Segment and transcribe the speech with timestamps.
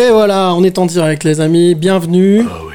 [0.00, 1.74] Et voilà, on est en direct, les amis.
[1.74, 2.42] Bienvenue.
[2.48, 2.74] Ah oui.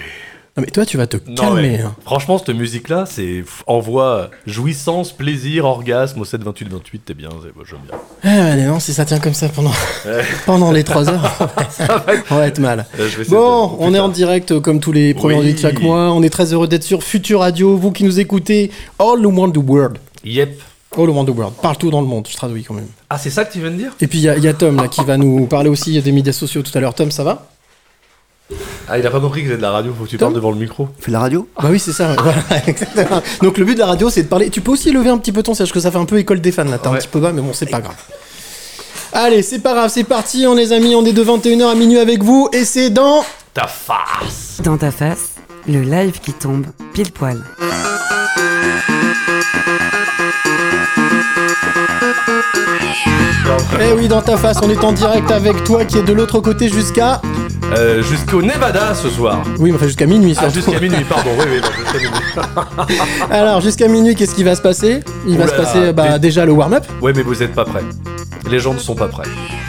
[0.58, 1.62] Non, mais toi, tu vas te Non, calmer.
[1.64, 1.96] mais, hein.
[2.06, 7.54] franchement, cette musique-là, c'est envoie jouissance, plaisir, orgasme au 7 28 28, t'es bien, c'est-
[7.56, 7.98] moi, j'aime bien.
[8.24, 9.72] Ah, allez, non, si ça tient comme ça pendant,
[10.46, 11.38] pendant les 3 heures,
[12.30, 12.86] on va être mal.
[13.00, 15.40] Euh, je vais essayer Bon, de- on est en direct euh, comme tous les premiers
[15.40, 15.54] Oui.
[15.54, 16.12] de chaque mois.
[16.14, 17.76] On est très heureux d'être sur Future Radio.
[17.76, 19.98] Vous qui nous écoutez, all around the world.
[20.24, 20.62] Yep.
[20.98, 21.54] All around the world.
[21.62, 22.88] Partout dans le monde, je traduis quand même.
[23.10, 23.92] Ah, c'est ça que tu viens de dire?
[24.02, 26.02] Et puis il y, a- il y a Tom là qui va nous parler aussi
[26.02, 26.94] des médias sociaux tout à l'heure.
[26.94, 27.48] Tom, ça va?
[28.88, 30.28] Ah, il a pas compris que c'est de la radio, faut que tu Tom?
[30.28, 30.88] parles devant le micro.
[31.00, 31.48] Fais la radio?
[31.60, 32.12] Bah oui, c'est ça.
[32.12, 33.22] ouais, voilà, exactement.
[33.42, 34.50] Donc le but de la radio, c'est de parler.
[34.52, 36.40] Tu peux aussi lever un petit peu ton siège, que ça fait un peu école
[36.42, 36.78] des fans là.
[36.78, 37.00] T'es un Ouais.
[37.00, 37.96] petit peu bas, mais bon, c'est pas grave.
[39.14, 41.98] Allez, c'est pas grave, c'est parti, on les amis, on est de 21h à minuit
[42.00, 43.24] avec vous et c'est dans.
[43.54, 45.32] Ta face Dans ta face,
[45.68, 47.42] le live qui tombe pile poil.
[53.82, 56.40] Eh oui, dans ta face, on est en direct avec toi qui est de l'autre
[56.40, 57.22] côté jusqu'à.
[57.78, 59.42] euh, Jusqu'au Nevada ce soir.
[59.60, 61.32] Oui, mais enfin jusqu'à minuit Ah, jusqu'à minuit, pardon.
[61.38, 62.98] Oui, oui, jusqu'à minuit.
[63.32, 65.02] Alors, jusqu'à minuit, qu'est-ce qui va se passer?
[65.28, 66.86] Il va se passer bah, déjà le warm-up.
[67.02, 67.84] Ouais, mais vous êtes pas prêts.
[68.50, 69.24] Les gens ne sont pas prêts.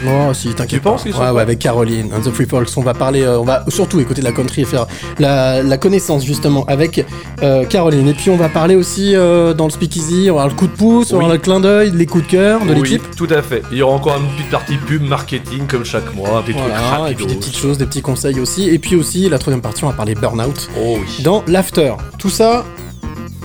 [0.05, 0.67] Oh, si, t'inquiète.
[0.67, 3.23] Tu penses qu'ils sont Ouais, ouais, avec Caroline and the Free Folks, on va parler,
[3.23, 4.85] euh, on va surtout écouter de la country et faire
[5.19, 7.03] la, la connaissance justement avec
[7.41, 8.07] euh, Caroline.
[8.07, 10.67] Et puis on va parler aussi euh, dans le speakeasy, on va avoir le coup
[10.67, 13.15] de pouce, on va le clin d'œil, les coups de cœur de oui, l'équipe.
[13.15, 13.63] tout à fait.
[13.71, 17.25] Il y aura encore une petite partie pub, marketing, comme chaque mois, Voilà, et puis
[17.25, 18.69] des petites choses, des petits conseils aussi.
[18.69, 21.23] Et puis aussi, la troisième partie, on va parler burn-out Oh oui.
[21.23, 21.93] dans l'after.
[22.19, 22.63] Tout ça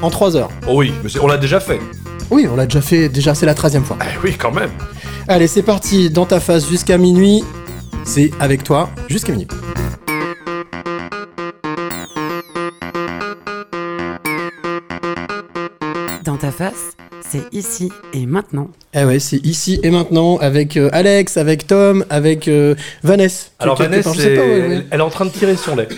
[0.02, 0.50] en 3 heures.
[0.68, 1.80] Oh oui, mais on l'a déjà fait.
[2.30, 3.96] Oui, on l'a déjà fait, déjà c'est la 13 fois.
[4.02, 4.70] Eh oui, quand même.
[5.28, 7.44] Allez, c'est parti, dans ta face jusqu'à minuit.
[8.04, 9.46] C'est avec toi jusqu'à minuit.
[16.24, 16.96] Dans ta face,
[17.32, 18.68] c'est ici et maintenant.
[18.92, 23.46] Eh ouais, c'est ici et maintenant avec euh, Alex, avec Tom, avec euh, Vanessa.
[23.58, 24.84] Alors Vanessa, part, pas, ouais, ouais.
[24.90, 25.88] elle est en train de tirer son lait.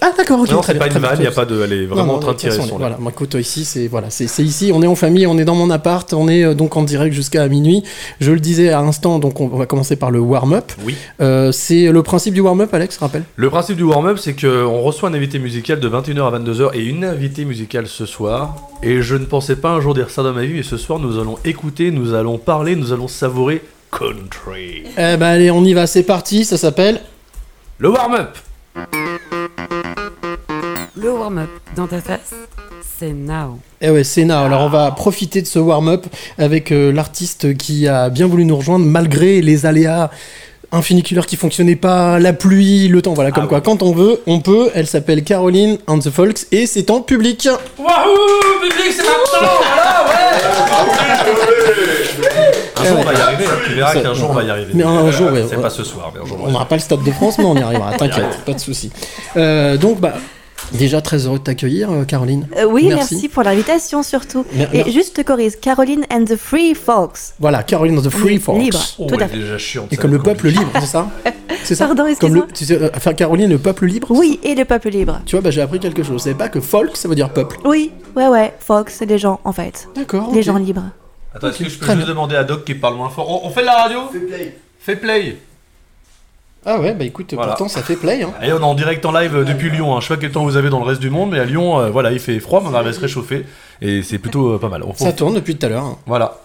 [0.00, 0.50] Ah d'accord, ok.
[0.50, 2.18] non, c'est pas une vanne, il y a pas de, elle est vraiment non, en
[2.18, 2.78] train de tirer son lait.
[2.78, 5.44] Voilà, moi, écoute, ici, c'est voilà, c'est c'est ici, on est en famille, on est
[5.44, 7.82] dans mon appart, on est euh, donc en direct jusqu'à minuit.
[8.20, 10.72] Je le disais à l'instant, donc on va commencer par le warm-up.
[10.82, 10.96] Oui.
[11.20, 13.24] Euh, c'est le principe du warm-up, Alex, rappelle?
[13.36, 16.84] Le principe du warm-up, c'est qu'on reçoit un invité musical de 21h à 22h et
[16.84, 18.69] une invitée musicale ce soir.
[18.82, 20.98] Et je ne pensais pas un jour dire ça dans ma vie, mais ce soir
[20.98, 24.84] nous allons écouter, nous allons parler, nous allons savourer country.
[24.96, 27.02] Eh ben allez, on y va, c'est parti, ça s'appelle...
[27.78, 28.38] Le warm-up
[30.96, 32.32] Le warm-up dans ta face,
[32.98, 33.58] c'est now.
[33.82, 34.44] Eh ouais, c'est now.
[34.44, 36.06] Alors on va profiter de ce warm-up
[36.38, 40.10] avec euh, l'artiste qui a bien voulu nous rejoindre malgré les aléas
[40.72, 43.92] un funiculaire qui fonctionnait pas, la pluie, le temps, voilà, comme Ah quoi, quand on
[43.92, 44.70] veut, on peut.
[44.74, 47.48] Elle s'appelle Caroline and the Folks et c'est en public.
[47.78, 51.40] Wahoo Public, c'est maintenant Voilà, ouais
[52.76, 53.58] Un jour on va y arriver, hein.
[53.66, 54.70] tu verras qu'un jour on va y arriver.
[54.74, 55.62] Mais un jour, ouais, C'est ouais.
[55.62, 57.54] pas ce soir, mais un jour on n'aura pas le Stade de France, mais on
[57.56, 58.90] y arrivera, t'inquiète, pas de souci.
[59.36, 60.14] Euh, donc, bah,
[60.72, 62.46] déjà très heureux de t'accueillir, euh, Caroline.
[62.56, 63.14] Euh, oui, Merci.
[63.14, 63.28] merci.
[63.28, 64.44] pour l'invitation surtout.
[64.54, 67.34] Mer- Et juste te corrige, Caroline and the Free Folks.
[67.38, 68.58] Voilà, Caroline and the Free Folks.
[68.60, 68.80] libre.
[68.98, 69.36] Oh, Tout à fait.
[69.38, 69.92] déjà chiante.
[69.92, 71.08] Et comme le peuple libre, c'est ça
[71.64, 72.46] C'est ça Pardon, excuse-moi.
[72.54, 75.20] tu sais, euh, enfin, Caroline, le peuple libre Oui, et le peuple libre.
[75.26, 76.18] Tu vois, bah, j'ai appris quelque chose.
[76.18, 77.58] Je savais pas que folk, ça veut dire peuple.
[77.64, 79.88] Oui, ouais, ouais, Folks, c'est les gens en fait.
[79.94, 80.30] D'accord.
[80.32, 80.44] Les ok.
[80.44, 80.84] gens libres.
[81.34, 83.44] Attends, est-ce que je peux juste demander à Doc qui parle moins fort?
[83.44, 83.98] On, on fait de la radio?
[84.12, 84.56] Fais play.
[84.78, 85.36] Fais play.
[86.66, 87.52] Ah ouais, bah écoute, Voilà.
[87.52, 88.22] pourtant ça fait play.
[88.22, 88.32] Hein.
[88.42, 89.96] Et on est en direct en live euh, depuis Lyon.
[89.96, 90.00] Hein.
[90.00, 91.78] Je sais pas quel temps vous avez dans le reste du monde, mais à Lyon,
[91.80, 93.46] euh, voilà, il fait froid, mais on arrive à se réchauffer.
[93.82, 94.82] Et c'est plutôt euh, pas mal.
[94.82, 95.84] On- Ça tourne depuis tout à l'heure.
[95.84, 95.96] hein.
[96.06, 96.36] Voilà.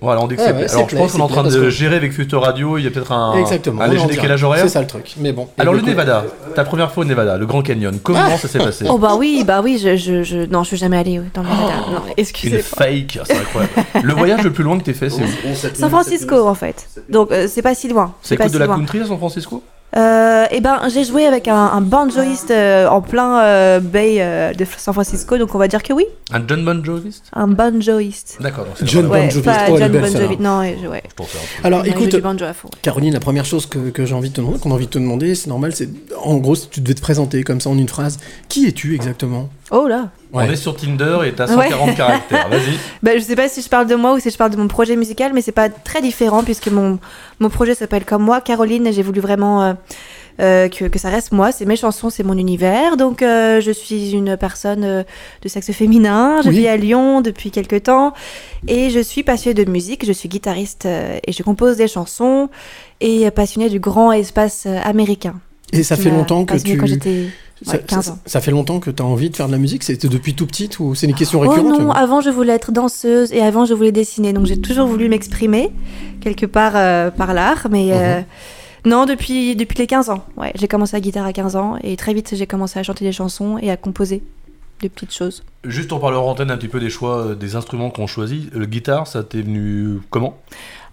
[0.00, 0.68] Voilà, on dit que c'est ouais, play.
[0.68, 2.76] c'est Alors je play, pense qu'on est en train de que- gérer avec Future Radio.
[2.76, 3.82] Il y a peut-être un, Exactement.
[3.82, 4.62] un léger décalage horaire.
[4.62, 5.14] C'est ça le truc.
[5.18, 5.48] Mais bon.
[5.58, 6.24] Alors le Nevada,
[6.56, 8.84] ta première fois au Nevada, le Grand Canyon, comment Ah ça s'est passé?
[8.90, 10.38] Oh bah oui, bah oui, je, je, je...
[10.46, 11.72] non, je suis jamais allée dans le Nevada.
[11.92, 12.62] non, Une excusez-moi.
[12.62, 13.72] fake, c'est incroyable.
[14.02, 15.54] le voyage le plus loin que t'aies fait, c'est où?
[15.74, 16.88] San Francisco en fait.
[17.08, 18.12] Donc c'est pas si loin.
[18.22, 19.35] C'est de la country à San Francisco?
[19.96, 24.52] Euh, eh ben, j'ai joué avec un, un banjoiste euh, en plein euh, bay euh,
[24.52, 28.36] de San Francisco, donc on va dire que oui, Un John Bon Joviste un banjoiste.
[28.40, 28.64] D'accord.
[28.66, 29.92] donc c'est John Bon Ouais, Oh, John.
[30.40, 31.02] Non, je- ouais.
[31.18, 31.64] Je.
[31.66, 32.68] Alors Non, écoute, du banjo à fond.
[32.82, 34.90] Caroline, la première chose que, que j'ai envie de te demander, qu'on a envie de
[34.90, 35.88] te demander, c'est normal, c'est
[36.22, 38.18] en gros, si tu devais te présenter comme ça en une phrase,
[38.48, 39.48] qui es-tu exactement?
[39.70, 40.10] Oh là.
[40.36, 41.70] On est sur Tinder et t'as Ouais.
[41.70, 42.78] 140 caractères, vas-y.
[43.02, 44.68] Bah, je sais pas si je parle de moi ou si je parle de mon
[44.68, 46.98] projet musical, mais c'est pas très différent puisque mon,
[47.40, 49.72] mon projet s'appelle comme moi, Caroline, et j'ai voulu vraiment euh,
[50.40, 51.50] euh, que, que ça reste moi.
[51.52, 52.96] C'est mes chansons, c'est mon univers.
[52.98, 55.02] Donc, euh, je suis une personne euh,
[55.42, 56.40] de sexe féminin.
[56.44, 56.58] Je Oui.
[56.58, 58.12] vis à Lyon depuis quelques temps
[58.68, 60.04] et je suis passionnée de musique.
[60.06, 62.50] Je suis guitariste euh, et je compose des chansons
[63.00, 65.36] et passionnée du grand espace américain.
[65.72, 66.76] Et ça fait longtemps que tu.
[66.76, 67.24] Quand j'étais
[67.62, 68.18] ça, ouais, 15 ça- ans.
[68.26, 70.46] ça fait longtemps que tu as envie de faire de la musique C'était depuis tout
[70.46, 73.64] petite ou c'est une question Oh récurrente non, avant je voulais être danseuse et avant
[73.64, 74.32] je voulais dessiner.
[74.32, 75.70] Donc j'ai toujours voulu m'exprimer
[76.20, 77.66] quelque part euh, par l'art.
[77.70, 77.92] Mais Mhm.
[77.94, 78.20] euh,
[78.84, 80.24] Non, depuis, depuis les 15 ans.
[80.36, 83.04] Ouais, j'ai commencé la guitare à 15 ans et très vite j'ai commencé à chanter
[83.04, 84.22] des chansons et à composer
[84.80, 85.42] des petites choses.
[85.64, 88.52] Juste on parler en antenne un petit peu des choix euh, des instruments qu'on choisit.
[88.54, 90.36] Le guitare, ça t'est venu comment?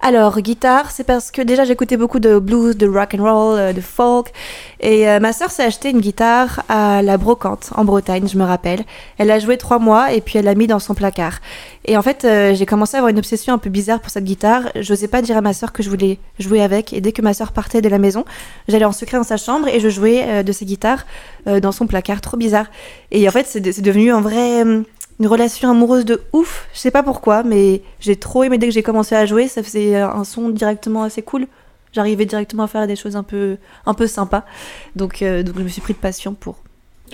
[0.05, 3.71] Alors, guitare, c'est parce que déjà j'écoutais beaucoup de blues, de rock and roll, euh,
[3.71, 4.33] de folk.
[4.81, 8.43] Et euh, ma sœur s'est acheté une guitare à la Brocante, en Bretagne, je me
[8.43, 8.83] rappelle.
[9.17, 11.39] Elle a joué trois mois et puis elle l'a mis dans son placard.
[11.85, 14.25] Et en fait, euh, j'ai commencé à avoir une obsession un peu bizarre pour cette
[14.25, 14.63] guitare.
[14.75, 16.91] J'osais pas dire à ma sœur que je voulais jouer avec.
[16.91, 18.25] Et dès que ma sœur partait de la maison,
[18.67, 21.05] j'allais en secret dans sa chambre et je jouais de ses guitares
[21.45, 22.19] dans son placard.
[22.19, 22.65] Trop bizarre.
[23.11, 24.65] Et en fait, c'est de- c'est devenu un vrai.
[25.19, 28.73] Une relation amoureuse de ouf, je sais pas pourquoi, mais j'ai trop aimé dès que
[28.73, 31.47] j'ai commencé à jouer, ça faisait euh, un son directement assez cool.
[31.93, 34.43] J'arrivais directement à faire des choses un peu, un peu sympas.
[34.95, 36.57] Donc, euh, donc je me suis pris de passion pour.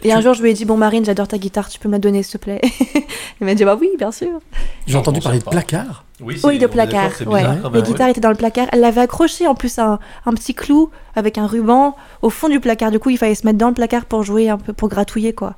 [0.04, 1.94] Et un jour, je lui ai dit Bon, Marine, j'adore ta guitare, tu peux me
[1.94, 2.62] la donner, s'il te plaît?
[3.42, 4.40] Elle m'a dit Bah oui, bien sûr.
[4.88, 6.06] J'ai entendu parler de placard.
[6.22, 7.12] Oui, Oui, de placard.
[7.28, 7.44] Ouais.
[7.74, 8.68] Les guitares étaient dans le placard.
[8.72, 12.50] Elle l'avait accroché en plus à un, un petit clou avec un ruban au fond
[12.50, 12.92] du placard.
[12.92, 15.34] Du coup, il fallait se mettre dans le placard pour jouer un peu, pour gratouiller,
[15.34, 15.56] quoi.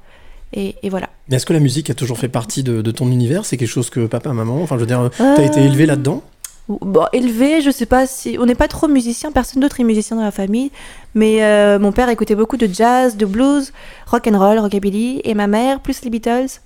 [0.53, 1.09] Et, et voilà.
[1.31, 3.45] Est-ce que la musique a toujours fait partie de, de ton univers?
[3.45, 6.23] C'est quelque chose que papa, maman, enfin je veux dire, t'as Euh, été élevé là-dedans?
[6.67, 8.37] Bon, élevé, je sais pas si.
[8.39, 10.71] On n'est pas trop musicien, personne d'autre est musicien dans la famille.
[11.15, 13.73] Mais euh, mon père écoutait beaucoup de jazz, de blues,
[14.07, 15.21] rock and roll, rockabilly.
[15.23, 16.59] Et ma mère, plus les Beatles.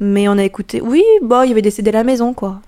[0.00, 0.80] Mais on a écouté.
[0.80, 2.60] Oui, bon, il y avait des CD à la maison, quoi.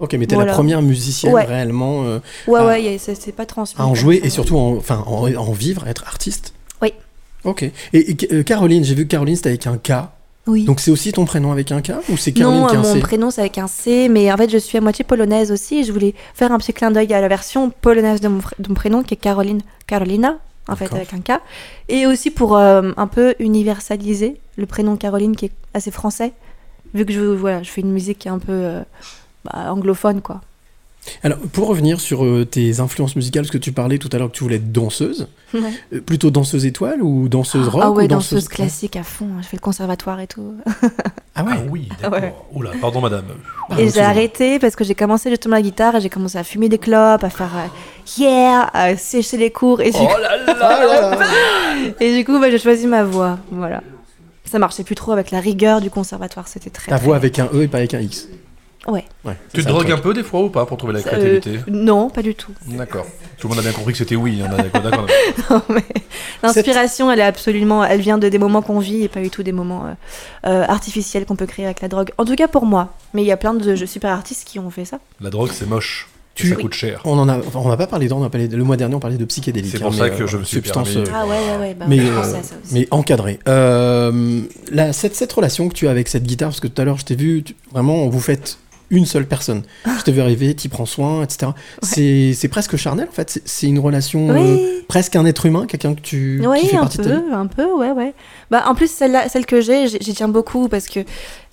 [0.00, 0.50] Ok, mais t'es Voilà.
[0.50, 1.44] la première musicienne Ouais.
[1.44, 2.66] réellement euh, Ouais, Ah.
[2.66, 3.80] ouais, c'est pas transmis.
[3.80, 6.52] à en jouer et surtout en, enfin, en, en vivre, être artiste?
[6.82, 6.92] Oui.
[7.44, 7.62] Ok.
[7.62, 9.92] Et, et, euh, Caroline, j'ai vu que Caroline c'était avec un K.
[10.46, 10.64] Oui.
[10.64, 12.82] Donc c'est aussi ton prénom avec un K ou c'est Caroline non, qui a un
[12.82, 15.50] mon C prénom c'est avec un C, mais en fait je suis à moitié polonaise
[15.50, 15.76] aussi.
[15.78, 18.52] et Je voulais faire un petit clin d'œil à la version polonaise de mon, fr-
[18.58, 20.36] de mon prénom qui est Caroline, Carolina,
[20.68, 21.40] en fait avec un K.
[21.88, 26.32] Et aussi pour euh, un peu universaliser le prénom Caroline qui est assez français,
[26.92, 28.82] vu que je, voilà, je fais une musique qui est un peu euh,
[29.46, 30.42] bah, anglophone quoi.
[31.22, 34.28] Alors pour revenir sur euh, tes influences musicales, parce que tu parlais tout à l'heure
[34.30, 35.60] que tu voulais être danseuse, euh,
[36.04, 39.26] plutôt danseuse étoile ou danseuse rock ah ouais, ou danseuse classique à fond.
[39.26, 39.40] hein.
[39.42, 40.54] Je fais le conservatoire et tout.
[41.34, 41.52] Ah ouais.
[41.54, 42.18] Ah oui, d'accord.
[42.20, 42.34] Ouais.
[42.54, 43.24] Oula, pardon madame.
[43.68, 46.44] Pardon, et j'ai arrêté parce que j'ai commencé justement la guitare et j'ai commencé à
[46.44, 50.36] fumer des clopes, à faire euh, yeah, à sécher les cours et du Oh là
[50.36, 51.94] là Ah là là.
[52.00, 53.38] Et du coup, bah, j'ai choisi ma voix.
[53.50, 53.82] Voilà.
[54.44, 56.46] Ça marchait plus trop avec la rigueur du conservatoire.
[56.48, 56.90] C'était très.
[56.90, 58.28] Ta très- voix avec un E et pas avec un X.
[58.86, 59.04] Ouais.
[59.24, 59.36] Ouais.
[59.52, 62.10] Tu te drogues un peu des fois ou pas pour trouver la Euh, créativité non,
[62.10, 62.52] pas du tout.
[62.66, 63.06] D'accord.
[63.38, 64.40] Tout le monde a bien compris que c'était oui.
[64.42, 64.50] hein,
[66.42, 67.84] L'inspiration, elle est absolument.
[67.84, 69.92] Elle vient de des moments qu'on vit et pas du tout des moments euh,
[70.48, 72.10] euh, artificiels qu'on peut créer avec la drogue.
[72.18, 72.92] En tout cas pour moi.
[73.14, 74.98] Mais il y a plein de jeux super artistes qui ont fait ça.
[75.20, 76.08] La drogue, c'est moche.
[76.34, 77.00] Tu- Ça coûte cher.
[77.04, 78.96] On en a, enfin, on n'a pas parlé on a parlé de- le mois dernier
[78.96, 79.70] on parlait de psychédéliques.
[79.70, 81.08] C'est pour hein, ça mais, que euh, je me suis substance, permis.
[81.14, 81.74] Ah ouais, ouais, ouais.
[81.78, 82.52] Bah, mais, euh, ça aussi.
[82.72, 83.38] mais encadré.
[83.46, 84.40] Euh,
[84.72, 86.98] la- cette, cette relation que tu as avec cette guitare, parce que tout à l'heure
[86.98, 88.58] je t'ai vu, tu- vraiment vous faites
[88.94, 89.62] une seule personne.
[89.98, 91.52] Je t'ai vu arriver, t'y prends soin, etc.
[91.82, 94.56] C'est c'est presque charnel en fait, c'est- une relation euh,
[94.88, 97.20] presque un être humain, quelqu'un que tu qui Oui, fait un partie de ta vie.
[97.22, 98.14] peu, un peu, ouais, ouais.
[98.50, 101.00] Bah, en plus, celle-là, celle que j'ai, j'y tiens beaucoup parce que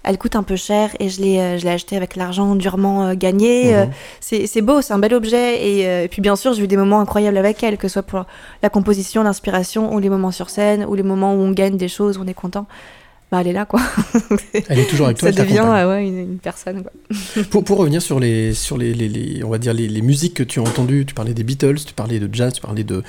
[0.04, 3.06] elle coûte un peu cher et je l'ai, euh, je l'ai achetée avec l'argent durement
[3.06, 3.66] euh, gagné.
[3.72, 3.90] Mhm.
[4.34, 6.78] Euh, c'est, beau, c'est un bel objet et, et puis bien sûr, j'ai eu des
[6.78, 8.26] moments incroyables avec elle, que ce soit pour
[8.64, 11.88] la composition, l'inspiration ou les moments sur scène ou les moments où on gagne des
[11.88, 12.66] choses, où on est content.
[13.32, 13.80] Bah, elle est là, quoi.
[14.68, 16.92] Elle est toujours avec toi, Ça devient euh, ouais, une, une personne, quoi.
[17.50, 20.34] Pour, pour revenir sur les, sur les, les- les- on va dire les, les musiques
[20.34, 23.04] que tu as entendues, tu parlais des Beatles, tu parlais de jazz, tu parlais de.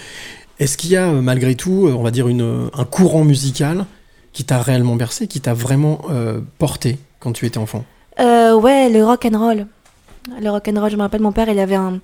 [0.60, 3.84] Est-ce qu'il y a euh, malgré tout, euh, on va dire une, un courant musical
[4.32, 7.84] qui t'a réellement bercé, qui t'a vraiment euh, porté quand tu étais enfant?
[8.20, 9.66] Euh, ouais, le rock and roll.
[10.40, 11.98] Le rock and roll, je me rappelle, mon père, il avait un,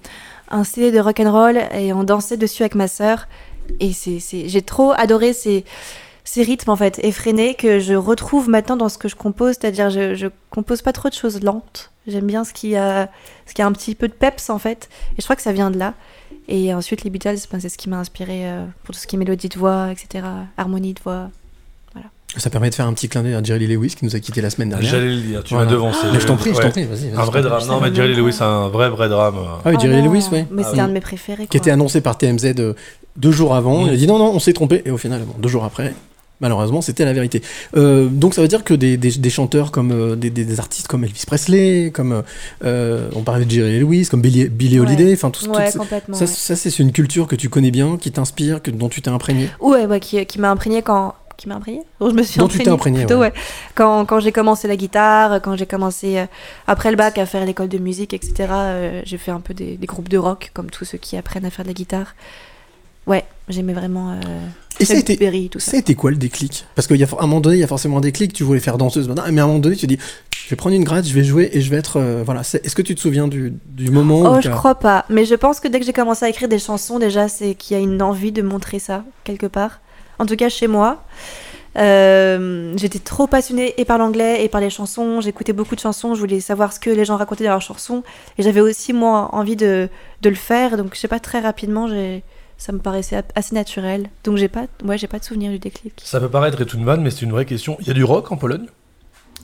[0.50, 3.28] un CD de rock and roll et on dansait dessus avec ma sœur.
[3.78, 5.64] Et c'est, c'est, j'ai trop adoré ces,
[6.30, 9.88] ces rythmes en fait effrénés que je retrouve maintenant dans ce que je compose, c'est-à-dire
[9.88, 11.90] je, je compose pas trop de choses lentes.
[12.06, 13.08] J'aime bien ce qui a,
[13.46, 14.88] ce qui a un petit peu de peps en fait.
[15.12, 15.94] Et je crois que ça vient de là.
[16.48, 19.16] Et ensuite les Beatles, ben, c'est ce qui m'a inspiré euh, pour tout ce qui
[19.16, 20.24] est mélodie de voix, etc.
[20.58, 21.30] Harmonie de voix.
[22.36, 24.20] Ça permet de faire un petit clin d'œil à Jerry Lee Lewis qui nous a
[24.20, 24.90] quitté la semaine dernière.
[24.90, 25.64] J'allais le dire, tu Voilà.
[25.66, 26.06] m'as devancé.
[26.12, 27.10] Mais je t'en prie, je t'en prie, vas-y.
[27.16, 27.66] Un vrai drame.
[27.66, 28.44] Non, mais Jerry Lewis, pas.
[28.44, 29.36] un vrai, vrai drame.
[29.38, 30.44] Ah oui, Oh Jerry Lewis, oui.
[30.50, 30.80] Mais Ah c'était oui.
[30.84, 31.46] un de mes préférés.
[31.46, 31.72] Qui était quoi.
[31.72, 32.74] annoncé par TMZ euh,
[33.16, 33.86] deux jours avant.
[33.86, 34.82] Il a dit non, non, on s'est trompé.
[34.84, 35.94] Et au final, bon, deux jours après,
[36.40, 37.42] malheureusement, c'était la vérité.
[37.76, 40.88] Euh, donc ça veut dire que des, des- des chanteurs comme euh, des, des- artistes
[40.88, 42.22] comme Elvis Presley, comme
[42.64, 44.78] euh, on parlait de Jerry Lewis, comme Billie Ouais.
[44.78, 45.78] Holiday, enfin tout, Ouais, tout ça.
[45.78, 46.16] complètement.
[46.16, 46.30] Ça, ouais.
[46.30, 49.48] ça, c'est une culture que tu connais bien, qui t'inspire, dont tu t'es imprégné.
[49.60, 51.14] Ouais, qui, qui m'a imprégné quand.
[51.36, 51.82] Qui m'a imprégné?
[52.00, 53.28] Dont je me suis Dont tu t'es imprégné, plutôt, ouais.
[53.28, 53.32] ouais.
[53.76, 56.24] Quand, quand j'ai commencé la guitare, quand j'ai commencé euh,
[56.66, 59.76] après le bac à faire l'école de musique, etc., euh, j'ai fait un peu des,
[59.76, 62.16] des groupes de rock, comme tous ceux qui apprennent à faire de la guitare.
[63.06, 64.12] Ouais, j'aimais vraiment.
[64.12, 64.14] Euh,
[64.80, 65.72] Et ça a, été, Berry, tout ça.
[65.72, 66.64] ça a été quoi le déclic?
[66.74, 69.08] Parce qu'à un moment donné, il y a forcément un déclic, tu voulais faire danseuse,
[69.08, 69.98] maintenant, mais à un moment donné, tu dis,
[70.30, 71.98] je vais prendre une gratte, je vais jouer et je vais être.
[71.98, 72.40] euh, voilà.
[72.40, 75.04] Est-ce que tu te souviens du, du moment Oh, où je crois pas.
[75.10, 77.76] Mais je pense que dès que j'ai commencé à écrire des chansons, déjà, c'est qu'il
[77.76, 79.80] y a une envie de montrer ça, quelque part.
[80.18, 81.04] En tout cas, chez moi.
[81.76, 85.20] Euh, J'étais trop passionnée et par l'anglais et par les chansons.
[85.20, 86.14] J'écoutais beaucoup de chansons.
[86.14, 88.02] Je voulais savoir ce que les gens racontaient dans leurs chansons.
[88.38, 89.88] Et j'avais aussi, moi, envie de,
[90.22, 90.76] de le faire.
[90.76, 92.22] Donc, je sais pas, très rapidement, j'ai-
[92.58, 94.10] ça me paraissait assez naturel.
[94.24, 95.94] Donc, j'ai pas, ouais, j'ai pas de souvenir du déclic.
[96.04, 97.76] Ça peut paraître être une vanne, mais c'est une vraie question.
[97.80, 98.66] Il y a du rock en Pologne?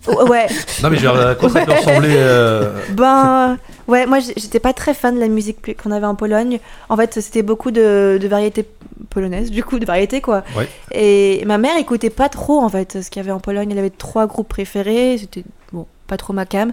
[0.06, 0.46] Oh, ouais.
[0.82, 1.78] Non, mais dire, à quoi ça peut Ouais.
[1.78, 3.56] ressembler euh, Ben,
[3.88, 6.58] ouais, moi j'étais pas très fan de la musique qu'on avait en Pologne.
[6.90, 8.68] En fait, c'était beaucoup de, de variétés
[9.08, 10.44] polonaises, du coup, de variétés quoi.
[10.56, 10.68] Ouais.
[10.92, 13.70] Et ma mère écoutait pas trop en fait ce qu'il y avait en Pologne.
[13.72, 16.72] Elle avait trois groupes préférés, c'était bon, pas trop ma cam.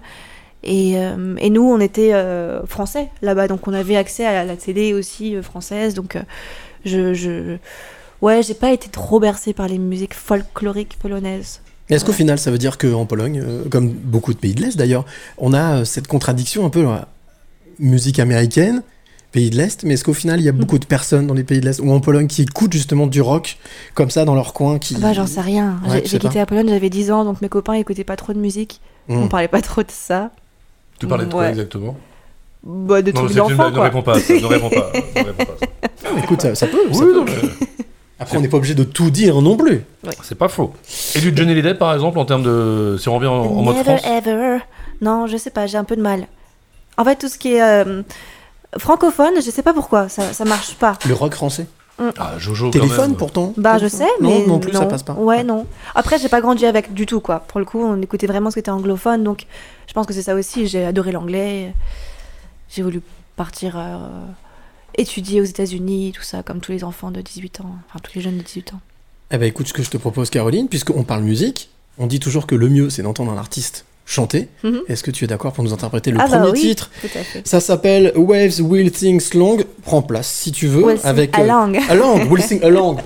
[0.64, 4.56] Et, euh, et nous, on était euh, français là-bas, donc on avait accès à la,
[4.56, 5.96] télé aussi euh, française.
[5.96, 6.18] Donc,
[6.86, 7.58] je, je,
[8.22, 11.62] ouais, j'ai pas été trop bercée par les musiques folkloriques polonaises.
[11.90, 15.04] Est-ce qu'au final, ça veut dire qu'en Pologne, comme beaucoup de pays de l'Est d'ailleurs,
[15.38, 16.88] on a cette contradiction un peu
[17.80, 18.82] musique américaine,
[19.34, 21.44] pays de l'Est, mais est-ce qu'au final, il y a beaucoup de personnes dans les
[21.44, 23.58] pays de l'Est ou en Pologne qui écoutent justement du rock
[23.94, 24.96] comme ça dans leur coin qui...
[24.98, 25.82] Ah Bah, j'en sais rien.
[25.86, 28.40] Ouais, J'ai- quitté la Pologne, j'avais 10 ans, donc mes copains écoutaient pas trop de
[28.40, 28.80] musique.
[29.10, 29.24] Hmm.
[29.24, 30.32] On parlait pas trop de ça.
[31.02, 31.50] Tu parlais de quoi Ouais.
[31.50, 31.98] exactement?
[32.64, 33.84] Bah, de Non, trucs blague, ne quoi.
[33.84, 34.34] réponds pas à ça.
[34.34, 34.92] Ne réponds pas.
[34.94, 35.66] ne réponds pas à ça.
[36.06, 36.78] Ah, écoute, ça, ça peut.
[36.92, 37.14] ça Oui, peut.
[37.16, 37.34] non, mais
[38.20, 39.84] Après, on n'est pas obligé de tout dire non plus.
[40.24, 40.74] c'est pas faux.
[41.16, 42.98] Et du Johnny Hallyday, par exemple, en termes de.
[43.00, 44.12] Si on revient en, en mode Never France?
[44.28, 44.58] ever.
[45.02, 46.28] Non, je sais pas, j'ai un peu de mal.
[46.98, 48.04] En fait, tout ce qui est euh,
[48.78, 50.98] francophone, je sais pas pourquoi, ça, ça marche pas.
[51.08, 51.66] Le rock français?
[52.18, 53.16] Ah, Jojo, quand Téléphone même.
[53.18, 53.54] pourtant?
[53.58, 54.28] Bah, je sais, mais.
[54.42, 55.14] Non, non plus, ça passe pas.
[55.14, 55.68] Ouais, non.
[55.94, 57.40] Après, j'ai pas grandi avec du tout, quoi.
[57.48, 59.46] Pour le coup, on écoutait vraiment ce qui était anglophone, donc
[59.92, 60.68] je pense que c'est ça aussi.
[60.68, 61.74] J'ai adoré l'anglais.
[62.70, 63.02] J'ai voulu
[63.36, 63.98] partir euh,
[64.98, 68.22] étudier aux États-Unis, tout ça, comme tous les enfants de 18 ans, enfin tous les
[68.22, 68.80] jeunes de 18 ans.
[69.32, 72.48] Eh ben écoute ce que je te propose Caroline, puisqu'on parle musique, on dit toujours
[72.48, 74.48] que le mieux c'est d'entendre un artiste chanter.
[74.64, 74.82] Mhm.
[74.90, 76.60] Est-ce que tu es d'accord pour nous interpréter le Ah bah premier oui.
[76.62, 77.42] titre Tout à fait.
[77.48, 79.58] Ça s'appelle Waves Will Sing Long.
[79.84, 80.84] Prends place si tu veux.
[80.84, 81.78] Will sing avec euh, along.
[81.90, 82.60] Along, Will Sing.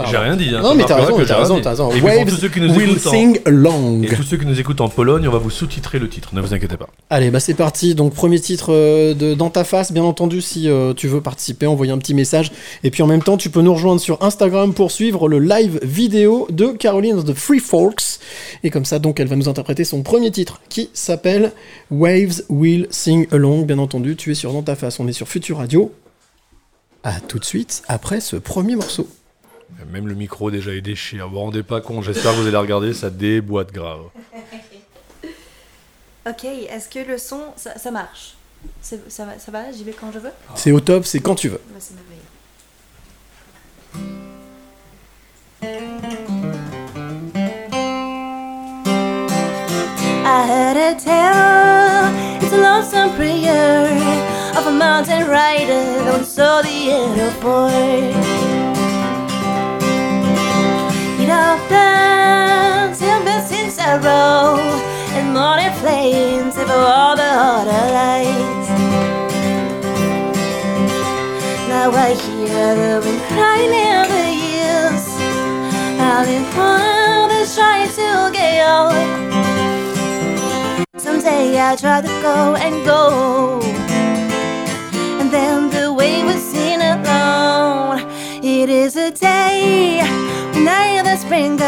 [0.10, 0.50] J'ai rien dit.
[0.56, 3.10] Hein, Non, mais t'as raison, t'as raison, t'as Waves tous ceux qui nous Will en-
[3.12, 4.04] Sing Along.
[4.04, 6.42] Et tous ceux qui nous écoutent en Pologne, on va vous sous-titrer le titre, ne
[6.42, 6.88] vous inquiétez pas.
[7.10, 7.94] Allez, bah c'est parti.
[7.96, 11.68] Donc premier titre euh, de Dans ta face, bien entendu, si euh, tu veux participer,
[11.68, 12.52] envoyer un petit message.
[12.84, 15.80] Et puis en même temps, tu peux nous rejoindre sur Instagram pour suivre le live
[15.84, 18.02] vidéo de Caroline de Free Folks.
[18.64, 21.52] Et comme ça, donc, elle va nous interpréter son premier titre qui s'appelle
[21.92, 23.66] Waves Will Sing Along.
[23.66, 25.00] Bien entendu, tu es sur Dans ta face.
[25.00, 25.94] On est sur Future Radio.
[27.04, 29.08] À tout de suite après ce premier morceau.
[29.92, 31.24] Même le micro déjà est déchiré.
[31.24, 34.02] Vous vous rendez pas compte, j'espère que vous allez regarder, ça déboîte grave.
[36.28, 38.34] Ok, est-ce que le son, ça, ça marche?
[38.82, 40.32] C'est- ça, va, ça va J'y vais quand je veux?
[40.56, 41.62] C'est au top, c'est quand tu veux.
[41.72, 41.94] Bah, c'est
[45.62, 46.35] merveilleux.
[50.28, 53.86] I heard a tale, it's a lonesome prayer
[54.58, 58.10] of a mountain rider that saw the boy.
[61.22, 64.58] It often silver in sorrow
[65.14, 68.70] and morning flames over all the other lights.
[71.70, 75.06] Now I hear the wind crying in the years.
[76.02, 79.35] I've been father's trying to get out.
[80.98, 83.60] Someday I'll try to go and go.
[85.20, 88.00] And then the way was seen alone.
[88.42, 90.00] It is a day
[90.54, 91.66] when I hear the sprinkle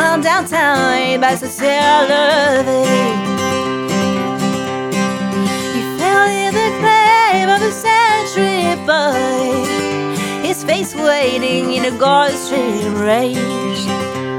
[0.00, 2.88] on downtown by Society.
[5.74, 10.46] He fell in the grave of the century boy.
[10.46, 14.29] His face waiting in a Gulf Stream rage.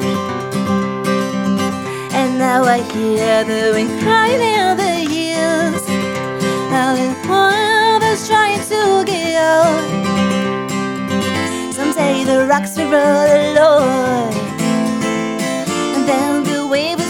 [2.42, 5.88] Now I hear the wind crying in the years.
[6.72, 9.86] Now the father's trying to get out.
[11.72, 14.34] Someday the rocks will roll alone.
[15.94, 17.01] And then the wave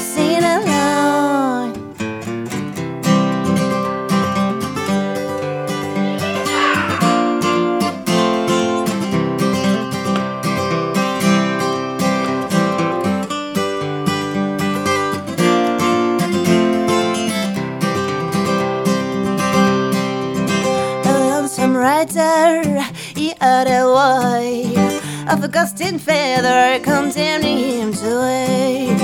[22.01, 22.81] lighter,
[23.15, 28.97] he uttered why of a gusting feather condemning him to wait.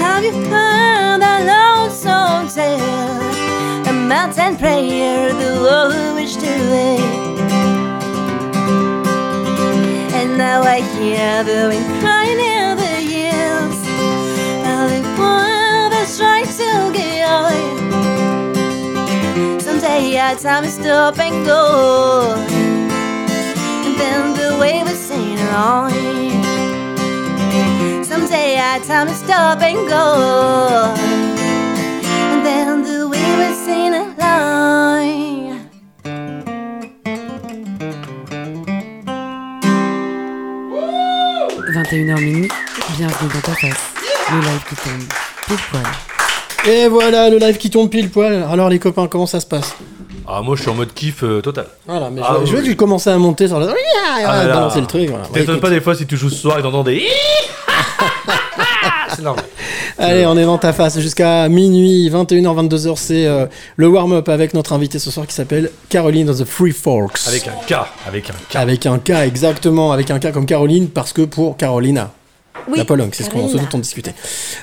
[0.00, 3.88] Have you heard that lonesome tale?
[3.88, 7.38] A mountain prayer, the one which to wait.
[10.14, 13.80] And now I hear the wind crying in the hills,
[14.64, 17.87] and the one that strikes to get away.
[19.98, 22.34] Now time to stop and go.
[23.84, 25.90] And then the way we sing along.
[28.04, 30.94] Someday our time to stop and go.
[32.30, 34.18] And then the way we sing along.
[41.74, 42.52] 21h minuit,
[42.96, 43.74] bienvenue dans ta face.
[44.30, 45.08] Le live qui tombe
[45.46, 46.17] pile poil.
[46.66, 48.44] Et voilà, le live qui tombe pile poil.
[48.50, 49.74] Alors les copains, comment ça se passe
[50.26, 51.66] Ah, moi je suis en mode kiff euh, total.
[51.86, 52.76] Voilà, mais Ah, je, je oui, vais oui.
[52.76, 53.72] commencer à monter sur la...
[54.26, 54.80] Ah là balancer là.
[54.82, 55.08] le truc.
[55.08, 55.24] Voilà.
[55.32, 55.60] T'étonnes Écoute.
[55.60, 57.02] pas des fois si tu joues ce soir et t'entends des.
[59.14, 59.44] C'est normal.
[59.98, 62.92] Allez, on est dans ta face jusqu'à minuit, 21h, 22h.
[62.96, 63.46] C'est euh,
[63.76, 67.18] le warm-up avec notre invité ce soir qui s'appelle Caroline of the Free Forks.
[67.26, 67.74] Avec un K.
[68.06, 68.56] Avec un K.
[68.56, 69.90] Avec un K, exactement.
[69.92, 72.10] Avec un K comme Caroline, parce que pour Carolina.
[72.68, 74.14] Oui, la Pologne, c'est ce qu'on dont on discutait.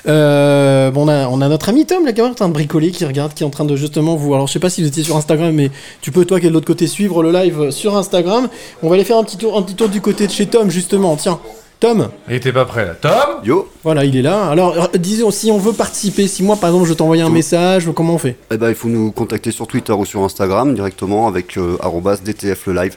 [0.06, 2.52] Euh, bon, on, a, on a notre ami Tom, là, qui est en train de
[2.52, 4.34] bricoler, qui regarde, qui est en train de justement vous.
[4.34, 6.48] Alors, je sais pas si vous étiez sur Instagram, mais tu peux, toi qui es
[6.48, 8.48] de l'autre côté, suivre le live sur Instagram.
[8.82, 10.70] On va aller faire un petit tour, un petit tour du côté de chez Tom,
[10.70, 11.16] justement.
[11.16, 11.38] Tiens,
[11.78, 12.94] Tom, Et t'es pas prêt là.
[12.94, 14.48] Tom Yo, voilà, il est là.
[14.48, 17.90] Alors, euh, disons, si on veut participer, si moi, par exemple, je t'envoie un message,
[17.94, 18.36] comment on fait?
[18.50, 21.76] Eh ben, il faut nous contacter sur Twitter ou sur Instagram directement avec euh,
[22.24, 22.96] DTF le live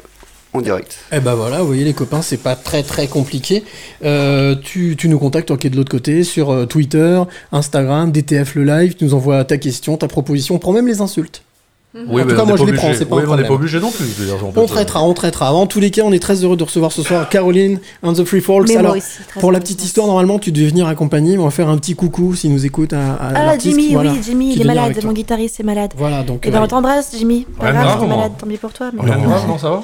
[0.53, 0.97] en direct.
[1.11, 3.63] Eh ben voilà, vous voyez les copains, c'est pas très très compliqué.
[4.03, 8.55] Euh, tu, tu nous contactes, toi qui de l'autre côté, sur euh, Twitter, Instagram, DTF
[8.55, 11.43] le live, tu nous envoies ta question, ta proposition, on prend même les insultes.
[12.07, 12.99] Oui, En tout cas, on moi, est je pas les prends, obligé.
[12.99, 14.05] c'est pas Oui, un mais on n'est pas obligé non plus.
[14.05, 15.53] je veux dire, peut On te- traitera, on traitera.
[15.53, 18.23] En tous les cas, on est très heureux de recevoir ce soir Caroline and the
[18.23, 18.41] Free.
[18.47, 19.05] Mais moi Alors, aussi,
[19.39, 21.95] pour la petite histoire, normalement, tu devais venir accompagner, mais on va faire un petit
[21.95, 24.97] coucou s'il nous écoute à, à Ah, l'artiste, Jimmy, voilà, oui, Jimmy, il est malade.
[25.03, 25.91] Mon guitariste est malade.
[25.97, 26.45] Voilà, donc.
[26.45, 27.45] Et ben, euh, on t'embrasse, Jimmy.
[27.59, 28.89] Pas grave, grave, malade, tant pis pour toi.
[28.93, 29.27] mais- Rien de Non.
[29.29, 29.83] grave, non, ça va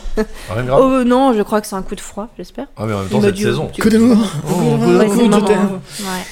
[0.54, 0.82] Rien de grave.
[0.84, 2.68] Oh non, je crois que c'est un coup de froid, j'espère.
[2.78, 3.70] Ah, mais en même Il temps, cette saison.
[3.78, 3.88] que.
[3.88, 3.98] Oh, de.
[5.56, 5.58] Ouais.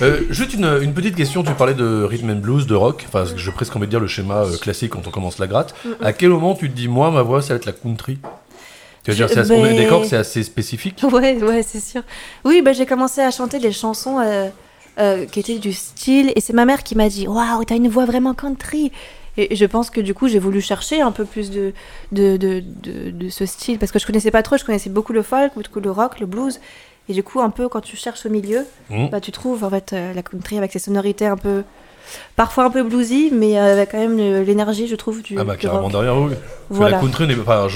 [0.01, 3.45] Euh, juste une, petite question, tu parlais de rhythm and blues, de rock, enfin je
[3.45, 5.72] vais presque envie de dire le schéma euh, classique quand on commence la gratte.
[6.01, 8.17] À quel moment tu te dis moi ma voix ça va être la country?
[9.03, 11.01] Tu veux dire c'est assez, d'accord que c'est assez spécifique?
[11.11, 12.03] Ouais, ouais, c'est sûr.
[12.45, 14.49] Oui, bah, j'ai commencé à chanter des chansons euh,
[14.99, 17.89] euh, qui étaient du style, et c'est ma mère qui m'a dit Waouh, t'as une
[17.89, 18.91] voix vraiment country.
[19.35, 21.73] Et je pense que du coup, j'ai voulu chercher un peu plus de,
[22.11, 25.11] de, de, de, de ce style, parce que je connaissais pas trop, je connaissais beaucoup
[25.11, 26.59] le folk, beaucoup le rock, le blues.
[27.09, 29.09] Et du coup, un peu quand tu cherches au milieu, Mhm.
[29.09, 31.63] bah, tu trouves en fait euh, la country avec ses sonorités un peu.
[32.35, 35.59] Parfois un peu bluesy, mais avec quand même l'énergie, je trouve, du, Ah bah du
[35.59, 35.91] carrément rock.
[35.91, 36.33] derrière oui.
[36.69, 36.97] Voilà.
[36.97, 37.67] La country n'est pas.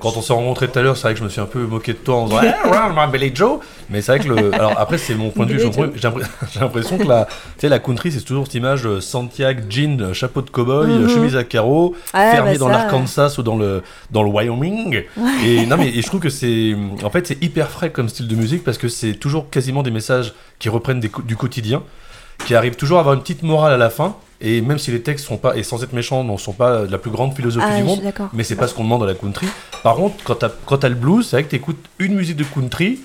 [0.00, 1.58] Quand on s'est rencontrés tout à l'heure, c'est vrai que je me suis un peu
[1.66, 2.40] moqué de toi en disant
[2.72, 3.58] I'm Billy Joe.
[3.90, 4.54] Mais c'est vrai que le.
[4.54, 5.58] Alors après, c'est mon point de vue.
[5.96, 10.42] J'ai l'impression- que la, tu sais, la country, c'est toujours cette image Santiago, jean, chapeau
[10.42, 14.22] de cow-boy, euh, chemise à carreaux, Ouais, fermier bah dans l'Arkansas ou dans le, dans
[14.22, 15.02] le Wyoming.
[15.44, 16.76] Et non, mais et je trouve que c'est.
[17.02, 19.90] En fait, c'est hyper frais comme style de musique parce que c'est toujours quasiment des
[19.90, 21.82] messages qui reprennent des du quotidien,
[22.44, 24.16] qui arrivent toujours à avoir une petite morale à la fin.
[24.40, 26.98] Et même si les textes sont pas, et sans être méchants, ne sont pas la
[26.98, 28.00] plus grande philosophie Ah, du monde,
[28.32, 29.48] mais c'est pas ce qu'on demande à la country.
[29.82, 30.14] Par contre,
[30.64, 33.00] quand t'as le blues, c'est vrai que t'écoutes une musique de country,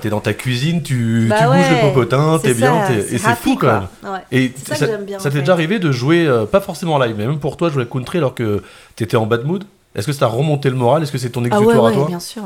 [0.00, 3.56] t'es dans ta cuisine, tu, Bah tu bouges le popotin, t'es bien, et c'est fou
[3.56, 3.88] quand même.
[4.04, 4.20] Ouais.
[4.30, 6.98] Et ça ça, j'aime bien, ça t'est déjà arrivé de jouer, euh, pas forcément en
[6.98, 8.62] live, mais même pour toi, jouer la country alors que
[8.96, 9.64] t'étais en bad mood?
[9.94, 11.02] Est-ce que ça t'a remonté le moral?
[11.02, 12.06] Est-ce que c'est ton Ah ouais, exutoire à toi?
[12.06, 12.42] bien sûr.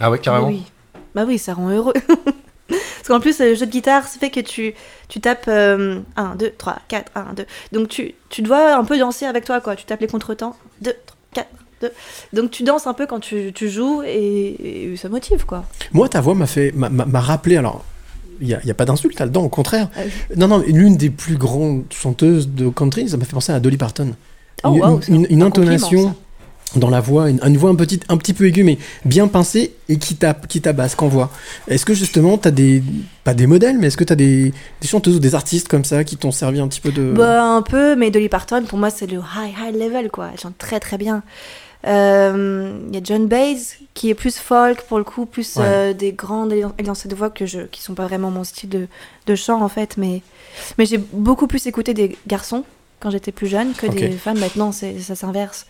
[0.00, 0.48] Ah ouais, carrément?
[0.48, 0.62] Oui.
[1.14, 1.94] Bah oui, ça rend heureux.
[3.06, 4.72] Parce qu'en plus, le jeu de guitare, ça fait que tu,
[5.08, 6.02] tu tapes 1,
[6.38, 7.44] 2, 3, 4, 1, 2.
[7.72, 9.76] Donc tu, tu dois un peu danser avec toi, quoi.
[9.76, 10.56] Tu tapes les contretemps.
[10.80, 11.48] 2, 3, 4,
[11.82, 11.92] 2.
[12.32, 15.66] Donc tu danses un peu quand tu, tu joues et, et ça motive, quoi.
[15.92, 17.58] Moi, ta voix m'a fait, m'a- rappelé.
[17.58, 17.84] Alors,
[18.40, 19.90] il n'y a, a pas d'insulte là-dedans, au contraire.
[19.98, 20.10] Oui.
[20.38, 23.76] Non, non, l'une des plus grandes chanteuses de country, ça m'a fait penser à Dolly
[23.76, 24.14] Parton.
[24.64, 26.14] Oh, une, waouh, une- une- compliment, intonation
[26.76, 29.74] dans la voix, une, une voix un petit, un petit peu aiguë, mais bien pincée
[29.88, 31.30] et qui tape, qui tabasse qu'en voix.
[31.68, 32.82] Est-ce que justement, tu as des,
[33.24, 35.84] pas des modèles, mais est-ce que tu as des, des chanteuses ou des artistes comme
[35.84, 37.12] ça qui t'ont servi un petit peu de.
[37.12, 40.30] Bah, un peu, mais Dolly Parton, pour moi, c'est le high, high level, quoi.
[40.32, 41.22] Elle chante très, très bien.
[41.86, 43.58] Euh, Il y a John Baez,
[43.92, 45.62] qui est plus folk, pour le coup, plus Ouais.
[45.66, 48.86] euh, des grandes élancées de voix que je, qui sont pas vraiment mon style de,
[49.26, 49.96] de chant, en fait.
[49.98, 50.22] Mais,
[50.78, 52.64] mais j'ai beaucoup plus écouté des garçons
[53.00, 54.38] quand j'étais plus jeune que des femmes.
[54.38, 55.66] Maintenant, ça s'inverse.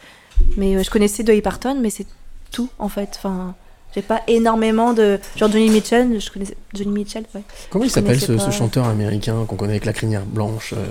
[0.57, 2.07] Mais euh, je connaissais Dolly Parton, mais c'est
[2.51, 3.11] tout, en fait.
[3.17, 3.55] Enfin,
[3.95, 5.19] j'ai pas énormément de.
[5.37, 6.57] Genre Johnny Mitchell, je connaissais.
[6.75, 7.43] Johnny Mitchell, ouais.
[7.71, 10.87] Comment il s'appelle ce, chanteur américain qu'on connaît avec la crinière blanche euh,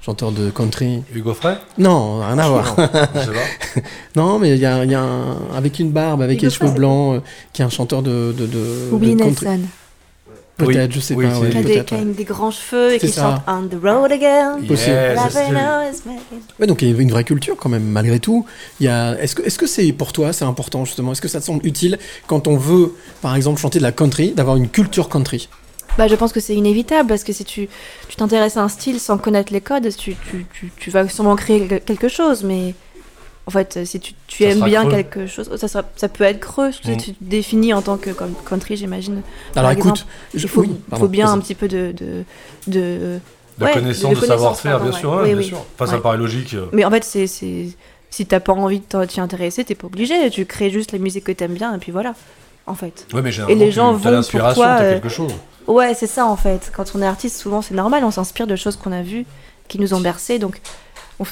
[0.00, 1.02] Chanteur de country?
[1.12, 1.56] Hugo Frey?
[1.78, 2.76] Non, rien à voir.
[2.78, 3.80] Non, je sais pas.
[4.16, 5.36] Non, mais il y a, il y a un.
[5.54, 6.78] Avec une barbe, avec Hugo les cheveux Frey.
[6.78, 7.20] blancs, euh,
[7.52, 8.34] qui est un chanteur de.
[8.36, 9.46] de, de Willie de country.
[9.46, 9.66] Nelson.
[10.56, 10.94] Peut-être, Oui.
[10.94, 11.34] je sais Oui, pas.
[11.34, 13.74] c'est- ouais, Qui a, des, qui a grands cheveux et C'est qui chante On the
[13.82, 14.58] road again.
[14.62, 15.52] Yeah, c'est-.
[16.58, 18.46] Ouais, donc il y a une vraie culture quand même, malgré tout.
[18.80, 19.12] Il y a...
[19.20, 21.12] Est-ce que est-ce que c'est pour toi, c'est important justement?
[21.12, 24.32] Est-ce que ça te semble utile quand on veut, par exemple, chanter de la country,
[24.32, 25.48] d'avoir une culture country?
[25.98, 27.68] Bah, je pense que c'est inévitable parce que si tu
[28.08, 31.36] tu t'intéresses à un style sans connaître les codes, tu, tu, tu, tu vas sûrement
[31.36, 32.74] créer quel- quelque chose, mais
[33.46, 34.90] En fait, si tu, aimes bien creux.
[34.90, 36.72] quelque chose, ça, sera- ça peut être creux.
[36.72, 36.96] Si Mm.
[36.96, 38.10] tu te définis en tant que
[38.44, 39.22] country, j'imagine.
[39.54, 40.04] Alors Par écoute,
[40.34, 41.92] Il faut, oui, pardon, faut bien un petit peu de.
[41.96, 42.24] de,
[42.66, 43.18] de-
[43.58, 45.10] De Ouais, connaissance, de savoir-faire, bien sûr.
[45.12, 45.16] ouais.
[45.16, 45.44] ouais, Oui, bien oui.
[45.44, 45.64] sûr.
[45.78, 46.52] Enfin, ça paraît logique.
[46.54, 46.66] euh.
[46.72, 47.26] Mais en fait, c'est.
[47.26, 47.68] c'est-
[48.10, 50.28] Si t'as pas envie de t'y intéresser, t'es pas obligé.
[50.30, 52.14] Tu crées juste la musique que t'aimes bien, et puis voilà.
[52.66, 53.06] En fait.
[53.14, 55.32] Ouais, mais généralement, les gens tu- vont t'as pour l'inspiration, toi, t'as euh, quelque chose.
[55.66, 56.70] Ouais, c'est ça en fait.
[56.74, 59.24] Quand on est artiste, souvent c'est normal, on s'inspire de choses qu'on a vues,
[59.68, 60.60] qui nous ont bercés, donc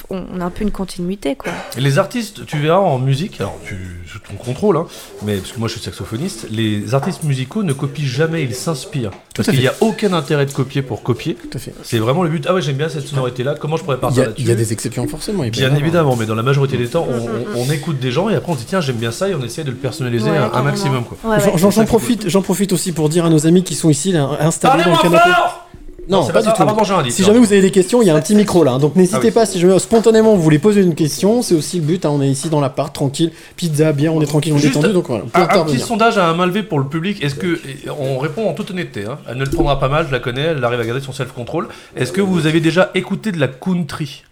[0.09, 1.51] on, a un peu une continuité quoi.
[1.77, 3.75] Et les artistes, tu verras en musique, alors tu,
[4.07, 4.87] sous ton contrôle, hein,
[5.23, 9.11] mais parce que moi je suis saxophoniste, les artistes musicaux ne copient jamais, ils s'inspirent.
[9.35, 11.35] Parce à qu'il n'y a aucun intérêt de copier pour copier.
[11.35, 11.73] Tout à fait.
[11.83, 12.45] C'est vraiment le but.
[12.47, 14.71] Ah ouais, j'aime bien cette sonorité-là, comment je pourrais partir là-dessus il y a des
[14.73, 15.43] exceptions forcément.
[15.43, 17.99] il Bien évidemment, mais dans la majorité des temps, on, Mm, mm, on- on écoute
[17.99, 19.71] des gens et après on se dit tiens, j'aime bien ça et on essaie de
[19.71, 21.03] le personnaliser Ouais, un, maximum.
[21.03, 21.17] Quoi.
[21.29, 21.85] Ouais, J'en- ouais.
[21.85, 25.29] Profite, aussi pour dire à nos amis qui sont ici là, installés dans le canapé.
[25.29, 25.64] fort
[26.07, 26.51] Non, c'est pas ça.
[26.51, 26.63] du tout.
[26.93, 28.73] Ah, indice, si jamais vous avez des questions, il y a un petit micro là.
[28.73, 28.79] hein.
[28.79, 29.31] Donc n'hésitez Ah oui.
[29.31, 32.05] pas si jamais spontanément vous voulez poser une question, c'est aussi le but.
[32.05, 32.11] hein.
[32.13, 34.93] On est ici dans l'appart, tranquille, pizza, bien, on est tranquille, on est Juste détendu.
[34.93, 37.23] Donc voilà, Un, petit sondage à un main levée pour le public.
[37.23, 37.59] Est-ce que
[37.99, 40.41] on répond en toute honnêteté hein, Elle ne le prendra pas mal, je la connais.
[40.43, 41.67] Elle arrive à garder son self-control.
[41.95, 44.23] Est-ce que vous avez déjà écouté de la country?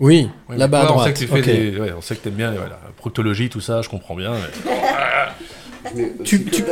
[0.00, 1.08] Oui, Oui, là-bas à toi, on droite.
[1.08, 1.44] sait que tu fais Ok.
[1.46, 3.82] des- ouais, on sait que t'aimes bien ouais, la proctologie, tout ça.
[3.82, 4.32] Je comprends bien.
[4.32, 4.70] mais-
[6.24, 6.64] Tu- tu-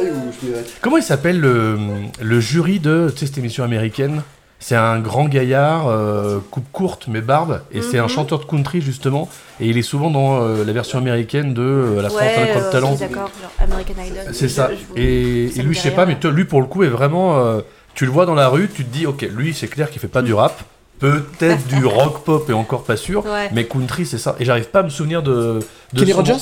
[0.80, 1.78] Comment il s'appelle le,
[2.20, 4.22] le jury de cette émission américaine?
[4.62, 8.08] C'est un grand gaillard, euh, coupe courte mais barbe, et c'est un Mhm.
[8.10, 9.26] chanteur de country justement,
[9.58, 12.52] et il est souvent dans euh, la version américaine de euh, La France a Ouais,
[12.56, 12.92] euh, talent.
[12.92, 14.34] oui, d'accord, genre American Idol.
[14.34, 14.68] C'est ça.
[14.70, 16.60] Je- je vous- Et, ça et me lui, je sais pas, mais toi, lui pour
[16.60, 17.38] le coup est vraiment.
[17.38, 17.60] euh,
[17.94, 20.08] tu le vois dans la rue, tu te dis, ok, lui c'est clair qu'il fait
[20.08, 20.62] pas du rap,
[20.98, 23.48] peut-être du rock pop et encore pas sûr, Ouais.
[23.54, 24.36] mais country c'est ça.
[24.40, 25.60] Et j'arrive pas à me souvenir de.
[25.94, 26.34] de Kenny son- Rogers?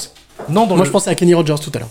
[0.48, 0.84] Non, dans Moi le.
[0.86, 1.88] je pensais à Kenny Rogers tout à l'heure.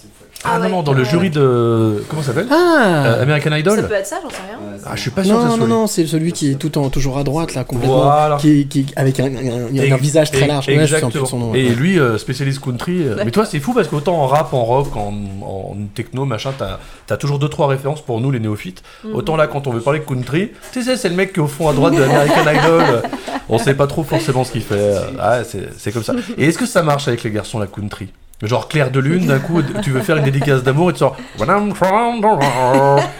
[0.48, 0.72] Ah, Ah non, ouais.
[0.72, 2.04] non, dans le jury de.
[2.10, 2.48] Comment ça s'appelle?
[2.50, 4.58] Ah Euh, American Ça Idol peut être ça, j'en sais rien.
[4.86, 5.72] Ah, je suis pas sûr que ça Non, soit non, lui.
[5.74, 8.04] non, c'est celui qui est tout en, toujours à droite là, complètement.
[8.04, 8.38] Voilà.
[8.38, 10.68] Qui, qui, avec un, un- un- un Ex- visage très large.
[10.68, 11.26] Ouais, Exactement.
[11.26, 11.54] son nom.
[11.56, 11.76] Et ouais.
[11.76, 13.04] lui, euh, spécialiste country.
[13.04, 13.26] euh, Ouais.
[13.26, 15.14] Mais toi, c'est fou parce qu'autant en rap, en rock, en,
[15.46, 16.78] en techno, machin, t'as
[17.14, 18.84] as toujours deux trois références pour nous les néophytes.
[19.04, 19.16] Mhm.
[19.16, 21.44] Autant là, quand on veut parler de country, tu sais, c'est le mec qui est
[21.44, 22.82] au fond à droite de American Idol.
[22.82, 23.02] euh,
[23.50, 24.94] On sait pas trop forcément ce qu'il fait.
[25.20, 26.14] Ah, c'est c'est comme ça.
[26.38, 28.10] Et est-ce que ça marche avec les garçons la country?
[28.44, 31.18] Genre Claire de Lune, d'un coup, tu veux faire une dédicace d'amour et tu sors.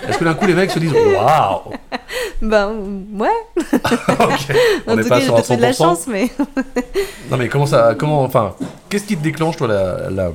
[0.08, 1.74] Est-ce que d'un coup les mecs se disent Waouh
[2.42, 2.72] Ben,
[3.16, 3.30] ouais.
[3.58, 4.56] Ok,
[4.88, 5.78] on En n'est tout pas cas, j'ai sur un peut-être fait de la 100%.
[5.78, 6.30] chance, mais.
[7.32, 8.54] Non mais comment ça, comment, enfin,
[8.90, 10.32] qu'est-ce qui te déclenche toi la, la,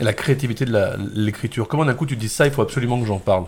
[0.00, 0.78] la créativité de
[1.14, 1.66] l'écriture?
[1.66, 3.44] Comment d'un coup tu te dis ça, il faut absolument que j'en parle?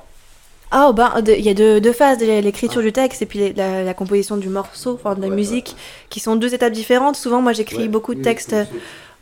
[0.73, 3.53] Ah, ben, de- il y a deux, deux phases, l'écriture du texte et puis les-
[3.53, 5.77] la, la composition du morceau, enfin de la musique,
[6.11, 7.15] qui sont deux étapes différentes.
[7.15, 8.57] Souvent, moi, j'écris beaucoup de textes,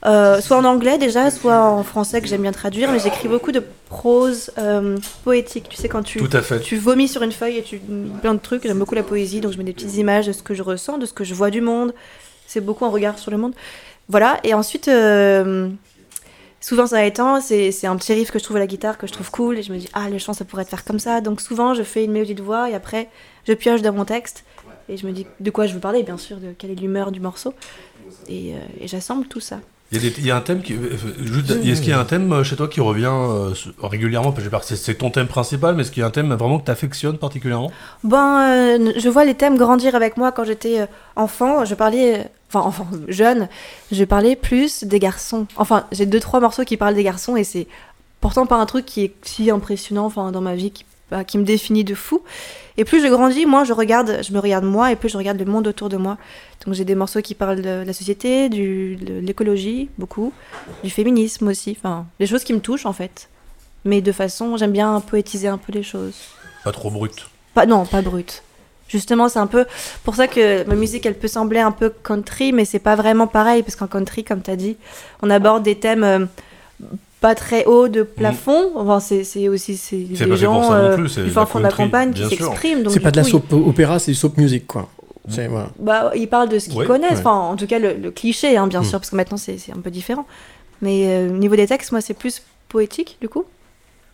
[0.06, 3.52] euh, soit en anglais déjà, soit en français que j'aime bien traduire, mais j'écris beaucoup
[3.52, 5.68] de prose euh, poétique.
[5.70, 6.60] Tu sais, quand tu, Tout à fait.
[6.60, 7.80] tu vomis sur une feuille et tu
[8.20, 8.64] plein de trucs.
[8.64, 10.98] J'aime beaucoup la poésie, donc je mets des petites images de ce que je ressens,
[10.98, 11.94] de ce que je vois du monde.
[12.46, 13.54] C'est beaucoup un regard sur le monde.
[14.08, 14.40] Voilà.
[14.44, 15.70] Et ensuite, euh,
[16.60, 19.06] souvent ça étant, c'est c'est un petit riff que je trouve à la guitare que
[19.06, 20.98] je trouve cool et je me dis ah le chant ça pourrait être faire comme
[20.98, 21.22] ça.
[21.22, 23.08] Donc souvent je fais une mélodie de voix et après
[23.48, 24.44] je pioche dans mon texte
[24.90, 27.10] et je me dis de quoi je veux parler, bien sûr, de quelle est l'humeur
[27.10, 27.54] du morceau
[28.28, 29.60] et, euh, et j'assemble tout ça.
[29.94, 31.92] Il y, a des- il y a un thème qui, euh, juste, est-ce qu'il y
[31.92, 33.50] a un thème euh, chez toi qui revient euh,
[33.82, 34.34] régulièrement?
[34.62, 37.18] C'est- ton thème principal, mais est-ce qu'il y a un thème vraiment que tu affectionnes
[37.18, 37.70] particulièrement?
[38.02, 38.40] Ben,
[38.80, 41.64] euh, je vois les thèmes grandir avec moi quand j'étais euh, enfant.
[41.64, 43.48] Je parlais, euh, enfin enfant, jeune,
[43.92, 45.46] je parlais plus des garçons.
[45.56, 47.66] Enfin, j'ai deux trois morceaux qui parlent des garçons et c'est
[48.20, 51.38] pourtant pas un truc qui est si impressionnant, enfin dans ma vie, qui, bah, qui
[51.38, 52.22] me définit de fou.
[52.76, 55.38] Et plus je grandis, moins je regarde, je me regarde moi et plus je regarde
[55.38, 56.18] le monde autour de moi.
[56.64, 60.32] Donc j'ai des morceaux qui parlent de la société, du, de l'écologie, beaucoup,
[60.82, 63.28] du féminisme aussi, enfin des choses qui me touchent en fait.
[63.84, 66.16] Mais de façon, j'aime bien poétiser un peu les choses.
[66.64, 67.28] Pas trop brut.
[67.52, 68.42] Pas, non, pas brut.
[68.88, 69.66] Justement, c'est un peu
[70.04, 73.26] pour ça que ma musique, elle peut sembler un peu country, mais c'est pas vraiment
[73.26, 74.76] pareil, parce qu'en country, comme tu as dit,
[75.22, 76.26] on aborde des thèmes euh,
[77.20, 78.72] pas très hauts de plafond.
[78.76, 80.14] Enfin, c'est c'est aussi c'est Mm.
[80.30, 82.82] Des gens euh, plus, du de fin la fond de la campagne qui s'expriment.
[82.82, 84.88] donc C'est du pas de la coup, soap opéra, c'est soap music quoi.
[85.26, 85.70] Voilà.
[85.78, 86.86] ils, bah, ils parlent de ce qu'ils Ouais.
[86.86, 87.18] connaissent, Ouais.
[87.20, 88.84] enfin, en tout cas, le, le cliché, hein, bien Mm.
[88.84, 90.26] sûr, parce que maintenant, c'est c'est un peu différent.
[90.82, 93.44] Mais euh, au niveau des textes, moi, c'est plus poétique, du coup.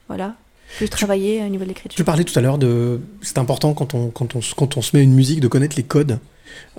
[0.07, 0.35] Voilà.
[0.77, 1.97] Plus travaillé au niveau de l'écriture.
[1.97, 3.01] Tu parlais tout à l'heure de.
[3.23, 5.75] C'est important quand on, quand, on, se- quand on se met une musique de connaître
[5.77, 6.21] les codes.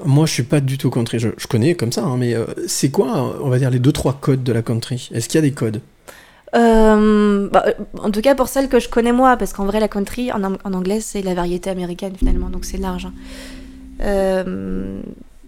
[0.06, 1.20] Moi, je suis pas du tout country.
[1.20, 3.92] Je, je connais comme ça, hein, mais euh, c'est quoi, on va dire, les deux
[3.92, 5.10] trois codes de la country?
[5.14, 5.82] Est-ce qu'il y a des codes?
[6.54, 9.80] Euh, bah, euh, en tout cas pour celle que je connais moi, parce qu'en vrai
[9.80, 13.06] la country en, ang- en anglais c'est la variété américaine finalement, donc c'est large.
[13.06, 13.14] hein.
[14.02, 15.00] Euh,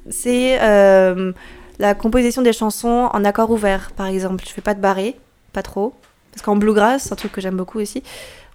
[0.10, 1.32] c'est euh,
[1.80, 4.44] la composition des chansons en accord ouvert, par exemple.
[4.48, 5.16] Je fais pas de barré,
[5.54, 5.94] pas trop,
[6.32, 8.04] parce qu'en bluegrass, c'est un truc que j'aime beaucoup aussi,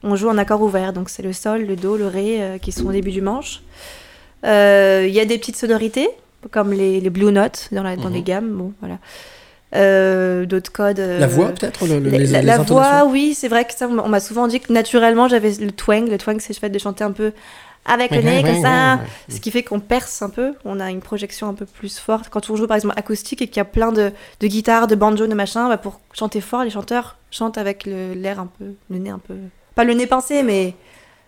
[0.02, 2.86] on joue en accord ouvert, donc c'est le sol, le do, le ré qui sont
[2.86, 3.62] au début du manche.
[4.44, 6.08] Il y a des petites sonorités,
[6.52, 8.14] comme les, les Blue Notes dans, la, dans Mhm.
[8.14, 8.50] les gammes.
[8.50, 8.98] Bon, voilà.
[9.74, 10.98] Euh, D'autres codes.
[11.00, 13.48] euh, La voix, peut-être le- le- la, les, la- les la intonations voix, oui, c'est
[13.48, 16.08] vrai que ça, on m'a souvent dit que naturellement j'avais le twang.
[16.08, 17.32] Le twang, c'est le fait de chanter un peu
[17.84, 18.98] avec le nez, comme ça.
[19.34, 22.28] Ce qui fait qu'on perce un peu, on a une projection un peu plus forte.
[22.30, 24.94] Quand on joue par exemple acoustique et qu'il y a plein de, de guitares, de
[24.94, 28.98] banjo, de machin, bah, pour chanter fort, les chanteurs chantent avec l'air un peu, le
[28.98, 29.34] nez un peu.
[29.74, 30.74] Pas le nez pincé, mais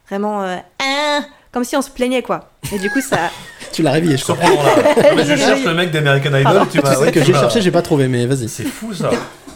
[0.08, 0.42] vraiment.
[0.44, 1.20] euh, Ah
[1.52, 2.48] comme si on se plaignait quoi.
[2.72, 3.30] Et du coup, ça.
[3.72, 4.36] Tu l'as réveillé, je crois.
[4.36, 6.94] Non, mais je cherche le mec d'American Idol, tu Tu m'as.
[6.94, 8.48] sais ouais, que j'ai cherché, j'ai pas trouvé, mais vas-y.
[8.48, 9.10] C'est fou ça.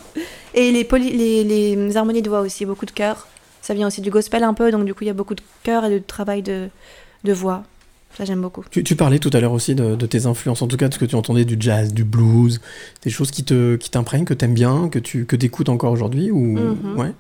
[0.54, 1.42] Et les, poly- les,
[1.76, 3.26] les harmonies de voix aussi, beaucoup de chœurs.
[3.60, 5.42] Ça vient aussi du gospel un peu, donc du coup, il y a beaucoup de
[5.64, 6.68] chœurs et de travail de,
[7.24, 7.64] de voix.
[8.16, 8.62] Ça, j'aime beaucoup.
[8.70, 10.94] Tu, tu parlais tout à l'heure aussi de, de tes influences, en tout cas de
[10.94, 12.60] ce que tu entendais du jazz, du blues,
[13.02, 16.30] des choses qui te qui t'imprègnent, que t'aimes bien, que tu que écoutes encore aujourd'hui
[16.30, 16.96] ou Mhm.
[16.96, 17.10] ouais.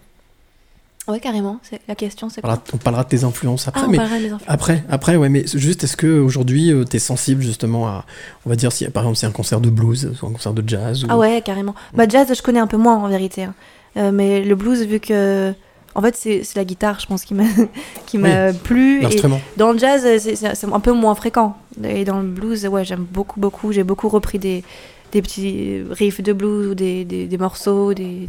[1.06, 1.58] Ouais, carrément.
[1.62, 3.90] C'est la question, c'est On quoi parlera, on parlera de tes influences après, Ah, on
[3.90, 4.42] mais parlera de mes influences.
[4.48, 8.06] après après ouais, mais juste est-ce que aujourd'hui euh, t'es sensible justement à,
[8.46, 10.66] on va dire si par exemple c'est un concert de blues, ou un concert de
[10.66, 11.08] jazz ou...
[11.10, 11.74] Ah ouais, carrément.
[11.92, 13.44] Bah, jazz, je connais un peu moins en vérité.
[13.44, 13.54] hein.
[13.96, 15.52] Euh, mais le blues, vu que.
[15.96, 17.44] En fait, c'est la guitare, je pense, qui m'a
[18.06, 19.00] qui m'a plu.
[19.02, 19.40] L'instrument.
[19.56, 21.56] dans le jazz, c'est- un peu moins fréquent.
[21.84, 23.70] Et dans le blues, ouais, j'aime beaucoup, beaucoup.
[23.72, 24.64] J'ai beaucoup repris des,
[25.12, 28.28] des petits riffs de blues ou des, des, des morceaux, des.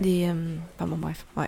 [0.00, 1.46] des euh, Enfin bon, bref, ouais.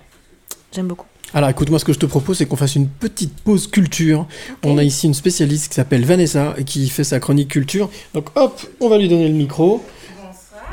[0.73, 1.07] J'aime beaucoup.
[1.33, 4.27] Alors écoute, moi ce que je te propose c'est qu'on fasse une petite pause culture.
[4.65, 7.89] On a ici une spécialiste qui s'appelle Vanessa et qui fait sa chronique culture.
[8.15, 9.83] Donc hop, on va lui donner le micro.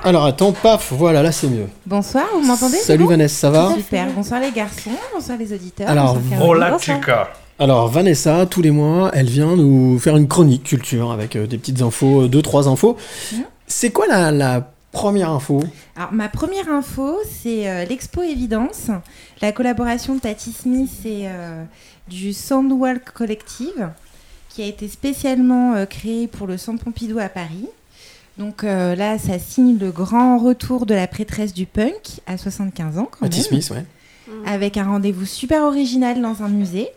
[0.04, 1.68] Alors attends, paf, voilà, là c'est mieux.
[1.86, 5.90] Bonsoir, vous m'entendez Salut bon Vanessa, ça va Super, bonsoir les garçons, bonsoir les auditeurs.
[5.90, 6.48] Alors, bonsoir.
[6.48, 6.98] Hola Bonsoir.
[6.98, 7.30] chica.
[7.60, 11.58] Alors Vanessa, tous les mois, elle vient nous faire une chronique culture avec euh, des
[11.58, 12.96] petites infos, euh, deux, trois infos.
[13.66, 15.62] C'est quoi la, la première info
[15.96, 18.90] Alors, ma première info, c'est euh, l'Expo Évidence,
[19.42, 21.64] la collaboration de Patty Smith et euh,
[22.08, 23.90] du Soundwalk Collective,
[24.50, 27.68] qui a été spécialement euh, créé pour le Centre Pompidou à Paris.
[28.38, 32.98] Donc euh, là, ça signe le grand retour de la prêtresse du punk à 75
[33.00, 33.62] ans quand Patty même.
[33.62, 33.86] Smith, ouais.
[34.46, 36.90] avec un rendez-vous super original dans un musée.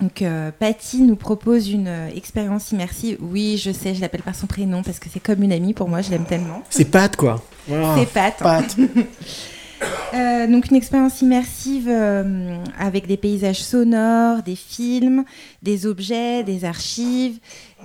[0.00, 3.18] Donc, euh, Patty nous propose une euh, expérience immersive.
[3.20, 5.88] Oui, je sais, je l'appelle par son prénom parce que c'est comme une amie pour
[5.88, 6.62] moi, je l'aime tellement.
[6.70, 7.42] C'est Pat quoi.
[7.68, 8.36] C'est Pat.
[8.38, 8.76] Pat.
[10.12, 15.24] Euh, donc, une expérience immersive euh, avec des paysages sonores, des films,
[15.62, 17.38] des objets, des archives,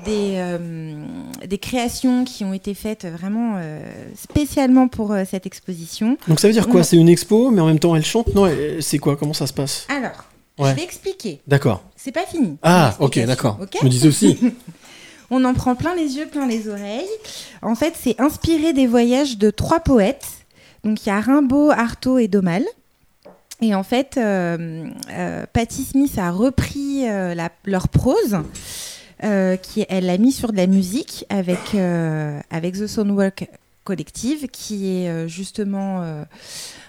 [0.03, 0.41] des,
[1.47, 3.61] des créations qui ont été faites vraiment
[4.15, 6.17] spécialement pour cette exposition.
[6.27, 6.81] Donc ça veut dire quoi?
[6.83, 8.33] C'est une expo, mais en même temps elle chante?
[8.33, 8.49] Non,
[8.79, 9.15] c'est quoi?
[9.15, 9.85] Comment ça se passe?
[9.87, 10.25] Alors,
[10.59, 10.69] Ouais.
[10.71, 11.41] je vais expliquer.
[11.47, 11.83] D'accord.
[12.03, 12.57] C'est pas fini.
[12.63, 13.57] Ah, ok, d'accord.
[13.61, 14.37] ok Je me disais aussi.
[15.31, 17.07] On en prend plein les yeux, plein les oreilles.
[17.61, 20.27] En fait, c'est inspiré des voyages de trois poètes.
[20.83, 22.65] Donc, il y a Rimbaud, Artaud et Domal.
[23.61, 28.37] Et en fait, euh, euh, Patti Smith a repris euh, la- leur prose.
[29.61, 31.73] qui, elle l'a mis sur de la musique avec,
[32.51, 33.47] avec The Soundwork
[33.85, 36.01] Collective, qui est justement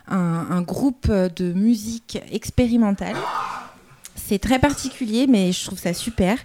[0.09, 0.17] un,
[0.51, 3.15] un groupe de musique expérimentale.
[4.17, 6.39] C'est très particulier, mais je trouve ça super.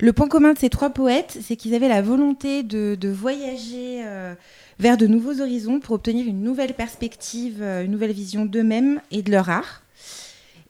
[0.00, 4.34] Le point commun de ces trois poètes, c'est qu'ils avaient la volonté de, voyager euh,
[4.78, 9.22] vers de nouveaux horizons pour obtenir une nouvelle perspective, euh, une nouvelle vision d'eux-mêmes et
[9.22, 9.82] de leur art.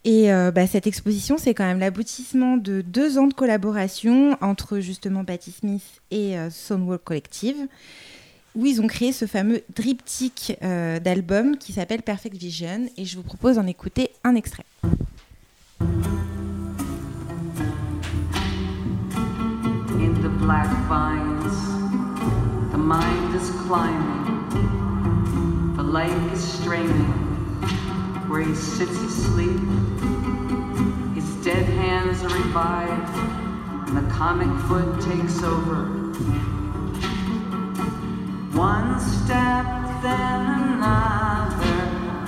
[0.05, 4.81] Et euh, bah, cette exposition, c'est quand même l'aboutissement de deux ans de collaboration entre
[4.81, 7.69] justement Patti Smith et euh, Collective,
[8.55, 12.87] où ils ont créé ce fameux triptyque d'albums qui s'appelle Perfect Vision.
[12.99, 14.65] Et je vous propose d'en écouter un extrait.
[20.53, 21.55] Black vines.
[22.73, 24.45] The mind is climbing,
[25.77, 27.15] the light is straining.
[28.29, 29.59] Where he sits asleep,
[31.15, 33.17] his dead hands are revived,
[33.88, 35.87] and the comic foot takes over.
[38.53, 39.65] One step,
[40.03, 41.79] then another,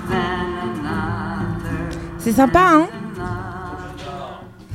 [0.09, 1.93] then another.
[2.17, 3.04] C'est sympa, hein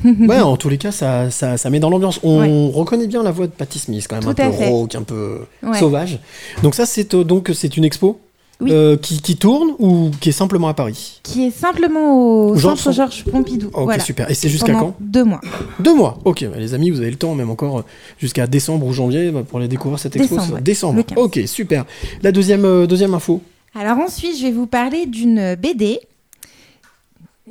[0.27, 2.19] Ouais, en tous les cas, ça, ça, ça met dans l'ambiance.
[2.23, 2.71] On Ouais.
[2.73, 4.67] reconnaît bien la voix de Patti Smith, quand même Tout un peu fait.
[4.69, 5.77] rauque, un peu Ouais.
[5.79, 6.19] sauvage.
[6.63, 8.19] Donc ça, c'est euh, donc c'est une expo
[8.61, 8.71] Oui.
[8.73, 11.19] euh, qui, qui tourne ou qui est simplement à Paris?
[11.23, 12.17] Qui est simplement
[12.49, 13.67] au Georges- centre Georges Pompidou.
[13.73, 14.03] Ok, voilà.
[14.03, 14.29] super.
[14.29, 14.95] Et c'est jusqu'à quand?
[14.99, 15.39] Deux mois.
[15.79, 16.17] Deux mois.
[16.25, 17.83] Ok, bah, les amis, vous avez le temps, même encore euh,
[18.19, 20.35] jusqu'à décembre ou janvier bah, pour aller découvrir cette expo.
[20.35, 20.61] Décembre, ouais.
[20.61, 20.95] Décembre.
[20.97, 21.17] Le 15.
[21.17, 21.85] Ok, super.
[22.21, 23.41] La deuxième, euh, deuxième info.
[23.75, 25.99] Alors ensuite, je vais vous parler d'une BD,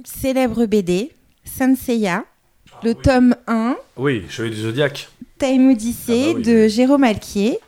[0.05, 1.11] célèbre BD,
[1.45, 2.25] Senseiya,
[2.85, 5.09] le tome 1, Oui, Chevalier du Zodiac.
[5.39, 6.43] Time Odyssey Ah bah oui.
[6.43, 7.59] de Jérôme Alquier,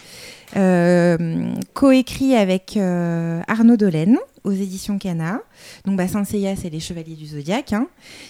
[0.57, 5.41] euh, coécrit avec euh, Arnaud Dolène aux éditions Cana.
[5.85, 7.73] Donc bah, Saint Seiya, c'est les chevaliers du zodiaque.
[7.75, 7.87] hein.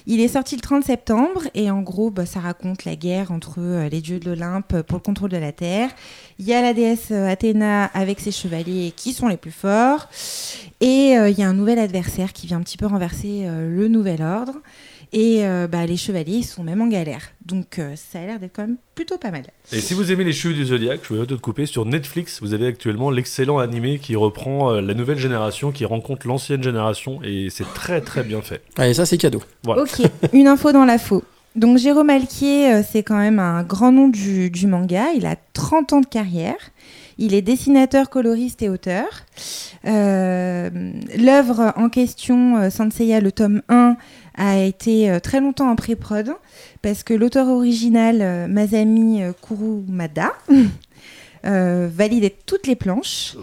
[0.07, 3.55] Il est sorti le 30 septembre et en gros, bah, ça raconte la guerre entre
[3.61, 5.89] euh, les dieux de l'Olympe pour le contrôle de la Terre.
[6.39, 10.09] Il y a la déesse Athéna avec ses chevaliers qui sont les plus forts.
[10.83, 14.23] Et il y a un nouvel adversaire qui vient un petit peu renverser le nouvel
[14.23, 14.55] ordre.
[15.13, 17.33] Et euh, bah, les chevaliers sont même en galère.
[17.45, 19.43] Donc euh, ça a l'air d'être quand même plutôt pas mal.
[19.73, 22.41] Et si vous aimez les cheveux du Zodiac, je voulais te couper sur Netflix.
[22.41, 27.21] Vous avez actuellement l'excellent animé qui reprend euh, la nouvelle génération, qui rencontre l'ancienne génération,
[27.25, 28.63] et c'est très très bien fait.
[28.77, 29.43] Allez, ça c'est cadeau.
[29.65, 29.83] Voilà.
[29.83, 30.01] Ok,
[30.33, 31.25] une info dans la faux.
[31.57, 35.07] Donc Jérôme Alquier, euh, c'est quand même un grand nom du, du manga.
[35.17, 36.71] Il a 30 ans de carrière.
[37.19, 39.07] Il est dessinateur, coloriste et auteur.
[39.85, 40.71] Euh,
[41.19, 43.97] L'œuvre en question, euh, Sanseiya, le tome 1,
[44.35, 46.33] a été euh, très longtemps en pré-prod
[46.83, 50.33] parce que l'auteur original, euh, Masami euh, Kurumada,
[51.45, 53.37] euh, validait toutes les planches.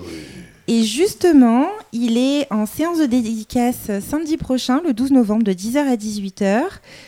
[0.69, 5.78] Et justement, il est en séance de dédicace samedi prochain, le 12 novembre, de 10h
[5.78, 6.62] à 18h,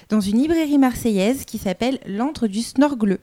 [0.08, 3.20] dans une librairie marseillaise qui s'appelle L'Antre du Snorgleux.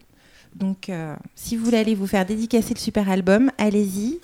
[0.55, 4.21] Donc, euh, si vous voulez aller vous faire dédicacer le super album, allez-y.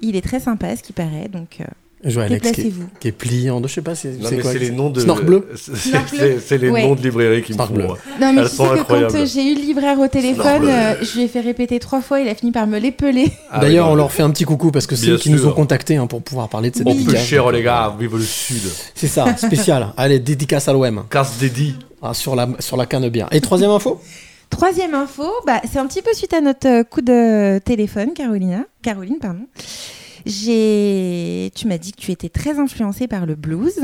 [0.00, 1.28] Il est très sympa, ce qui paraît.
[1.28, 1.64] Donc, euh,
[2.04, 3.60] Je vois Alex qui est, qui est pliant.
[3.60, 5.00] de- Je sais pas, c'est Non, c'est mais quoi c'est les noms de.
[5.00, 6.82] Snork bleu C'est- les Ouais.
[6.86, 7.74] noms de librairies qui me Snork font.
[7.76, 7.86] bleu.
[7.86, 9.26] Non, mais Elles tu sont sais que quand incroyables.
[9.28, 12.28] j'ai eu le libraire au téléphone, euh, je lui ai fait répéter trois fois, il
[12.28, 13.30] a fini par me l'épeler.
[13.50, 15.30] ah D'ailleurs, oui, on leur fait un petit coucou parce que c'est Bien eux qui
[15.30, 17.24] nous ont contactés hein, pour pouvoir parler de cette On peut dédicace.
[17.24, 18.62] cher, les gars, vive le Sud.
[18.94, 19.92] C'est ça, spécial.
[19.96, 21.04] Allez, dédicace à l'OM.
[21.08, 21.76] Casse dédi.
[22.02, 23.28] Ah, sur la, sur la canne bien.
[23.30, 24.00] Et troisième info?
[24.50, 28.64] Troisième info, bah, c'est un petit peu suite à notre euh, coup de téléphone, Carolina.
[28.82, 29.46] Caroline, pardon.
[30.26, 33.80] J'ai, tu m'as dit que tu étais très influencée par le blues.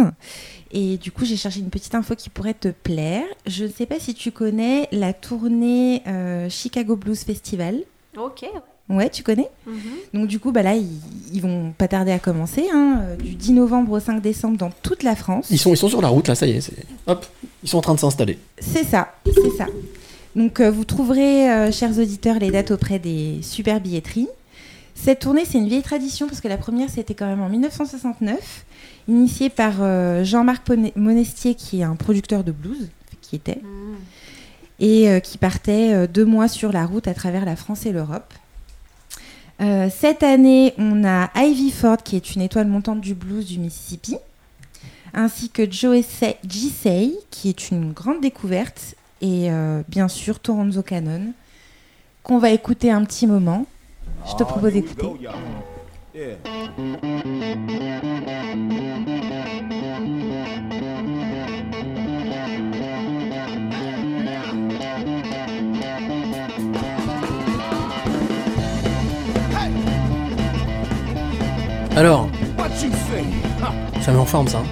[0.70, 3.24] Et du coup, j'ai cherché une petite info qui pourrait te plaire.
[3.46, 7.81] Je ne sais pas si tu connais la tournée euh, Chicago Blues Festival.
[8.16, 8.44] Ok.
[8.90, 9.51] Ouais, tu connais?
[10.14, 10.88] Donc du coup, bah là, ils,
[11.33, 14.70] ils vont pas tarder à commencer, hein, euh, du 10 novembre au 5 décembre dans
[14.83, 15.48] toute la France.
[15.51, 16.70] ils sont, ils sont sur la route, là, ça y est.
[17.07, 17.27] Hop,
[17.62, 18.38] ils sont en train de s'installer.
[18.59, 19.66] C'est ça, c'est ça.
[20.37, 24.29] Donc euh, vous trouverez, euh, chers auditeurs, les dates auprès des super billetteries.
[25.00, 28.64] Cette tournée, c'est une vieille tradition parce que la première, c'était quand même en 1969,
[29.06, 33.61] initiée par euh, Jean-Marc Monestier, qui est un producteur de blues, qui était,
[34.80, 37.92] et euh, qui partait euh, deux mois sur la route à travers la France et
[37.92, 38.34] l'Europe.
[39.61, 44.16] Cette année, on a Ivy Ford, qui est une étoile montante du blues du Mississippi,
[45.12, 46.04] ainsi que Joe
[46.46, 49.48] Gisei, qui est une grande découverte, et
[49.88, 51.32] bien sûr Toronzo Cannon,
[52.22, 53.66] qu'on va écouter un petit moment.
[54.26, 55.07] Je te propose d'écouter.
[71.96, 72.28] Alors,
[74.00, 74.59] ça met en forme, ça.
[74.59, 74.62] hein.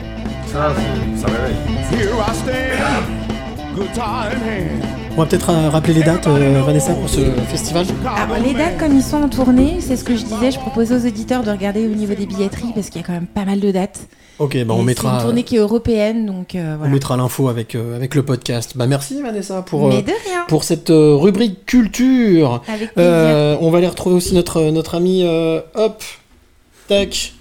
[0.53, 1.57] Ça, c'est- ça réveille.
[3.79, 7.87] On va peut-être euh, rappeler les dates, euh, Vanessa, pour ce festival.
[8.07, 10.95] Alors, les dates, comme ils sont en tournée, c'est ce que je disais, je proposais
[10.95, 13.45] aux auditeurs de regarder au niveau des billetteries, parce qu'il y a quand même pas
[13.45, 14.01] mal de dates.
[14.39, 16.93] Ok, bah on C'est mettra, une tournée qui est européenne, donc euh, on voilà.
[16.93, 18.73] mettra l'info avec, euh, avec le podcast.
[18.77, 20.03] Bah merci, Vanessa, pour, euh,
[20.49, 22.63] pour cette euh, rubrique culture.
[22.69, 23.13] avec plaisir.
[23.13, 26.03] Euh, on va aller retrouver aussi notre, notre ami euh, Hop,
[26.89, 27.33] Tac,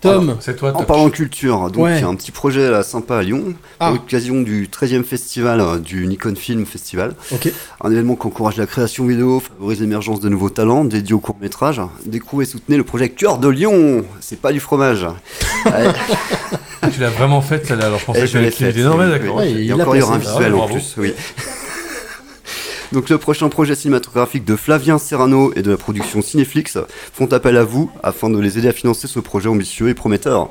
[0.00, 0.30] Tom.
[0.30, 1.98] Alors, C'est toi, En parlant de culture, donc Ouais.
[1.98, 3.88] il y a un petit projet là, sympa à Lyon, Ah.
[3.88, 7.14] à l'occasion du 13e festival euh, du Nikon Film Festival.
[7.32, 7.52] ok.
[7.82, 11.36] Un événement qui encourage la création vidéo, favorise l'émergence de nouveaux talents, dédié au court
[11.40, 11.80] métrage.
[12.06, 15.06] Découvrez et soutenez le projet Cœur de Lyon C'est pas du fromage
[16.82, 18.72] Ah, tu l'as vraiment faite celle-là, alors je pensais et que tu l'avais fait.
[18.82, 19.36] Non, mais d'accord.
[19.36, 20.32] Ouais, il encore, y aura un placé.
[20.38, 21.12] visuel Ah, en plus, oui.
[22.92, 26.76] Donc le prochain projet cinématographique de Flavien Serrano et de la production Cinéflix
[27.12, 30.50] font appel à vous afin de les aider à financer ce projet ambitieux et prometteur.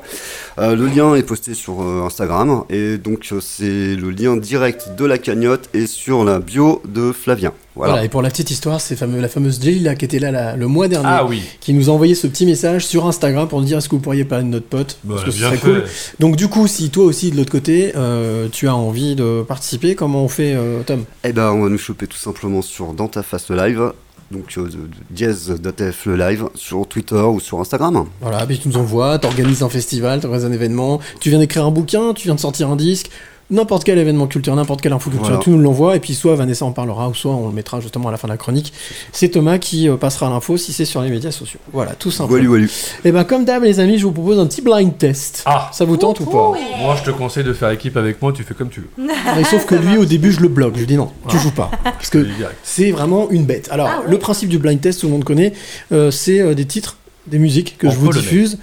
[0.58, 4.94] Euh, le lien est posté sur euh, Instagram et donc euh, c'est le lien direct
[4.96, 7.52] de la cagnotte et sur la bio de Flavien.
[7.80, 7.92] Voilà.
[7.94, 8.04] Voilà.
[8.06, 10.66] et pour la petite histoire, c'est fameux, la fameuse Jelly là, qui était là le
[10.66, 11.42] mois dernier, Ah oui.
[11.60, 14.00] qui nous a envoyé ce petit message sur Instagram pour nous dire est-ce que vous
[14.00, 14.98] pourriez parler de notre pote?
[15.04, 15.66] Bah, Parce que ce bien serait fait.
[15.70, 15.84] cool.
[16.20, 19.94] Donc du coup, si toi aussi de l'autre côté, euh, tu as envie de participer,
[19.94, 21.04] comment on fait, euh, Tom?
[21.24, 23.92] Eh ben on va nous choper tout simplement sur Dans ta face le live,
[24.30, 24.68] donc euh,
[25.10, 28.06] dièse.tf le live sur Twitter ou sur Instagram.
[28.20, 31.70] Voilà, puis tu nous envoies, t'organises un festival, t'organises un événement, tu viens d'écrire un
[31.70, 33.10] bouquin, tu viens de sortir un disque,
[33.50, 35.44] n'importe quel événement culturel, n'importe quelle info culturelle, Voilà.
[35.44, 38.08] tu nous l'envoies, et puis soit Vanessa en parlera, ou soit on le mettra justement
[38.08, 38.72] à la fin de la chronique.
[39.12, 41.60] C'est Thomas qui euh, passera l'info si c'est sur les médias sociaux.
[41.72, 42.38] Voilà, tout simplement.
[42.48, 42.66] Voilà, voilà.
[43.04, 45.42] Et ben comme d'hab les amis, je vous propose un petit blind test.
[45.46, 45.70] Ah.
[45.72, 48.42] Ça vous tente ou pas Moi, je te conseille de faire équipe avec moi, tu
[48.44, 48.88] fais comme tu veux.
[49.36, 51.50] Mais Sauf que lui au début je le bloque, je lui dis non, tu joues
[51.50, 51.70] pas.
[51.84, 52.26] Parce que
[52.62, 53.68] c'est vraiment une bête.
[53.72, 54.10] Alors Ah ouais.
[54.10, 55.52] le principe du blind test, tout le monde connaît,
[55.92, 56.96] euh, c'est euh, des titres,
[57.26, 58.58] des musiques que En je vous diffuse.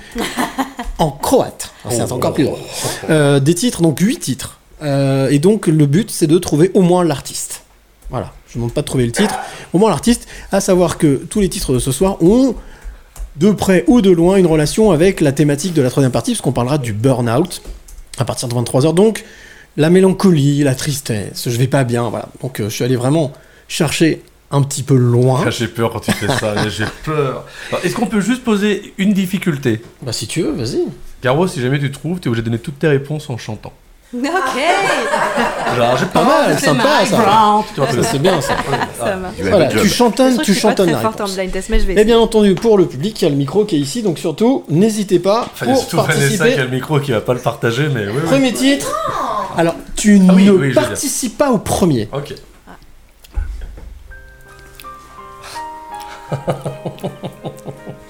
[1.00, 1.72] en croate.
[1.90, 2.60] C'est encore plus drôle.
[3.10, 4.57] Euh, des titres, donc 8 titres.
[4.82, 7.63] Euh, et donc le but c'est de trouver au moins l'artiste.
[8.09, 9.36] Voilà, je ne demande pas de trouver le titre,
[9.73, 12.55] au moins l'artiste, à savoir que tous les titres de ce soir ont
[13.36, 16.41] de près ou de loin une relation avec la thématique de la troisième partie, parce
[16.41, 17.61] qu'on parlera du burn-out
[18.17, 18.93] à partir de 23h.
[18.93, 19.25] Donc
[19.75, 22.30] la mélancolie, la tristesse, je vais pas bien, voilà.
[22.41, 23.34] Donc euh, je suis allé vraiment
[23.67, 25.43] chercher un petit peu loin.
[25.45, 27.45] Ah, J'ai peur quand tu fais ça, j'ai peur.
[27.84, 29.82] Est-ce qu'on peut juste poser une difficulté?
[30.01, 30.86] Bah si tu veux, vas-y.
[31.21, 33.73] Caro, si jamais tu trouves, tu es obligé de donner toutes tes réponses en chantant.
[34.14, 34.24] Ok.
[35.76, 38.03] Genre, j'ai Pas mal, sympa ça.
[38.03, 38.55] C'est bien ça.
[39.41, 41.36] Voilà, tu chantonnes, tu je suis pas chantonnes très la forte en réponse.
[41.38, 42.05] blind test, mais je vais Et essayer.
[42.05, 44.64] bien entendu, pour le public, il y a le micro qui est ici, donc surtout,
[44.70, 46.62] n'hésitez pas Fallait pour surtout Vanessa qui participer.
[46.62, 48.22] a le micro qui va pas le partager, mais oui, oui.
[48.28, 48.88] Premier titre.
[49.58, 52.08] Alors, tu Ah oui, ne participes pas au premier.
[52.14, 52.34] Ok.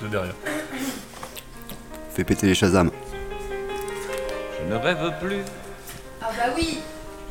[0.01, 0.31] je rien.
[2.15, 2.89] Fais péter les Shazam.
[4.59, 5.37] Je ne rêve plus,
[6.29, 6.79] Ah bah oui,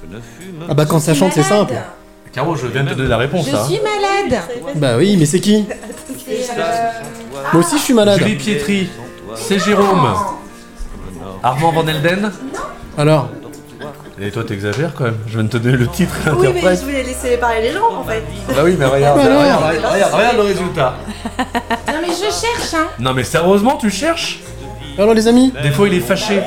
[0.02, 1.74] je ne fume Ah bah quand ça chante, c'est simple.
[2.32, 3.46] Caro, je viens de te donner la réponse.
[3.50, 3.64] je hein.
[3.64, 4.42] suis malade.
[4.76, 5.66] Bah oui, mais c'est qui
[6.26, 6.90] C'est, euh,
[7.52, 8.18] Moi aussi, je suis malade.
[8.18, 8.88] Julie Pietri,
[9.36, 10.12] c'est Jérôme.
[11.42, 12.30] Armand Van Elden.
[12.98, 13.28] Alors,
[14.20, 15.18] Et toi, t'exagères quand même.
[15.26, 16.80] Je viens de te donner le titre et Oui, mais l'interprète.
[16.80, 18.22] je voulais laisser parler les gens en fait.
[18.48, 19.38] Bah oui, mais regarde, Bah non.
[19.40, 20.94] regarde, regarde, regarde, regarde le résultat.
[21.86, 22.88] Non mais je cherche, hein.
[22.98, 24.40] Non, mais sérieusement, tu cherches?
[24.98, 26.42] Alors les amis Des fois, il est fâché.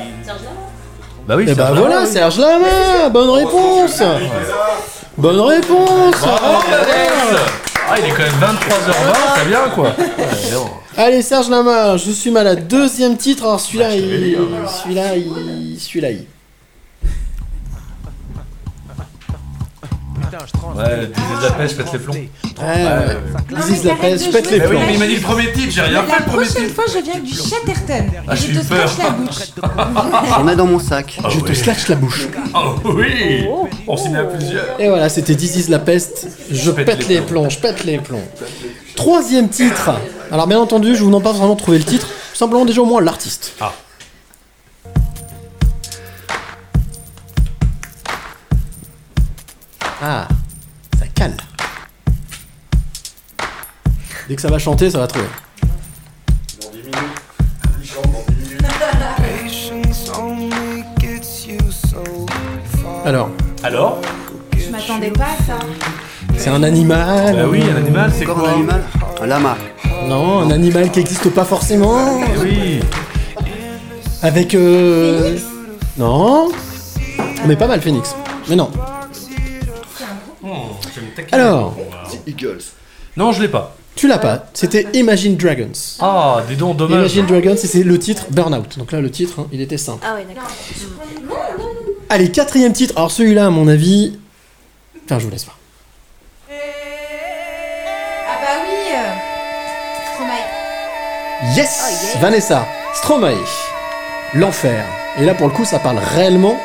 [1.30, 2.07] Bah oui, Eh bah Serge voilà, oui.
[2.07, 4.01] Serge Lama Bonne réponse
[5.15, 7.13] Bonne réponse Bravo, Alex
[7.88, 9.84] Ah, il est quand même 23h20, c'est bien quoi.
[9.89, 9.93] Ouais,
[10.53, 10.65] non.
[10.97, 12.67] Allez, Serge Lama, je suis malade.
[12.67, 14.38] Deuxième titre, alors celui-là, il...
[14.82, 15.80] Celui-là, il...
[15.80, 16.25] Celui-là, il...
[20.75, 22.13] Ouais, disais de la pêche, pète les plombs.
[22.13, 22.27] Ouais,
[22.61, 23.61] ouais.
[23.61, 24.80] This is la pêche, je pète les plombs.
[24.86, 26.75] mais il m'a dit le premier titre, j'ai rien La fait le premier prochaine titre.
[26.75, 28.05] fois, je viens avec du Chatterton.
[28.27, 29.36] Ah, et je j'ai te scratch la bouche.
[30.30, 31.19] J'en ai dans mon sac.
[31.30, 32.27] Je te slash la bouche.
[32.53, 33.45] Oh oui
[33.88, 34.80] On s'y met à plusieurs.
[34.80, 36.27] Et voilà, c'était This is la peste.
[36.51, 38.23] Je pète les les plombs, je pète les plombs.
[38.95, 39.91] Troisième titre.
[40.32, 42.07] Alors bien entendu, je vous demande pas vraiment de trouver le titre.
[42.34, 43.53] Simplement déjà au moins l'artiste.
[43.59, 43.73] Ah.
[50.02, 50.28] Ah,
[50.97, 51.36] ça cale.
[54.28, 55.28] Dès que ça va chanter, ça va trouver.
[63.06, 63.30] Alors,
[63.64, 64.00] Alors
[64.58, 65.60] Je m'attendais pas à ça.
[66.38, 67.36] c'est un animal.
[67.36, 68.84] Bah oui, un animal, c'est Encore quoi un animal
[69.22, 69.58] Un lama.
[70.08, 72.22] Non, un animal qui n'existe pas forcément.
[72.36, 72.80] Eh oui
[74.22, 74.54] Avec.
[74.54, 75.38] Euh...
[75.97, 76.50] Non.
[77.45, 78.16] Mais pas mal, Phoenix.
[78.50, 78.70] Mais non.
[81.32, 81.76] Alors,
[82.28, 82.61] Eagles.
[83.17, 83.76] Non, je l'ai pas.
[83.95, 84.45] tu l'as pas.
[84.53, 85.72] C'était Imagine Dragons.
[85.99, 86.97] Ah, dis donc, dommage.
[87.13, 88.78] Imagine Dragons, et c'est le titre Burnout.
[88.78, 90.05] Donc là, le titre, hein, il était simple.
[90.07, 90.49] Ah ouais, d'accord.
[92.09, 92.93] Allez, quatrième titre.
[92.97, 94.17] Alors celui-là, à mon avis.
[95.05, 95.55] Enfin, je vous laisse pas.
[98.28, 98.76] Ah bah oui.
[98.95, 101.55] euh, Stromae.
[101.55, 103.36] Yes, Vanessa, Stromae,
[104.34, 104.86] l'enfer.
[105.20, 106.57] Et là, pour le coup, ça parle réellement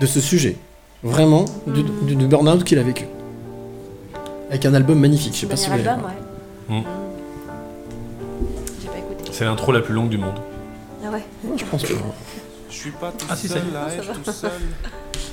[0.00, 0.56] de ce sujet.
[1.02, 3.04] Vraiment, du, du- du burn-out qu'il a vécu.
[4.52, 6.10] Avec un album magnifique, je sais pas si vous l'avez album,
[6.68, 6.74] vu.
[6.76, 6.82] ouais.
[8.82, 9.30] J'ai pas écouté.
[9.32, 10.34] C'est l'intro la plus longue du monde.
[11.04, 11.24] Ah ouais.
[11.44, 11.94] Ouais, Je pense que...
[12.70, 13.76] Je suis pas tout Ah, si, ça seul y est.
[13.76, 14.50] à être tout seul.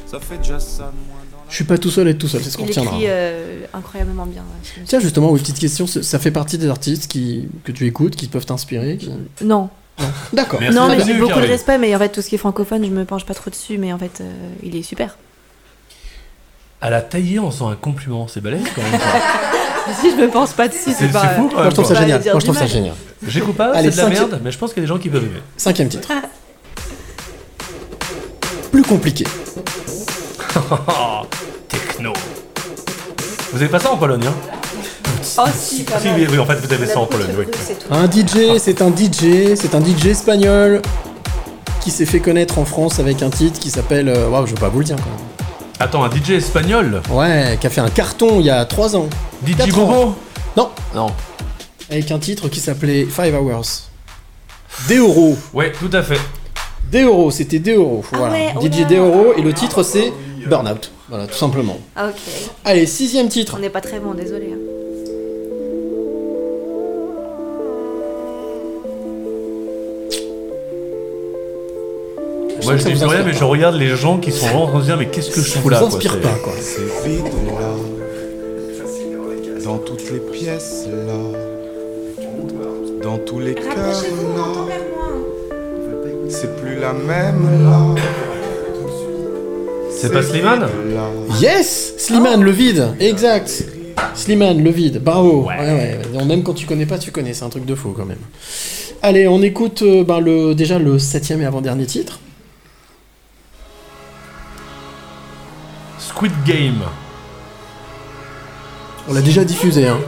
[0.06, 2.28] Ça fait déjà ça de moins dans Je suis pas tout seul à être tout
[2.28, 2.94] seul, c'est ce qu'on Il retiendra.
[2.96, 4.42] écrit euh, incroyablement bien.
[4.42, 4.84] ouais.
[4.86, 8.16] Tiens, justement, oui, petite question, ça ça fait partie des artistes qui, que tu écoutes,
[8.16, 9.12] qui peuvent t'inspirer qui-
[9.44, 9.70] Non,
[10.34, 10.60] D'accord.
[10.62, 10.78] Merci.
[10.78, 11.50] non, mais j'ai beaucoup de Caroline.
[11.52, 13.78] respect, mais en fait, tout ce qui est francophone, je me penche pas trop dessus,
[13.78, 14.32] mais en fait, euh,
[14.64, 15.18] il est super.
[16.82, 19.00] Elle a taillé en faisant un compliment, c'est balèze quand même.
[20.02, 21.28] si je me pense pas dessus, C'est pas.
[21.30, 22.22] fou quand Moi, je trouve ça génial.
[22.24, 22.94] Moi, je trouve ça génial.
[23.28, 24.94] J'écoute pas, Allez, c'est de la cinquième- merde, mais je pense qu'il y a des
[24.94, 25.42] gens qui peuvent aimer.
[25.58, 26.08] Cinquième titre.
[28.72, 29.26] Plus compliqué.
[31.68, 32.14] Techno.
[33.52, 34.34] Vous avez pas ça en Pologne, hein?
[35.38, 37.46] Oh si, pas Si, oui, oui, en fait, vous avez La ça en Pologne, oui.
[37.92, 40.82] Un DJ, c'est un DJ, c'est un DJ espagnol
[41.82, 44.10] qui s'est fait connaître en France avec un titre qui s'appelle.
[44.10, 45.29] euh, Waouh, je vais pas vous le dire quand même.
[45.80, 49.08] Attends, un DJ espagnol Ouais, qui a fait un carton il y a 3 ans.
[49.46, 49.72] DJ.
[49.72, 50.16] Bobo
[50.58, 51.08] Non, Non.
[51.90, 53.90] avec un titre qui s'appelait Five Hours.
[54.90, 55.38] Deoro.
[55.54, 56.20] Ouais, tout à fait.
[56.92, 58.04] Deoro, c'était Deoro.
[58.12, 58.34] Voilà.
[58.34, 58.86] ouais, oh DJ.
[58.88, 60.12] Deoro et le titre c'est
[60.48, 60.92] Burnout.
[61.08, 61.78] Voilà, tout simplement.
[61.96, 62.16] Ah ok.
[62.66, 63.54] Allez, sixième titre.
[63.58, 64.54] On n'est pas très bon, désolé.
[72.70, 74.84] Moi, je dis rien, mais je regarde les gens qui sont vraiment en train de
[74.84, 76.54] se dire, mais qu'est-ce que je Ça fous là quoi, inspire c'est- pas quoi.
[76.60, 77.70] C'est vide là.
[79.64, 81.14] Dans toutes les pièces là.
[83.04, 83.94] Dans tous les cœurs là.
[83.94, 84.68] hein.
[86.30, 88.00] c'est plus la même langue.
[89.92, 90.68] C'est pas Slimane
[91.42, 93.66] Yes Slimane, le vide, exact.
[94.16, 95.46] Slimane, le vide, bravo.
[95.48, 95.58] Ouais.
[95.60, 98.06] ouais, Non, Même quand tu connais pas, tu connais, c'est un truc de faux quand
[98.06, 98.18] même.
[99.02, 102.20] Allez, on écoute euh, ben, le, déjà le septième et avant-dernier titre.
[106.20, 106.82] Squid Game.
[109.08, 110.00] On l'a déjà diffusé, hein.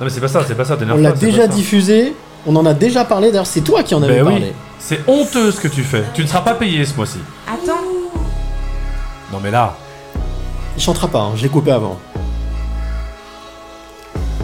[0.00, 0.76] Non mais c'est pas ça, c'est pas ça.
[0.80, 4.16] On l'a déjà diffusé, on en a déjà parlé, d'ailleurs c'est toi qui en avais
[4.16, 4.32] Ben oui.
[4.32, 4.52] parlé.
[4.80, 6.02] C'est honteux ce que tu fais.
[6.12, 7.18] Tu ne seras pas payé ce mois-ci.
[7.46, 7.84] Attends.
[9.32, 9.76] Non mais là.
[10.76, 11.96] Il chantera pas, hein, je l'ai coupé avant.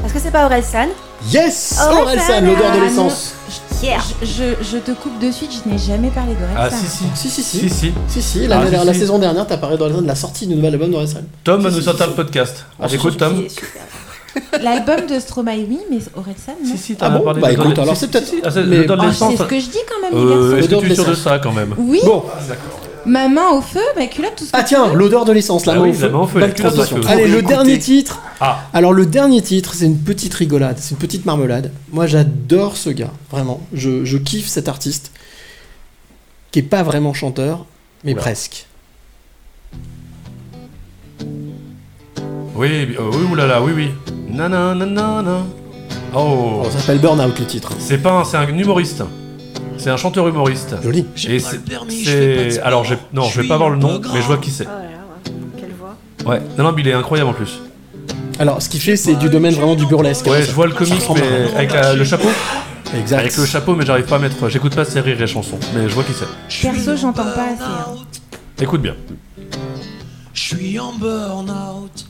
[0.04, 0.90] Est-ce que c'est pas Orelsan?
[1.28, 3.34] Yes Orelsan, Orelsan, l'odeur de ah, l'essence.
[3.82, 3.98] Yeah.
[4.22, 7.04] Je, je- je te coupe de suite, je n'ai jamais parlé de Ah si si.
[7.14, 7.58] Si, si, si.
[7.58, 7.92] Si si.
[8.08, 8.98] Si, si, la, Ah, la- si, la si.
[9.00, 11.20] saison dernière, t'as parlé de la sortie du nouvel album d'Orelsan.
[11.44, 12.10] Tom va Si, nous sortir si.
[12.10, 12.64] le podcast.
[12.80, 13.44] Ah, On écoute Tom
[14.62, 16.70] L'album de Stromae, oui, mais Orelsan, non.
[16.72, 18.40] Si si, Ah t'en as bon parlé Bah de- écoute, de- alors c'est peut-être- si.
[18.44, 20.56] Ah, mais- de Ah, c'est ce que je dis quand même, les Euh, garçons.
[20.56, 22.22] Est-ce que tu de es sûr de ça quand même Oui, Bon,
[23.06, 24.96] ma main au feu, ma culotte, tout ce que ah tu tiens, veux.
[24.96, 26.08] l'odeur de l'essence, la Ah main oui, au la feu.
[26.10, 27.02] main au feu, Belle la culotte au transition.
[27.02, 27.08] feu.
[27.08, 28.20] Allez, le dernier titre.
[28.40, 28.60] Ah.
[28.74, 31.72] Alors le dernier titre, c'est une petite rigolade, c'est une petite marmelade.
[31.92, 33.60] Moi j'adore ce gars, vraiment.
[33.72, 35.12] Je, je kiffe cet artiste
[36.50, 37.64] qui est pas vraiment chanteur,
[38.04, 38.20] mais Oula.
[38.22, 38.66] presque.
[42.54, 43.90] Oui, euh, oui, oulala, oui, oui.
[44.30, 45.44] Nanana.
[46.14, 46.62] Oh.
[46.70, 47.72] Ça s'appelle Burnout le titre.
[47.78, 49.02] C'est pas un, c'est un humoriste.
[49.78, 50.74] C'est un chanteur humoriste.
[50.82, 51.06] Joli.
[51.28, 51.60] Et c'est,
[52.50, 54.66] c'est- alors j'ai, non, je vais pas avoir le nom, mais je vois qui c'est.
[54.66, 55.60] Oh là là, ouais.
[55.60, 55.96] quelle voix.
[56.34, 56.40] Ouais.
[56.58, 57.60] Non, non, mais il est incroyable en plus.
[58.38, 60.26] Alors ce qu'il fait, c'est du domaine vraiment du burlesque.
[60.26, 62.28] Ouais, je vois le comique, ressemble mais avec la- le chapeau.
[62.96, 63.18] Exact.
[63.18, 64.48] Avec le chapeau, mais j'arrive pas à mettre.
[64.48, 66.62] J'écoute pas ses rires et chansons, mais je vois qui c'est.
[66.70, 67.62] Perso, j'entends pas assez.
[67.62, 67.94] hein.
[68.60, 68.94] Écoute bien.
[70.32, 72.06] Je suis en burn-out.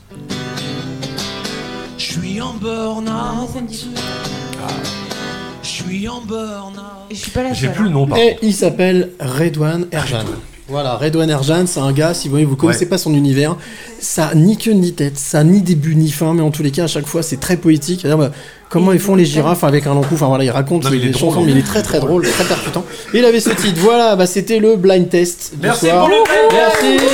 [1.97, 3.49] Je suis en Ah, burn-out.
[3.53, 4.01] ça me dit tout.
[4.01, 5.06] Je
[5.87, 6.81] suis en burn-out.
[7.11, 7.75] Je suis pas la J'ai seule.
[7.75, 8.39] plus le nom par Et contre.
[8.43, 10.23] il s'appelle Redouane Erjan.
[10.69, 12.89] Voilà, Redouane Erjan, c'est un gars, si vous voyez, vous connaissez Ouais.
[12.89, 13.55] pas son univers,
[14.01, 16.61] ça a ni queue ni tête, ça a ni début ni fin, mais en tous
[16.61, 18.01] les cas, à chaque fois, c'est très poétique.
[18.01, 18.31] C'est-à-dire, bah,
[18.69, 20.97] comment ils font les girafes avec un long cou, enfin voilà, il raconte Non, mais
[20.97, 21.43] il est les drôle, chansons, hein.
[21.45, 22.83] mais il est très très drôle, très percutant.
[23.13, 25.99] Et il avait ce titre, voilà, bah, c'était le blind test du Merci soir.
[26.01, 27.05] pour le blind Merci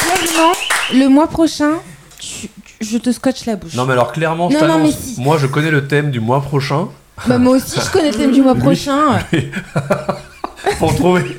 [0.00, 0.52] Clairement,
[0.94, 1.74] le mois prochain,
[2.80, 3.74] je te scotche la bouche.
[3.74, 4.94] Non, mais alors clairement, je Non, non, t'annonce.
[5.06, 5.20] mais si.
[5.20, 6.88] Moi, je connais le thème du mois prochain.
[7.26, 8.60] Bah, moi aussi, je connais le thème du mois Lui.
[8.60, 9.18] prochain.
[10.78, 11.38] Pour trouver.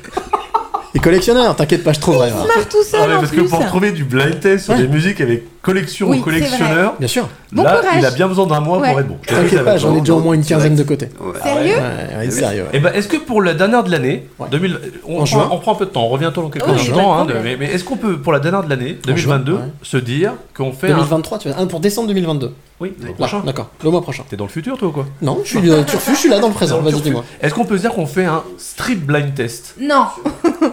[0.94, 2.30] Et collectionneur, t'inquiète pas, je trouverai.
[2.30, 2.46] voilà.
[2.56, 3.42] Marre tout seul Ah, mais en parce plus.
[3.44, 4.80] que pour trouver du blind test sur Ouais.
[4.80, 7.94] des musiques avec collection Oui, ou collectionneur, Bien sûr, Bon là, courage.
[7.98, 8.90] il a bien besoin d'un mois Ouais.
[8.90, 9.18] pour être bon.
[9.26, 11.08] T'inquiète pas, j'en ai déjà au moins une quinzaine de côté.
[11.20, 11.32] Ouais.
[11.42, 12.62] Sérieux Ouais, ouais, sérieux.
[12.62, 12.76] ouais.
[12.76, 14.48] Et ben, est-ce que pour la dernière de l'année, Ouais.
[14.50, 15.48] 2000, on, En prend, juin.
[15.50, 17.66] on prend un peu de temps, on revient dans quelques Oui, instants, hein, mais, mais
[17.66, 19.58] est-ce qu'on peut, pour la dernière de l'année, En juin, 2022, ouais.
[19.82, 20.96] se dire qu'on fait un.
[20.96, 22.52] 2023, tu veux Ah, pour décembre 2022.
[22.80, 23.42] Oui, le prochain.
[23.44, 24.22] D'accord, le mois prochain.
[24.30, 25.06] T'es dans le futur, toi ou quoi?
[25.20, 27.24] Non, je suis, euh, turfu, je suis là dans le présent, vas-y dis-moi.
[27.40, 29.74] Est-ce qu'on peut se dire qu'on fait un strip blind test?
[29.80, 30.06] Non,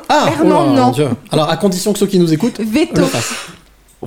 [0.07, 0.93] Ah, oh non.
[1.31, 3.01] Alors, à condition que ceux qui nous écoutent veto.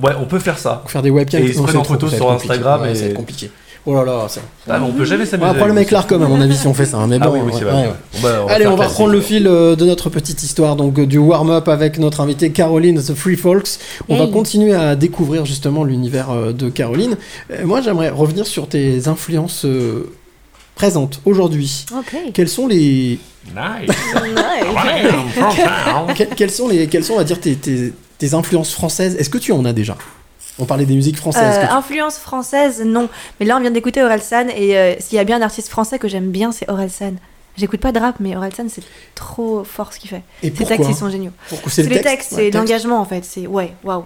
[0.01, 0.83] Ouais, on peut faire ça.
[0.87, 1.41] Faire des webcams.
[1.41, 2.31] Et ils se non, prennent c'est en photo sur.
[2.31, 3.51] Instagram Ouais, et- Ça va être compliqué.
[3.85, 4.41] Oh là là, ça.
[4.69, 5.47] Ah, mais on peut jamais On s'amuser.
[5.47, 6.97] va prendre le avec mec Larcom, à mon avis, si on fait ça.
[7.07, 7.87] Mais Ah bon, oui, oui, ouais, c'est ouais, vrai.
[7.87, 7.93] ouais.
[8.13, 10.99] Bon, bah, Allez, faire on va reprendre le fil euh, de notre petite histoire, donc
[10.99, 13.79] euh, du warm-up avec notre invitée Caroline The Free Folks.
[14.09, 17.15] On va continuer à découvrir justement l'univers euh, de Caroline.
[17.63, 19.65] Moi, j'aimerais revenir sur tes influences
[20.75, 21.85] présentes aujourd'hui.
[21.97, 22.15] Ok.
[22.33, 23.17] Quelles sont les,
[23.55, 23.95] Nice.
[26.17, 29.29] Que- quelles sont les, quelles sont, on va dire, tes, tes, tes influences françaises Est-ce
[29.31, 29.97] que tu en as déjà?
[30.59, 31.57] On parlait des musiques françaises.
[31.57, 33.09] Euh, tu- influence française, non.
[33.39, 35.97] Mais là, on vient d'écouter Orelsan et euh, s'il y a bien un artiste français
[35.97, 37.13] que j'aime bien, c'est Orelsan.
[37.55, 38.83] J'écoute pas de rap, mais Orelsan, c'est
[39.15, 40.21] trop fort ce qu'il fait.
[40.43, 41.31] Et Ses textes, ils sont géniaux.
[41.67, 43.23] C'est le les texte textes, c'est l'engagement en fait.
[43.23, 44.03] C'est ouais, waouh.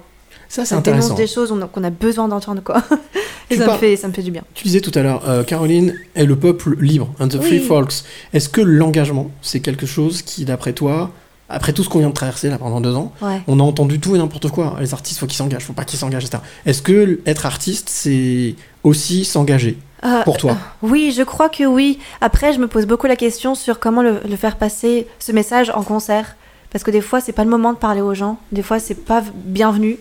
[0.48, 1.16] Ça, c'est intéressant.
[1.16, 2.84] des choses qu'on a besoin d'entendre quoi.
[3.50, 4.44] et ça me fait, ça me fait du bien.
[4.54, 8.04] Tu disais tout à l'heure, euh, Caroline est le peuple libre, and the free folks.
[8.34, 11.12] Est-ce que l'engagement, c'est quelque chose qui, d'après toi,
[11.50, 13.42] après tout ce qu'on vient de traverser là pendant deux ans, Ouais.
[13.48, 14.76] on a entendu tout et n'importe quoi.
[14.80, 16.42] Les artistes, faut qu'ils s'engagent, faut pas qu'ils s'engagent, etc.
[16.66, 20.58] Est-ce que être artiste, c'est aussi s'engager Euh, pour toi?
[20.82, 22.00] Oui, je crois que oui.
[22.22, 25.70] Après, je me pose beaucoup la question sur comment le, le faire passer ce message
[25.74, 26.36] en concert.
[26.72, 28.38] Parce que des fois, c'est pas le moment de parler aux gens.
[28.52, 29.98] Des fois, c'est pas bienvenu.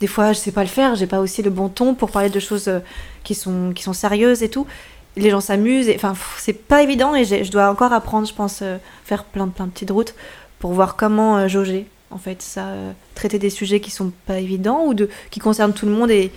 [0.00, 0.96] Des fois, je sais pas le faire.
[0.96, 2.80] J'ai pas aussi le bon ton pour parler de choses euh,
[3.24, 4.66] qui sont, qui sont sérieuses et tout.
[5.16, 5.90] Les gens s'amusent.
[5.94, 9.66] Enfin, c'est pas évident et je dois encore apprendre, je pense, euh, faire plein, plein
[9.66, 10.14] de petites routes
[10.64, 11.86] pour voir comment euh, jauger.
[12.10, 15.74] En fait, ça, euh, traiter des sujets qui sont pas évidents ou de, qui concernent
[15.74, 16.32] tout le monde et,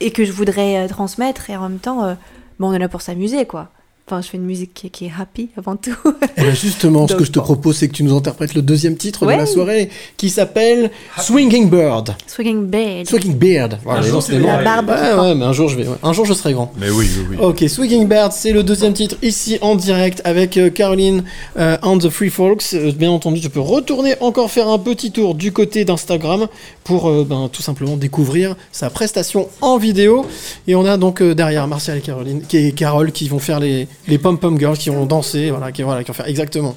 [0.00, 1.50] et que je voudrais euh, transmettre.
[1.50, 2.16] Et en même temps,
[2.58, 3.68] bon, on est là pour s'amuser, quoi.
[4.10, 5.94] Enfin, je fais une musique qui, qui est happy avant tout.
[6.38, 7.44] Eh ben justement, ce que je te bon.
[7.44, 9.34] propose, c'est que tu nous interprètes le deuxième titre Ouais.
[9.34, 12.14] de la soirée, qui s'appelle Swinging Bird.
[12.26, 13.06] Swinging Bed.
[13.06, 13.78] Swinging Beard.
[13.84, 14.38] Voilà, Un jour, tu.
[14.38, 15.96] La barbe qui Ouais, mais un jour je vais, ouais.
[16.02, 16.72] un jour je serai grand.
[16.80, 17.36] Mais oui, oui, oui.
[17.40, 21.24] Ok, Swinging Bird, c'est le deuxième titre ici en direct avec euh, Caroline
[21.58, 22.72] euh, and the Free Folks.
[22.72, 26.46] Euh, bien entendu, tu peux retourner encore faire un petit tour du côté d'Instagram
[26.84, 30.24] pour euh, ben, tout simplement découvrir sa prestation en vidéo.
[30.66, 33.60] Et on a donc euh, derrière Martial et Caroline, qui et Carole qui vont faire
[33.60, 36.76] les, les pom pom girls, qui vont danser, voilà, qui, vont faire exactement.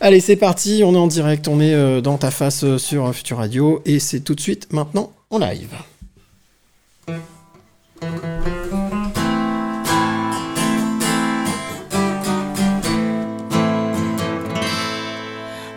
[0.00, 3.06] Allez, c'est parti, on est en direct, on est euh, dans ta face euh, sur
[3.06, 5.68] euh, Future Radio et c'est tout de suite maintenant en live.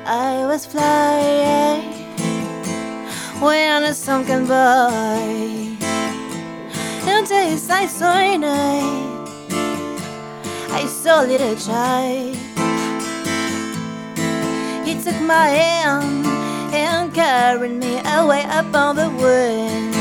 [0.07, 1.83] I was flying
[3.41, 5.75] when a sunken boy.
[7.07, 9.14] And I
[10.78, 12.36] I saw a little child.
[14.86, 16.26] He took my hand
[16.73, 19.93] and carried me away up on the wind.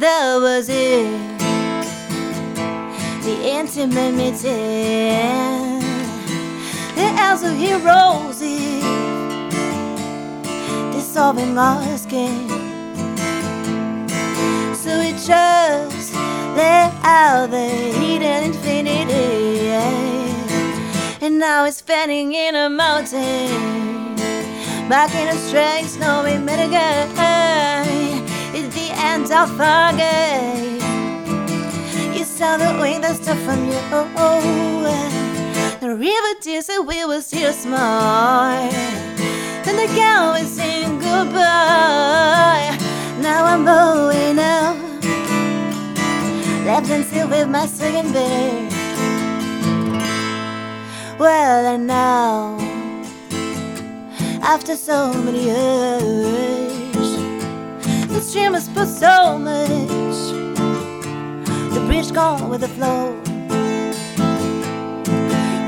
[0.00, 1.38] That was it,
[3.22, 5.80] the intimate meeting
[7.00, 8.82] the house of heroes is
[10.92, 12.48] dissolving our skin.
[14.74, 15.99] So we just
[16.56, 19.68] let out the heat and infinity.
[21.22, 24.16] And now it's standing in a mountain.
[24.88, 27.10] Back in a strange snowy Michigan.
[28.52, 30.80] It's the end of our game.
[32.12, 33.78] You saw the wind that stood from you.
[35.80, 38.70] The river tears that we were still small.
[39.64, 42.76] Then the girl was saying goodbye.
[43.20, 44.89] Now I'm going out.
[46.70, 48.68] Left and still with my swinging bear.
[51.18, 52.56] Well, and now,
[54.40, 57.10] after so many years,
[58.06, 60.20] the stream has put so much.
[61.74, 63.20] The bridge gone with the flow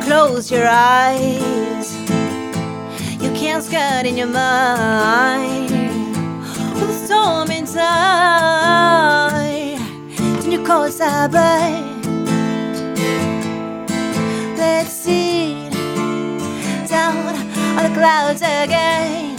[0.04, 1.96] close your eyes.
[3.20, 5.72] You can't scan in your mind
[6.74, 9.51] with the storm inside.
[10.52, 11.80] You call side by.
[14.58, 15.70] Let's see
[16.86, 17.34] down
[17.78, 19.31] on the clouds again.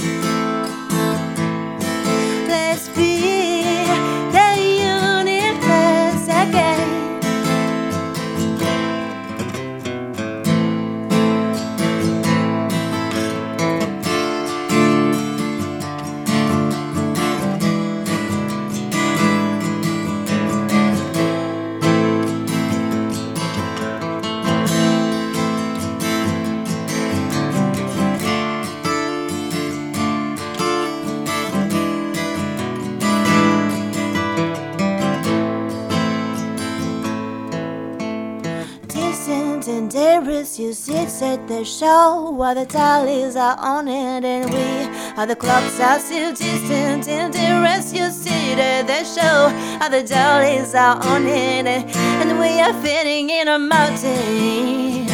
[39.74, 44.88] And dangerous, you sit at the show while the tallies are on it, and we
[45.18, 47.92] are the clocks are still distant and dangerous.
[47.92, 49.50] You sit at the show
[49.80, 55.08] while the tallies are on it, and we are fitting in a mountain.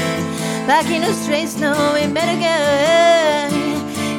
[0.67, 3.53] Back in a straight snow, we met again.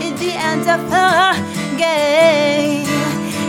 [0.03, 1.35] At the end of our
[1.77, 2.89] game,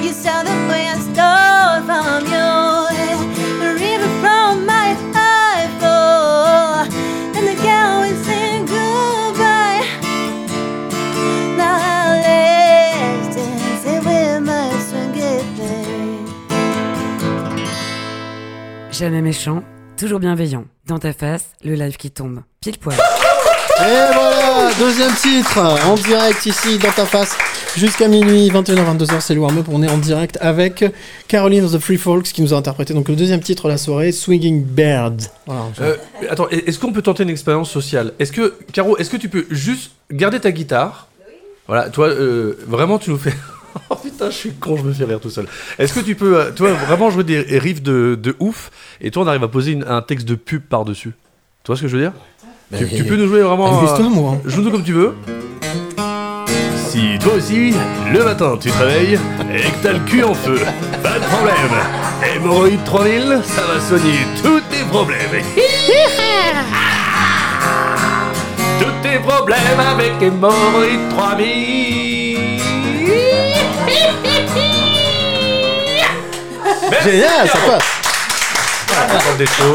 [0.03, 2.70] you saw the way I stole from you,
[19.01, 19.63] Jamais méchant,
[19.97, 20.65] toujours bienveillant.
[20.85, 22.41] Dans ta face, le live qui tombe.
[22.61, 22.95] Pile poil.
[22.95, 27.35] Et voilà, deuxième titre, en direct ici dans ta face,
[27.75, 30.85] jusqu'à minuit, 21h-22h, c'est le warm-up, on est en direct avec
[31.27, 33.79] Caroline of the Free Folks qui nous a interprété donc le deuxième titre de la
[33.79, 35.19] soirée, Swinging Bird.
[35.47, 35.63] Voilà.
[35.81, 35.97] Euh,
[36.29, 38.13] attends, est-ce qu'on peut tenter une expérience sociale?
[38.19, 41.07] Est-ce que, Caro, est-ce que tu peux juste garder ta guitare?
[41.65, 43.33] Voilà, toi, euh, vraiment, tu nous fais.
[43.89, 45.45] oh putain, je suis con, je me fais rire tout seul.
[45.79, 48.69] Est-ce que tu peux, euh, toi, vraiment jouer des riffs de, de ouf
[48.99, 51.11] et toi, on arrive à poser une- un texte de pub par-dessus
[51.63, 52.13] Tu vois ce que je veux dire?
[52.77, 53.79] Tu, tu peux nous jouer vraiment.
[53.79, 54.37] Amuse-toi, moi.
[54.45, 55.13] Joue-nous comme tu veux.
[56.89, 57.73] Si toi aussi,
[58.11, 59.19] le matin, tu te réveilles
[59.53, 60.57] et que t'as le cul en feu,
[61.01, 61.55] pas de problème.
[62.35, 65.19] Hémorroïde 3000, ça va soigner tous tes problèmes.
[68.79, 72.10] Tous tes problèmes avec Hémorroïde 3000.
[77.03, 77.83] Génial, ça passe.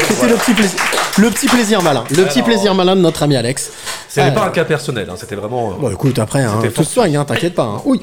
[0.07, 0.79] C'était le petit plaisir,
[1.17, 3.71] le petit plaisir malin, le petit plaisir malin de notre ami Alex.
[4.07, 5.71] C'était Euh, pas un cas personnel, hein, c'était vraiment.
[5.71, 7.63] euh, Bon, écoute, après, hein, tout se soigne, hein, t'inquiète pas.
[7.63, 7.81] hein.
[7.85, 8.01] Oui.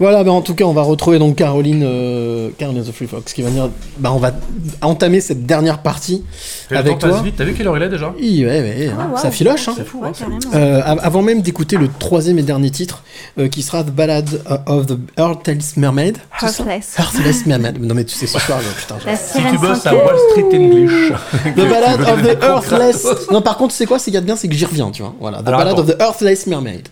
[0.00, 3.34] Voilà, ben en tout cas, on va retrouver donc Caroline, euh, Caroline the Free Fox,
[3.34, 3.68] qui va venir.
[3.98, 4.32] Bah, on va
[4.80, 6.24] entamer cette dernière partie
[6.70, 7.22] Et avec toi.
[7.36, 8.12] t'as vu quelle heure il est déjà?
[8.18, 9.18] Oui, ouais, ouais, hein, wow.
[9.18, 9.68] ça filoche.
[9.68, 9.74] Hein.
[9.76, 10.38] C'est fou, Ouais, hein.
[10.54, 13.02] Euh, av- avant même d'écouter le troisième et dernier titre,
[13.38, 16.16] euh, qui sera The Ballad of the Heartless Mermaid.
[16.40, 16.96] Heartless.
[16.98, 17.78] Heartless Mermaid.
[17.78, 19.16] Non mais tu sais ce soir, là, putain.
[19.16, 19.94] Si tu bosses à.
[19.94, 21.12] Wall Street English.
[21.56, 23.06] The Ballad of the Earthless.
[23.30, 24.90] Non, par contre, c'est quoi C'est qu'il y a de bien, c'est que j'y reviens,
[24.90, 25.14] tu vois.
[25.20, 25.42] Voilà.
[25.42, 25.82] The Alors, Ballad attends.
[25.82, 26.88] of the Earthless Mermaid.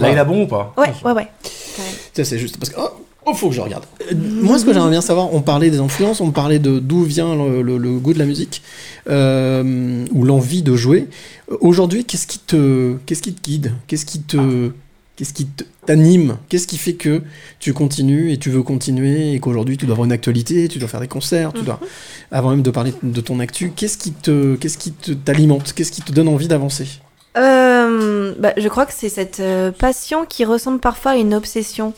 [0.00, 0.72] Là, il a bon ou pas?
[0.78, 1.28] Ouais, ouais, ouais.
[2.14, 2.76] Ça, c'est juste parce que.
[2.78, 2.88] Oh,
[3.26, 3.84] oh, faut que je regarde.
[4.10, 7.02] Euh, Moi, ce que j'aimerais bien savoir, on parlait des influences, on parlait de d'où
[7.04, 8.62] vient le, le- le goût de la musique
[9.08, 11.08] euh, ou l'envie de jouer.
[11.50, 13.72] Euh, Aujourd'hui, qu'est-ce qui te, qu'est-ce qui te guide?
[13.86, 14.70] Qu'est-ce qui te,
[15.16, 15.46] qu'est-ce qui
[15.86, 16.36] t'anime?
[16.48, 17.22] Qu'est-ce qui fait que
[17.58, 20.88] tu continues et tu veux continuer et qu'aujourd'hui tu dois avoir une actualité, tu dois
[20.88, 21.80] faire des concerts, tu dois,
[22.30, 25.72] avant même de parler de ton actu, qu'est-ce qui te, qu'est-ce qui te t'alimente?
[25.74, 26.86] Qu'est-ce qui te donne envie d'avancer?
[27.38, 31.94] Euh, bah, je crois que c'est cette euh, passion qui ressemble parfois à une obsession.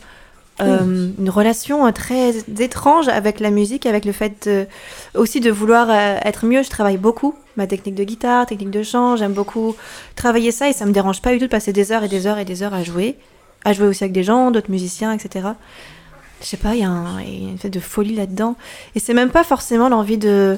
[0.61, 2.31] Euh, Une relation euh, très
[2.61, 4.67] étrange avec la musique, avec le fait de-
[5.19, 6.63] aussi de vouloir être mieux.
[6.63, 9.17] Je travaille beaucoup ma technique de guitare, technique de chant.
[9.17, 9.75] J'aime beaucoup
[10.15, 12.29] travailler ça et ça me dérange pas du tout de passer des heures et des
[12.29, 13.17] heures et des heures à jouer.
[13.65, 15.49] À jouer aussi avec des gens, d'autres musiciens, etc.
[16.41, 16.89] Je sais pas, il y, a
[17.27, 18.55] y une fait de folie là-dedans.
[18.95, 20.57] Et c'est même pas forcément l'envie de,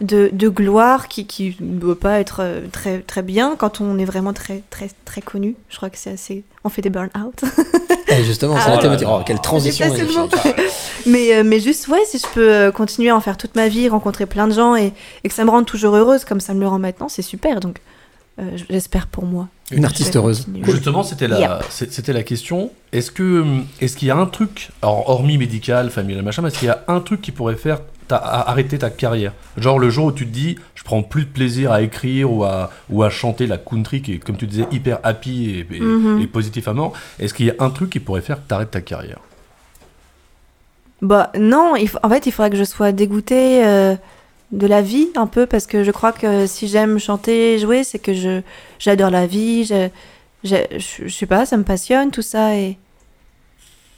[0.00, 3.98] de, de gloire qui qui ne doit pas être euh, très très bien quand on
[3.98, 5.56] est vraiment très très très connu.
[5.70, 6.44] Je crois que c'est assez.
[6.64, 7.42] On fait des burn-out.
[8.10, 9.06] Eh, Justement, c'est Ah, la thématique.
[9.10, 9.84] Oh, quelle transition
[11.06, 13.68] mais euh, mais juste ouais, si je peux euh, continuer à en faire toute ma
[13.68, 14.94] vie, rencontrer plein de gens et,
[15.24, 17.60] et que ça me rende toujours heureuse comme ça me le rend maintenant, c'est super.
[17.60, 17.80] Donc
[18.40, 19.48] euh, j'espère pour moi.
[19.70, 20.46] Une artiste heureuse.
[20.46, 20.72] continuer.
[20.72, 21.50] Justement, c'était la, Yep.
[21.68, 22.70] c'est- c'était la question.
[22.92, 23.44] Est-ce que,
[23.82, 26.70] est-ce qu'il y a un truc, alors hormis médical, familial, machin, mais est-ce qu'il y
[26.70, 27.80] a un truc qui pourrait faire
[28.16, 31.70] arrêter ta carrière Genre le jour où tu te dis, je prends plus de plaisir
[31.72, 34.98] à écrire ou à, ou à chanter la country qui est, comme tu disais, hyper
[35.02, 36.20] happy et, et- Mhm.
[36.22, 36.92] et positif à mort.
[37.18, 39.18] Est-ce qu'il y a un truc qui pourrait faire que t'arrêtes ta carrière?
[41.00, 43.94] Bah non, il en fait, il faudrait que je sois dégoûtée euh,
[44.50, 48.00] de la vie un peu parce que je crois que si j'aime chanter, jouer, c'est
[48.00, 48.40] que je
[48.80, 49.88] j'adore la vie, je,
[50.42, 52.78] je, je, je sais pas, ça me passionne tout ça et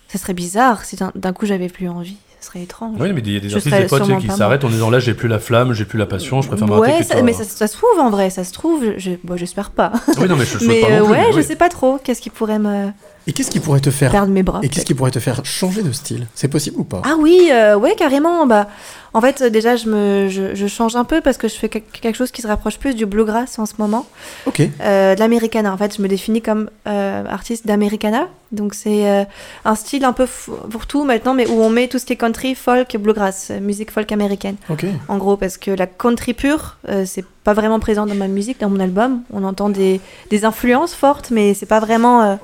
[0.09, 2.97] ça serait bizarre si d'un coup j'avais plus envie, ça serait étrange.
[2.99, 5.15] Oui, mais il y a des artistes des fois qui s'arrêtent en disant là, j'ai
[5.15, 6.99] plus la flamme, j'ai plus la passion, je préfère m'arrêter.
[6.99, 9.71] Ouais, ça- mais ça, ça se trouve en vrai, ça se trouve, je, bon, j'espère
[9.71, 9.93] pas.
[10.19, 11.45] Oui, non, mais je mais pas non euh, plus, ouais, mais je oui.
[11.45, 12.91] sais pas trop, qu'est-ce qui pourrait me
[13.27, 15.45] Et qu'est-ce qui pourrait te faire perdre mes bras Et qu'est-ce qui pourrait te faire
[15.45, 16.27] changer de style?
[16.35, 17.03] C'est possible ou pas?
[17.05, 18.47] Ah oui, euh, ouais, carrément.
[18.47, 18.69] Bah,
[19.13, 21.83] en fait, déjà, je, me, je, je change un peu parce que je fais quel-
[21.83, 24.07] quelque chose qui se rapproche plus du bluegrass en ce moment.
[24.47, 24.63] Ok.
[24.81, 25.73] Euh, de l'americana.
[25.73, 28.29] En fait, je me définis comme euh, artiste d'americana.
[28.53, 29.27] Donc, c'est
[29.65, 30.27] un style un peu
[30.71, 33.91] pour tout maintenant, mais où on met tout ce qui est country, folk, bluegrass, musique
[33.93, 34.57] folk américaine.
[34.71, 34.87] Ok.
[35.09, 38.71] En gros, parce que la country pure, c'est pas vraiment présent dans ma musique, dans
[38.71, 39.21] mon album.
[39.33, 40.01] On entend des,
[40.31, 42.39] des influences fortes, mais c'est pas vraiment.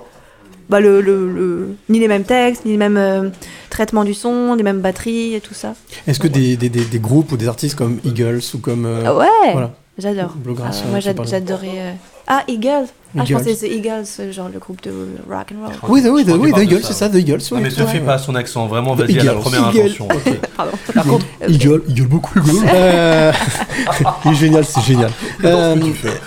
[0.69, 3.29] Bah, le, le- le- ni les mêmes textes, ni les mêmes euh,
[3.71, 5.75] traitements du son, les mêmes batteries et tout ça.
[6.07, 8.85] Est-ce que des, des, des, des groupes ou des artistes comme Eagles ou comme.
[8.87, 9.75] euh, Ah ouais Voilà.
[9.99, 10.35] J'adore.
[10.37, 11.69] Bluegrass, Ah, euh, moi, j'adorais.
[11.79, 11.93] euh,
[12.29, 12.87] Ah, Eagles
[13.17, 13.33] Ah, je Eagles.
[13.39, 14.91] pensais que c'est Eagles, euh, genre le groupe de
[15.31, 15.75] rock and roll.
[15.89, 17.39] Oui, the, oui, the, oui, the Eagles, c'est ça, The Eagles.
[17.53, 18.01] Oui, mais à fais fait.
[18.01, 20.09] pas à son accent, vraiment, vas-y à la première intention.
[20.57, 20.73] Pardon.
[20.93, 22.67] Par contre, Eagle, Eagle beaucoup, Eagle.
[22.75, 23.33] Euh,
[24.27, 25.11] il est génial, c'est génial.
[25.45, 25.77] Euh,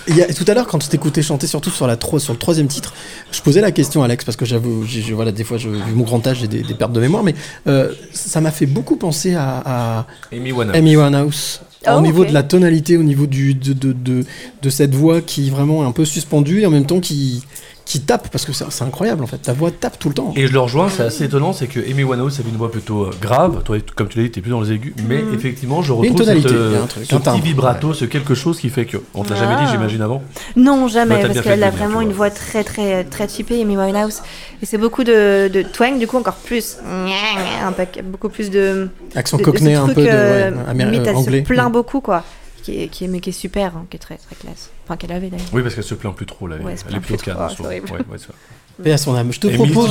[0.08, 2.34] il y a- tout à l'heure, quand je t'écoutais chanter, surtout sur, la tro- sur
[2.34, 2.94] le troisième titre,
[3.32, 6.06] je posais la question à Alex, parce que j'avoue, voilà, des fois, je, vu mon
[6.06, 7.36] grand âge, j'ai des, des pertes de mémoire, mais
[7.68, 10.54] euh, ça m'a fait beaucoup penser à, à Amy
[10.98, 11.62] Winehouse.
[11.88, 12.30] Oh, au niveau ok.
[12.30, 14.26] de la tonalité, au niveau du, de, de, de,
[14.62, 17.44] de cette voix qui vraiment est un peu suspendue et en même temps qui,
[17.90, 20.32] qui tape, parce que c'est incroyable en fait, ta voix tape tout le temps.
[20.36, 23.06] Et je le rejoins, c'est assez étonnant, c'est que Amy Winehouse avait une voix plutôt
[23.06, 25.34] euh, grave, toi, comme tu l'as dit, t'es plus dans les aigus, mais Mm.
[25.34, 28.60] effectivement, je retrouve cette, euh, un truc, ce un timbre, petit vibrato, ce quelque chose
[28.60, 28.98] qui fait que.
[29.16, 29.66] On te l'a jamais Ah.
[29.66, 30.22] dit, j'imagine avant.
[30.56, 34.22] Non, jamais, Bah, parce qu'elle a vraiment une voix très, très, très typée, Amy Winehouse.
[34.62, 36.78] Et c'est beaucoup de, de twang, du coup, encore plus.
[36.86, 38.90] Un peu, beaucoup plus de.
[39.16, 41.42] Accent de- cockney un truc, peu de euh, ouais, améri- limite, elle se anglais.
[41.42, 42.24] plaint beaucoup, quoi.
[42.70, 44.70] Qui est, qui est, mais qui est super, hein, qui est très, très classe.
[44.86, 45.48] Enfin, qu'elle avait d'ailleurs.
[45.54, 46.58] Oui, parce qu'elle se plaint plus trop, là.
[46.58, 47.40] Ouais, elle elle est plutôt plus trop.
[47.40, 47.56] calme.
[47.60, 47.64] Oh.
[47.64, 48.18] Ouais, ouais.
[48.84, 49.34] Paix à son âme.
[49.34, 49.90] Je te propose.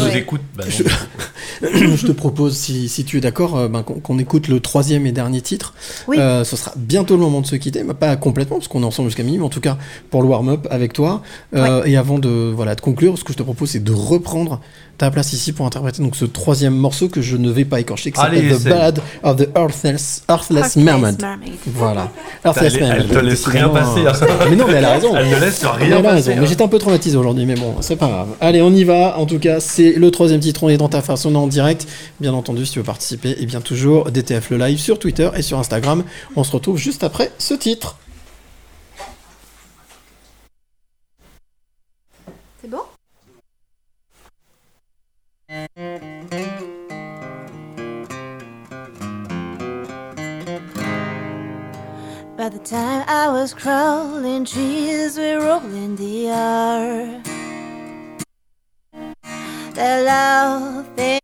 [0.56, 0.64] bah.
[0.66, 0.82] Je,
[1.96, 5.06] je te propose, si, si tu es d'accord, euh, ben, qu'on qu'on écoute le troisième
[5.06, 5.74] et dernier titre.
[6.06, 6.18] Oui.
[6.18, 8.86] Euh, ce sera bientôt le moment de se quitter, mais pas complètement, parce qu'on est
[8.86, 9.76] ensemble jusqu'à minuit, mais en tout cas
[10.10, 11.22] pour le warm-up avec toi.
[11.54, 14.60] Euh, Et avant de, voilà, de conclure, ce que je te propose, c'est de reprendre
[14.98, 18.10] ta place ici pour interpréter donc, ce troisième morceau que je ne vais pas écorcher,
[18.10, 18.64] qui s'appelle The.
[18.68, 21.20] Ballad of the Earthless, Earthless Mermaid.
[21.20, 21.52] Mermaid.
[21.66, 22.10] Voilà.
[22.42, 23.08] Elle, Earthless elle Mermaid.
[23.08, 24.02] te laisse rien passer.
[24.50, 25.16] Mais non, mais elle a raison.
[25.16, 26.14] Elle ne laisse Elle rien a passer.
[26.14, 26.32] raison.
[26.32, 26.36] hein.
[26.40, 28.28] Mais j'étais un peu traumatisé aujourd'hui, mais bon, c'est pas grave.
[28.40, 29.18] Allez, on y y va.
[29.18, 30.62] En tout cas, c'est le troisième titre.
[30.64, 31.86] On est dans ta face, on est en direct.
[32.20, 35.42] Bien entendu, si tu veux participer, et bien toujours DTF le live sur Twitter et
[35.42, 36.04] sur Instagram.
[36.36, 37.96] On se retrouve juste après ce titre.
[42.60, 42.78] C'est bon?
[52.68, 57.22] Time I was crawling, trees were rolling the air.
[59.72, 61.18] The love, the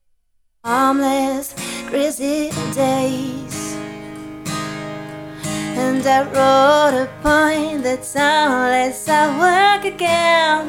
[0.64, 1.55] harmless,
[1.88, 3.76] crazy days.
[5.76, 10.68] And I wrote a poem that soundless I work again.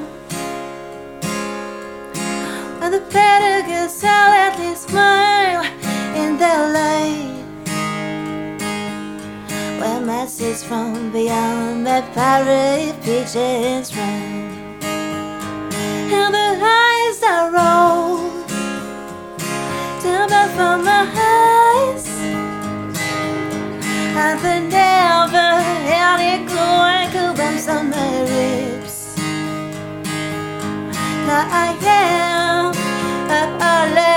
[2.82, 5.64] When the girls silently smile
[6.18, 7.35] in their light.
[10.06, 14.80] Messages from beyond my pirate pigeons run.
[16.14, 18.30] And the eyes that roll
[20.04, 22.08] down back from my eyes.
[24.16, 25.50] And the never
[25.90, 29.16] had it going, cool bumps on my ribs.
[31.26, 32.74] Now I am
[33.32, 34.15] a heartless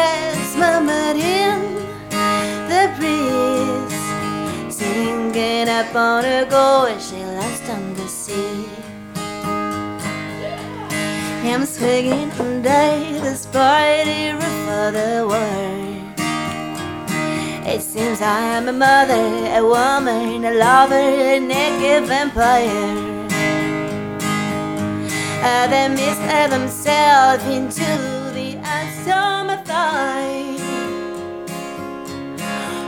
[5.79, 8.67] up on a ghost she lost on the sea.
[11.49, 16.19] I'm swinging from day this party of the world.
[17.65, 19.27] It seems I'm a mother,
[19.61, 22.99] a woman, a lover, a naked vampire.
[25.49, 27.91] Uh, they mislead themselves into
[28.35, 30.59] the unsummer fight.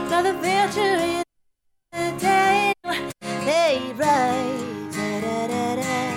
[0.09, 1.23] Now the future is
[2.21, 2.50] day
[3.51, 4.91] made right.
[4.95, 6.13] Da, da, da,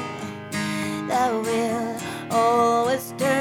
[1.09, 1.97] that will
[2.31, 3.34] always turn.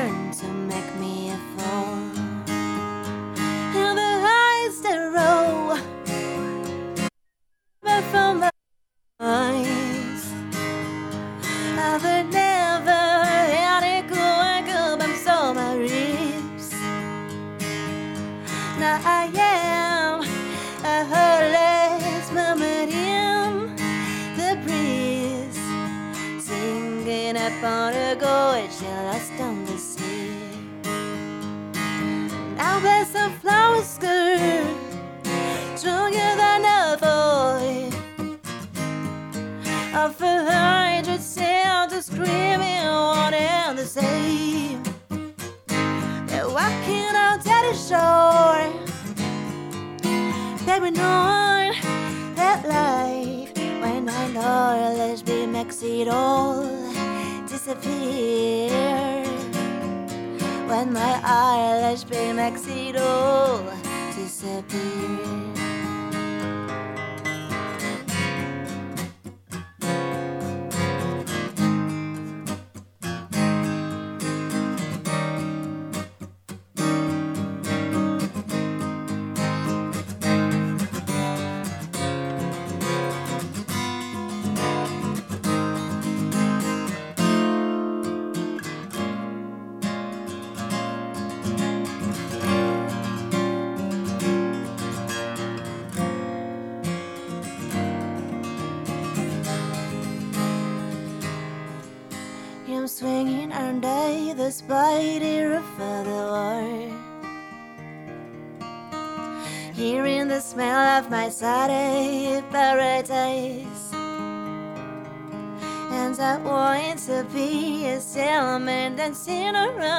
[119.14, 119.93] Dancing around.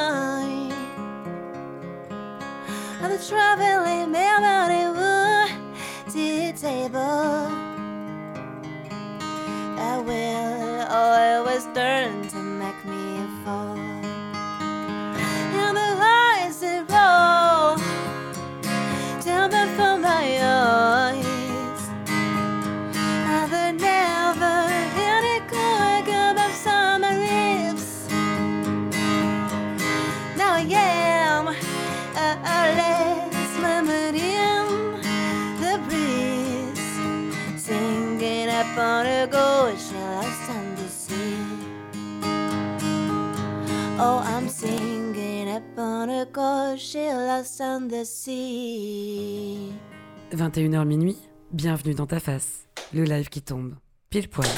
[50.35, 51.17] 21h minuit,
[51.53, 53.75] bienvenue dans ta face, le live qui tombe.
[54.11, 54.49] Pile poil.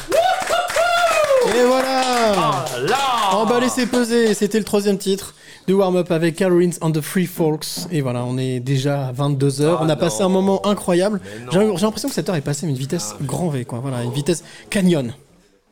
[1.48, 2.02] Et voilà
[2.34, 5.34] Ah là Emballé c'est pesé, c'était le troisième titre
[5.66, 7.66] du warm-up avec Carolines and the Free Folks.
[7.92, 9.76] Et voilà, on est déjà à 22h.
[9.78, 11.20] Ah on a passé un moment incroyable.
[11.52, 13.80] J'ai l'impression que cette heure est passée à une vitesse grand V, quoi.
[13.80, 15.12] Voilà, une vitesse canyon.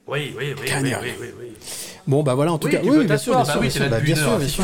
[0.06, 0.98] Oui, oui, oui, oui, Canyon.
[1.02, 1.46] oui, oui, oui.
[2.06, 3.60] Bon, bah voilà, en tout Oui, cas, tu oui, peux bien sûr, bien sûr, bah
[3.62, 4.62] oui, bien t'es sûr, bah, bien sûr, bien fou.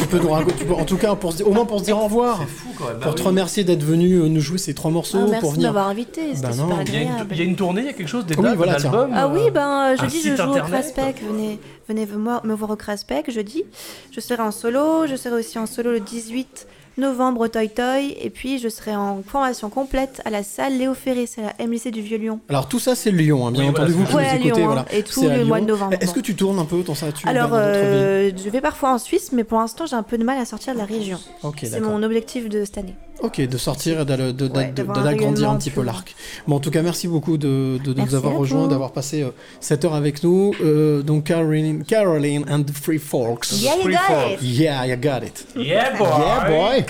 [0.00, 2.04] Tu peux nous raconter, en tout cas, pour se au moins pour se dire au
[2.04, 2.38] revoir.
[2.40, 2.94] C'est fou quand même.
[2.98, 3.26] bah Pour te oui.
[3.26, 5.68] remercier d'être venu euh, nous jouer ces trois morceaux, Ah, pour merci de venir.
[5.68, 7.28] m'avoir invité, c'était Bah super Il y, a une, agréable.
[7.32, 9.10] il y a une tournée, il y a quelque chose, des Oui, dates, voilà, album
[9.14, 10.54] Ah oui, euh, ben jeudi je joue au.
[10.54, 13.64] Craspec, venez, venez me voir, me voir au Craspec jeudi.
[14.10, 16.66] Je serai en solo, je serai aussi en solo le 18
[16.98, 20.94] novembre au Toy Toy, et puis je serai en formation complète à la salle Léo
[20.94, 22.40] Ferré, c'est la MLC du Vieux-Lyon.
[22.48, 24.34] Alors tout ça c'est Lyon, hein, bien Oui, entendu, voilà, vous qui Ouais, nous à
[24.34, 24.84] écoutez, Lyon, voilà.
[24.92, 25.74] et tout le mois de Lyon.
[25.74, 25.96] novembre.
[26.00, 28.98] Est-ce que tu tournes un peu ton ça tu Alors, euh, je vais parfois en
[28.98, 31.18] Suisse, mais pour l'instant j'ai un peu de mal à sortir de la région.
[31.42, 32.94] Ok, c'est mon objectif de cette année.
[33.20, 36.14] Ok, de sortir et Ouais, un d'agrandir un petit peu l'arc.
[36.46, 39.30] Bon, en tout cas, merci beaucoup de, de nous avoir rejoints, d'avoir passé euh,
[39.60, 40.52] cette heure avec nous.
[40.62, 43.60] Euh, donc, Caroline, Caroline and the Free Folks.
[43.60, 45.46] Yeah, you Free got it Yeah, you got it.
[45.56, 46.06] Yeah, boy!
[46.06, 46.84] Yeah, boy.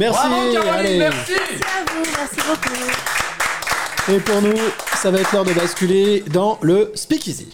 [0.00, 0.18] Merci.
[0.28, 0.98] Bravo, Caroline, allez.
[0.98, 1.32] merci!
[1.36, 4.10] Merci à vous, merci beaucoup.
[4.10, 4.56] Et pour nous,
[4.96, 7.48] ça va être l'heure de basculer dans le Speakeasy.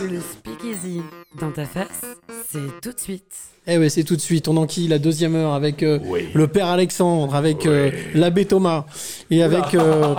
[0.00, 1.00] Le Speakeasy
[1.40, 2.04] dans ta face,
[2.48, 3.22] c'est tout de suite.
[3.66, 4.48] Eh ouais, c'est tout de suite.
[4.48, 6.28] On enquille la deuxième heure avec euh, Oui.
[6.34, 8.84] le père Alexandre, avec euh, l'abbé Thomas
[9.30, 10.14] et avec euh,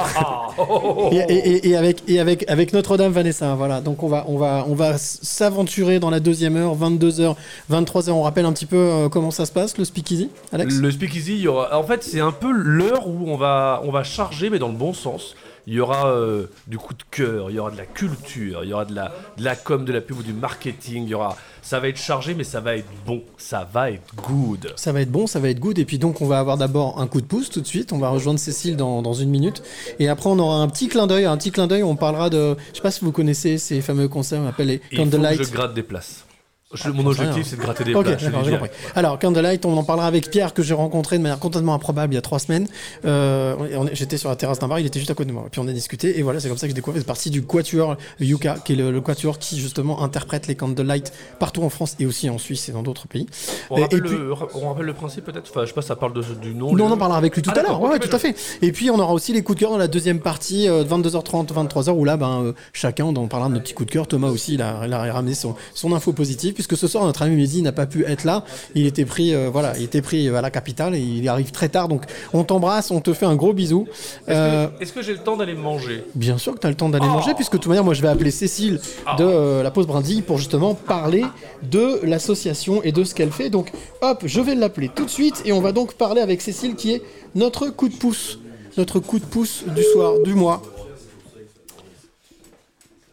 [1.11, 3.55] et, et- et- et avec et avec avec Notre-Dame Vanessa.
[3.55, 3.81] Voilà.
[3.81, 7.35] Donc on va on va on va s'aventurer dans la deuxième heure, 22h,
[7.71, 8.11] 23h.
[8.11, 10.75] On rappelle un petit peu euh, comment ça se passe le speakeasy, Alex?
[10.75, 11.77] Le speakeasy, il y aura...
[11.77, 14.77] en fait, c'est un peu l'heure où on va, on va charger, mais dans le
[14.77, 15.35] bon sens.
[15.69, 18.71] Il y aura euh, du coup de cœur, il y aura de la culture, il
[18.71, 21.03] y aura de la, de la com, de la pub ou du marketing.
[21.03, 24.15] Il y aura, ça va être chargé, mais ça va être bon, ça va être
[24.15, 24.73] good.
[24.75, 25.77] Ça va être bon, ça va être good.
[25.77, 27.93] Et puis donc, on va avoir d'abord un coup de pouce tout de suite.
[27.93, 29.61] On va rejoindre Cécile dans, dans une minute.
[29.99, 31.25] Et après, on aura un petit clin d'œil.
[31.25, 32.55] Un petit clin d'œil, on parlera de.
[32.71, 35.05] Je sais pas si vous connaissez ces fameux concerts, on appelle les Et il faut
[35.05, 35.43] que Candlelight.
[35.43, 36.25] je gratte des places.
[36.71, 38.19] Je- Ah, mon objectif, c'est de gratter des Ok, places.
[38.19, 38.69] je d'accord, l'ai j'ai compris.
[38.93, 42.15] Alors, Candlelight, on en parlera avec Pierre que j'ai rencontré de manière complètement improbable il
[42.15, 42.67] y a trois semaines.
[43.05, 43.55] Euh,
[43.93, 45.45] J'étais sur la terrasse d'un bar, il était juste à côté de moi.
[45.47, 47.31] Et puis on a discuté, et voilà, c'est comme ça que j'ai découvert cette partie
[47.31, 51.69] du Quatuor Yuka, qui est le, le Quatuor qui justement interprète les Candlelight partout en
[51.69, 53.25] France et aussi en Suisse et dans d'autres pays.
[53.71, 55.49] On Et- rappelle, et puis- le, on rappelle le principe peut-être?
[55.49, 56.75] Enfin, je sais pas, ça parle de, du nom.
[56.75, 57.79] Non, on en parlera avec lui tout Ah, à l'heure.
[57.79, 58.35] d'accord, Ouais, tout à fait.
[58.61, 61.51] Et puis on aura aussi les coups de cœur dans la deuxième partie, euh, 22h30,
[61.51, 64.07] 23h, où là, ben, euh, chacun, on en parlera de nos petits coups de cœur.
[64.07, 67.21] Thomas aussi, il a, il a ramené son, son info positive, puisque ce soir, notre
[67.21, 68.43] ami Mehdi n'a pas pu être là.
[68.75, 71.51] Il était pris, euh, voilà, il était pris euh, à la capitale et il arrive
[71.51, 71.87] très tard.
[71.87, 72.03] Donc,
[72.33, 73.87] on t'embrasse, on te fait un gros bisou.
[74.27, 76.03] Est-ce Euh, que, que j'ai le temps d'aller manger?
[76.15, 78.01] Bien sûr que tu as le temps d'aller manger, puisque de toute manière, moi je
[78.01, 78.81] vais appeler Cécile
[79.17, 81.23] de euh, la pause brindille pour justement parler
[81.63, 83.49] de l'association et de ce qu'elle fait.
[83.49, 86.75] Donc hop, je vais l'appeler tout de suite et on va donc parler avec Cécile
[86.75, 87.01] qui est
[87.35, 88.37] notre coup de pouce.
[88.77, 90.61] Notre coup de pouce du soir, du mois.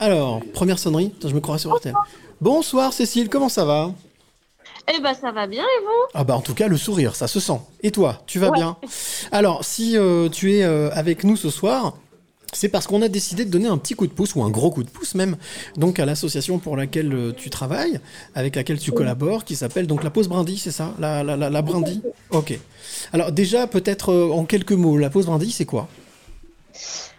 [0.01, 1.95] Alors, première sonnerie, Attends, je me crois sur RTL.
[2.41, 3.93] Bonsoir Cécile, comment ça va?
[4.95, 6.07] Eh ben ça va bien et vous?
[6.15, 7.61] Ah bah en tout cas le sourire, ça se sent.
[7.83, 8.57] Et toi, tu vas Ouais.
[8.57, 8.77] bien?
[9.33, 11.95] Alors si euh, tu es euh, avec nous ce soir,
[12.53, 14.71] c'est parce qu'on a décidé de donner un petit coup de pouce ou un gros
[14.71, 15.37] coup de pouce même,
[15.77, 18.01] donc à l'association pour laquelle euh, tu travailles,
[18.35, 20.93] avec laquelle tu collabores, qui s'appelle donc la pause brindille, c'est ça?
[20.99, 22.57] La, la, la, la brindille Ok.
[23.13, 25.89] Alors déjà peut-être euh, en quelques mots, la pause brindille c'est quoi?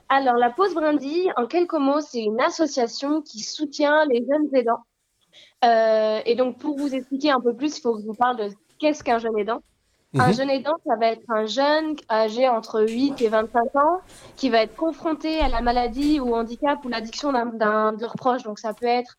[0.09, 4.84] Alors la pause brindille, en quelques mots, c'est une association qui soutient les jeunes aidants.
[5.66, 8.38] Euh, et donc pour vous expliquer un peu plus, il faut que je vous parle
[8.38, 8.49] de
[8.80, 9.62] qu'est-ce qu'un jeune aidant.
[10.20, 10.34] Un Mhm.
[10.34, 13.99] jeune aidant, ça va être un jeune âgé entre 8 et 25 ans
[14.36, 18.16] qui va être confronté à la maladie ou au handicap ou l'addiction d'un- de leurs
[18.16, 18.43] proches.
[18.43, 19.16] Donc ça peut être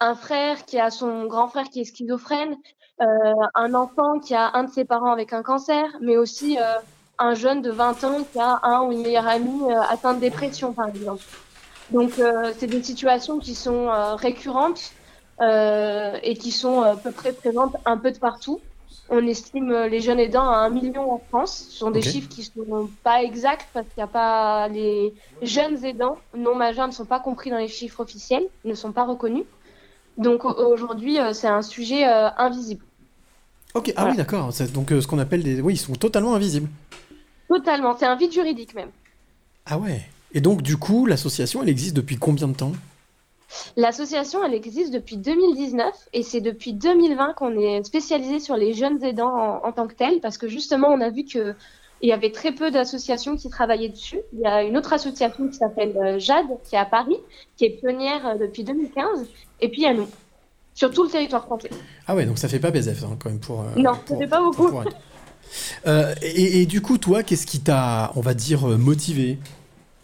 [0.00, 2.56] un frère qui a son grand frère qui est schizophrène,
[3.00, 3.06] euh,
[3.54, 6.74] un enfant qui a un de ses parents avec un cancer, mais aussi euh,
[7.18, 10.20] un jeune de 20 ans qui a un ou une meilleure amie euh, atteint de
[10.20, 11.22] dépression, par exemple.
[11.90, 14.92] Donc, euh, c'est des situations qui sont euh, récurrentes
[16.22, 18.60] et qui sont euh, à peu près présentes un peu de partout.
[19.08, 21.66] On estime euh, les jeunes aidants à un million en France.
[21.70, 25.84] Ce sont des chiffres qui sont pas exacts parce qu'il n'y a pas les jeunes
[25.84, 29.44] aidants non majeurs ne sont pas compris dans les chiffres officiels, ne sont pas reconnus.
[30.18, 32.84] Donc au- aujourd'hui, euh, c'est un sujet euh, invisible.
[33.74, 35.60] Ok, ah oui d'accord, donc euh, ce qu'on appelle des...
[35.60, 36.70] Oui, ils sont totalement invisibles.
[37.48, 38.90] Totalement, c'est un vide juridique même.
[39.66, 40.00] Ah ouais
[40.32, 42.72] Et donc du coup, l'association, elle existe depuis combien de temps?
[43.76, 49.02] L'association, elle existe depuis 2019 et c'est depuis 2020 qu'on est spécialisé sur les jeunes
[49.04, 51.54] aidants en, en tant que tels parce que justement, on a vu que
[52.02, 54.18] il y avait très peu d'associations qui travaillaient dessus.
[54.34, 57.16] Il y a une autre association qui s'appelle euh, Jade, qui est à Paris,
[57.56, 59.26] qui est pionnière euh, depuis 2015,
[59.60, 60.08] et puis il y a nous,
[60.74, 61.70] sur tout le territoire français.
[62.06, 63.62] Ah ouais, donc ça fait pas BZF hein, quand même pour...
[63.62, 64.68] euh, non, ça fait pas beaucoup.
[64.68, 64.84] pour
[65.86, 69.38] Euh, et, et du coup, toi, qu'est-ce qui t'a, on va dire, motivé?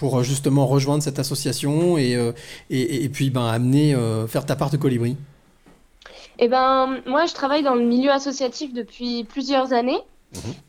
[0.03, 2.33] Pour euh, justement rejoindre cette association et, euh,
[2.71, 5.17] et, et puis ben, amener, euh, faire ta part de colibri
[6.41, 10.01] Eh ben, moi, je travaille dans le milieu associatif depuis plusieurs années.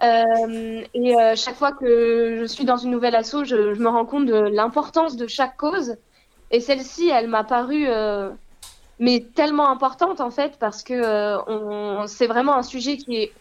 [0.03, 3.89] Euh, et euh, chaque fois que je suis dans une nouvelle asso, je, je me
[3.89, 5.95] rends compte de l'importance de chaque cause.
[6.51, 8.29] Et celle-ci, elle m'a paru euh,
[8.99, 11.01] mais tellement importante en fait parce que
[12.05, 13.31] c'est vraiment un sujet qui est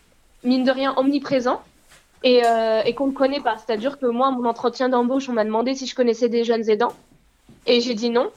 [0.43, 1.61] mine de rien omniprésent
[2.25, 3.57] et, euh, et qu'on ne connaît pas.
[3.59, 6.93] C'est-à-dire que moi, mon entretien d'embauche, on m'a demandé si je connaissais des jeunes aidants
[7.67, 8.31] et j'ai dit non.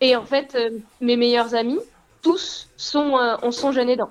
[0.00, 1.78] Et en fait, euh, mes meilleurs amis,
[2.22, 4.10] tous sont, euh, on sont jeunes aidants.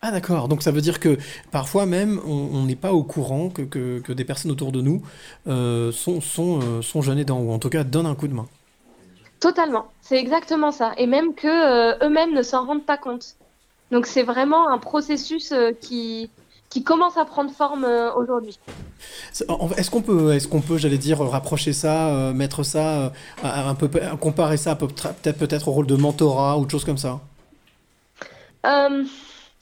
[0.00, 1.16] Ah d'accord, donc ça veut dire que
[1.52, 5.00] parfois même on n'est pas au courant que, que, que des personnes autour de nous
[5.46, 8.48] euh, sont, sont, sont jeunes aidants ou en tout cas donnent un coup de main.
[9.42, 10.92] Totalement, c'est exactement ça.
[10.98, 13.34] Et même que euh, eux-mêmes ne s'en rendent pas compte.
[13.90, 16.30] Donc c'est vraiment un processus euh, qui,
[16.72, 18.58] qui commence à prendre forme euh, aujourd'hui.
[19.76, 23.08] Est-ce qu'on peut, est-ce qu'on peut, j'allais dire, rapprocher ça, euh, mettre ça, euh,
[23.42, 26.96] à- un peu, comparer ça peut-être peut-être au rôle de mentorat ou de choses comme
[26.96, 27.20] ça?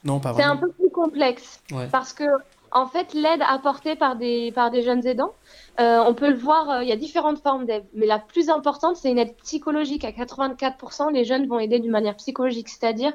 [0.04, 0.61] Non, pas c'est un vraiment.
[0.61, 1.88] peu plus complexe Ouais.
[1.90, 2.24] parce que
[2.72, 5.32] en fait l'aide apportée par des par des jeunes aidants,
[5.80, 8.48] euh, on peut le voir, euh, il y a différentes formes d'aide, mais la plus
[8.50, 10.04] importante c'est une aide psychologique.
[10.04, 13.12] À 84%, les jeunes vont aider d'une manière psychologique, c'est-à-dire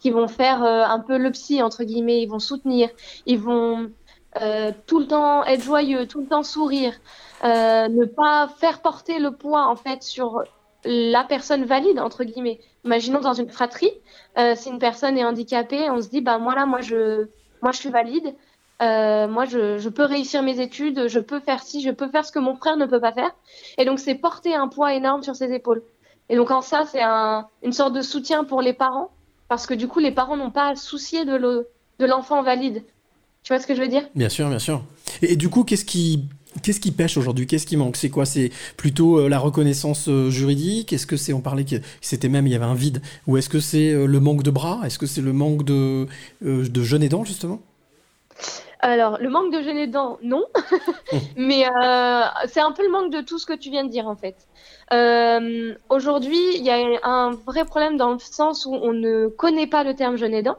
[0.00, 2.88] qu'ils vont faire euh, un peu le psy entre guillemets, ils vont soutenir,
[3.26, 3.90] ils vont
[4.40, 6.92] euh, tout le temps être joyeux, tout le temps sourire,
[7.44, 10.42] euh, ne pas faire porter le poids en fait sur
[10.84, 12.60] la personne valide entre guillemets.
[12.84, 13.90] Imaginons dans une fratrie,
[14.38, 17.26] euh, si une personne est handicapée, on se dit bah moi là moi je
[17.62, 18.34] moi je suis valide,
[18.82, 22.24] euh, moi je, je peux réussir mes études, je peux faire ci, je peux faire
[22.24, 23.34] ce que mon frère ne peut pas faire.
[23.78, 25.82] Et donc c'est porter un poids énorme sur ses épaules.
[26.28, 29.10] Et donc en ça c'est un, une sorte de soutien pour les parents
[29.48, 31.68] parce que du coup les parents n'ont pas à soucier de le-
[31.98, 32.82] de l'enfant valide.
[33.42, 34.02] Tu vois ce que je veux dire?
[34.14, 34.82] Bien sûr, bien sûr.
[35.22, 36.24] Et, et du coup, qu'est-ce qui,
[36.62, 37.46] qu'est-ce qui pêche aujourd'hui?
[37.46, 37.96] Qu'est-ce qui manque?
[37.96, 38.26] C'est quoi?
[38.26, 40.92] C'est plutôt euh, la reconnaissance euh, juridique?
[40.92, 43.00] Est-ce que c'est, on parlait que c'était même, il y avait un vide?
[43.28, 44.80] Ou est-ce que c'est euh, le manque de bras?
[44.84, 46.08] Est-ce que c'est le manque de,
[46.44, 47.60] euh, de jeunes aidants, justement?
[48.80, 50.44] Alors, le manque de jeunes aidants, non.
[51.36, 54.06] Mais euh, c'est un peu le manque de tout ce que tu viens de dire,
[54.06, 54.36] en fait.
[54.92, 59.66] Euh, Aujourd'hui, il y a un vrai problème dans le sens où on ne connaît
[59.66, 60.56] pas le terme jeune aidant.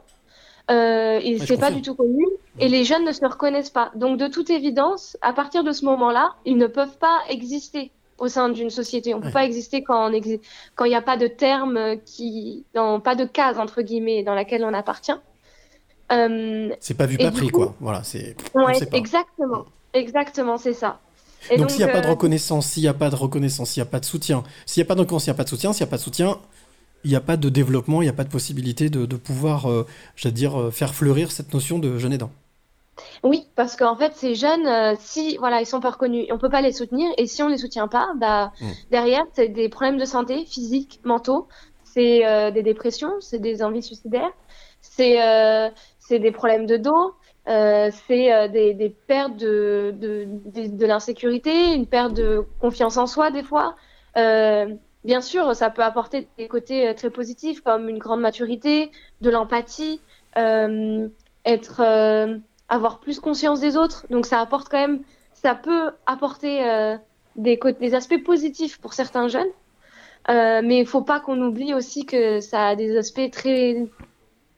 [0.70, 2.26] Euh, et c'est pas du tout connu.
[2.58, 3.90] Et les jeunes ne se reconnaissent pas.
[3.94, 8.28] Donc, de toute évidence, à partir de ce moment-là, ils ne peuvent pas exister au
[8.28, 9.14] sein d'une société.
[9.14, 9.32] On peut Ouais.
[9.32, 10.40] pas exister quand exi-
[10.80, 14.64] il n'y a pas de terme qui, dans, pas de case entre guillemets dans laquelle
[14.64, 15.12] on appartient.
[16.12, 17.74] Euh, C'est pas vu, pas pris, coup- quoi.
[17.80, 18.34] Voilà, c'est.
[18.54, 19.64] Ouais, exactement.
[19.94, 20.98] Exactement, c'est ça.
[21.50, 23.70] Et donc, s'il n'y a pas de euh, reconnaissance, s'il n'y a pas de reconnaissance,
[23.70, 25.38] s'il n'y a pas de soutien, s'il n'y a pas de reconnaissance, s'il n'y a
[25.38, 26.38] pas de soutien, s'il n'y a pas de soutien,
[27.04, 29.70] il n'y a pas de développement, il n'y a pas de possibilité de, de pouvoir,
[29.70, 29.86] euh,
[30.16, 32.30] j'allais dire, euh, faire fleurir cette notion de jeune aidant.
[33.22, 36.50] Oui, parce qu'en fait, ces jeunes, euh, si voilà, ils sont pas reconnus, on peut
[36.50, 38.70] pas les soutenir, et si on les soutient pas, bah Mm.
[38.90, 41.48] derrière, c'est des problèmes de santé physiques, mentaux,
[41.84, 44.32] c'est euh, des dépressions, c'est des envies suicidaires,
[44.80, 45.70] c'est euh,
[46.00, 47.14] c'est des problèmes de dos,
[47.48, 50.26] euh, c'est euh, des, des pertes de de,
[50.66, 53.74] de, l'insécurité, une perte de confiance en soi des fois.
[54.18, 54.74] Euh,
[55.04, 58.90] bien sûr, ça peut apporter des côtés très positifs comme une grande maturité,
[59.22, 60.00] de l'empathie,
[60.36, 61.80] être
[62.68, 64.06] avoir plus conscience des autres.
[64.10, 65.00] Donc ça apporte quand même,
[65.32, 66.62] ça peut apporter
[67.36, 69.48] des, des aspects positifs pour certains jeunes.
[70.28, 73.86] Mais il faut pas qu'on oublie aussi que ça a des aspects très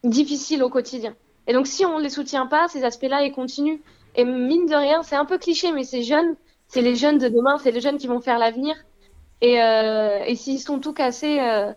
[0.02, 1.14] difficiles au quotidien.
[1.50, 3.80] Et donc si on les soutient pas, ces aspects-là, ils continuent.
[4.14, 6.36] Et mine de rien, c'est un peu cliché, mais ces jeunes,
[6.68, 8.76] c'est les jeunes de demain, c'est les jeunes qui vont faire l'avenir.
[9.40, 11.72] Et, euh, et s'ils sont tout cassés, euh,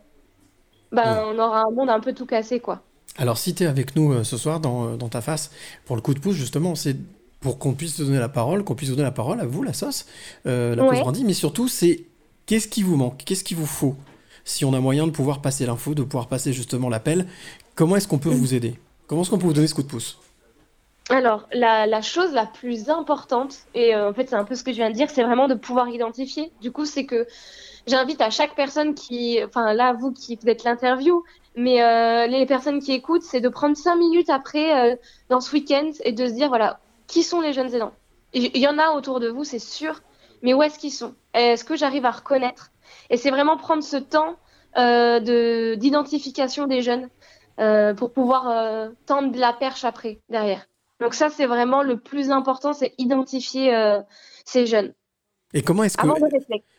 [0.91, 2.83] ben, on aura un monde un peu tout cassé, quoi.
[3.17, 5.49] Alors, si tu es avec nous euh, ce soir dans, dans ta face
[5.85, 6.95] pour le coup de pouce, justement, c'est
[7.39, 9.73] pour qu'on puisse te donner la parole, qu'on puisse donner la parole à vous, la
[9.73, 10.05] sauce,
[10.45, 11.01] la Ouais.
[11.01, 12.05] brandie, mais surtout, c'est
[12.45, 13.23] qu'est-ce qui vous manque?
[13.25, 13.95] Qu'est-ce qu'il vous faut?
[14.45, 17.25] Si on a moyen de pouvoir passer l'info, de pouvoir passer justement l'appel,
[17.73, 18.75] comment est-ce qu'on peut vous aider?
[19.07, 20.17] Comment est-ce qu'on peut vous donner ce coup de pouce?
[21.09, 24.71] Alors, la, chose la plus importante, et euh, en fait c'est un peu ce que
[24.71, 26.51] je viens de dire, c'est vraiment de pouvoir identifier.
[26.61, 27.27] Du coup, c'est que
[27.87, 31.23] j'invite à chaque personne qui, enfin là, vous qui vous êtes l'interview,
[31.55, 34.95] mais euh, les personnes qui écoutent, c'est de prendre cinq minutes après euh,
[35.29, 37.93] dans ce week-end et de se dire, voilà, qui sont les jeunes aidants?
[38.33, 40.01] Il y en a autour de vous, c'est sûr,
[40.41, 41.13] mais où est-ce qu'ils sont?
[41.33, 42.71] Est-ce que j'arrive à reconnaître?
[43.09, 44.37] Et c'est vraiment prendre ce temps
[44.75, 47.09] de d'identification des jeunes
[47.59, 50.67] euh, pour pouvoir euh, tendre la perche après, derrière.
[50.99, 53.99] Donc ça, c'est vraiment le plus important, c'est identifier euh,
[54.45, 54.93] ces jeunes.
[55.55, 56.07] Et comment est-ce que...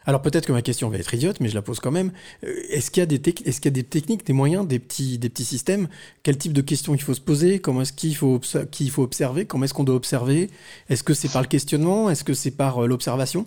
[0.04, 2.10] Alors peut-être que ma question va être idiote, mais je la pose quand même.
[2.42, 4.66] Euh, Est-ce qu'il y a des tec- est-ce qu'il y a des techniques, des moyens,
[4.66, 5.88] des petits, des petits systèmes?
[6.24, 7.60] Quel type de questions il faut se poser?
[7.60, 9.46] Comment est-ce qu'il faut, obs- qu'il faut observer?
[9.46, 10.50] Comment est-ce qu'on doit observer?
[10.88, 12.10] Est-ce que c'est par le questionnement?
[12.10, 13.46] Est-ce que c'est par l'observation?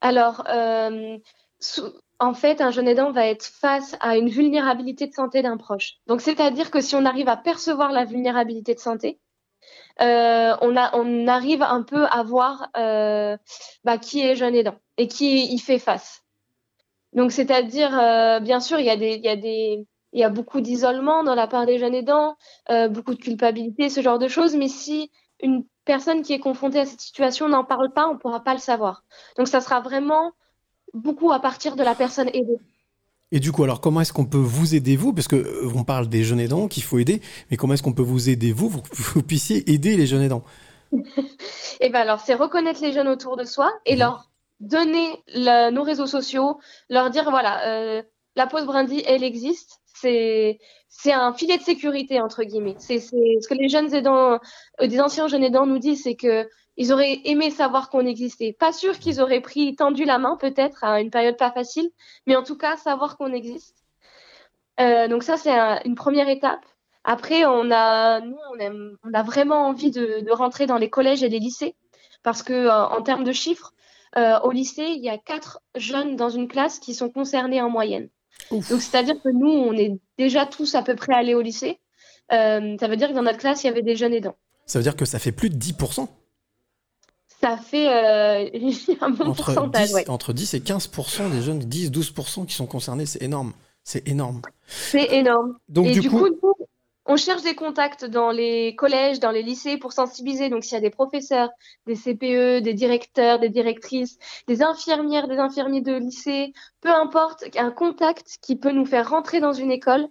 [0.00, 0.44] Alors,
[2.22, 5.94] en fait, un jeune aidant va être face à une vulnérabilité de santé d'un proche.
[6.06, 9.18] Donc, c'est-à-dire que si on arrive à percevoir la vulnérabilité de santé,
[10.00, 10.76] euh, on,
[11.26, 13.36] arrive un peu à voir euh,
[13.82, 16.22] bah, qui est jeune aidant et qui y fait face.
[17.12, 21.48] Donc, c'est-à-dire, euh, bien sûr, il y a il y a beaucoup d'isolement dans la
[21.48, 22.36] part des jeunes aidants,
[22.90, 24.54] beaucoup de culpabilité, ce genre de choses.
[24.54, 28.44] Mais si une personne qui est confrontée à cette situation n'en parle pas, on pourra
[28.44, 29.02] pas le savoir.
[29.36, 30.32] Donc, ça sera vraiment
[30.94, 32.58] beaucoup à partir de la personne aidée.
[33.34, 35.14] Et du coup, alors comment est-ce qu'on peut vous aider vous?
[35.14, 37.94] Parce que euh, on parle des jeunes aidants qu'il faut aider, mais comment est-ce qu'on
[37.94, 40.44] peut vous aider vous pour que vous puissiez aider les jeunes aidants?
[41.80, 46.06] Et ben alors, c'est reconnaître les jeunes autour de soi et leur donner nos réseaux
[46.06, 48.02] sociaux, leur dire voilà, euh,
[48.36, 49.80] la pause brindille, elle existe.
[49.86, 50.58] C'est
[50.88, 52.76] c'est un filet de sécurité entre guillemets.
[52.78, 54.38] C'est c'est ce que les jeunes aidants,
[54.80, 58.56] euh, des anciens jeunes aidants nous disent, c'est que ils auraient aimé savoir qu'on existait.
[58.58, 61.90] Pas sûr qu'ils auraient pris tendu la main peut-être à une période pas facile,
[62.26, 63.76] mais en tout cas savoir qu'on existe.
[64.80, 66.60] Euh, donc ça c'est un- une première étape.
[67.04, 70.88] Après, on a, nous, on, aime- on a vraiment envie de, de rentrer dans les
[70.88, 71.74] collèges et les lycées
[72.22, 73.74] parce que euh, en termes de chiffres,
[74.16, 77.70] euh, au lycée, il y a quatre jeunes dans une classe qui sont concernés en
[77.70, 78.08] moyenne.
[78.70, 81.80] Donc, c'est-à-dire que nous, on est déjà tous à peu près allés au lycée.
[82.32, 84.36] Euh, ça veut dire que dans notre classe, il y avait des jeunes aidants.
[84.66, 86.08] Ça veut dire que ça fait plus de 10%.
[87.42, 88.48] Ça fait euh,
[89.00, 90.10] un bon Entre pourcentage, 10, ouais.
[90.10, 93.52] entre 10 et 15% des jeunes, 10-12% qui sont concernés, c'est énorme.
[93.84, 94.42] C'est énorme.
[94.66, 95.56] C'est énorme.
[95.68, 96.28] Donc, et du coup-
[97.04, 100.50] on cherche des contacts dans les collèges, dans les lycées pour sensibiliser.
[100.50, 101.50] Donc, s'il y a des professeurs,
[101.86, 107.72] des CPE, des directeurs, des directrices, des infirmières, des infirmiers de lycée, peu importe, un
[107.72, 110.06] contact qui peut nous faire rentrer dans une école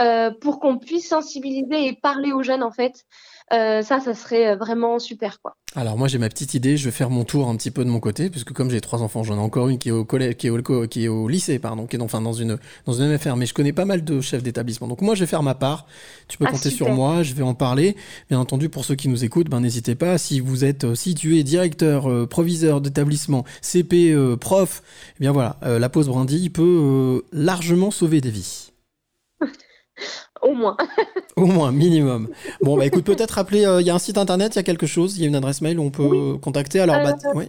[0.00, 3.04] euh, pour qu'on puisse sensibiliser et parler aux jeunes, en fait.
[3.52, 5.54] Euh, ça, ça serait vraiment super, quoi.
[5.74, 7.88] Alors moi j'ai ma petite idée, je vais faire mon tour un petit peu de
[7.88, 10.36] mon côté, puisque comme j'ai trois enfants, j'en ai encore une qui est au collège,
[10.36, 12.92] qui est au, qui est au lycée, pardon, qui est dans, enfin dans une dans
[12.92, 14.86] une MFR, mais je connais pas mal de chefs d'établissement.
[14.86, 15.86] Donc moi je vais faire ma part.
[16.28, 16.86] Tu peux Ah, compter super.
[16.88, 17.96] sur moi, je vais en parler.
[18.28, 20.18] Bien entendu pour ceux qui nous écoutent, ben n'hésitez pas.
[20.18, 24.82] Si vous êtes, euh, si tu es directeur, euh, proviseur d'établissement, CP, euh, prof,
[25.16, 28.72] eh bien voilà, euh, la pause brindille peut euh, largement sauver des vies.
[30.42, 30.76] Au moins.
[31.36, 32.28] Au moins, minimum.
[32.60, 34.64] Bon, bah écoute, peut-être rappeler, euh, il y a un site internet, il y a
[34.64, 36.80] quelque chose, il y a une adresse mail où on peut contacter.
[36.80, 37.48] Alors, bah, Euh, ouais.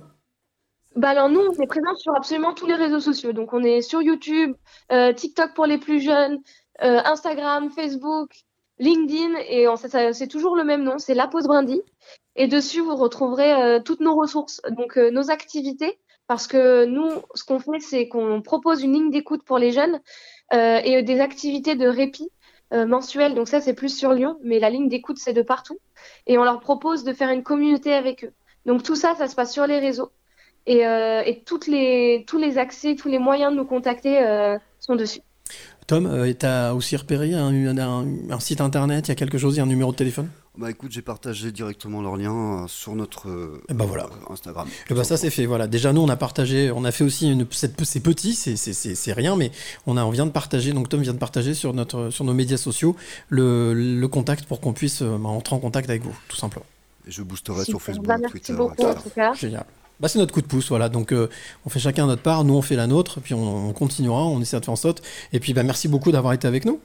[0.96, 3.34] Bah alors nous, on est présent sur absolument tous les réseaux sociaux.
[3.34, 4.54] Donc on est sur YouTube,
[4.92, 6.40] euh, TikTok pour les plus jeunes,
[6.80, 8.30] Instagram, Facebook,
[8.78, 9.66] LinkedIn, et
[10.12, 11.82] c'est toujours le même nom, c'est La Pause Brindille.
[12.36, 15.98] Et dessus, vous retrouverez toutes nos ressources, donc nos activités,
[16.28, 20.00] parce que nous, ce qu'on fait, c'est qu'on propose une ligne d'écoute pour les jeunes
[20.52, 22.30] et des activités de répit
[22.74, 23.36] euh, mensuelles.
[23.36, 25.78] Donc ça, c'est plus sur Lyon, mais la ligne d'écoute, c'est de partout.
[26.28, 28.32] Et on leur propose de faire une communauté avec eux.
[28.66, 30.12] Donc tout ça, ça se passe sur les réseaux.
[30.66, 34.58] Et, euh, et toutes les, tous les accès, tous les moyens de nous contacter euh,
[34.80, 35.20] sont dessus.
[35.88, 39.58] Tom, euh, t'as aussi repéré un- un site internet, il y a quelque chose, il
[39.58, 40.30] y a un numéro de téléphone?
[40.56, 44.04] Bah écoute, j'ai partagé directement leur lien euh, sur notre euh, Et bah voilà.
[44.04, 44.68] euh, Instagram.
[44.88, 45.66] Et bah ça c'est fait, voilà.
[45.66, 48.74] Déjà nous on a partagé, on a fait aussi une, cette- c'est petit, c'est- c'est
[48.74, 49.52] c'est- c'est rien, mais
[49.88, 52.36] on a on vient de partager, donc Tom vient de partager sur notre sur nos
[52.36, 52.96] médias sociaux
[53.30, 56.66] le, le contact pour qu'on puisse euh, bah, entrer en contact avec vous, tout simplement.
[57.08, 57.82] Et je boosterai sur.
[57.82, 58.90] Facebook, Bah, merci Twitter, beaucoup, etc.
[58.96, 59.34] en tout cas.
[59.34, 59.66] Génial.
[60.00, 60.88] Bah c'est notre coup de pouce, voilà.
[60.88, 61.30] Donc euh,
[61.66, 64.40] on fait chacun notre part, nous on fait la nôtre, puis on, on continuera, on
[64.40, 65.02] essaie de faire en sorte.
[65.34, 66.80] Et puis bah merci beaucoup d'avoir été avec nous.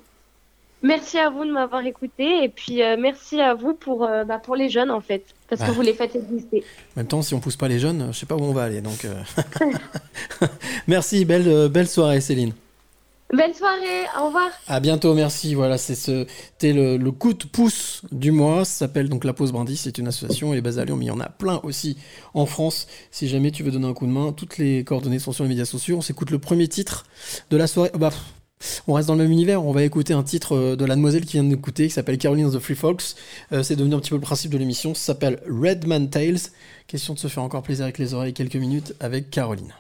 [0.82, 4.38] Merci à vous de m'avoir écouté et puis euh, merci à vous pour, euh, bah,
[4.38, 5.66] pour les jeunes en fait, parce Bah.
[5.66, 6.62] que vous les faites exister.
[6.96, 8.62] En même temps, si on pousse pas les jeunes, je sais pas où on va
[8.64, 8.80] aller.
[8.80, 9.14] Donc euh,
[10.86, 12.52] merci, belle belle soirée Céline.
[13.30, 14.48] Belle soirée, au revoir.
[14.68, 15.54] À bientôt, merci.
[15.54, 18.64] Voilà, c'est ce, c'était le, le coup de pouce du mois.
[18.64, 19.76] Ça s'appelle donc la Pause Brindis.
[19.76, 20.54] C'est une association.
[20.54, 21.98] Est basée à Lyon, mais il y en a plein aussi
[22.32, 22.86] en France.
[23.10, 25.50] Si jamais tu veux donner un coup de main, toutes les coordonnées sont sur les
[25.50, 25.98] médias sociaux.
[25.98, 27.04] On s'écoute le premier titre
[27.50, 27.90] de la soirée.
[27.98, 28.18] Bah, pff,
[28.86, 29.64] on reste dans le même univers.
[29.64, 31.94] On va écouter un titre euh, de la demoiselle qui vient de nous écouter, qui
[31.94, 33.14] s'appelle Caroline of the Free Folks.
[33.52, 34.94] Euh, c'est devenu un petit peu le principe de l'émission.
[34.94, 36.38] Ça s'appelle Redman Tales.
[36.86, 39.74] Question de se faire encore plaisir avec les oreilles quelques minutes avec Caroline.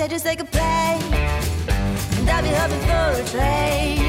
[0.00, 0.98] Said just take a play.
[2.16, 3.99] And I'll be hoping for a train.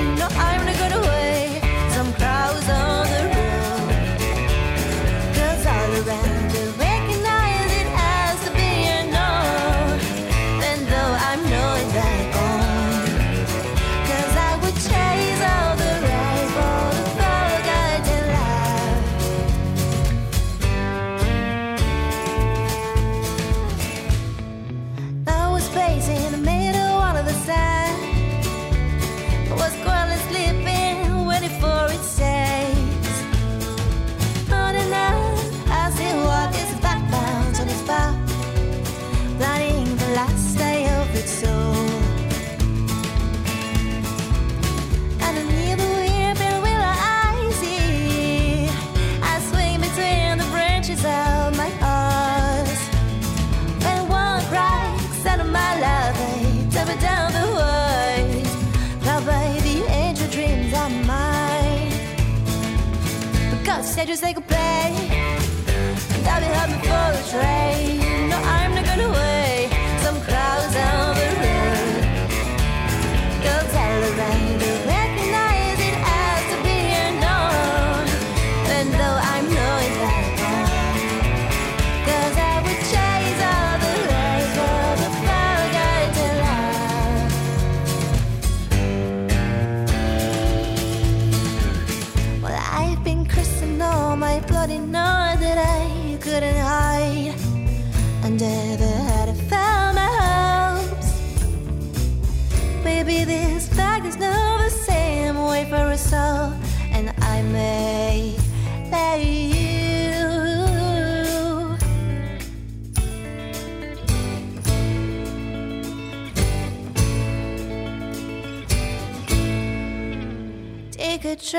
[64.02, 64.51] But God said you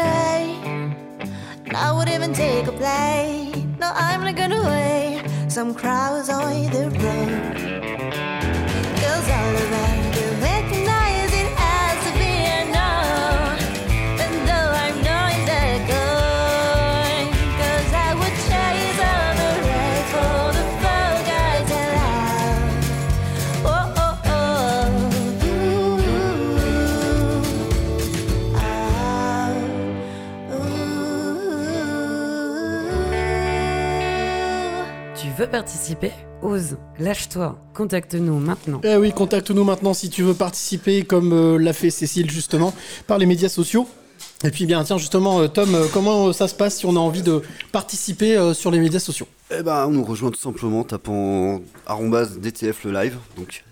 [0.01, 3.77] I would even take a plane.
[3.79, 5.23] No, I'm not gonna wait.
[5.51, 7.57] Some crowds on the road.
[9.01, 9.92] Girls all around
[35.43, 38.81] veux participer Ose, lâche-toi, contacte-nous maintenant.
[38.85, 42.73] Eh oui, contacte-nous maintenant si tu veux participer, comme euh, l'a fait Cécile justement,
[43.07, 43.89] par les médias sociaux.
[44.45, 46.99] Et puis bien, tiens, justement, euh, Tom, euh, comment ça se passe si on a
[46.99, 47.43] envie de
[47.73, 49.27] participer euh, sur les médias sociaux?
[49.57, 51.61] Eh ben, on nous rejoint tout simplement en tapant
[52.41, 53.65] DTF le live, donc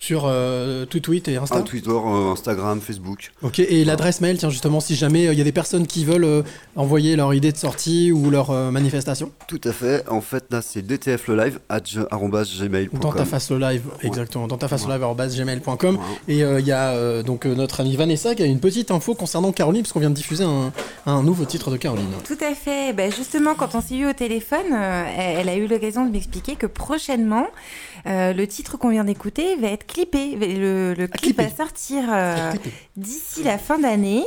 [0.00, 3.32] Sur euh, tout tweet et Insta un Twitter, euh, Instagram, Facebook.
[3.42, 6.22] Ok, et l'adresse mail, tiens, justement, si jamais il y a des personnes qui veulent
[6.24, 6.42] euh,
[6.76, 10.08] envoyer leur idée de sortie ou leur euh, manifestation Tout à fait.
[10.08, 13.00] En fait, là, c'est DTF le live at gmail.com.
[13.00, 14.06] Dans ta face le live, Ouais.
[14.06, 14.46] exactement.
[14.46, 15.28] Dans ta face le Ouais.
[15.36, 15.96] gmail.com.
[15.96, 16.02] Ouais.
[16.34, 18.92] Et euh, il y a euh, donc euh, notre amie Vanessa qui a une petite
[18.92, 20.72] info concernant Caroline, parce qu'on vient de diffuser un,
[21.06, 22.06] un nouveau titre de Caroline.
[22.24, 22.92] Tout à fait.
[22.92, 25.04] Ben, justement, quand on s'est eu au téléphone, euh,
[25.40, 27.48] elle a eu l'occasion de m'expliquer que prochainement,
[28.08, 30.34] euh, le titre qu'on vient d'écouter va être clippé.
[30.36, 32.52] Le, le clip va sortir euh,
[32.96, 34.24] d'ici la fin d'année.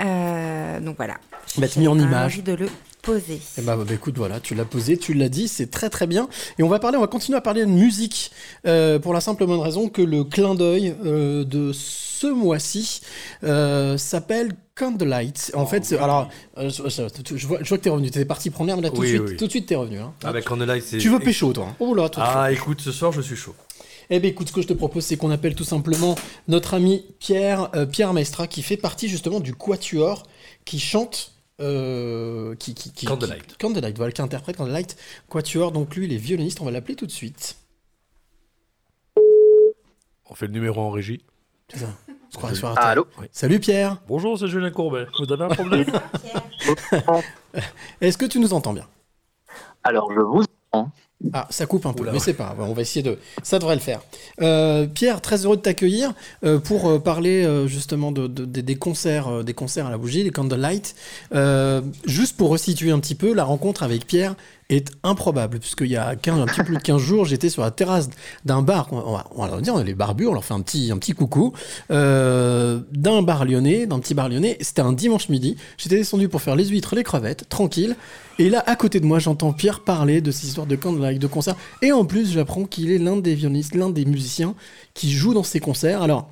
[0.00, 1.14] Euh, donc voilà.
[1.56, 2.32] Va être mis en image.
[2.34, 2.68] envie de le
[3.04, 3.40] poser.
[3.58, 6.28] Eh bah, bah, écoute, voilà, tu l'as posé, tu l'as dit, c'est très très bien.
[6.58, 8.30] Et on va parler, on va continuer à parler de musique
[8.66, 13.00] euh, pour la simple et bonne raison que le clin d'œil euh, de ce mois-ci
[13.44, 15.52] euh, s'appelle Candlelight.
[15.54, 16.28] En fait, c'est- alors,
[16.58, 18.82] euh, je, je- je vois, je vois que t'es revenu, t'es parti prendre l'air, mais
[18.82, 19.36] là tout, Oui, de suite, oui.
[19.36, 19.98] tout de suite t'es revenu.
[19.98, 20.12] Hein.
[20.24, 20.98] Ah, bah, Candlelight, c'est.
[20.98, 21.76] Tu veux pécho, toi hein.
[21.80, 22.24] Oh là, toi.
[22.26, 23.54] Ah, écoute, ce soir, je suis chaud.
[24.10, 26.14] Eh bien, écoute, ce que je te propose, c'est qu'on appelle tout simplement
[26.48, 30.24] notre ami Pierre, euh, Pierre Maestra, qui fait partie justement du Quatuor,
[30.64, 31.30] qui chante.
[31.60, 33.46] Euh, qui, qui, qui, Candlelight.
[33.46, 34.96] qui- Candlelight, voilà, qui interprète Candlelight.
[35.28, 37.56] Quatuor, donc lui, il est violoniste, on va l'appeler tout de suite.
[40.30, 41.22] On fait le numéro en régie.
[41.68, 41.86] C'est ça.
[42.08, 45.06] On se croirait sur un Ah, allô Salut Pierre Bonjour, c'est Julien Courbet.
[45.18, 45.84] Vous avez un problème
[48.00, 48.86] Est-ce que tu nous entends bien?
[49.84, 50.90] Alors, je vous entends.
[51.32, 52.12] Ah, ça coupe un peu, Oula.
[52.12, 53.18] mais c'est pas grave, on va essayer de...
[53.42, 54.00] Ça devrait le faire.
[54.42, 56.12] Euh, Pierre, très heureux de t'accueillir
[56.44, 60.22] euh, pour euh, parler justement de, de- de- des concerts des concerts à la bougie,
[60.24, 60.94] des Candlelight.
[61.34, 64.34] Euh, juste pour resituer un petit peu, la rencontre avec Pierre
[64.70, 67.70] est improbable, puisqu'il y a 15, un petit plus de 15 jours, j'étais sur la
[67.70, 68.10] terrasse
[68.44, 70.90] d'un bar, on va, on dire, on est les barbus, on leur fait un petit,
[70.90, 71.52] un petit coucou,
[71.90, 76.42] euh, d'un bar lyonnais, d'un petit bar lyonnais, c'était un dimanche midi, j'étais descendu pour
[76.42, 77.96] faire les huîtres, les crevettes, tranquille,
[78.38, 81.20] et là, à côté de moi, j'entends Pierre parler de cette histoire de Candlelight, génériques
[81.20, 81.56] de concert.
[81.82, 84.54] Et en plus, j'apprends qu'il est l'un des violonistes, l'un des musiciens
[84.92, 86.02] qui joue dans ces concerts.
[86.02, 86.28] Alors,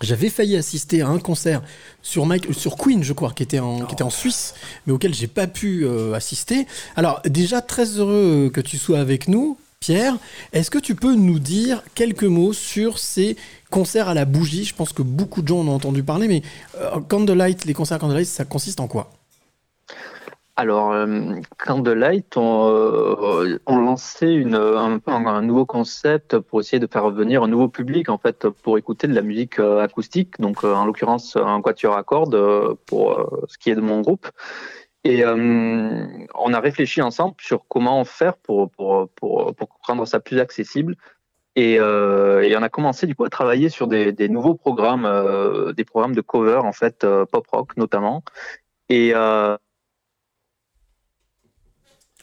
[0.00, 1.62] j'avais failli assister à un concert
[2.02, 4.54] sur, Mike, euh, sur Queen, je crois, qui était en, qui était en Suisse,
[4.86, 6.66] mais auquel j'ai pas pu euh, assister.
[6.96, 9.56] Alors, déjà, très heureux que tu sois avec nous.
[9.80, 10.16] Pierre,
[10.52, 13.36] est-ce que tu peux nous dire quelques mots sur ces
[13.68, 14.64] concerts à la bougie?
[14.64, 16.42] Je pense que beaucoup de gens en ont entendu parler, mais
[16.78, 19.10] euh, Candlelight, les concerts Candlelight, ça consiste en quoi?
[20.56, 26.86] Alors, euh, Candlelight, on, euh, on lançait une, un, un, nouveau concept pour essayer de
[26.86, 30.62] faire venir un nouveau public, en fait, pour écouter de la musique euh, acoustique, donc
[30.62, 34.28] en l'occurrence un quatuor à cordes pour ce qui est de mon groupe.
[35.04, 40.20] Et euh, on a réfléchi ensemble sur comment faire pour, pour, pour, pour rendre ça
[40.20, 40.96] plus accessible.
[41.56, 45.04] Et, euh, et on a commencé du coup à travailler sur des, des nouveaux programmes,
[45.04, 48.22] euh, des programmes de cover en fait pop rock notamment.
[48.88, 49.12] Et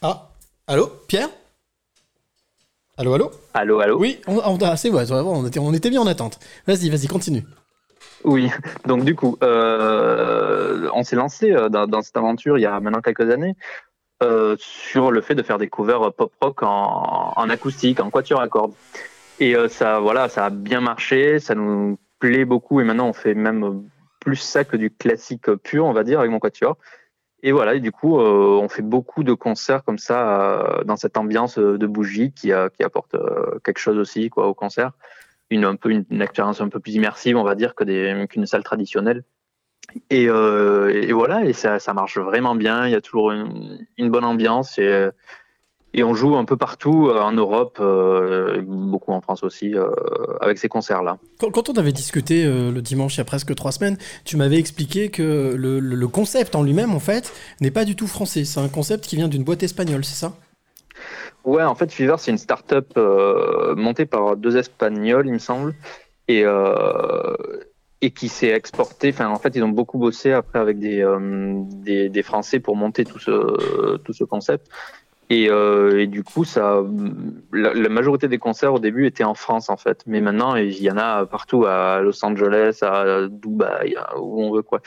[0.02, 0.28] Ah,
[0.66, 1.28] allô, Pierre?
[2.96, 3.30] Allô, allô?
[3.52, 3.98] Allô, allô?
[3.98, 6.38] Oui, on, on, ah, c'est on était, on était bien en attente.
[6.66, 7.44] Vas-y, vas-y, continue.
[8.24, 8.50] Oui,
[8.86, 12.80] donc du coup, euh, on s'est lancé euh, dans, dans cette aventure il y a
[12.80, 13.56] maintenant quelques années
[14.22, 18.40] euh, sur le fait de faire des covers pop rock en, en acoustique, en quatuor
[18.40, 18.72] à cordes.
[19.38, 23.12] Et euh, ça, voilà, ça a bien marché, ça nous plaît beaucoup et maintenant on
[23.14, 23.82] fait même
[24.18, 26.78] plus ça que du classique pur, on va dire, avec mon quatuor.
[27.42, 30.96] Et voilà, et du coup, euh, on fait beaucoup de concerts comme ça euh, dans
[30.96, 34.92] cette ambiance de bougie qui, euh, qui apporte euh, quelque chose aussi quoi au concert,
[35.48, 39.24] une un peu une, expérience un peu plus immersive, on va dire, qu'une salle traditionnelle.
[40.10, 42.86] Et, euh, et voilà, et ça, ça marche vraiment bien.
[42.86, 45.08] Il y a toujours une, une bonne ambiance et
[45.92, 49.88] et on joue un peu partout euh, en Europe, euh, beaucoup en France aussi, euh,
[50.40, 51.18] avec ces concerts-là.
[51.38, 54.36] Quand, quand on avait discuté euh, le dimanche il y a presque trois semaines, tu
[54.36, 58.44] m'avais expliqué que le, concept en lui-même, en fait, n'est pas du tout français.
[58.44, 60.34] C'est un concept qui vient d'une boîte espagnole, c'est ça?
[61.44, 62.96] Ouais, en fait, Fever, c'est une start-up
[63.76, 65.74] montée par deux Espagnols, il me semble,
[66.26, 66.44] et,
[68.02, 69.10] et qui s'est exportée.
[69.10, 71.06] Enfin, en fait, ils ont beaucoup bossé après avec des,
[71.84, 74.68] des, des Français pour monter tout ce, tout ce concept.
[75.30, 76.82] Et, euh, du coup, ça,
[77.52, 80.02] la, la majorité des concerts au début étaient en France, en fait.
[80.06, 84.62] Mais maintenant, il y en a partout, à Los Angeles, à Dubaï, où on veut,
[84.62, 84.82] quoi.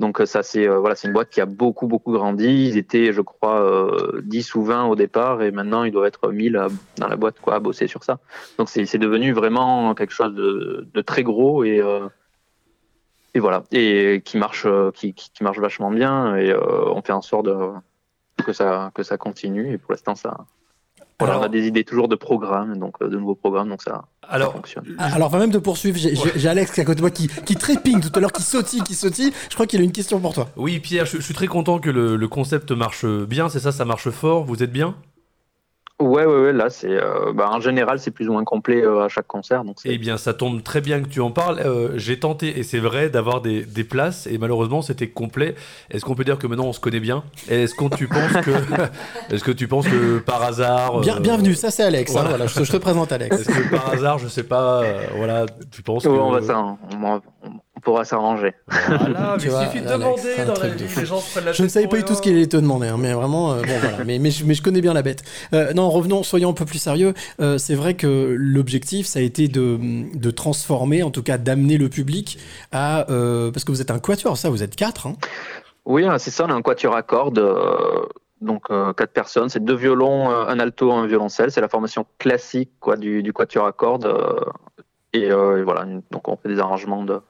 [0.00, 2.46] Donc ça c'est euh, voilà c'est une boîte qui a beaucoup beaucoup grandi.
[2.46, 6.32] Ils étaient je crois euh, 10 ou 20 au départ et maintenant ils doivent être
[6.32, 8.18] 1000 à- dans la boîte quoi à bosser sur ça.
[8.56, 12.08] Donc c'est devenu vraiment quelque chose de, de très gros et euh,
[13.34, 17.20] et voilà et qui marche euh, qui, qui, marche vachement bien et on fait en
[17.20, 17.54] sorte de,
[18.42, 20.46] que ça que ça continue et pour l'instant ça
[21.18, 24.04] voilà, on a des idées toujours de programmes donc euh, de nouveaux programmes donc ça
[24.26, 24.86] Alors, fonctionne.
[24.98, 27.28] Ah, Alors, avant même de poursuivre, j'ai Alex qui est à côté de moi qui,
[27.28, 29.30] qui trépigne tout à l'heure, qui sautille, qui sautille.
[29.50, 30.48] Je crois qu'il a une question pour toi.
[30.56, 33.70] Oui, Pierre, je, je suis très content que le, le concept marche bien, c'est ça,
[33.70, 34.94] ça marche fort, vous êtes bien?
[36.00, 39.04] Ouais ouais ouais là c'est euh, bah, en général c'est plus ou moins complet euh,
[39.04, 41.60] à chaque concert donc Eh bien, ça tombe très bien que tu en parles.
[41.64, 45.54] Euh, J'ai tenté, et c'est vrai, d'avoir des, des places, et malheureusement, c'était complet.
[45.90, 47.22] Est-ce qu'on peut dire que maintenant on se connaît bien?
[47.48, 48.50] Est-ce que tu penses que,
[49.34, 52.16] est-ce que tu penses que par hasard, Bien, bienvenue, ça c'est Alex.
[52.16, 52.46] hein, voilà.
[52.46, 53.36] je, te- je te présente Alex.
[53.40, 56.42] Est-ce que par hasard, je sais pas, euh, voilà, tu penses Ouais, que on va
[56.42, 58.54] s'en- on, on pourra s'arranger.
[58.88, 61.00] Voilà, Tu mais vois, il suffit de demander dans la vie, fou.
[61.00, 62.56] les gens se prennent la Je ne savais pas du tout ce qu'il allait te
[62.56, 64.04] demander, hein, mais vraiment, euh, bon voilà.
[64.04, 65.22] Mais, mais, je, mais je connais bien la bête.
[65.52, 67.14] Euh, non, revenons, soyons un peu plus sérieux.
[67.40, 69.78] Euh, c'est vrai que l'objectif, ça a été de,
[70.14, 72.38] de transformer, en tout cas d'amener le public
[72.72, 73.10] à.
[73.10, 75.06] euh, parce que vous êtes un quatuor, ça, vous êtes quatre.
[75.06, 75.16] Hein.
[75.86, 78.02] Oui, hein, c'est ça, on a un quatuor à cordes, euh,
[78.42, 82.06] donc euh, quatre personnes, c'est deux violons, euh, un alto, un violoncelle, c'est la formation
[82.18, 84.04] classique quoi du, du quatuor à cordes.
[84.06, 84.40] euh,
[85.12, 87.20] et, euh, et voilà, donc on fait des arrangements de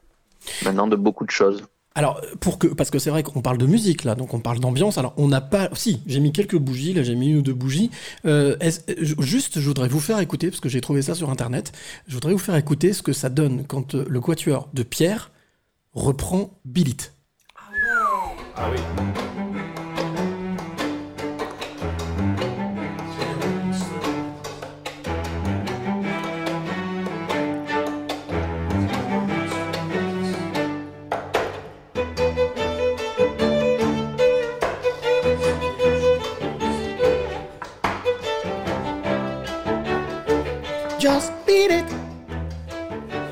[0.65, 1.65] maintenant de beaucoup de choses.
[1.97, 4.61] Alors, pour que, parce que c'est vrai qu'on parle de musique là, donc on parle
[4.61, 4.97] d'ambiance.
[4.97, 5.69] Alors, on n'a pas.
[5.73, 7.91] Si, j'ai mis quelques bougies, là, j'ai mis une ou deux bougies.
[8.27, 11.31] Euh, est-ce- euh, juste, je voudrais vous faire écouter, parce que j'ai trouvé ça sur
[11.31, 11.73] internet.
[12.07, 15.33] Je voudrais vous faire écouter ce que ça donne quand euh, le quatuor de Pierre
[15.93, 16.97] reprend Billit.
[18.57, 18.79] Ah oui.
[18.79, 19.40] Just beat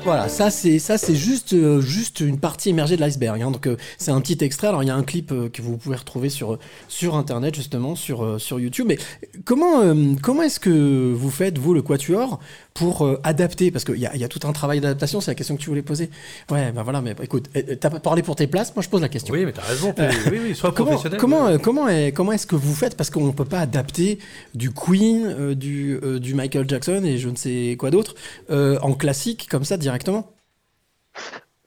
[0.09, 3.41] Voilà, ça c'est ça c'est juste euh, juste une partie émergée de l'iceberg.
[3.41, 3.51] hein.
[3.51, 4.67] Donc euh, c'est un petit extrait.
[4.67, 6.57] Alors il y a un clip euh, que vous pouvez retrouver sur
[6.87, 8.85] sur internet justement sur sur YouTube.
[8.87, 8.97] Mais
[9.45, 9.81] comment
[10.21, 12.39] comment est-ce que vous faites vous le quatuor
[12.73, 13.71] pour adapter?
[13.71, 15.21] Parce qu'il y y a tout un travail d'adaptation.
[15.21, 16.09] C'est la question que tu voulais poser.
[16.49, 17.01] Ouais, bah voilà.
[17.01, 18.73] Mais écoute, euh, t'as pas parlé pour tes places.
[18.75, 19.33] Moi je pose la question.
[19.33, 19.93] Oui, mais t'as raison.
[20.31, 21.19] oui, oui, sois comment, professionnel.
[21.19, 22.95] Comment comment est- comment est-ce que vous faites?
[22.97, 24.17] Parce qu'on peut pas adapter
[24.55, 28.15] du Queen, du du Michael Jackson et je ne sais quoi d'autre
[28.49, 29.98] en classique comme ça directement.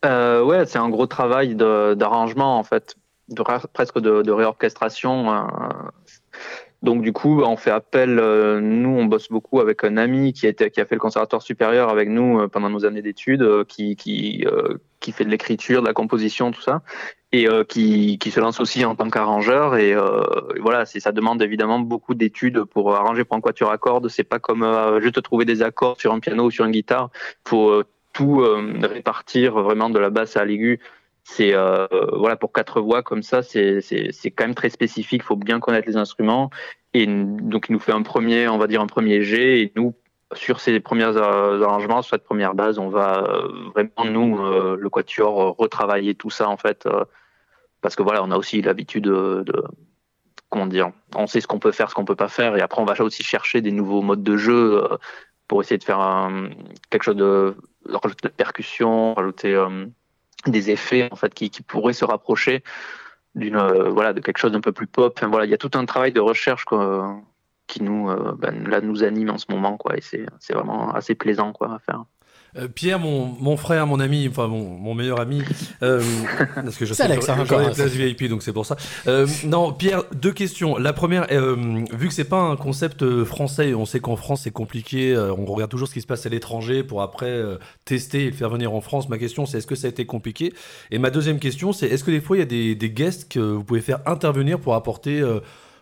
[0.04, 2.96] Euh, ouais, c'est un gros travail d'arrangement en fait,
[3.72, 5.32] presque de, réorchestration.
[5.32, 5.40] euh.
[6.82, 8.18] Donc du coup, on fait appel.
[8.18, 12.08] euh, nous, on bosse beaucoup avec un ami qui a, fait le conservatoire supérieur avec
[12.08, 13.96] nous euh, pendant nos années d'études, qui
[15.12, 16.82] fait de l'écriture, de la composition, tout ça,
[17.30, 19.76] et qui se lance aussi en tant qu'arrangeur.
[19.76, 19.94] Et,
[20.60, 24.08] voilà, ça demande évidemment beaucoup d'études pour arranger pour un quatuor à cordes.
[24.08, 24.66] C'est pas comme
[25.00, 27.10] juste trouver des accords sur un piano ou sur une guitare.
[27.46, 30.80] Faut tout euh, répartir vraiment de la basse à l'aigu.
[31.24, 35.22] C'est euh, voilà pour quatre voix comme ça, c'est c'est quand même très spécifique.
[35.22, 36.50] Faut bien connaître les instruments
[36.94, 39.94] et donc il nous fait un premier, on va dire un premier jet et nous
[40.34, 44.76] sur ces premiers euh, arrangements, sur cette première base, on va euh, vraiment nous euh,
[44.80, 46.88] le quatuor retravailler tout ça en fait
[47.82, 49.62] parce que voilà, on a aussi l'habitude de, de
[50.48, 52.80] comment dire, on sait ce qu'on peut faire, ce qu'on peut pas faire, et après
[52.80, 54.82] on va aussi chercher des nouveaux modes de jeu
[55.48, 56.50] pour essayer de faire un-
[56.90, 57.54] quelque chose de
[57.88, 59.86] rajouter de percussion, rajouter euh,
[60.46, 62.62] des effets en fait qui, pourraient se rapprocher
[63.34, 65.18] d'une euh, voilà de quelque chose d'un peu plus pop.
[65.24, 66.64] Voilà, il y a tout un travail de recherche
[67.66, 70.92] qui nous euh, ben, là nous anime en ce moment quoi, et c'est c'est vraiment
[70.92, 72.04] assez plaisant quoi à faire.
[72.58, 75.42] Euh, Pierre, mon, mon frère, mon ami, enfin mon, mon meilleur ami,
[75.82, 76.02] euh,
[76.54, 78.76] parce que je sais Alex, que hein, encore, des places VIP, donc c'est pour ça.
[79.06, 80.76] Euh, non, Pierre, deux questions.
[80.76, 84.50] La première, euh, vu que c'est pas un concept français, on sait qu'en France c'est
[84.50, 87.42] compliqué, euh, on regarde toujours ce qui se passe à l'étranger pour après
[87.86, 89.08] tester et le faire venir en France.
[89.08, 90.52] Ma question, c'est est-ce que ça a été compliqué?
[90.90, 93.32] Et ma deuxième question, c'est est-ce que des fois il y a des, des guests
[93.32, 95.22] que vous pouvez faire intervenir pour apporter,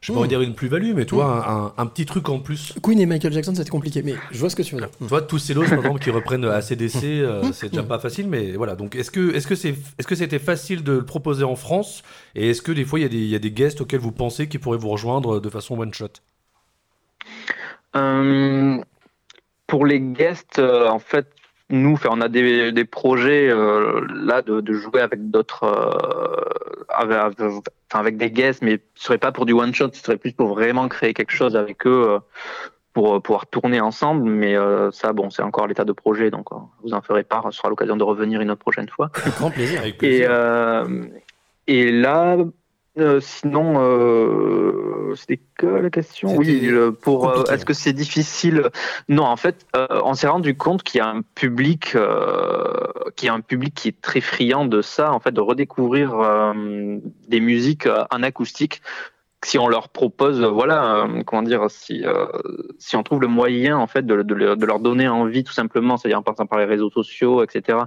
[0.01, 0.19] euh, je sais pas Mm.
[0.21, 2.99] envie de dire une plus-value, mais toi, un, un- un petit truc en plus Queen
[3.01, 4.91] et Michael Jackson, c'était compliqué, mais je vois ce que tu veux dire.
[4.99, 8.29] tu vois, tous ces lots, par exemple, qui reprennent ACDC, euh, c'est déjà pas facile,
[8.29, 8.75] mais voilà.
[8.77, 12.03] Donc, est-ce que, est-ce que c'est, est-ce que c'était facile de le proposer en France?
[12.35, 14.01] Et est-ce que des fois, il y, a des- il y a des guests auxquels
[14.01, 16.09] vous pensez qui pourraient vous rejoindre de façon one shot
[17.97, 18.79] Euh,
[19.67, 21.27] pour les guests, euh, en fait,
[21.71, 26.85] nous, enfin, on a des, des projets euh, là de, de jouer avec d'autres, euh,
[26.89, 30.03] avec, avec- enfin, avec des guests, mais ce serait pas pour du one shot, ce
[30.03, 32.19] serait plus pour vraiment créer quelque chose avec eux, euh,
[32.93, 34.29] pour euh, pouvoir tourner ensemble.
[34.29, 37.47] Mais euh, ça, bon, c'est encore l'état de projet, donc euh, vous en ferez part.
[37.53, 39.11] Ce sera l'occasion de revenir une autre prochaine fois.
[39.15, 39.81] Avec grand plaisir.
[39.81, 40.29] Avec Et, plaisir.
[40.31, 41.05] euh,
[41.69, 42.37] et là,
[43.01, 46.37] euh, sinon, euh, c'était que la question.
[46.37, 46.71] Oui,
[47.03, 47.55] pour euh, compliqué.
[47.55, 48.71] est-ce que c'est difficile?
[49.09, 51.97] Non, en fait, on s'est rendu compte qu'il y a un public,
[53.17, 56.15] qu'il y a un public qui est très friand de ça, en fait, de redécouvrir
[57.29, 58.83] des musiques en acoustique.
[59.43, 62.05] Si on leur propose, voilà, comment dire, si
[62.79, 66.19] si on trouve le moyen, en fait, de, de leur donner envie, tout simplement, c'est-à-dire
[66.19, 67.79] en passant par les réseaux sociaux, etc.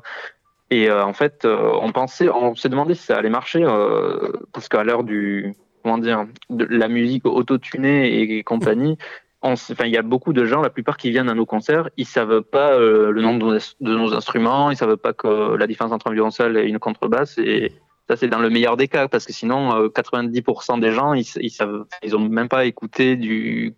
[0.74, 4.32] Et euh, en fait, euh, on pensait, on s'est demandé si ça allait marcher, euh,
[4.54, 8.98] parce qu'à l'heure du, comment dire, de la musique autotunée et compagnie,
[9.42, 11.46] on s- enfin, il y a beaucoup de gens, la plupart qui viennent à nos
[11.46, 15.92] concerts, ils savent pas le nom de nos, instruments, ils savent pas que la différence
[15.92, 17.72] entre un violoncelle et une contrebasse, et
[18.10, 21.26] ça c'est dans le meilleur des cas, parce que sinon, euh, 90% des gens, ils,
[21.42, 23.76] ils savent, ils ont même pas écouté du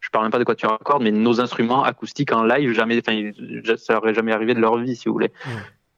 [0.00, 3.00] je parle même pas de quoi tu raccordes, mais nos instruments acoustiques en live, jamais,
[3.76, 5.30] ça aurait jamais arrivé de leur vie, si vous voulez.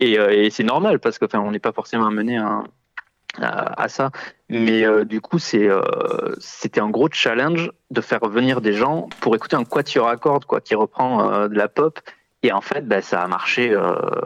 [0.01, 4.11] Et, euh, et c'est normal parce que, enfin, on n'est pas forcément amené à, ça.
[4.49, 9.35] Mais euh, du coup, euh, c'était un gros challenge de faire venir des gens pour
[9.35, 11.99] écouter un quatuor à cordes, quoi, qui reprend de la pop.
[12.43, 13.77] Et en fait, ben, ça a marché,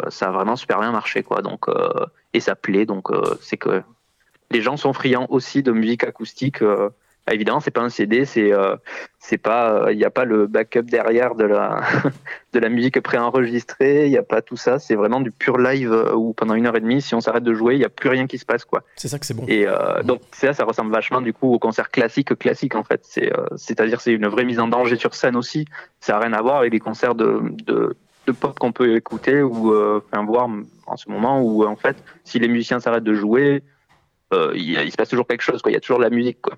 [0.09, 1.41] ça a vraiment super bien marché, quoi.
[1.41, 1.67] Donc,
[2.35, 2.85] et ça plaît.
[2.85, 3.09] Donc,
[3.41, 3.83] c'est que
[4.51, 6.63] les gens sont friands aussi de musique acoustique.
[7.29, 8.77] Euh, bah, évidemment, c'est pas un CD, c'est euh,
[9.19, 11.83] c'est pas, il n'y a pas le backup derrière de la
[12.55, 14.79] de la musique préenregistrée, il n'y a pas tout ça.
[14.79, 17.45] C'est vraiment du pur live euh, où pendant une heure et demie, si on s'arrête
[17.45, 18.83] de jouer, il n'y a plus rien qui se passe, quoi.
[18.97, 19.45] C'est ça que c'est bon.
[19.49, 23.01] Et euh, donc ça, ça ressemble vachement du coup au concert classique classique en fait.
[23.05, 25.67] C'est euh, c'est-à-dire c'est une vraie mise en danger sur scène aussi.
[26.01, 27.97] Ça a rien à voir avec les concerts de de,
[28.27, 30.49] de pop qu'on peut écouter ou euh, enfin voir
[30.87, 33.63] en ce moment où en fait si les musiciens s'arrêtent de jouer,
[34.35, 35.71] euh, il, se passe toujours quelque chose quoi.
[35.71, 36.55] Il y a toujours de la musique quoi.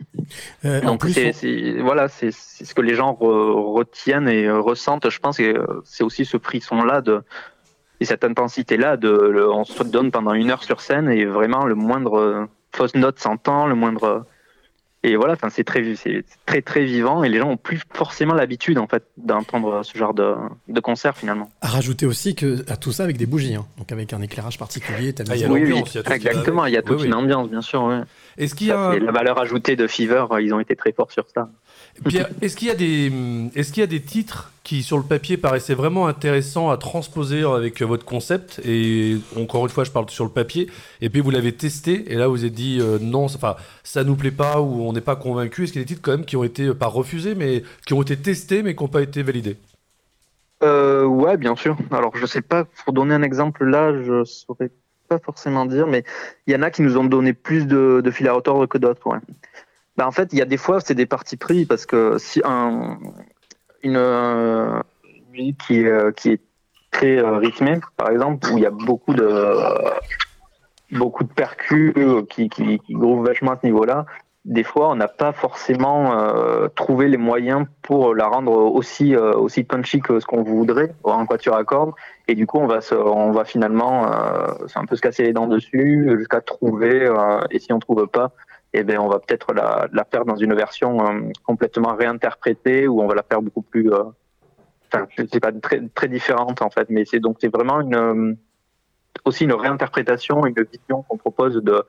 [0.64, 1.32] Euh, Donc c'est
[1.78, 5.08] on- voilà c'est ce que les gens re- retiennent et euh, ressentent.
[5.08, 7.22] Je pense euh, c'est aussi ce frisson là de
[8.00, 11.24] et cette intensité là de le- on se donne pendant une heure sur scène et
[11.26, 14.24] vraiment le moindre fausse note s'entend, le moindre
[15.02, 18.34] Et voilà, enfin, c'est très, c'est très très vivant et les gens ont plus forcément
[18.34, 20.34] l'habitude en fait d'entendre ce genre de,
[20.68, 21.50] de concert finalement.
[21.62, 23.64] À rajouter aussi que à tout ça avec des bougies, hein.
[23.78, 25.14] donc avec un éclairage particulier.
[25.14, 26.82] t'as Ah, il y a mis- Oui, oui, il y a exactement, il y a
[26.82, 27.20] toute Oui, une oui.
[27.22, 27.82] ambiance bien sûr.
[27.84, 28.00] Ouais.
[28.36, 30.76] Est-ce qu'il y a Ça, un- c'est la valeur ajoutée de Fever, ils ont été
[30.76, 31.48] très forts sur ça.
[32.06, 36.76] Pierre, est-ce qu'il y a des, titres qui sur le papier paraissaient vraiment intéressants à
[36.76, 41.20] transposer avec votre concept et encore une fois je parle sur le papier et puis
[41.20, 44.60] vous l'avez testé et là vous êtes dit euh, non, enfin ça nous plaît pas
[44.60, 45.64] ou on n'est pas convaincu.
[45.64, 47.62] Est-ce qu'il y a des titres quand même qui ont été euh, pas refusés mais
[47.86, 49.56] qui ont été testés mais qui n'ont pas été validés?
[50.62, 51.76] Euh, ouais, bien sûr.
[51.90, 54.70] Alors, je sais pas, pour donner un exemple là, je saurais
[55.08, 56.04] pas forcément dire, mais
[56.46, 58.78] il y en a qui nous ont donné plus de, de fil à retordre que
[58.78, 59.06] d'autres.
[59.06, 59.18] Ouais.
[59.96, 62.40] Bah, en fait, il y a des fois, c'est des partis pris parce que si
[62.44, 62.98] un,
[63.82, 64.82] une,
[65.30, 66.40] musique qui, euh, qui est
[66.90, 69.56] très euh, rythmée, par exemple, où il y a beaucoup de
[70.92, 74.06] beaucoup de percus euh, qui, qui, qui groovent vachement à ce niveau-là,
[74.44, 76.16] des fois, on n'a pas forcément
[76.74, 81.56] trouvé les moyens pour la rendre aussi aussi punchy que ce qu'on voudrait en quatuor
[81.56, 81.92] à cordes.
[82.26, 85.46] Et du coup, on va se, on va finalement, un peu se casser les dents
[85.46, 87.12] dessus jusqu'à trouver.
[87.50, 88.32] et si on trouve pas,
[88.72, 93.02] eh ben, on va peut-être la, la faire dans une version euh, complètement réinterprétée où
[93.02, 93.92] on va la faire beaucoup plus.
[93.92, 94.04] euh,
[94.92, 98.34] Enfin, c'est pas très très différente en fait, mais c'est donc c'est vraiment une euh,
[99.24, 101.84] aussi une réinterprétation, une vision qu'on propose de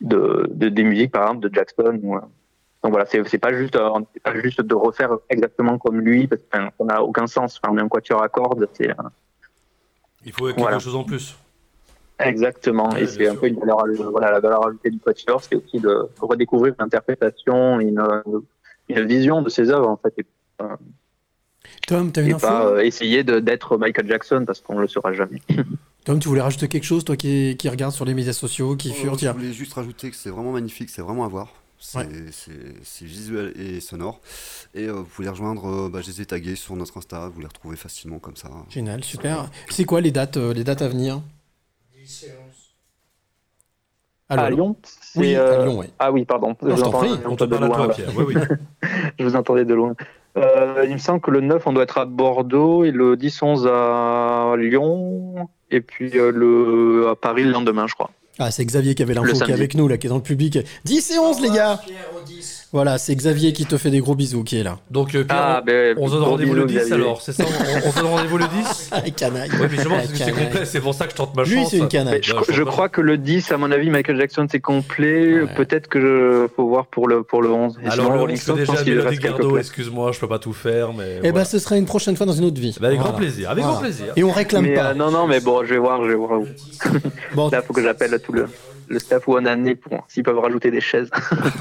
[0.00, 2.20] de, de- des musiques par exemple de Jackson ou, euh,
[2.82, 3.78] donc voilà c'est pas juste
[4.22, 7.82] pas juste de refaire exactement comme lui parce ça n'a aucun sens enfin, on est
[7.82, 8.90] un quatuor à cordes c'est
[10.24, 10.78] Il faut quelque Voilà.
[10.80, 11.36] chose en plus.
[12.20, 15.42] Exactement Ouais, et c'est un peu une valeur aj- voilà la valeur ajoutée du quatuor
[15.42, 18.02] c'est aussi de redécouvrir l'interprétation une
[18.88, 20.26] une vision de ses œuvres en fait et,
[20.62, 20.76] euh,
[21.86, 24.88] Tom, t'as une et info pas euh, essayer de d'être Michael Jackson parce qu'on le
[24.88, 25.40] sera jamais
[26.04, 28.90] Tom, tu voulais rajouter quelque chose, toi qui, qui regarde sur les médias sociaux, qui
[28.92, 31.48] Oh, fure, je voulais juste rajouter que c'est vraiment magnifique, c'est vraiment à voir.
[31.78, 32.08] C'est Ouais.
[32.32, 34.20] c'est- c'est visuel et sonore.
[34.74, 37.28] Et euh, vous pouvez les rejoindre, euh, bah, je les ai tagués sur notre Insta,
[37.28, 38.48] vous les retrouvez facilement comme ça.
[38.70, 39.50] Génial, super.
[39.68, 41.20] C'est quoi les dates, euh, les dates à venir?
[44.30, 44.76] Allô, à Lyon
[45.16, 45.90] Oui, à euh, Lyon, ouais.
[45.98, 47.10] ah oui pardon Non, je t'en prie.
[47.24, 48.10] On te parle à de toi loin, Pierre.
[48.16, 48.34] Oui, oui.
[49.18, 49.94] je vous entendais de loin.
[50.36, 53.66] Euh, il me semble que le 9, on doit être à Bordeaux, et le 10-11
[53.66, 58.10] à Lyon, et puis euh, le à Paris le lendemain, je crois.
[58.38, 60.22] Ah, c'est Xavier qui avait l'info, qui est avec nous, là, qui est dans le
[60.22, 60.58] public.
[60.84, 61.80] 10 et 11, les gars
[62.70, 64.78] Voilà, c'est Xavier qui te fait des gros bisous, qui est là.
[64.90, 67.04] Donc euh, Pierre, Ah, ben, on se donne rendez-vous le bisous, 10 Xavier.
[67.06, 69.48] alors, c'est ça on, on se donne rendez-vous le 10 Ah, canaille.
[69.58, 71.44] Oui, mais je pense Ah, que c'est complet, c'est pour ça que je tente ma
[71.44, 71.70] Lui, chance.
[71.70, 72.20] c'est une canaille.
[72.48, 75.44] Mais je, crois que le 10, à mon avis, Michael Jackson, c'est complet.
[75.56, 77.78] Peut-être que je faut voir pour le, pour le 11.
[77.82, 80.38] Et Alors, sinon, le Rolling 11, Stones, je déjà, Mélodie Gardot, excuse-moi, je peux pas
[80.38, 81.16] tout faire, mais.
[81.18, 81.44] Eh ben, voilà.
[81.46, 82.76] ce sera une prochaine fois dans une autre vie.
[82.78, 83.12] Bah, avec Voilà.
[83.12, 83.78] grand plaisir, avec Voilà.
[83.78, 84.12] grand plaisir.
[84.14, 84.90] Et on réclame Mais, pas.
[84.90, 86.40] euh, non, non, mais bon, je vais voir, je vais voir.
[87.34, 87.48] Bon.
[87.50, 88.46] Là, faut que j'appelle tout le,
[88.88, 91.10] le staff ou un année pour s'ils peuvent rajouter des chaises.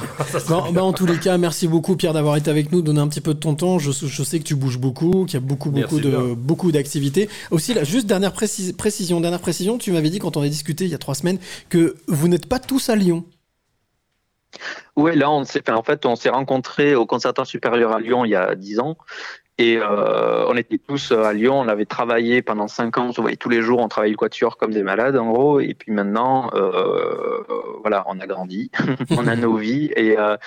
[0.50, 3.08] Bon, bah, en tous les cas, merci beaucoup Pierre d'avoir été avec nous, donner un
[3.08, 3.80] petit peu de ton temps.
[3.80, 6.34] Je, je sais que tu bouges beaucoup, qu'il y a beaucoup, beaucoup Merci de bien.
[6.36, 7.30] beaucoup d'activités.
[7.52, 9.78] Aussi, là, juste dernière précis- précision, dernière précision.
[9.78, 11.40] Tu m'avais dit quand on a discuté il y a trois semaines
[11.70, 13.24] que vous n'êtes pas tous à Lyon.
[14.96, 18.26] Oui, là, on s'est, enfin, en fait, on s'est rencontrés au Conservatoire supérieur à Lyon
[18.26, 18.98] il y a 10 ans.
[19.60, 23.22] Et euh, on était tous à Lyon, on avait travaillé pendant 5 ans, on se
[23.22, 25.60] voyait tous les jours, on travaillait le quatuor comme des malades en gros.
[25.60, 27.44] Et puis maintenant, euh,
[27.82, 28.70] voilà, on a grandi,
[29.18, 29.92] on a nos vies.
[29.96, 30.38] Et euh,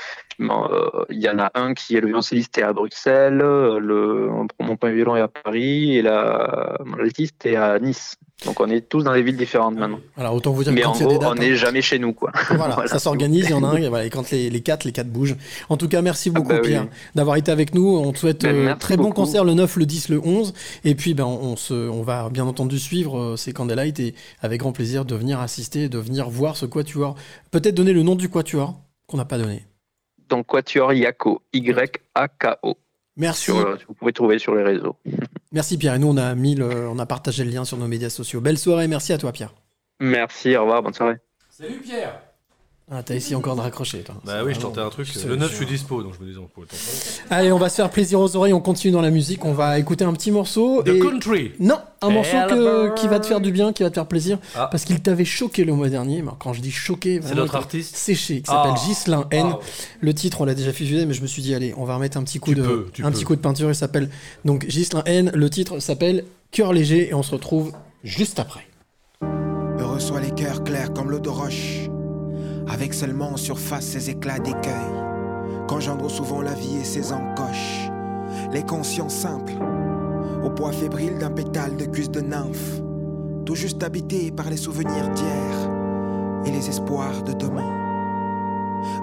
[0.41, 4.31] euh, il y en a un qui est le violoncelliste est à Bruxelles, le
[4.61, 8.16] mon premier violon est à Paris et la mon est à Nice.
[8.45, 10.01] Donc on est tous dans des villes différentes maintenant.
[10.17, 11.33] Alors autant vous dire Mais que quand en il y a des gros, dates, on
[11.33, 12.33] hein, n'est jamais chez nous, quoi.
[12.51, 14.85] Voilà, ça s'organise, il y en a un, et, voilà, et quand les, les quatre,
[14.85, 15.37] les quatre bougent.
[15.69, 16.69] En tout cas, merci beaucoup bah oui.
[16.69, 17.97] Pierre d'avoir été avec nous.
[17.99, 19.23] On te souhaite Ben, euh, merci très bon beaucoup.
[19.23, 20.55] concert le 9, le 10, le 11.
[20.85, 24.61] Et puis, ben, on, se, on va bien entendu suivre euh, ces Candlelight et avec
[24.61, 27.17] grand plaisir de venir assister, de venir voir ce quatuor.
[27.51, 29.65] Peut-être donner le nom du quatuor qu'on n'a pas donné.
[30.29, 32.79] Donc Quatuor Yako, Y-A-K-O.
[33.17, 33.43] Merci.
[33.43, 34.97] Sur, euh, vous pouvez trouver sur les réseaux.
[35.52, 35.94] Merci Pierre.
[35.94, 38.40] Et nous, on a, mis le- on a partagé le lien sur nos médias sociaux.
[38.40, 39.52] Belle soirée, merci à toi Pierre.
[39.98, 41.16] Merci, au revoir, bonne soirée.
[41.51, 42.22] Salut Pierre
[42.93, 44.17] Ah, t'as essayé encore de raccrocher, toi.
[44.25, 45.07] Bah oui, je tentais un truc.
[45.25, 46.83] Le 9, je- suis dispo, donc je me disais, on pouvait tenter.
[47.31, 49.79] Allez, on va se faire plaisir aux oreilles, on continue dans la musique, on va
[49.79, 50.83] écouter un petit morceau.
[50.83, 53.91] The et- Country Non, un morceau que- qui va te faire du bien, qui va
[53.91, 54.67] te faire plaisir, Ah.
[54.69, 56.21] parce qu'il t'avait choqué le mois dernier.
[56.23, 58.81] Mais quand je dis choqué, vraiment, notre artiste séché, qui s'appelle Ah.
[58.85, 59.47] Ghislain N.
[59.53, 59.59] Ah.
[60.01, 62.17] Le titre, on l'a déjà fusé, mais je me suis dit, allez, on va remettre
[62.17, 63.12] un petit coup Tu de, peux, tu un peux.
[63.12, 63.69] petit coup de peinture.
[63.69, 64.11] Il s'appelle
[64.45, 65.31] donc Ghislain N.
[65.33, 67.71] Le titre s'appelle Cœur léger, et on se retrouve
[68.03, 68.67] juste après.
[69.79, 71.89] Reçois les cœurs clairs comme l'eau de roche,
[72.71, 74.95] avec seulement en surface ces éclats d'écueil,
[75.67, 77.91] qu'engendre souvent la vie et ses encoches.
[78.53, 79.55] Les consciences simples,
[80.45, 82.81] au poids fébrile d'un pétale de cuisse de nymphe,
[83.45, 85.71] tout juste habité par les souvenirs d'hier
[86.47, 87.77] et les espoirs de demain.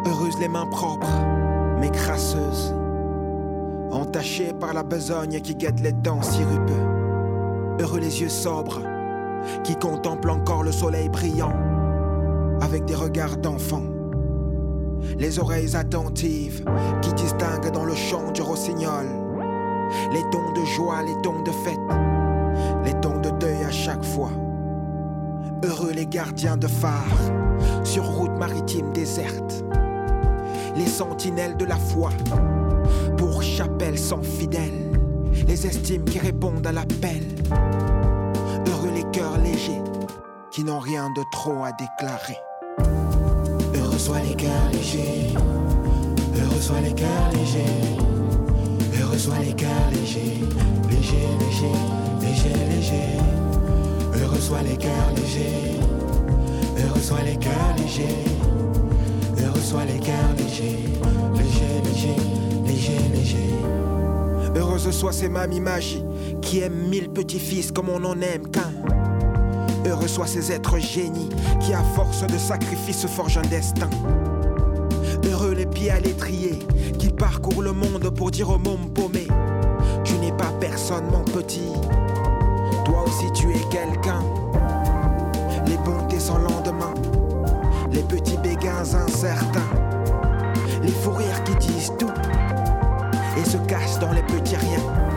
[0.06, 1.22] Heureuses les mains propres,
[1.80, 2.73] mais crasseuses.
[3.91, 6.85] Entachées par la besogne qui guette les dents sirupeux.
[7.80, 8.81] Heureux les yeux sobres,
[9.64, 11.53] qui contemplent encore le soleil brillant,
[12.61, 13.84] avec des regards d'enfant.
[15.17, 16.63] Les oreilles attentives,
[17.01, 19.05] qui distinguent dans le chant du rossignol
[20.11, 21.79] les tons de joie, les tons de fête,
[22.85, 24.31] les tons de deuil à chaque fois.
[25.63, 27.17] Heureux les gardiens de phare
[27.84, 29.63] sur route maritime déserte,
[30.75, 32.09] les sentinelles de la foi
[33.17, 34.91] pour chapelle sans fidèles,
[35.47, 37.23] les estimes qui répondent à l'appel.
[38.67, 39.81] Heureux les cœurs légers
[40.51, 42.38] qui n'ont rien de trop à déclarer.
[43.97, 45.33] Soient les cœurs légers,
[46.39, 47.59] heureux soient les cœurs légers.
[49.01, 50.39] Heureux soient les cœurs légers,
[50.89, 53.17] légers, légers, légers, légers.
[54.15, 55.79] Heureux soient les cœurs légers,
[56.77, 58.23] heureux les cœurs légers.
[59.43, 60.79] Heureux soient les cœurs légers,
[61.33, 62.21] légers, légers,
[62.65, 64.55] légers, légers.
[64.55, 66.05] Heureuse soit ces mamies magie
[66.41, 68.71] qui aiment mille petits-fils comme on en aime qu'un.
[69.88, 71.30] Heureux soient ces êtres génies
[71.61, 73.89] qui, à force de sacrifices, forgent un destin.
[75.23, 76.59] Heureux les pieds à l'étrier
[76.99, 79.27] qui parcourent le monde pour dire au môme paumé
[80.03, 81.72] Tu n'es pas personne, mon petit.
[82.84, 84.19] Toi aussi, tu es quelqu'un.
[85.65, 86.93] Les bontés sans lendemain,
[87.91, 89.69] les petits béguins incertains,
[90.84, 92.11] les fous rires qui disent tout
[93.38, 95.07] et se cachent dans les petits riens.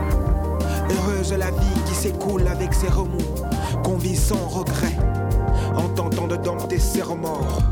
[0.91, 3.19] Heureuse la vie qui s'écoule avec ses remous,
[3.83, 4.97] qu'on vit sans regret,
[5.77, 7.63] en tentant de dompter ses remords.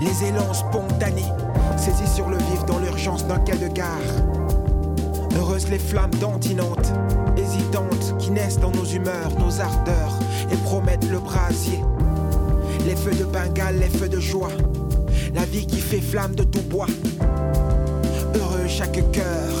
[0.00, 1.32] Les élans spontanés,
[1.76, 3.88] saisis sur le vif dans l'urgence d'un quai de gare.
[5.36, 6.92] Heureuses les flammes dantinantes,
[7.36, 10.18] hésitantes, qui naissent dans nos humeurs, nos ardeurs,
[10.50, 11.80] et promettent le brasier.
[12.86, 14.52] Les feux de Bengale, les feux de joie,
[15.34, 16.88] la vie qui fait flamme de tout bois.
[18.34, 19.53] Heureux chaque cœur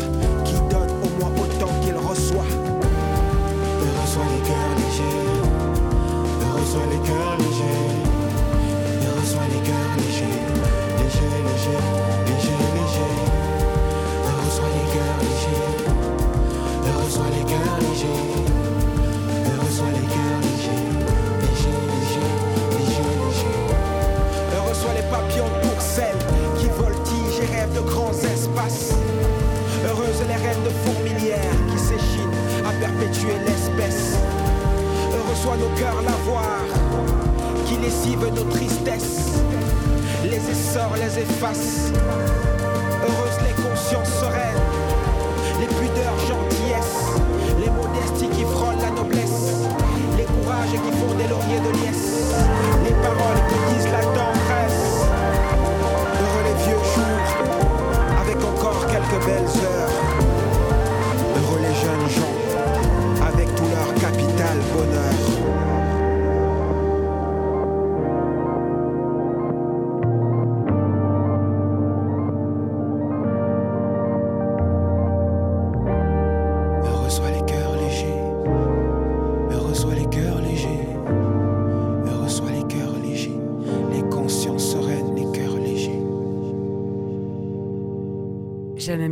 [7.08, 7.53] heureux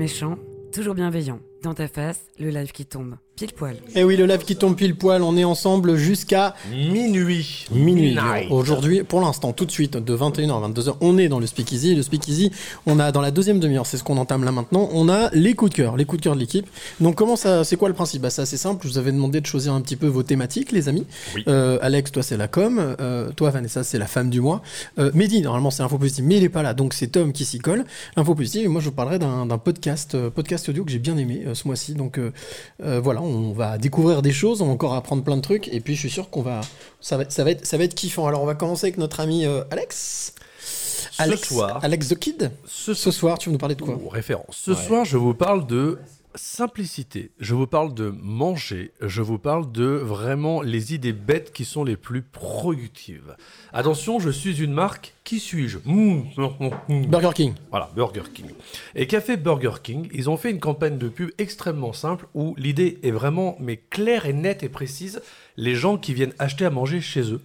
[0.03, 0.37] méchant,
[0.73, 1.39] toujours bienveillant.
[1.63, 3.17] Dans ta face, le live qui tombe.
[3.37, 3.75] Pile poil.
[3.95, 7.67] Et Eh oui, le live qui tombe pile poil, on est ensemble jusqu'à minuit.
[7.73, 8.15] Minuit.
[8.51, 11.95] Aujourd'hui, pour l'instant, tout de suite, de 21h à 22h, on est dans le speakeasy.
[11.95, 12.51] Le speakeasy,
[12.85, 15.55] on a dans la deuxième demi-heure, c'est ce qu'on entame là maintenant, on a les
[15.55, 16.67] coups de cœur, les coups de cœur de l'équipe.
[17.01, 18.21] Donc comment ça, c'est quoi le principe?
[18.23, 20.71] Bah, C'est assez simple, je vous avais demandé de choisir un petit peu vos thématiques,
[20.71, 21.07] les amis.
[21.35, 21.43] Oui.
[21.49, 24.61] Euh, Alex, toi c'est la com, euh, toi Vanessa c'est la femme du mois.
[24.99, 27.47] Euh, Mehdi, normalement c'est Info Positive, mais il est pas là, donc c'est Tom qui
[27.47, 27.85] s'y colle.
[28.17, 31.17] Info Positive, et moi je vous parlerai d'un podcast, euh, podcast audio que j'ai bien
[31.17, 31.95] aimé euh, ce mois-ci.
[31.95, 32.19] Donc
[32.83, 35.81] euh, voilà, on va découvrir des choses, on va encore apprendre plein de trucs, et
[35.81, 36.61] puis je suis sûr qu'on va,
[37.01, 38.27] ça va, ça va être, ça va être kiffant.
[38.27, 40.35] Alors on va commencer avec notre ami euh, Alex.
[41.19, 41.81] Alex, soir.
[41.83, 42.51] Alex the Kid.
[42.67, 43.99] Ce, soir, tu veux nous parler de quoi?
[44.11, 44.57] Référence.
[44.65, 44.77] Ce Ouais.
[44.77, 45.99] soir, je vous parle de
[46.35, 47.31] simplicité.
[47.39, 48.93] Je vous parle de manger.
[49.01, 53.37] Je vous parle de vraiment les idées bêtes qui sont les plus productives.
[53.73, 55.15] Attention, je suis une marque.
[55.25, 55.79] Qui suis-je?
[55.85, 57.07] Mmh, mmh, mmh.
[57.07, 57.55] Burger King.
[57.71, 58.47] Voilà, Burger King.
[58.95, 60.09] Et qu'a fait Burger King?
[60.13, 64.27] Ils ont fait une campagne de pub extrêmement simple où l'idée est vraiment mais claire
[64.27, 65.23] et nette et précise.
[65.57, 67.41] Les gens qui viennent acheter à manger chez eux.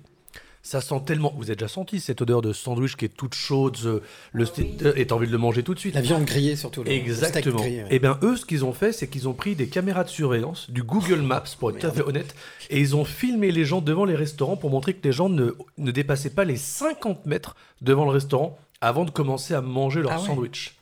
[0.68, 1.34] Ça sent tellement.
[1.38, 4.02] Vous avez déjà senti cette odeur de sandwich qui est toute chaude, euh,
[4.34, 5.96] le sti- euh, et t'as envie de le manger tout de suite.
[5.96, 6.84] La viande grillée surtout.
[6.84, 7.62] le- le steak Exactement.
[7.62, 7.88] grillé, ouais.
[7.96, 10.70] Et bien eux, ce qu'ils ont fait, c'est qu'ils ont pris des caméras de surveillance,
[10.70, 12.36] du Google Maps pour être tout à fait honnête,
[12.70, 15.52] et ils ont filmé les gens devant les restaurants pour montrer que les gens ne,
[15.78, 20.12] ne dépassaient pas les 50 mètres devant le restaurant avant de commencer à manger leur
[20.12, 20.28] Ah ouais.
[20.28, 20.76] sandwich.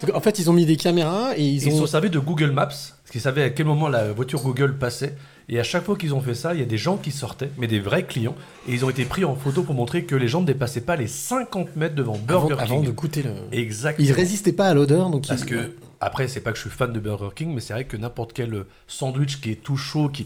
[0.00, 1.78] Donc, En fait, ils ont mis des caméras et ils Ils, ont.
[1.80, 5.14] sont servis de Google Maps, parce qu'ils savaient à quel moment la voiture Google passait.
[5.52, 7.50] Et à chaque fois qu'ils ont fait ça, il y a des gens qui sortaient,
[7.58, 8.36] mais des vrais clients,
[8.68, 10.94] et ils ont été pris en photo pour montrer que les gens ne dépassaient pas
[10.94, 12.86] les 50 mètres devant avant, Burger avant King.
[12.86, 13.32] de goûter le.
[13.50, 14.06] Exactement.
[14.08, 16.70] Ils résistaient pas à l'odeur, donc Parce ils- que, après, c'est pas que je suis
[16.70, 20.08] fan de Burger King, mais c'est vrai que n'importe quel sandwich qui est tout chaud,
[20.08, 20.24] qui...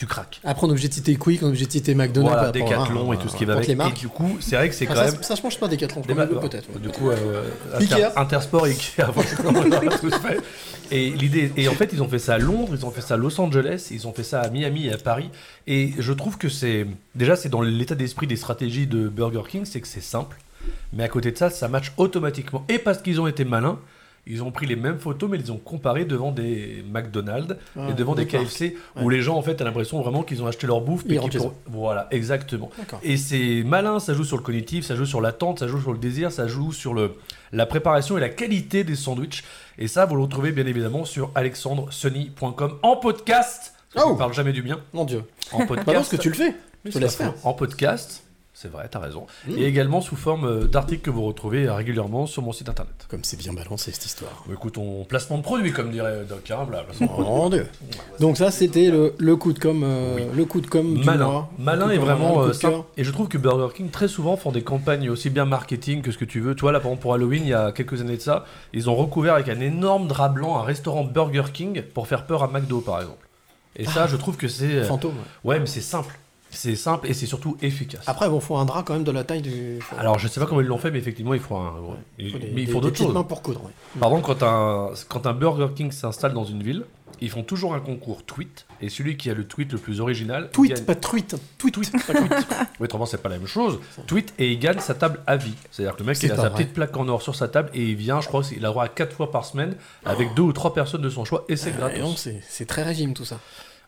[0.00, 0.40] tu craques.
[0.44, 2.32] Après, on est obligé de citer Quick, on est obligé de citer McDonald's.
[2.34, 3.66] Voilà, à- Decathlon et tout ce qui va avec.
[3.66, 3.98] les Et marques.
[3.98, 5.22] du coup, c'est vrai que c'est Ah, quand ça, même.
[5.22, 6.68] ça, je mange pas Decathlon, peut-être.
[6.74, 6.80] ouais.
[6.80, 7.42] Du coup, euh.
[7.78, 9.02] Inter- Intersport et Ikea,
[10.22, 10.40] fait.
[10.90, 13.14] Et l'idée, et en fait, ils ont fait ça à Londres, ils ont fait ça
[13.14, 15.30] à Los Angeles, ils ont fait ça à Miami et à Paris.
[15.66, 19.64] Et je trouve que c'est déjà c'est dans l'état d'esprit des stratégies de Burger King,
[19.64, 20.36] c'est que c'est simple.
[20.92, 22.64] Mais à côté de ça, ça match automatiquement.
[22.68, 23.78] Et parce qu'ils ont été malins,
[24.30, 27.88] ils ont pris les mêmes photos, mais ils les ont comparées devant des McDonald's Ah,
[27.90, 28.26] et devant des.
[28.26, 31.04] KFC, où les gens, en fait, t'as l'impression vraiment qu'ils ont acheté leur bouffe.
[31.16, 32.70] Et pour- Voilà, exactement.
[33.02, 35.92] Et c'est malin, ça joue sur le cognitif, ça joue sur l'attente, ça joue sur
[35.92, 37.12] le désir, ça joue sur le,
[37.52, 39.44] la préparation et la qualité des sandwichs.
[39.78, 43.74] Et ça, vous le retrouvez bien évidemment sur alexandresony.com en podcast.
[43.92, 44.78] Que Je ne parle jamais du bien.
[44.92, 45.24] Mon Dieu.
[45.52, 45.86] En podcast.
[45.86, 46.54] Bah parce que tu le fais.
[46.84, 47.46] Je te laisse pas faire.
[47.46, 48.22] En podcast.
[48.60, 49.26] C'est vrai, t'as raison.
[49.48, 49.52] Mm.
[49.56, 52.92] Et également sous forme euh, d'articles que vous retrouvez euh, régulièrement sur mon site internet.
[53.08, 54.44] Comme c'est bien balancé cette histoire.
[54.52, 56.50] Écoute, on placement de produit, comme dirait Doc.
[56.50, 57.64] Hein, bla, placement de.
[58.18, 61.24] Donc ça, c'était le, le coup de com, euh, le coup de com du malin,
[61.24, 61.50] mois.
[61.58, 62.84] malin com, vraiment euh, simple.
[62.98, 66.12] Et je trouve que Burger King très souvent font des campagnes aussi bien marketing que
[66.12, 66.54] ce que tu veux.
[66.54, 68.94] Toi là, par exemple pour Halloween, il y a quelques années de ça, ils ont
[68.94, 72.82] recouvert avec un énorme drap blanc un restaurant Burger King pour faire peur à McDo
[72.82, 73.26] par exemple.
[73.76, 74.06] Et ça, Ah.
[74.06, 75.14] je trouve que c'est euh, Fantôme.
[75.44, 76.18] Ouais, mais c'est simple.
[76.50, 78.02] C'est simple et c'est surtout efficace.
[78.06, 79.78] Après, bon, faut un drap quand même de la taille du.
[79.98, 81.74] Alors je sais pas comment ils l'ont fait, mais effectivement, il faut un.
[82.18, 83.14] il- faut des- mais ils font d'autres choses.
[83.14, 83.70] mains pour coudre, ouais.
[84.00, 86.84] Par exemple, quand un, quand un Burger King s'installe dans une ville,
[87.22, 90.48] ils font toujours un concours tweet, et celui qui a le tweet le plus original.
[90.52, 91.36] Tweet, gagne- pas tweet.
[91.58, 92.32] Tweet, tweet, pas tweet.
[92.80, 93.78] oui, autrement, c'est pas la même chose.
[94.06, 95.54] Tweet et il gagne sa table à vie.
[95.70, 96.50] C'est-à-dire que le mec, il a sa vrai.
[96.62, 98.84] petite plaque en or sur sa table et il vient, je crois qu'il a droit
[98.84, 101.70] à 4 fois par semaine avec deux ou trois personnes de son choix et c'est
[101.70, 102.28] Et gratos.
[102.48, 103.38] c'est très régime tout ça.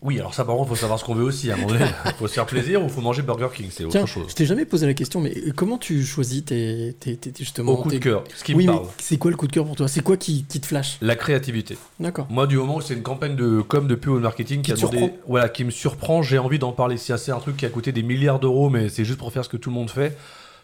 [0.03, 1.51] Oui, alors ça, par contre, faut savoir ce qu'on veut aussi.
[1.51, 1.85] À un moment donné,
[2.19, 4.27] faut se faire plaisir ou faut manger Burger King, c'est autre chose.
[4.29, 7.77] je t'ai jamais posé la question, mais comment tu choisis tes, tes, tes- justement Au
[7.77, 8.87] coup de cœur, ce qui me oui, mais parle.
[8.99, 9.87] c'est quoi le coup de cœur pour toi?
[9.89, 10.99] C'est quoi qui, qui te flash?
[11.01, 11.79] La créativité.
[12.01, 12.27] D'accord.
[12.31, 14.73] Moi, du moment où c'est une campagne de com, de pub ou de marketing qui,
[14.73, 16.97] Qui a demandé- voilà, qui me surprend, j'ai envie d'en parler.
[16.97, 19.45] Si c'est un truc qui a coûté des milliards d'euros, mais c'est juste pour faire
[19.45, 20.17] ce que tout le monde fait.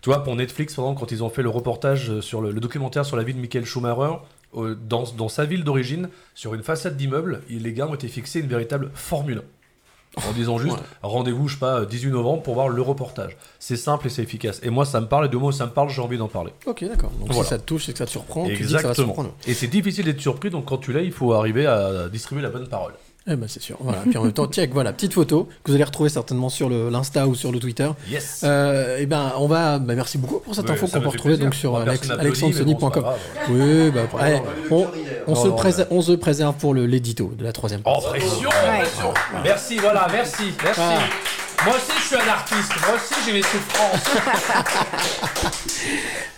[0.03, 3.17] Tu vois, pour Netflix, quand ils ont fait le reportage sur le, le documentaire sur
[3.17, 4.17] la vie de Michael Schumacher, euh,
[4.55, 8.47] dans, dans sa ville d'origine, sur une façade d'immeuble, les gars ont été fixés une
[8.49, 9.43] véritable Formule 1.
[10.27, 10.83] En disant juste, Ouais.
[11.03, 13.37] rendez-vous, je sais pas, 18 novembre pour voir le reportage.
[13.61, 14.59] C'est simple et c'est efficace.
[14.65, 16.51] Et moi, ça me parle, et moment où ça me parle, j'ai envie d'en parler.
[16.67, 17.11] Ok, d'accord.
[17.11, 17.43] Donc Voilà.
[17.45, 19.35] si ça te touche et que ça te surprend, tu dis que ça va surprendre.
[19.47, 22.51] Et c'est difficile d'être surpris, donc quand tu l'as, il faut arriver à distribuer la
[22.51, 22.95] bonne parole.
[23.31, 23.77] Eh ben c'est sûr.
[23.81, 23.99] Voilà.
[24.09, 27.27] Puis en même temps, check, voilà, petite photo que vous allez retrouver certainement sur l'Insta
[27.27, 27.91] ou sur le Twitter.
[28.11, 28.41] Yes.
[28.45, 29.79] Euh, et ben on va.
[29.79, 31.45] bah, merci beaucoup pour cette Ouais, info qu'on peut retrouver plaisir.
[31.45, 32.15] donc sur Moi, alex- bon,
[33.51, 34.41] oui, bah, allez,
[34.71, 34.87] on, je
[35.27, 38.09] on Non, se non, on se préserve pour le- l'édito de la troisième Oh, partie.
[38.21, 39.15] pression, pression.
[39.45, 40.81] Merci, voilà, merci, merci.
[40.83, 40.99] Ah.
[41.65, 42.73] Moi aussi, je suis un artiste.
[42.87, 44.05] Moi aussi, j'ai mes souffrances.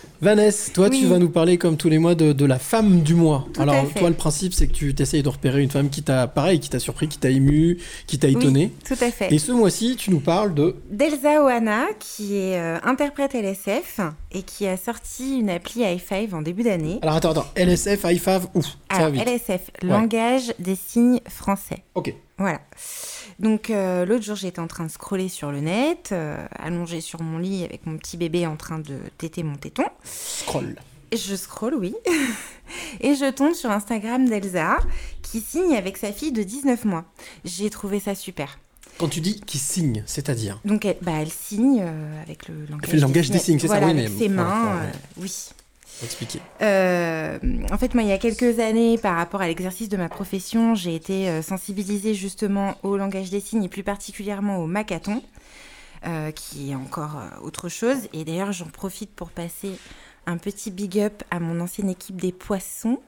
[0.21, 3.15] Vanessa, toi, tu vas nous parler comme tous les mois de, de la femme du
[3.15, 3.47] mois.
[3.55, 6.27] Tout Alors, toi, le principe, c'est que tu t'essayes de repérer une femme qui t'a,
[6.27, 8.71] pareil, qui t'a surpris, qui t'a ému, qui t'a étonné.
[8.71, 9.33] Oui, tout à fait.
[9.33, 10.75] Et ce mois-ci, tu nous parles de.
[10.91, 13.99] D'Elsa Oana, qui est euh, interprète LSF
[14.31, 16.99] et qui a sorti une appli i5 en début d'année.
[17.01, 17.47] Alors, attends, attends.
[17.55, 19.23] LSF, IFAV, ouf, ça va Alors, vite.
[19.27, 19.89] LSF, Ouais.
[19.89, 21.83] langage des signes français.
[21.95, 22.13] Ok.
[22.37, 22.59] Voilà.
[23.41, 27.21] Donc euh, l'autre jour, j'étais en train de scroller sur le net, euh, allongée sur
[27.21, 29.83] mon lit avec mon petit bébé en train de téter mon téton.
[30.03, 30.75] Scroll.
[31.11, 31.95] Et Je scrolle, oui.
[33.01, 34.77] Et je tombe sur Instagram d'Elsa,
[35.23, 37.03] qui signe avec sa fille de 19 mois.
[37.43, 38.59] J'ai trouvé ça super.
[38.97, 40.61] Quand tu dis qui signe, c'est-à-dire.
[40.63, 43.67] Donc elle, bah, elle signe euh, avec le langage, fait le langage des signes, c'est
[43.67, 44.87] ça, Voilà, oui, mais- avec ses mains, ouais, ouais.
[44.87, 45.49] euh, oui.
[46.03, 46.39] Expliquer.
[46.61, 47.37] Euh,
[47.71, 50.75] en fait, moi, il y a quelques années, par rapport à l'exercice de ma profession,
[50.75, 55.21] j'ai été euh, sensibilisée justement au langage des signes et plus particulièrement au macathon,
[56.07, 58.07] euh, qui est encore euh, autre chose.
[58.13, 59.71] Et d'ailleurs, j'en profite pour passer
[60.25, 62.99] un petit big up à mon ancienne équipe des poissons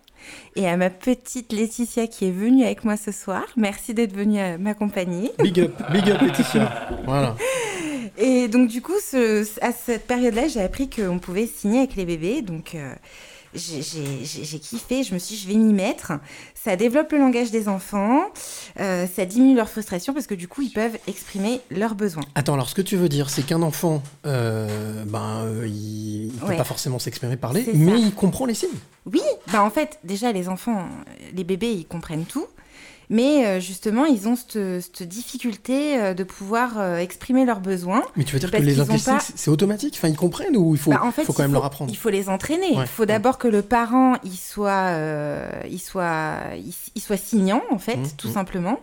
[0.56, 3.44] et à ma petite Laetitia qui est venue avec moi ce soir.
[3.57, 5.32] Merci d'être venue euh, m'accompagner.
[5.40, 6.90] Big up, big up, Laetitia.
[7.06, 7.36] Voilà.
[8.18, 12.06] Et donc du coup, ce- à cette période-là, j'ai appris qu'on pouvait signer avec les
[12.06, 12.41] bébés.
[12.41, 12.94] Donc euh,
[13.56, 16.14] j'ai- kiffé, je me suis dit, je vais m'y mettre.
[16.56, 18.22] Ça développe le langage des enfants,
[18.80, 22.23] euh, ça diminue leur frustration parce que du coup, ils peuvent exprimer leurs besoins.
[22.35, 26.45] Attends, alors ce que tu veux dire, c'est qu'un enfant, euh, ben, il ne peut
[26.48, 26.57] Ouais.
[26.57, 27.98] pas forcément s'exprimer parler, mais ça.
[27.98, 28.69] il comprend les signes.
[29.11, 29.22] Oui,
[29.52, 30.85] bah en fait, déjà les enfants,
[31.34, 32.45] les bébés, ils comprennent tout.
[33.10, 34.58] Mais euh, justement, ils ont cette,
[35.04, 38.04] difficulté euh, de pouvoir euh, exprimer leurs besoins.
[38.16, 38.80] Mais tu veux dire que les
[39.18, 39.96] pas- c'est- automatique?
[39.98, 41.92] Enfin, ils comprennent ou il faut, Bah, en fait, faut quand même faut- leur apprendre?
[41.92, 42.76] Il faut les entraîner.
[42.78, 47.18] Ouais, Il faut d'abord que le parent il soit, euh, il soit, il, il soit
[47.18, 48.34] signant en fait, Mmh, tout mmh.
[48.34, 48.80] simplement,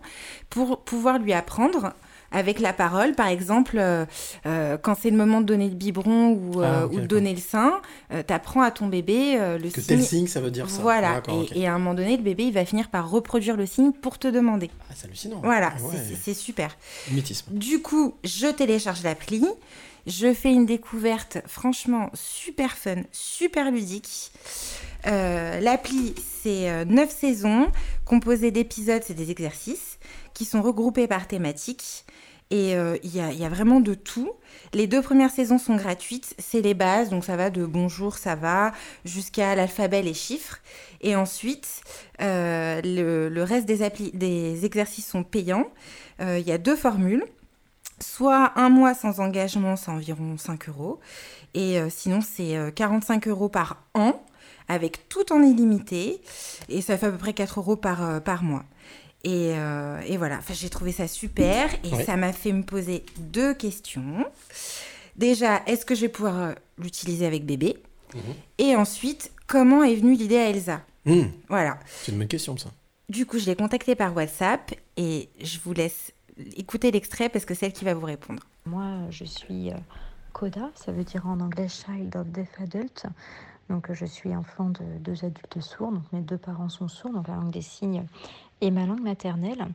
[0.51, 1.93] pour pouvoir lui apprendre.
[2.32, 4.05] Avec la parole, par exemple, euh,
[4.47, 7.35] euh, quand c'est le moment de donner le biberon ou, euh, Ah, ou de donner
[7.35, 7.81] le sein,
[8.12, 9.97] euh, t'apprends à ton bébé euh, le Que signe.
[9.98, 10.81] tel signe, ça veut dire ça.
[10.81, 11.23] Voilà.
[11.55, 14.19] Et, à un moment donné, le bébé, il va finir par reproduire le signe pour
[14.19, 14.70] te demander.
[14.89, 15.40] Ah, c'est hallucinant.
[15.43, 15.94] Voilà, Ah ouais.
[16.23, 16.77] c'est- super.
[17.11, 17.47] Mimétisme.
[17.52, 19.44] Du coup, je télécharge l'appli.
[20.07, 24.31] Je fais une découverte franchement super fun, super ludique.
[25.07, 27.69] Euh, L'appli, c'est 9 saisons,
[28.05, 29.98] composées d'épisodes, c'est des exercices,
[30.35, 32.05] qui sont regroupés par thématique.
[32.51, 34.33] Et euh, il y, a, vraiment de tout.
[34.75, 38.35] Les deux premières saisons sont gratuites, c'est les bases, donc ça va de bonjour, ça
[38.35, 38.73] va,
[39.05, 40.59] jusqu'à l'alphabet, les chiffres.
[41.01, 41.83] Et ensuite,
[42.21, 45.69] euh, le, reste des, exercices sont payants.
[46.21, 47.25] Euh, Il y a deux formules.
[48.01, 51.01] Soit un mois sans engagement, c'est environ 5 euros.
[51.53, 54.25] Et sinon, c'est euh, 45 euros par an,
[54.69, 56.21] avec tout en illimité.
[56.69, 58.65] Et ça fait à peu près 4 euros par mois.
[59.25, 61.69] Et, euh, et voilà, enfin, j'ai trouvé ça super.
[61.85, 62.05] Et Ouais.
[62.05, 64.25] ça m'a fait me poser deux questions.
[65.17, 67.77] Déjà, est-ce que je vais pouvoir euh, l'utiliser avec bébé
[68.59, 70.81] Et ensuite, comment est venue l'idée à Elsa?
[71.05, 71.25] Hmm.
[71.49, 71.79] Voilà.
[71.87, 72.71] C'est une bonne question, ça.
[73.09, 76.13] Du coup, je l'ai contactée par WhatsApp et je vous laisse
[76.57, 78.43] écouter l'extrait parce que c'est elle qui va vous répondre.
[78.67, 79.75] Moi, je suis euh,
[80.33, 83.07] CODA, ça veut dire en anglais Child of Deaf Adult.
[83.69, 85.93] Donc, je suis enfant de deux adultes sourds.
[85.93, 88.05] Donc, mes deux parents sont sourds, donc la langue des signes
[88.61, 89.66] est ma langue maternelle.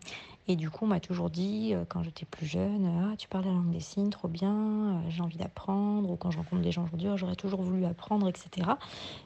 [0.48, 3.46] Et du coup, on m'a toujours dit, euh, quand j'étais plus jeune, ah, tu parles
[3.46, 6.12] la langue des signes, trop bien, euh, j'ai envie d'apprendre.
[6.12, 8.70] Ou quand je rencontre des gens aujourd'hui, Ah, j'aurais toujours voulu apprendre, etc.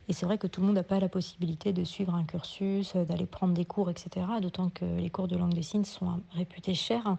[0.08, 2.94] Et c'est vrai que tout le monde n'a pas la possibilité de suivre un cursus,
[2.96, 4.26] euh, d'aller prendre des cours, etc.
[4.42, 7.18] D'autant que les cours de langue des signes sont euh, réputés chers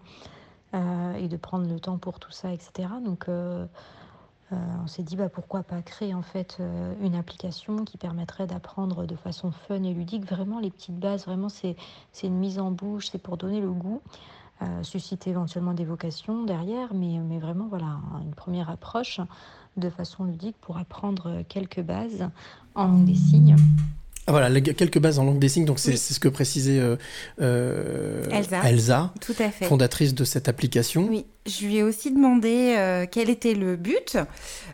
[0.73, 2.87] et de prendre le temps pour tout ça, etc.
[3.03, 3.27] Donc,
[4.51, 9.05] on s'est dit bah, pourquoi pas créer en fait euh, une application qui permettrait d'apprendre
[9.05, 11.25] de façon fun et ludique vraiment les petites bases.
[11.25, 11.75] Vraiment, c'est
[12.23, 14.01] une mise en bouche, c'est pour donner le goût,
[14.61, 19.21] euh, susciter éventuellement des vocations derrière, mais, mais vraiment voilà une première approche
[19.77, 22.29] de façon ludique pour apprendre quelques bases
[22.75, 23.55] en des signes.
[24.31, 26.95] Ah, voilà, les- quelques bases en langue des signes, donc c'est ce que précisait euh,
[27.41, 28.23] euh,
[28.63, 29.13] Elsa.
[29.19, 29.65] Tout à fait.
[29.65, 31.07] fondatrice de cette application.
[31.09, 34.17] Oui, je lui ai aussi demandé euh, quel était le but.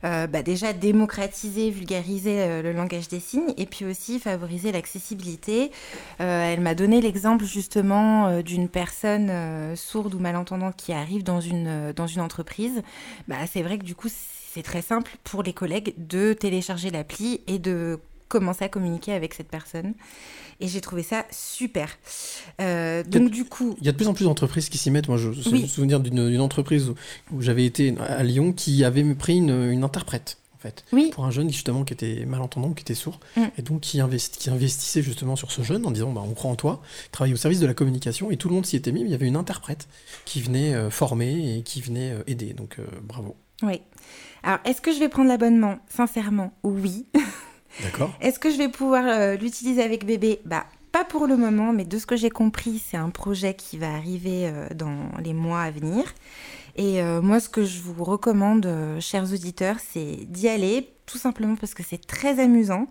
[0.03, 5.71] Euh, bah, déjà démocratiser, vulgariser euh, le langage des signes et puis aussi favoriser l'accessibilité.
[6.19, 9.31] Elle m'a donné l'exemple justement d'une personne
[9.75, 12.81] sourde ou malentendante qui arrive dans une, dans une entreprise.
[13.27, 14.09] Bah, c'est vrai que du coup
[14.53, 19.33] c'est très simple pour les collègues de télécharger l'appli et de commencer à communiquer avec
[19.33, 19.93] cette personne.
[20.59, 21.89] Et j'ai trouvé ça super.
[22.61, 25.07] Euh, donc du coup, Il y a de plus en plus d'entreprises qui s'y mettent.
[25.07, 25.61] Moi, je je Oui.
[25.63, 26.95] me souviens d'une entreprise où,
[27.35, 30.37] où j'avais été à Lyon qui avait pris une, une interprète.
[30.55, 33.41] En fait, pour un jeune justement qui était malentendant, qui était sourd, Mm.
[33.59, 36.49] et donc qui, investi- qui investissait justement sur ce jeune en disant bah, on croit
[36.49, 36.81] en toi,
[37.11, 39.01] travaille au service de la communication, et tout le monde s'y était mis.
[39.03, 39.87] mais Il y avait une interprète
[40.25, 42.53] qui venait euh, former et qui venait euh, aider.
[42.53, 43.35] Donc bravo.
[43.61, 43.81] Oui.
[44.41, 45.77] Alors, est-ce que je vais prendre l'abonnement?
[45.89, 47.05] Sincèrement, oui.
[47.83, 48.11] D'accord.
[48.21, 50.39] Est-ce que je vais pouvoir euh, l'utiliser avec bébé?
[50.45, 53.77] Bah, pas pour le moment, mais de ce que j'ai compris, c'est un projet qui
[53.77, 56.03] va arriver euh, dans les mois à venir.
[56.75, 61.55] Et euh, moi, ce que je vous recommande, chers auditeurs, c'est d'y aller, tout simplement
[61.55, 62.87] parce que c'est très amusant.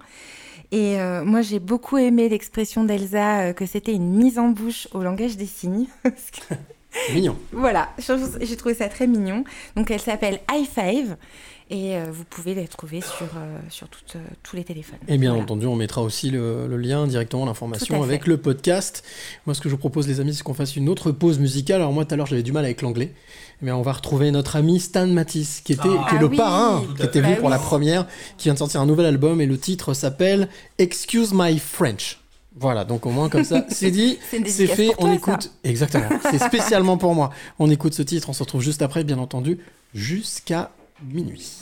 [0.73, 4.89] Et euh, moi, j'ai beaucoup aimé l'expression d'Elsa euh, que c'était une mise en bouche
[4.93, 5.87] au langage des signes.
[7.13, 7.37] Mignon.
[7.53, 7.91] voilà,
[8.41, 9.45] j'ai trouvé ça très mignon.
[9.77, 11.15] Donc elle s'appelle i5
[11.69, 14.99] et euh, vous pouvez la trouver sur, euh, sur toutes, euh, tous les téléphones.
[15.09, 15.43] Et bien Voilà.
[15.43, 18.03] entendu, on mettra aussi le, le lien directement, l'information fait.
[18.03, 19.03] avec le podcast.
[19.47, 21.81] Moi, ce que je vous propose, les amis, c'est qu'on fasse une autre pause musicale.
[21.81, 23.13] Alors moi, tout à l'heure, j'avais du mal avec l'anglais.
[23.63, 26.07] Mais on va retrouver notre ami Stan Matisse, qui était, Ah.
[26.09, 26.37] qui est Ah le oui.
[26.37, 28.07] parrain, qui était venu Bah pour la première,
[28.39, 30.49] qui vient de sortir un nouvel album et le titre s'appelle
[30.79, 32.21] Excuse My French.
[32.59, 35.43] Voilà, donc au moins comme ça, c'est dit, C'est fait, on toi, écoute.
[35.43, 35.51] ça.
[35.65, 37.31] Exactement, c'est spécialement pour moi.
[37.59, 39.59] On écoute ce titre, on se retrouve juste après, bien entendu,
[39.95, 40.71] jusqu'à
[41.03, 41.61] minuit.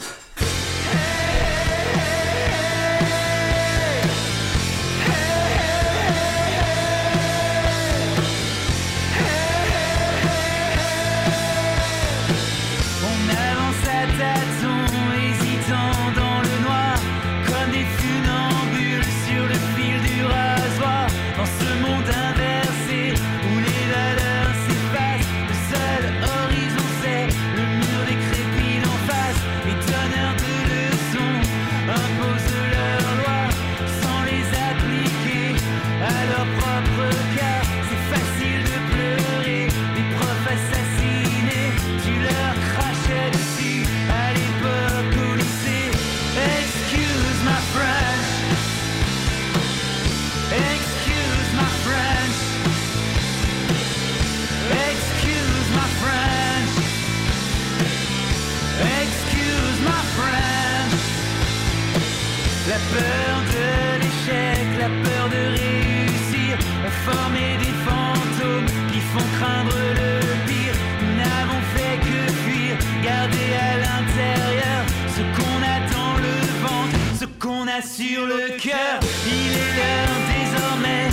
[77.97, 78.99] Sur le cœur.
[79.27, 81.07] Il est l'heure désormais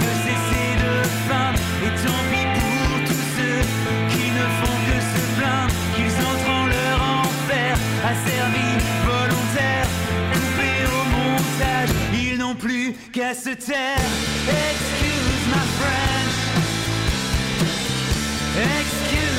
[0.00, 0.92] de cesser de
[1.28, 3.60] feindre, et tant pis pour tous ceux
[4.10, 7.72] qui ne font que se plaindre, qu'ils entrent en leur enfer,
[8.04, 9.88] asservis, volontaires,
[10.32, 14.08] coupés au montage, ils n'ont plus qu'à se taire.
[14.48, 16.36] Excuse my French,
[18.80, 19.33] excuse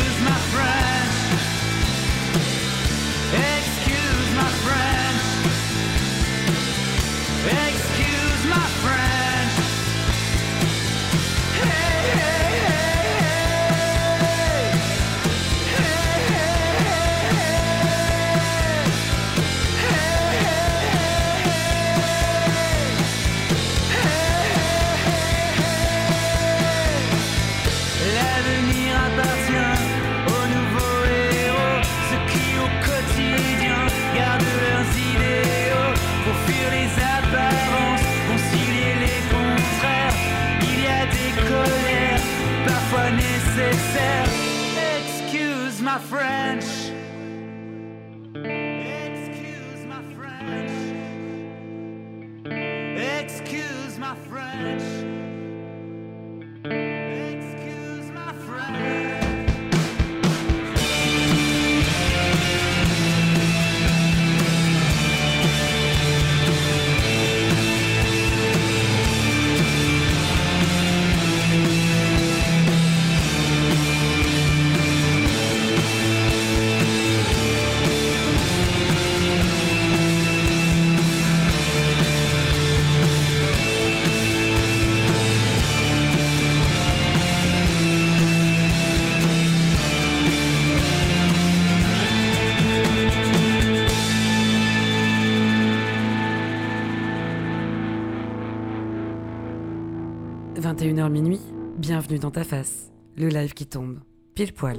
[101.06, 101.40] 21h minuit,
[101.78, 104.00] bienvenue dans ta face, le live qui tombe,
[104.34, 104.78] pile poil.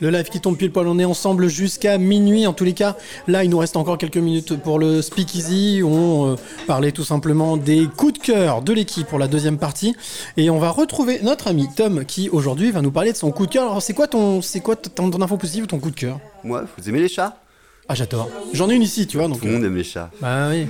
[0.00, 2.96] Le live qui tombe pile poil, on est ensemble jusqu'à minuit en tous les cas.
[3.26, 5.82] Là, il nous reste encore quelques minutes pour le speakeasy.
[5.84, 6.36] On euh,
[6.66, 9.94] parlait tout simplement des coups de cœur de l'équipe pour la deuxième partie.
[10.36, 13.46] Et on va retrouver notre ami Tom qui aujourd'hui va nous parler de son coup
[13.46, 13.64] de cœur.
[13.64, 16.20] Alors, c'est quoi ton, c'est quoi ton, ton info positive ou ton coup de cœur?
[16.42, 17.36] Moi, vous aimez les chats?
[17.88, 18.28] Ah, j'adore.
[18.52, 19.28] J'en ai une ici, tu vois.
[19.28, 20.10] Donc, Tout le monde aime les chats.
[20.20, 20.66] Bah oui.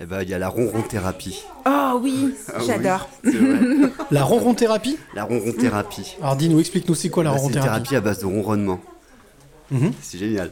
[0.00, 1.42] Eh ben, il y a la ronron thérapie.
[1.66, 3.08] Oh oui, Ah oui, j'adore.
[3.22, 3.32] c'est.
[4.10, 6.16] La ronron thérapie La ronron thérapie.
[6.20, 8.26] Alors, dis-nous, explique-nous, c'est quoi la Bah, ronron C'est une thérapie thérapie à base de
[8.26, 8.80] ronronnement.
[9.70, 9.92] Mhm.
[10.00, 10.48] C'est génial.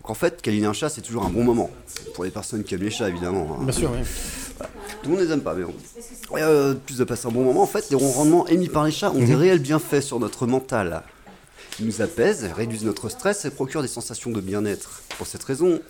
[0.00, 1.70] Donc en fait, câliner un chat, c'est toujours un bon moment.
[2.14, 3.56] Pour les personnes qui aiment les chats, évidemment.
[3.60, 3.62] hein.
[3.64, 4.04] Bien sûr, oui.
[5.02, 5.74] Tout le monde les aime pas, mais bon.
[6.36, 8.90] Et, euh, plus de passer un bon moment, en fait, les ronronnements émis par les
[8.92, 9.34] chats ont des Mhm.
[9.36, 11.02] réels bienfaits sur notre mental.
[11.80, 15.02] Ils nous apaisent, réduisent notre stress et procurent des sensations de bien-être.
[15.16, 15.80] Pour cette raison,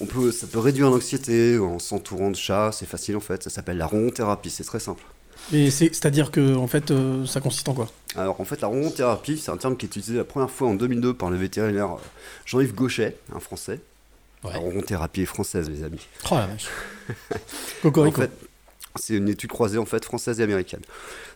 [0.00, 3.42] on peut, ça peut réduire l'anxiété en s'entourant de chats, c'est facile en fait.
[3.42, 5.02] Ça s'appelle la ronron-thérapie, c'est très simple.
[5.52, 7.88] Et c'est, c'est-à-dire que, en fait, euh, ça consiste en quoi?
[8.16, 10.74] Alors en fait, la ronron-thérapie, c'est un terme qui est utilisé la première fois en
[10.74, 12.00] 2002 par le vétérinaire euh,
[12.46, 13.80] Jean-Yves Gauchet, un Français.
[14.44, 16.06] La ronron-thérapie est française, les amis.
[16.30, 16.66] Oh la vache.
[17.82, 18.20] Cocorico.
[18.20, 18.30] En fait,
[18.96, 20.80] c'est une étude croisée en fait française et américaine.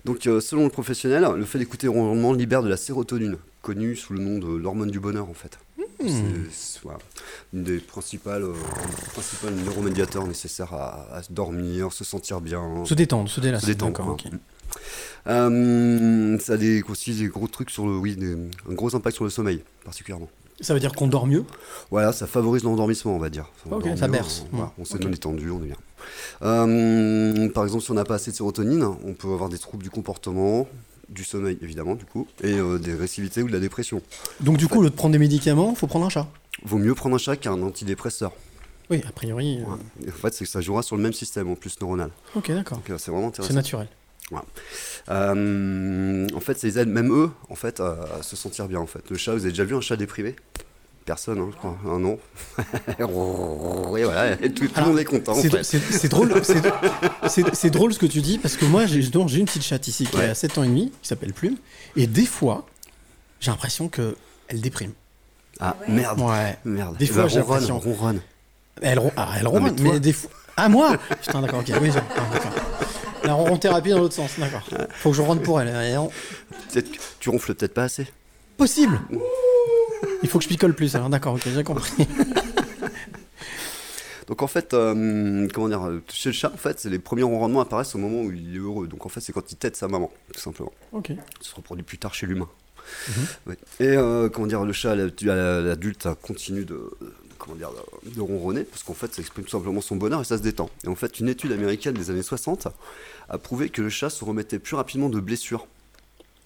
[0.05, 3.97] Donc euh, selon le professionnel, le fait d'écouter le ronronnement libère de la sérotonine, connue
[3.97, 5.59] sous le nom de l'hormone du bonheur en fait.
[6.01, 6.99] C'est- voilà,
[7.53, 8.55] une des principales, euh,
[9.13, 12.85] principales neuromédiateurs nécessaires à, à se dormir, se sentir bien.
[12.85, 14.25] Se détendre, se délasser, Se détendre, ok.
[15.27, 18.35] Euh, ça a des, aussi des gros trucs sur le, oui, des-
[18.69, 20.29] un gros impact sur le sommeil, particulièrement.
[20.63, 21.45] Ça veut dire qu'on dort mieux?
[21.91, 23.51] Voilà, ça favorise l'endormissement, on va dire.
[23.71, 24.45] On ça mieux, berce.
[24.53, 24.81] On, voilà, Mm.
[24.81, 25.01] on se Ok.
[25.01, 25.77] donne détendu, on est bien.
[26.43, 29.83] Euh, par exemple, si on n'a pas assez de sérotonine, on peut avoir des troubles
[29.83, 30.69] du comportement,
[31.11, 34.01] du sommeil évidemment, du coup, et euh, des récidivités ou de la dépression.
[34.41, 36.27] Donc, du coup, au lieu de prendre des médicaments, faut prendre un chat.
[36.65, 38.33] Vaut mieux prendre un chat qu'un antidépresseur.
[38.91, 39.59] Oui, a priori.
[39.61, 42.11] euh, Et En fait, c'est que ça jouera sur le même système en plus neuronal.
[42.35, 42.79] Ok, d'accord.
[42.79, 43.49] Donc, euh, c'est vraiment intéressant.
[43.53, 43.89] C'est naturel.
[44.31, 44.45] Voilà.
[45.11, 48.79] Euh, en fait, ça les aide, même eux, en fait, à, à se sentir bien.
[48.81, 50.37] En fait, le chat, vous avez déjà vu un chat déprimé?
[51.05, 51.77] Personne, hein, je crois.
[51.87, 52.19] Un nom.
[52.99, 53.03] et
[54.05, 55.33] voilà, et tout, tout le monde est content.
[55.33, 55.63] en C'est fait.
[55.65, 56.63] c'est- c'est drôle, c'est-
[57.29, 59.65] c'est- c'est drôle ce que tu dis parce que moi j'ai donc, j'ai une petite
[59.65, 60.27] chatte ici qui Ouais.
[60.29, 61.57] a 7 ans et demi, qui s'appelle Plume,
[61.97, 62.67] et des fois
[63.41, 64.17] j'ai l'impression que
[64.49, 64.93] elle déprime.
[65.59, 66.21] Ah, merde.
[66.21, 66.59] Ouais.
[66.65, 66.97] Merde.
[66.99, 67.79] Des fois ben, j'ai ronronne, l'impression.
[67.97, 68.21] ronronne.
[68.83, 70.31] Elle, ron- ah, elle Non, ronronne, mais des fois.
[70.57, 71.73] Ah moi Putain d'accord, ok.
[71.81, 72.53] Oui, j'ai- ah, d'accord.
[73.25, 74.67] La ronron thérapie dans l'autre sens, d'accord.
[74.95, 75.99] Faut que je ronronne pour elle.
[77.19, 78.07] Tu ronfles peut-être pas assez.
[78.57, 79.01] Possible.
[80.23, 80.95] Il faut que je picole plus.
[80.97, 81.91] Alors d'accord, ok, j'ai compris.
[84.29, 87.95] Donc en fait, euh, comment dire, chez le chat, en fait, les premiers ronronnements apparaissent
[87.97, 88.87] au moment où il est heureux.
[88.87, 90.73] Donc en fait, c'est quand il tète sa maman, tout simplement.
[90.93, 91.09] Ok.
[91.41, 92.49] Ça se reproduit plus tard chez l'humain.
[93.09, 93.15] Mhm.
[93.47, 93.57] Ouais.
[93.81, 97.71] Et euh, comment dire, le chat, la- la- l'adulte, continue de, de- comment dire,
[98.05, 100.43] de, de ronronner parce qu'en fait, ça exprime tout simplement son bonheur et ça se
[100.43, 100.71] détend.
[100.85, 102.69] Et en fait, une étude américaine des années 60
[103.29, 105.67] a prouvé que le chat se remettait plus rapidement de blessures.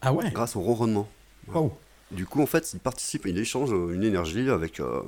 [0.00, 0.30] Ah ouais?
[0.32, 1.06] Grâce au ronronnement.
[1.48, 1.70] Waouh.
[2.14, 5.00] Du coup, en fait, il participe, il échange euh, une énergie avec euh,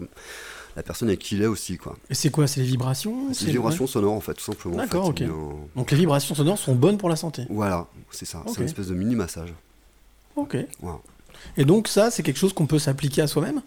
[0.76, 1.96] la personne avec qui il est aussi, quoi.
[2.10, 4.74] Et c'est quoi C'est les vibrations C'est des vibrations sonores, en fait, tout simplement.
[4.74, 5.24] en D'accord, fait.
[5.24, 5.30] ok.
[5.30, 7.44] Un- Donc les vibrations sonores sont bonnes pour la santé.
[7.48, 8.42] Voilà, c'est ça.
[8.48, 9.52] C'est une espèce de mini massage.
[10.36, 10.56] Ok.
[10.80, 10.98] Voilà.
[11.56, 13.60] Et donc ça, c'est quelque chose qu'on peut s'appliquer à soi-même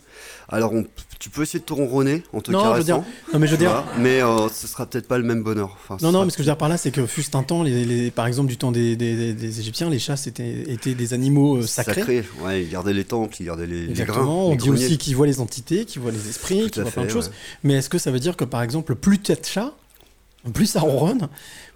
[0.48, 0.86] Alors, on-
[1.20, 2.86] tu peux essayer de te ronronner en te Non, je veux caressant.
[3.00, 5.44] dire- non, mais je veux dire- vois, mais euh, ce sera peut-être pas le même
[5.44, 5.78] bonheur.
[5.84, 7.44] Enfin, Non, non, mais ce que je veux dire par là, c'est que fut un
[7.44, 10.94] temps, les, les- par exemple, du temps des, des- des- des Égyptiens, les chats étaient
[10.96, 11.96] des animaux euh, sacrés.
[11.96, 14.02] Sacré, ouais, ils gardaient les temples, ils gardaient les, les grains.
[14.04, 14.48] Exactement.
[14.48, 14.86] On les dit greniers.
[14.86, 17.32] aussi qu'ils voient les entités, qu'ils voient les esprits, qu'ils voient plein de fait, choses.
[17.64, 19.74] Mais est-ce que ça veut dire que, par exemple, plus tu as de chats,
[20.54, 21.28] plus ça ronronne,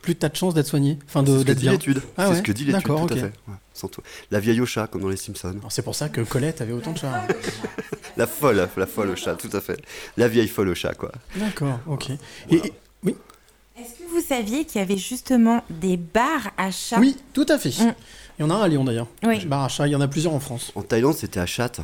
[0.04, 1.72] plus tu as de chances d'être soigné Enfin, de, C'est ce que d'être dit bien.
[1.72, 2.02] l'étude.
[2.18, 3.24] Ah c'est ouais ce que dit l'étude, D'accord, tout à fait.
[3.24, 5.56] Ouais, sans tout- La vieille au chat, comme dans les Simpsons.
[5.58, 7.26] Alors, C'est pour ça que Colette avait autant de chats.
[8.18, 9.82] La folle, la folle au chat, tout à fait.
[10.18, 11.12] La vieille folle au chat, quoi.
[11.36, 12.12] D'accord, ok.
[12.12, 12.74] Et, et-
[13.04, 13.16] oui,
[13.76, 17.00] Est-ce que vous saviez qu'il y avait justement des bars à chats?
[17.00, 17.70] Oui, tout à fait.
[17.72, 19.08] Il y en a un à Lyon d'ailleurs.
[19.24, 19.44] Oui.
[19.46, 20.72] Bar à chat, il y en a plusieurs en France.
[20.76, 21.80] En Thaïlande, c'était à chatte.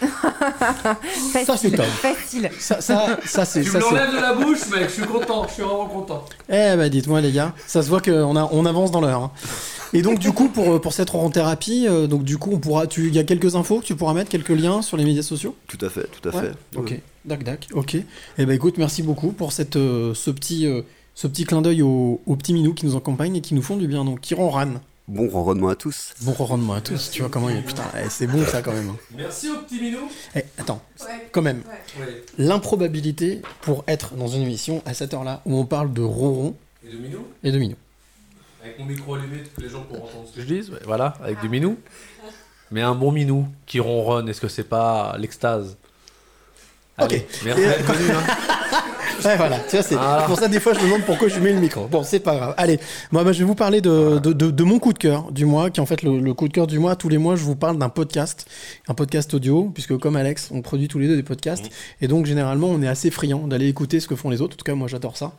[1.44, 1.84] Ça, c'est top.
[1.86, 2.50] Facile.
[2.58, 3.62] Ça, ça, ça c'est.
[3.62, 6.24] Tu me l'enlèves de la bouche, mec, je suis content, je suis vraiment content.
[6.48, 9.22] Eh bah dites-moi les gars, ça se voit qu'on a, on avance dans l'heure.
[9.24, 9.30] hein.
[9.94, 13.08] Et donc du coup pour, pour cette thérapie, euh, donc du coup on pourra, tu,
[13.08, 15.54] il y a quelques infos que tu pourras mettre, quelques liens sur les médias sociaux?
[15.66, 16.78] Tout à fait, tout à Ouais, fait.
[16.78, 17.02] Ok, Ouais.
[17.24, 17.94] dac dac, ok.
[18.38, 20.82] Et bah écoute, merci beaucoup pour cette, euh, ce petit, euh,
[21.14, 23.76] ce petit clin d'œil aux, aux petits minous qui nous accompagnent et qui nous font
[23.76, 24.80] du bien, donc qui ronronnent.
[25.08, 26.12] Bon ronronnement à tous.
[26.20, 27.10] Bon ronronnement à tous.
[27.10, 28.92] Tu vois comment il est, putain, eh, c'est bon ça quand même.
[29.16, 30.00] Merci au petit minou.
[30.36, 30.82] Eh, attends,
[31.32, 31.62] quand même.
[31.98, 32.22] Ouais.
[32.36, 36.54] L'improbabilité pour être dans une émission à cette heure-là où on parle de ronron
[36.86, 37.76] Et de minou et de minous.
[38.62, 40.70] Avec mon micro allumé, que les gens pourront entendre ce que je dis.
[40.70, 41.78] ouais, Voilà, avec du minou.
[42.70, 45.78] Mais un bon minou qui ronronne, est-ce que c'est pas l'extase?
[46.98, 47.62] Allez, merci
[49.24, 50.24] Ouais, voilà, tu vois, c'est Ah.
[50.26, 51.86] pour ça des fois je me demande pourquoi je mets le micro.
[51.88, 52.54] Bon, c'est pas grave.
[52.56, 52.78] Allez,
[53.10, 55.44] moi, moi, je vais vous parler de, de, de- de mon coup de cœur du
[55.44, 56.94] mois, qui est en fait le, le coup de cœur du mois.
[56.96, 58.46] Tous les mois, je vous parle d'un podcast,
[58.86, 61.68] un podcast audio, puisque comme Alex, on produit tous les deux des podcasts,
[62.00, 64.54] et donc généralement, on est assez friand d'aller écouter ce que font les autres.
[64.54, 65.32] En tout cas, moi, j'adore ça.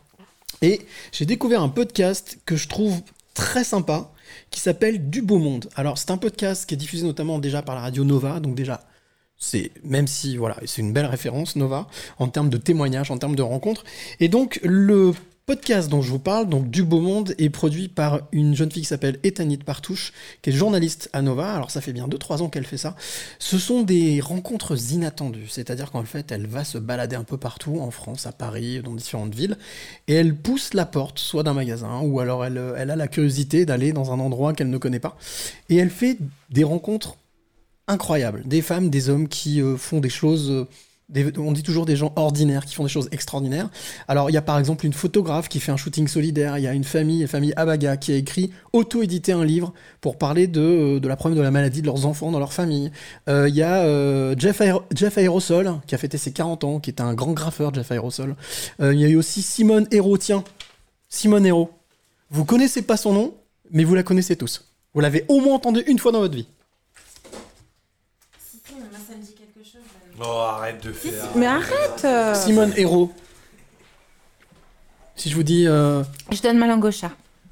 [0.62, 0.82] Et
[1.12, 3.00] j'ai découvert un podcast que je trouve
[3.34, 4.12] très sympa,
[4.52, 5.70] qui s'appelle Du Beau Monde.
[5.76, 8.82] Alors, c'est un podcast qui est diffusé notamment déjà par la radio Nova, donc déjà,
[9.40, 11.88] c'est même si voilà, c'est une belle référence Nova
[12.20, 13.86] en termes de témoignages, en termes de rencontres.
[14.20, 15.14] Et donc le
[15.46, 18.84] podcast dont je vous parle, donc du beau monde, est produit par une jeune fille
[18.84, 20.14] qui s'appelle Ethanit Partouche,
[20.44, 21.54] qui est journaliste à Nova.
[21.56, 22.96] Alors ça fait bien 2-3 ans qu'elle fait ça.
[23.40, 27.80] Ce sont des rencontres inattendues, c'est-à-dire qu'en fait elle va se balader un peu partout
[27.80, 29.58] en France, à Paris, dans différentes villes,
[30.08, 33.66] et elle pousse la porte, soit d'un magasin, ou alors elle, elle a la curiosité
[33.66, 35.18] d'aller dans un endroit qu'elle ne connaît pas,
[35.70, 36.20] et elle fait
[36.52, 37.16] des rencontres
[37.90, 38.44] incroyables.
[38.46, 40.50] Des femmes, des hommes qui euh, font des choses.
[40.52, 40.66] euh,
[41.38, 43.68] on dit toujours des gens ordinaires qui font des choses extraordinaires.
[44.08, 46.60] Alors, il y a par exemple une photographe qui fait un shooting solidaire.
[46.60, 50.20] Il y a une famille, la famille Abaga, qui a écrit, auto-édité un livre pour
[50.20, 52.92] parler de, euh, de la problème de la maladie de leurs enfants dans leur famille.
[53.28, 54.62] Il y a Jeff,
[54.94, 58.36] Jeff Aerosol, qui a fêté ses 40 ans, qui est un grand graffeur, Jeff Aerosol.
[58.80, 60.44] Il y a eu aussi Simone Hérault, tiens.
[61.10, 61.72] Simone Hérault.
[62.30, 63.34] Vous connaissez pas son nom,
[63.72, 64.72] mais vous la connaissez tous.
[64.94, 66.48] Vous l'avez au moins entendu une fois dans votre vie.
[70.22, 71.26] Oh, arrête de faire.
[71.36, 72.34] Mais arrête euh.
[72.36, 73.12] Simone Hérault.
[75.16, 77.12] Si je vous dis euh, Je donne ma langue au chat.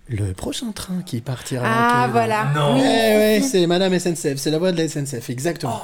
[0.10, 1.66] le prochain train qui partira.
[1.66, 2.46] Ah, voilà.
[2.56, 2.76] Non.
[2.76, 2.82] Oui.
[2.84, 5.82] Eh ouais, c'est Madame SNCF, c'est la voix de la SNCF, exactement.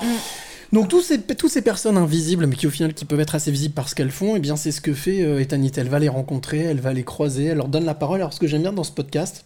[0.72, 3.51] Donc tous ces, toutes ces personnes invisibles, mais qui au final qui peuvent être assez
[3.51, 5.72] visibles par ce qu'elles font, eh bien c'est ce que fait euh, Ethanit.
[5.77, 8.22] Elle va les rencontrer, elle va les croiser, elle leur donne la parole.
[8.22, 9.45] Alors ce que j'aime bien dans ce podcast,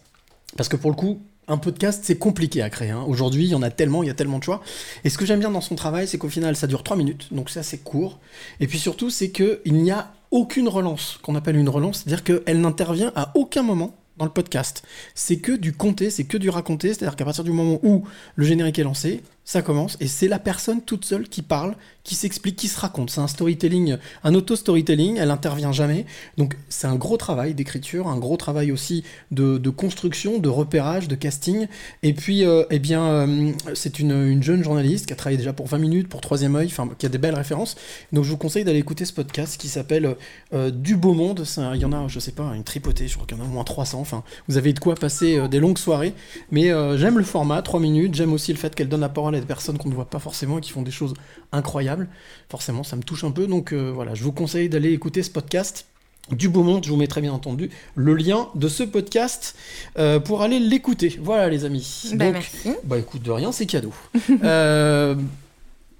[0.56, 2.90] parce que pour le coup, un podcast c'est compliqué à créer.
[2.90, 3.04] hein.
[3.06, 4.62] Aujourd'hui, il y en a tellement, il y a tellement de choix.
[5.04, 7.28] Et ce que j'aime bien dans son travail, c'est qu'au final, ça dure 3 minutes,
[7.32, 8.18] donc c'est assez court.
[8.60, 12.60] Et puis surtout, c'est qu'il n'y a aucune relance, qu'on appelle une relance, c'est-à-dire qu'elle
[12.60, 14.82] n'intervient à aucun moment dans le podcast.
[15.14, 18.04] C'est que du compter, c'est que du raconter, c'est-à-dire qu'à partir du moment où
[18.34, 22.14] le générique est lancé, ça commence, et c'est la personne toute seule qui parle, qui
[22.16, 23.08] s'explique, qui se raconte.
[23.08, 26.04] C'est un storytelling, un auto-storytelling, elle intervient jamais.
[26.36, 31.14] Donc c'est un gros travail d'écriture, un gros travail aussi de, construction, de repérage, de
[31.14, 31.66] casting.
[32.02, 35.54] Et puis, euh, eh bien, euh, c'est une, une jeune journaliste qui a travaillé déjà
[35.54, 37.76] pour 20 minutes, pour Troisième œil, enfin, qui a des belles références.
[38.12, 40.16] Donc je vous conseille d'aller écouter ce podcast qui s'appelle
[40.52, 41.42] euh, Du Beau Monde.
[41.74, 43.46] Il y en a, je sais pas, une tripotée, je crois qu'il y en a
[43.46, 43.98] au moins 300.
[43.98, 46.12] Enfin, vous avez de quoi passer des longues soirées.
[46.50, 48.14] Mais j'aime le format, 3 minutes.
[48.14, 50.18] J'aime aussi le fait qu'elle donne la parole à des personnes qu'on ne voit pas
[50.18, 51.14] forcément et qui font des choses
[51.52, 52.08] incroyables.
[52.48, 53.46] Forcément, ça me touche un peu.
[53.46, 55.86] Donc euh, voilà, je vous conseille d'aller écouter ce podcast.
[56.30, 59.56] Du beau monde, je vous mettrai bien entendu le lien de ce podcast
[59.98, 61.18] euh, pour aller l'écouter.
[61.22, 62.10] Voilà les amis.
[62.14, 62.70] Bah, Donc, merci.
[62.84, 63.92] Bah écoute, de rien, c'est cadeau.
[64.44, 65.14] Euh,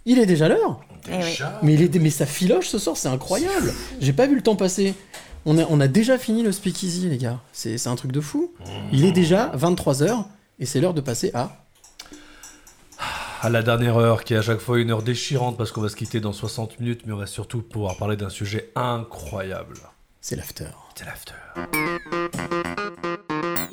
[0.04, 0.80] il est déjà l'heure.
[1.10, 1.12] Eh.
[1.62, 3.74] Mais, il est, mais ça filoche ce soir, c'est incroyable.
[4.00, 4.94] J'ai pas vu le temps passer.
[5.44, 7.40] On a, on a déjà fini le speakeasy, les gars.
[7.52, 8.52] C'est c'est un truc de fou.
[8.92, 10.24] Il est déjà 23h
[10.60, 11.67] et c'est l'heure de passer à.
[13.40, 15.88] À la dernière heure, qui est à chaque fois une heure déchirante parce qu'on va
[15.88, 19.76] se quitter dans 60 minutes, mais on va surtout pouvoir parler d'un sujet incroyable.
[20.20, 20.70] C'est l'after.
[20.96, 21.34] C'est l'after.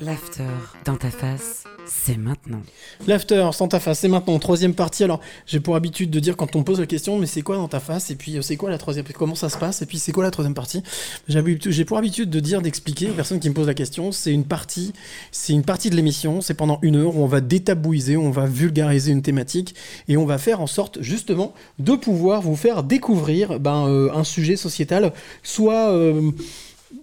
[0.02, 0.44] L'after
[0.84, 2.62] dans ta face, c'est maintenant.
[3.08, 4.38] L'after, sans ta face, c'est maintenant.
[4.40, 5.04] Troisième partie.
[5.04, 7.70] Alors, j'ai pour habitude de dire quand on pose la question, mais c'est quoi dans
[7.70, 8.12] ta face?
[8.12, 9.82] Et puis, euh, c'est quoi la troisième Comment ça se passe?
[9.82, 10.84] Et puis, c'est quoi la troisième partie?
[11.28, 14.44] J'ai pour habitude de dire, d'expliquer aux personnes qui me posent la question, c'est une
[14.44, 14.92] partie,
[15.32, 16.42] c'est une partie de l'émission.
[16.42, 19.76] C'est pendant une heure où on va détabouiser, on va vulgariser une thématique
[20.10, 24.26] et on va faire en sorte justement de pouvoir vous faire découvrir ben, euh, un
[24.26, 26.32] sujet sociétal, soit euh,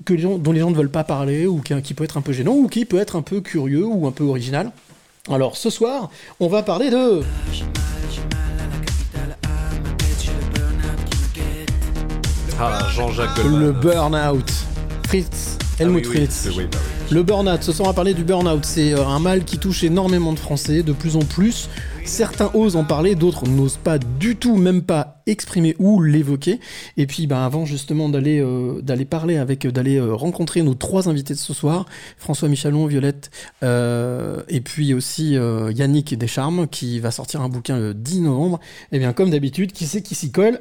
[0.05, 2.16] que les gens, dont les gens ne veulent pas parler, ou qui, qui peut être
[2.16, 4.73] un peu gênant, ou qui peut être un peu curieux, ou un peu original.
[5.31, 6.10] Alors ce soir,
[6.40, 7.23] on va parler de...
[12.59, 13.39] Ah, Jean-Jacques.
[13.44, 14.51] Le burn-out.
[15.06, 16.48] Fritz, Helmut Ah oui, oui, Fritz.
[16.56, 16.78] oui, bah
[17.10, 18.64] Le burn-out, ce soir on va parler du burn-out.
[18.64, 21.69] C'est euh, un mal qui touche énormément de Français, de plus en plus.
[22.04, 26.58] Certains osent en parler, d'autres n'osent pas du tout, même pas exprimer ou l'évoquer.
[26.96, 31.08] Et puis, ben, avant justement d'aller euh, d'aller parler avec, d'aller euh, rencontrer nos trois
[31.08, 31.86] invités de ce soir,
[32.18, 33.30] François Michalon, Violette,
[33.62, 38.60] euh, et puis aussi euh, Yannick Descharmes, qui va sortir un bouquin le 10 novembre.
[38.90, 40.58] Et bien, comme d'habitude, qui c'est qui s'y colle?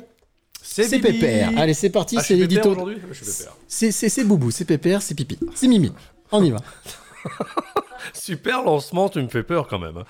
[0.62, 1.00] C'est.
[1.00, 1.52] Pépère.
[1.58, 2.78] Allez, c'est parti, Ah, c'est l'édito.
[3.68, 5.92] c'est Boubou, c'est Pépère, c'est Pipi, c'est Mimi.
[6.32, 6.60] On y va.
[8.14, 9.98] Super lancement, tu me fais peur quand même.
[9.98, 10.06] hein.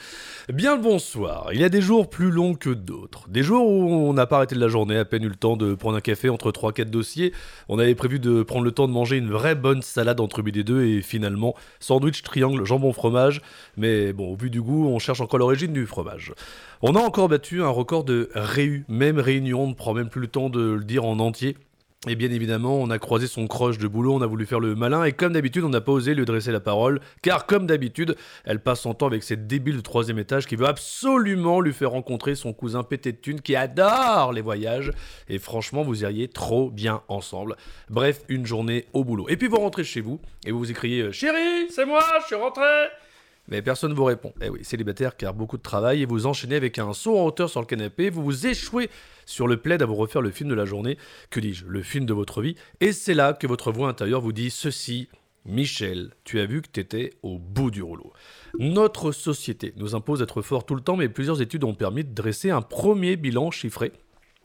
[0.51, 1.49] Bien le bonsoir.
[1.53, 3.27] Il y a des jours plus longs que d'autres.
[3.29, 5.57] Des jours où on n'a pas arrêté de la journée, à peine eu le temps
[5.57, 7.33] de prendre un café entre 3-4 dossiers.
[7.69, 10.61] On avait prévu de prendre le temps de manger une vraie bonne salade entre midi
[10.61, 13.41] et deux et finalement sandwich triangle jambon fromage.
[13.77, 16.33] Mais bon, au vu du goût, on cherche encore l'origine du fromage.
[16.81, 20.21] On a encore battu un record de réu, même réunion, on ne prend même plus
[20.21, 21.57] le temps de le dire en entier.
[22.07, 24.73] Et bien évidemment, on a croisé son croche de boulot, on a voulu faire le
[24.73, 28.15] malin, et comme d'habitude, on n'a pas osé lui dresser la parole, car comme d'habitude,
[28.43, 31.91] elle passe son temps avec cette débile de troisième étage qui veut absolument lui faire
[31.91, 34.91] rencontrer son cousin pété de thunes qui adore les voyages,
[35.29, 37.55] et franchement, vous iriez trop bien ensemble.
[37.91, 39.29] Bref, une journée au boulot.
[39.29, 42.25] Et puis vous rentrez chez vous, et vous vous écriez euh, Chérie, c'est moi, je
[42.25, 42.65] suis rentré
[43.47, 44.33] mais personne ne vous répond.
[44.41, 47.49] Eh oui, célibataire car beaucoup de travail et vous enchaînez avec un saut en hauteur
[47.49, 48.89] sur le canapé, vous vous échouez
[49.31, 50.97] sur le plaid à vous refaire le film de la journée,
[51.29, 54.33] que dis-je, le film de votre vie, et c'est là que votre voix intérieure vous
[54.33, 55.07] dit ceci.
[55.43, 58.13] Michel, tu as vu que t'étais au bout du rouleau.
[58.59, 62.13] Notre société nous impose d'être fort tout le temps, mais plusieurs études ont permis de
[62.13, 63.91] dresser un premier bilan chiffré.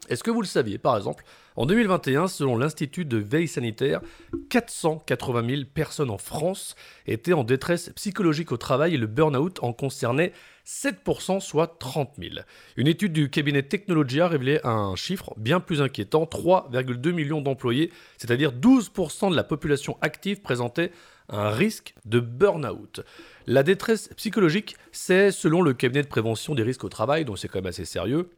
[0.09, 1.23] Est-ce que vous le saviez, par exemple
[1.57, 4.03] En 2021, selon l'Institut de veille sanitaire,
[4.51, 6.75] 480 000 personnes en France
[7.07, 10.33] étaient en détresse psychologique au travail et le burn-out en concernait
[10.67, 12.35] 7%, soit 30 000.
[12.77, 18.53] Une étude du cabinet Technologia révélait un chiffre bien plus inquiétant 3,2 millions d'employés, c'est-à-dire
[18.53, 20.93] 12% de la population active présentait
[21.31, 23.01] un risque de burn-out.
[23.47, 27.49] La détresse psychologique, c'est, selon le cabinet de prévention des risques au travail, donc c'est
[27.49, 28.29] quand même assez sérieux,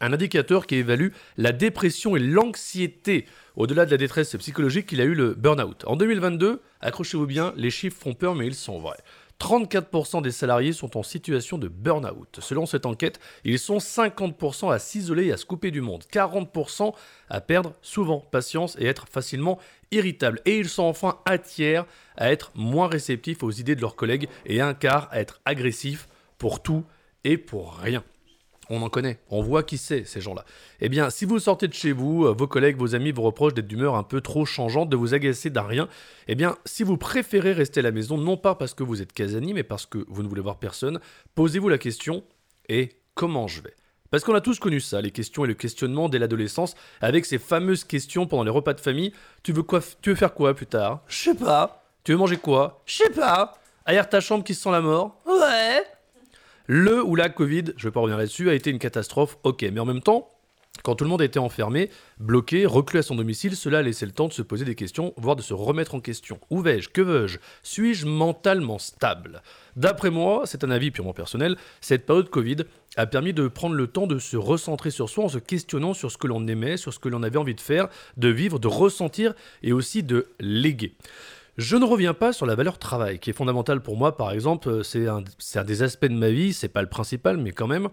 [0.00, 3.26] un indicateur qui évalue la dépression et l'anxiété.
[3.56, 5.84] Au-delà de la détresse psychologique, il a eu le burn-out.
[5.86, 8.98] En 2022, accrochez-vous bien, les chiffres font peur, mais ils sont vrais.
[9.40, 12.38] 34% des salariés sont en situation de burn-out.
[12.40, 16.94] Selon cette enquête, ils sont 50% à s'isoler et à se couper du monde, 40%
[17.28, 19.58] à perdre souvent patience et être facilement
[19.90, 20.40] irritables.
[20.46, 21.84] Et ils sont enfin un tiers
[22.16, 26.08] à être moins réceptifs aux idées de leurs collègues et un quart à être agressifs
[26.38, 26.84] pour tout
[27.24, 28.02] et pour rien.
[28.68, 30.44] On en connaît, on voit qui c'est ces gens-là.
[30.80, 33.54] Eh bien, si vous sortez de chez vous, euh, vos collègues, vos amis vous reprochent
[33.54, 35.88] d'être d'humeur un peu trop changeante, de vous agacer d'un rien,
[36.26, 39.12] eh bien, si vous préférez rester à la maison, non pas parce que vous êtes
[39.12, 40.98] casani, mais parce que vous ne voulez voir personne,
[41.36, 42.24] posez-vous la question
[42.68, 43.74] et comment je vais?
[44.10, 47.38] Parce qu'on a tous connu ça, les questions et le questionnement dès l'adolescence, avec ces
[47.38, 49.12] fameuses questions pendant les repas de famille.
[49.42, 51.02] Tu veux quoi Tu veux faire quoi plus tard?
[51.08, 51.84] Je sais pas.
[52.04, 52.82] Tu veux manger quoi?
[52.86, 53.54] Je sais pas.
[53.84, 55.20] Ailleurs ta chambre qui sent la mort?
[55.26, 55.84] Ouais.
[56.66, 59.78] Le ou la Covid, je vais pas revenir là-dessus, a été une catastrophe, ok, mais
[59.78, 60.30] en même temps,
[60.82, 64.12] quand tout le monde était enfermé, bloqué, reclus à son domicile, cela a laissé le
[64.12, 66.38] temps de se poser des questions, voire de se remettre en question.
[66.50, 66.88] Où vais-je?
[66.88, 67.38] Que veux-je?
[67.62, 69.42] Suis-je mentalement stable?
[69.76, 72.64] D'après moi, c'est un avis purement personnel, cette période Covid
[72.96, 76.10] a permis de prendre le temps de se recentrer sur soi en se questionnant sur
[76.10, 78.68] ce que l'on aimait, sur ce que l'on avait envie de faire, de vivre, de
[78.68, 80.94] ressentir et aussi de léguer.
[81.56, 84.68] Je ne reviens pas sur la valeur travail, qui est fondamentale pour moi, par exemple,
[84.68, 87.52] euh, c'est un, c'est un des aspects de ma vie, c'est pas le principal, mais
[87.52, 87.88] quand même.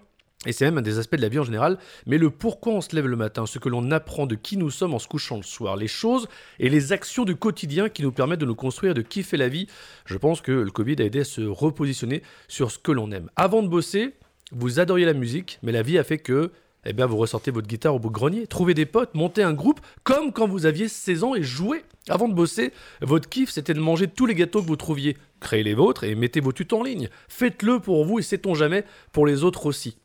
[0.46, 2.82] Et c'est même un des aspects de la vie en général, mais le pourquoi on
[2.82, 5.38] se lève le matin, ce que l'on apprend de qui nous sommes en se couchant
[5.38, 6.28] le soir, les choses
[6.60, 9.68] et les actions du quotidien qui nous permettent de nous construire, de kiffer la vie.
[10.06, 13.30] Je pense que le Covid a aidé à se repositionner sur ce que l'on aime.
[13.38, 14.16] Avant de bosser,
[14.52, 16.52] vous adoriez la musique, mais la vie a fait que
[16.86, 19.54] eh bien, vous ressortez votre guitare au bout de grenier, trouvez des potes, montez un
[19.54, 21.84] groupe, comme quand vous aviez 16 ans et jouez.
[22.10, 25.18] Avant de bosser, votre kiff, c'était de manger tous les gâteaux que vous trouviez.
[25.40, 27.10] Créez les vôtres et mettez vos tutos en ligne.
[27.30, 28.84] Faites-le pour vous et sait-on jamais
[29.14, 29.98] pour les autres aussi.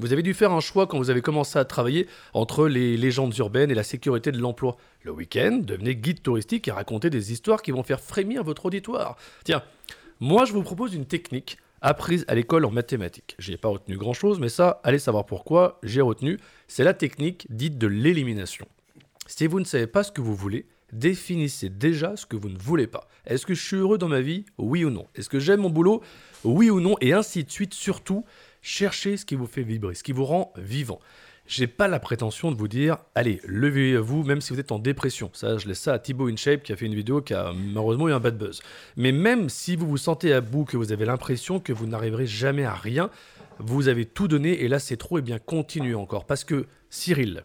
[0.00, 3.36] Vous avez dû faire un choix quand vous avez commencé à travailler entre les légendes
[3.38, 4.76] urbaines et la sécurité de l'emploi.
[5.02, 9.16] Le week-end, devenez guide touristique et racontez des histoires qui vont faire frémir votre auditoire.
[9.44, 9.62] Tiens,
[10.18, 13.36] moi je vous propose une technique apprise à l'école en mathématiques.
[13.38, 16.38] J'ai pas retenu grand chose, mais ça, allez savoir pourquoi, j'ai retenu.
[16.66, 18.66] C'est la technique dite de l'élimination.
[19.26, 22.58] Si vous ne savez pas ce que vous voulez, définissez déjà ce que vous ne
[22.58, 23.06] voulez pas.
[23.26, 24.46] Est-ce que je suis heureux dans ma vie?
[24.56, 26.02] Oui ou non Est-ce que j'aime mon boulot?
[26.42, 27.74] Oui ou non Et ainsi de suite.
[27.74, 28.24] Surtout,
[28.62, 31.00] cherchez ce qui vous fait vibrer, ce qui vous rend vivant.
[31.46, 35.30] J'ai pas la prétention de vous dire, allez, levez-vous, même si vous êtes en dépression.
[35.34, 38.08] Ça, je laisse ça à Thibaut InShape qui a fait une vidéo qui a malheureusement
[38.08, 38.62] eu un bad buzz.
[38.96, 42.26] Mais même si vous vous sentez à bout, que vous avez l'impression que vous n'arriverez
[42.26, 43.10] jamais à rien,
[43.58, 46.24] vous avez tout donné et là c'est trop, et bien continuez encore.
[46.24, 47.44] Parce que Cyril,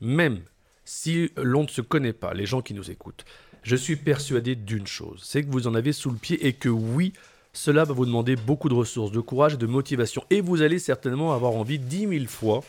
[0.00, 0.40] même
[0.84, 3.24] si l'on ne se connaît pas, les gens qui nous écoutent,
[3.64, 6.68] je suis persuadé d'une chose, c'est que vous en avez sous le pied et que
[6.68, 7.12] oui,
[7.52, 10.24] cela va vous demander beaucoup de ressources, de courage et de motivation.
[10.30, 12.62] Et vous allez certainement avoir envie dix mille fois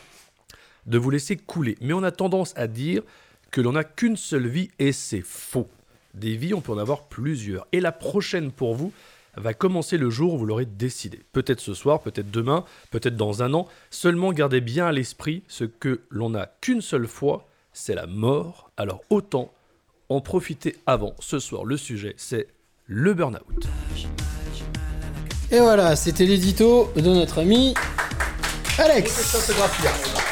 [0.86, 1.76] de vous laisser couler.
[1.80, 3.02] Mais on a tendance à dire
[3.50, 5.68] que l'on n'a qu'une seule vie et c'est faux.
[6.14, 7.66] Des vies, on peut en avoir plusieurs.
[7.72, 8.92] Et la prochaine pour vous
[9.36, 11.20] va commencer le jour où vous l'aurez décidé.
[11.32, 13.66] Peut-être ce soir, peut-être demain, peut-être dans un an.
[13.90, 18.70] Seulement gardez bien à l'esprit ce que l'on n'a qu'une seule fois, c'est la mort.
[18.76, 19.52] Alors autant
[20.08, 21.14] en profiter avant.
[21.18, 22.46] Ce soir, le sujet, c'est
[22.86, 23.66] le burn-out.
[25.50, 27.74] Et voilà, c'était l'édito de notre ami
[28.78, 30.23] Alex.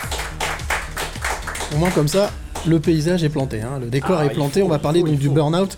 [1.74, 2.30] Au moins comme ça,
[2.66, 4.60] le paysage est planté, hein, le décor Ah, est planté.
[4.60, 5.76] faut, on va parler faut, donc du burn-out.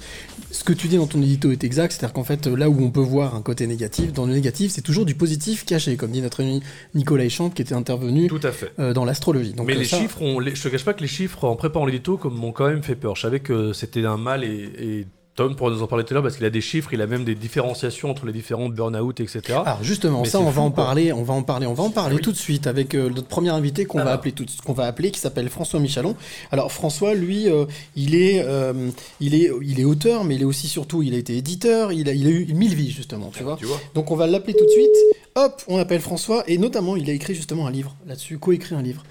[0.51, 2.91] Ce que tu dis dans ton édito est exact, c'est-à-dire qu'en fait, là où on
[2.91, 6.21] peut voir un côté négatif, dans le négatif, c'est toujours du positif caché, comme dit
[6.23, 6.63] notre ami
[6.95, 8.73] Nicolas Champ qui était intervenu Tout à fait.
[8.79, 9.55] euh, dans l'astrologie.
[9.65, 11.87] Mais euh, les ça- chiffres, les- je te cache pas que les chiffres en préparant
[11.87, 13.17] l'édito m'ont quand même fait peur.
[13.17, 16.15] Je savais que c'était un mal et, et Tom pourra nous en parler tout à
[16.15, 19.19] l'heure parce qu'il a des chiffres, il a même des différenciations entre les différents burn-out,
[19.19, 19.41] etc.
[19.67, 21.83] Alors justement, Mais ça on va fou, en parler, on va en parler, on va
[21.83, 22.23] en parler Oui.
[22.23, 24.15] tout de suite avec euh, notre premier invité qu'on Ah va bah.
[24.15, 26.15] appeler tout, qu'on va appeler, qui s'appelle François Michalon.
[26.53, 27.65] Alors François, lui, euh,
[27.97, 31.19] il est, euh, il est, il est auteur, mais il est aussi surtout, il a
[31.19, 33.57] été éditeur, il a, il a eu mille vies justement, tu vois.
[33.57, 34.97] Tu vois Donc on va l'appeler tout de suite.
[35.35, 38.83] Hop, on appelle François et notamment il a écrit justement un livre là-dessus, co-écrit un
[38.83, 39.03] livre.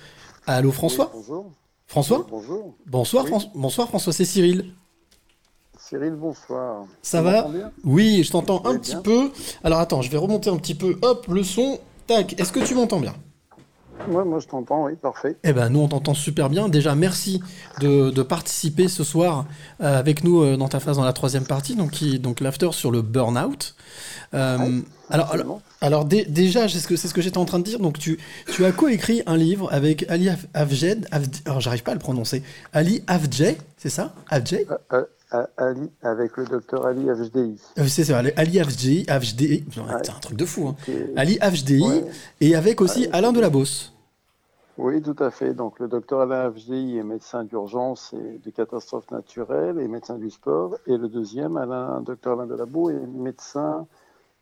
[0.48, 1.12] Allô François?
[1.14, 1.52] Bonjour.
[1.86, 2.20] François?
[2.20, 2.76] Oui, bonjour.
[2.86, 3.30] Bonsoir, Oui.
[3.32, 4.74] Fran- bonsoir François, c'est Cyril.
[5.94, 6.86] Cyril, bonsoir.
[7.04, 7.48] Ça va
[7.84, 9.02] Oui, je t'entends un petit bien.
[9.02, 9.30] peu.
[9.64, 10.98] Alors attends, je vais remonter un petit peu.
[11.04, 11.80] Hop, le son.
[12.08, 12.34] Tac.
[12.40, 13.14] Est-ce que tu m'entends bien?
[14.10, 15.38] Ouais, moi je t'entends, oui, parfait.
[15.44, 16.68] Eh ben, nous, on t'entend super bien.
[16.68, 17.42] Déjà, merci
[17.80, 19.46] de, de participer ce soir
[19.82, 22.72] euh, avec nous euh, dans ta phase dans la troisième partie, donc, qui, donc l'after
[22.72, 23.76] sur le burn-out.
[24.34, 27.64] Euh, alors, alors, alors dé- déjà, c'est ce que, ce que j'étais en train de
[27.66, 27.80] dire.
[27.80, 28.20] Donc, tu,
[28.52, 31.08] tu as coécrit un livre avec Ali Af- Avjed.
[31.12, 32.42] Avd- alors, j'arrive pas à le prononcer.
[32.74, 34.14] Ali Avjed, c'est ça?
[34.34, 35.06] Euh,
[35.58, 37.60] Ali, avec le docteur Ali HDI.
[37.80, 40.68] Euh, C'est ça, Ali Avjdi, Avjdi, c'est un truc de fou.
[40.68, 40.76] Hein.
[41.16, 41.84] Ali Avjdi,
[42.42, 43.94] et avec aussi Alain Delabosse.
[44.78, 45.54] Oui, tout à fait.
[45.54, 50.32] Donc le docteur Alain HDI est médecin d'urgence et de catastrophes naturelles et médecin du
[50.32, 50.78] sport.
[50.88, 53.86] Et le deuxième, Alain, docteur Alain Delabo, est médecin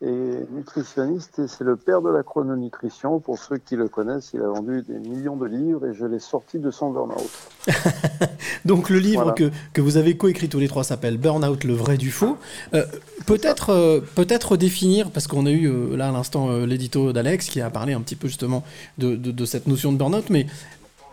[0.01, 3.19] et nutritionniste et c'est le père de la chrononutrition.
[3.19, 6.19] Pour ceux qui le connaissent, il a vendu des millions de livres et je l'ai
[6.19, 7.29] sorti de son burn-out.
[8.65, 9.33] Donc le livre Voilà.
[9.35, 12.37] que, que vous avez coécrit tous les trois s'appelle Burnout, le vrai du faux.
[12.73, 12.85] Euh,
[13.27, 17.61] peut-être euh, peut-être définir, parce qu'on a eu euh, là à l'instant l'édito d'Alex qui
[17.61, 18.63] a parlé un petit peu justement
[18.97, 20.47] de, de, de cette notion de burnout, mais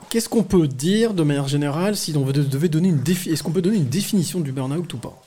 [0.08, 3.52] qu'est-ce qu'on peut dire de manière générale si on devait donner une défi est-ce qu'on
[3.52, 5.20] peut donner une définition du burnout ou pas?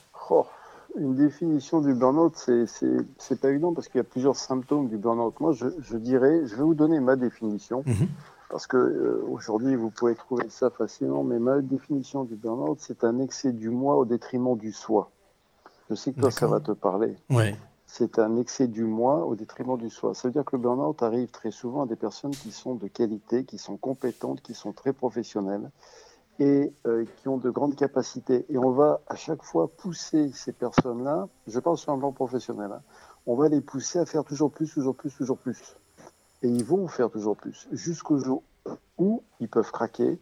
[1.02, 5.34] Une définition du burn-out, c'est, pas évident parce qu'il y a plusieurs symptômes du burn-out.
[5.40, 7.84] Moi, je, je dirais, je vais vous donner ma définition
[8.48, 13.02] parce que euh, aujourd'hui, vous pouvez trouver ça facilement, mais ma définition du burn-out, c'est
[13.02, 15.10] un excès du moi au détriment du soi.
[15.90, 17.16] Je sais que toi, ça va te parler.
[17.28, 17.56] Ouais.
[17.86, 20.14] c'est un excès du moi au détriment du soi.
[20.14, 22.86] Ça veut dire que le burn-out arrive très souvent à des personnes qui sont de
[22.86, 25.70] qualité, qui sont compétentes, qui sont très professionnelles
[26.42, 28.44] et euh, qui ont de grandes capacités.
[28.48, 32.72] Et on va à chaque fois pousser ces personnes-là, je parle sur un plan professionnel,
[32.72, 32.82] hein,
[33.26, 35.76] on va les pousser à faire toujours plus, toujours plus, toujours plus.
[36.42, 38.42] Et ils vont faire toujours plus, jusqu'au jour
[38.98, 40.18] où ils peuvent craquer.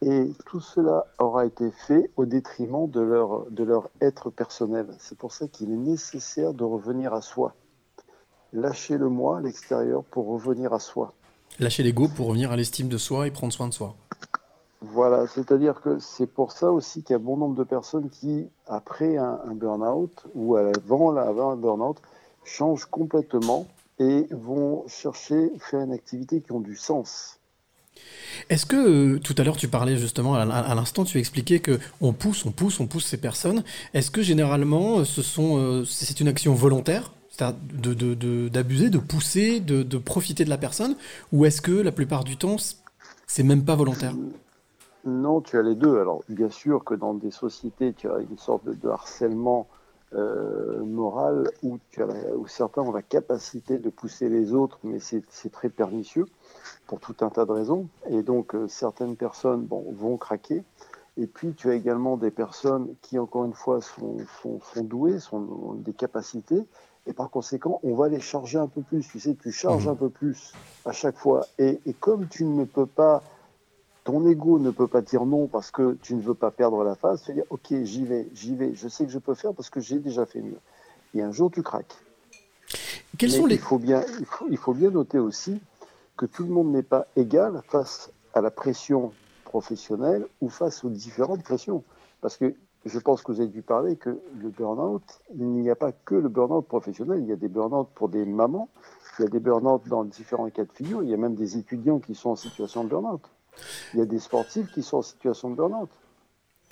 [0.00, 4.86] Et tout cela aura été fait au détriment de leur, de leur être personnel.
[5.00, 7.56] C'est pour ça qu'il est nécessaire de revenir à soi.
[8.52, 11.14] Lâcher le moi, l'extérieur, pour revenir à soi.
[11.58, 13.96] Lâcher l'ego pour revenir à l'estime de soi et prendre soin de soi.
[14.80, 18.46] Voilà, c'est-à-dire que c'est pour ça aussi qu'il y a bon nombre de personnes qui,
[18.68, 21.96] après un, burn-out ou avant, un burn-out,
[22.44, 23.66] changent complètement
[23.98, 27.40] et vont chercher faire une activité qui ont du sens.
[28.48, 28.76] Est-ce que
[29.16, 32.52] euh, tout à l'heure tu parlais justement à, l'instant tu expliquais que on pousse, on
[32.52, 33.64] pousse, on pousse ces personnes.
[33.94, 39.58] Est-ce que généralement euh, c'est une action volontaire, c'est-à-dire de de- de- d'abuser, de, pousser,
[39.58, 40.94] de, profiter de la personne,
[41.32, 42.56] ou est-ce que la plupart du temps
[43.26, 44.14] c'est même pas volontaire?
[45.04, 45.98] Non, tu as les deux.
[46.00, 49.68] Alors, bien sûr que dans des sociétés, tu as une sorte de, de harcèlement
[50.14, 54.78] euh, moral où, tu as la- où certains ont la capacité de pousser les autres,
[54.82, 55.22] mais c'est
[55.52, 56.30] très pernicieux
[56.86, 57.88] pour tout un tas de raisons.
[58.10, 60.64] Et donc, euh, certaines personnes bon, vont craquer.
[61.16, 65.18] Et puis, tu as également des personnes qui, encore une fois, sont, sont, sont douées,
[65.18, 66.66] sont, ont des capacités.
[67.06, 69.06] Et par conséquent, on va les charger un peu plus.
[69.08, 71.48] Tu sais, tu charges un peu plus à chaque fois.
[71.58, 73.24] Et, et comme tu ne peux pas
[74.08, 76.94] ton ego ne peut pas dire non parce que tu ne veux pas perdre la
[76.94, 79.52] face, tu vas dire ok j'y vais, j'y vais, je sais que je peux faire
[79.52, 80.56] parce que j'ai déjà fait mieux.
[81.14, 81.94] Et un jour tu craques.
[83.18, 85.60] Quels Mais sont les- il faut bien, il faut, il faut bien noter aussi
[86.16, 89.12] que tout le monde n'est pas égal face à la pression
[89.44, 91.84] professionnelle ou face aux différentes pressions.
[92.22, 92.54] Parce que
[92.86, 95.02] je pense que vous avez dû parler que le burn-out,
[95.34, 98.24] il n'y a pas que le burn-out professionnel, il y a des burn-out pour des
[98.24, 98.70] mamans,
[99.18, 101.58] il y a des burn-out dans différents cas de figure, il y a même des
[101.58, 103.20] étudiants qui sont en situation de burn-out.
[103.94, 105.88] Il y a des sportifs qui sont en situation de burn-out.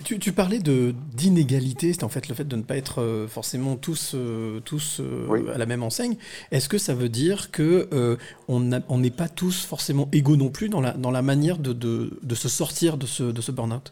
[0.03, 3.27] Tu, tu parlais de d'inégalité, c'est en fait le fait de ne pas être euh,
[3.27, 6.17] forcément tous euh, tous euh, à la même enseigne.
[6.51, 8.15] Est-ce que ça veut dire que euh,
[8.47, 12.19] on n'est pas tous forcément égaux non plus dans la dans la manière de, de,
[12.21, 13.91] de se sortir de ce de ce burn-out?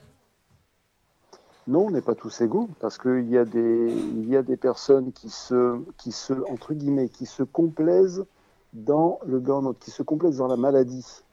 [1.67, 4.57] Non, on n'est pas tous égaux parce qu'il y a des il y a des
[4.57, 8.25] personnes qui se qui se entre guillemets qui se complaisent
[8.73, 11.23] dans le burn-out, qui se complaisent dans la maladie.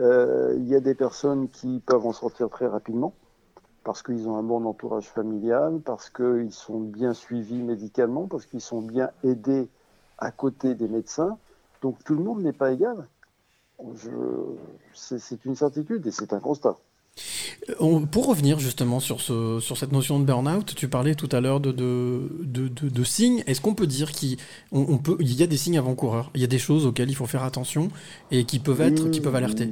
[0.00, 3.12] Euh, il y a des personnes qui peuvent en sortir très rapidement
[3.84, 8.60] parce qu'ils ont un bon entourage familial, parce qu'ils sont bien suivis médicalement, parce qu'ils
[8.60, 9.68] sont bien aidés
[10.18, 11.38] à côté des médecins.
[11.82, 13.06] Donc tout le monde n'est pas égal.
[13.94, 14.10] Je...
[14.94, 16.76] C'est une certitude et c'est un constat.
[17.70, 21.28] Euh, on- Pour revenir justement sur, ce, sur cette notion de burn-out, tu parlais tout
[21.32, 23.42] à l'heure de, de, de, de- de signes.
[23.46, 24.36] Est-ce qu'on peut dire qu'il
[24.72, 27.10] on, on peut, il y a des signes avant-coureurs Il y a des choses auxquelles
[27.10, 27.88] il faut faire attention
[28.30, 29.70] et qui peuvent, être, qui peuvent alerter?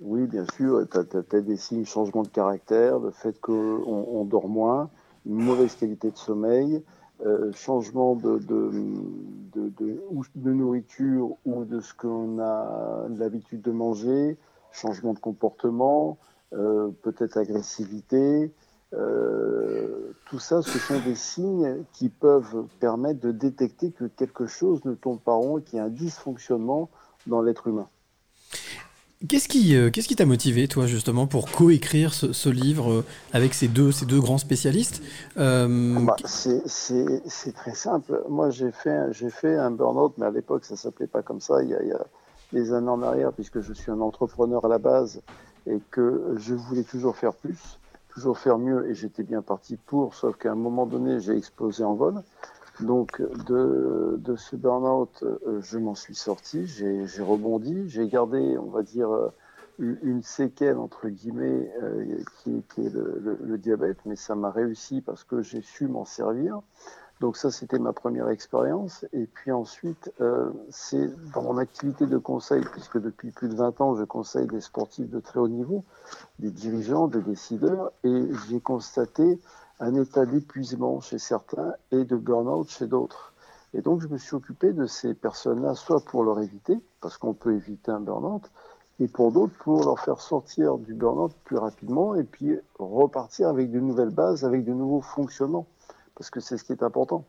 [0.00, 0.86] Oui, bien sûr.
[0.90, 4.90] Tu as, des signes changement de caractère, le fait qu'on on dort moins,
[5.24, 6.82] une mauvaise qualité de sommeil,
[7.24, 8.40] euh, changement de
[10.44, 14.36] nourriture ou de ce qu'on a l'habitude de manger,
[14.70, 16.18] changement de comportement,
[16.52, 18.52] euh, peut-être agressivité.
[18.92, 24.84] Euh, tout ça, ce sont des signes qui peuvent permettre de détecter que quelque chose
[24.84, 26.90] ne tombe pas rond et qu'il y a un dysfonctionnement
[27.26, 27.88] dans l'être humain.
[29.28, 33.04] Qu'est-ce qui euh, qu'est-ce qui t'a motivé, toi, justement, pour coécrire ce, ce livre euh,
[33.32, 35.02] avec ces deux, ces deux grands spécialistes
[35.38, 36.62] Euh, Bah, c'est-
[37.54, 38.22] très simple.
[38.28, 41.62] Moi, j'ai fait, fait un burn-out, mais à l'époque, ça s'appelait pas comme ça.
[41.62, 42.04] Il y, a, il y a
[42.52, 45.22] des années en arrière, puisque je suis un entrepreneur à la base
[45.66, 47.78] et que je voulais toujours faire plus,
[48.14, 50.14] toujours faire mieux, et j'étais bien parti pour.
[50.14, 52.22] Sauf qu'à un moment donné, j'ai explosé en vol.
[52.80, 56.66] Donc, de, de ce burn-out, euh, je m'en suis sorti.
[56.66, 57.88] J'ai rebondi.
[57.88, 59.10] J'ai gardé, on va dire.
[59.12, 59.28] euh,
[59.78, 64.50] une séquelle entre guillemets euh, qui, qui est le, le- le diabète, mais ça m'a
[64.50, 66.60] réussi parce que j'ai su m'en servir.
[67.20, 69.06] Donc ça, c'était ma première expérience.
[69.12, 70.12] Et puis ensuite,
[70.70, 74.60] c'est dans mon activité de conseil, puisque depuis plus de 20 ans, je conseille des
[74.60, 75.84] sportifs de très haut niveau,
[76.38, 79.40] des dirigeants, des décideurs, et j'ai constaté
[79.80, 83.32] un état d'épuisement chez certains et de burn-out chez d'autres.
[83.74, 87.34] Et donc, je me suis occupé de ces personnes-là, soit pour leur éviter, parce qu'on
[87.34, 88.42] peut éviter un burn-out,
[89.00, 93.70] et pour d'autres, pour leur faire sortir du burn-out plus rapidement et puis repartir avec
[93.70, 95.66] de nouvelles bases, avec de nouveaux fonctionnements.
[96.14, 97.26] Parce que c'est ce qui est important.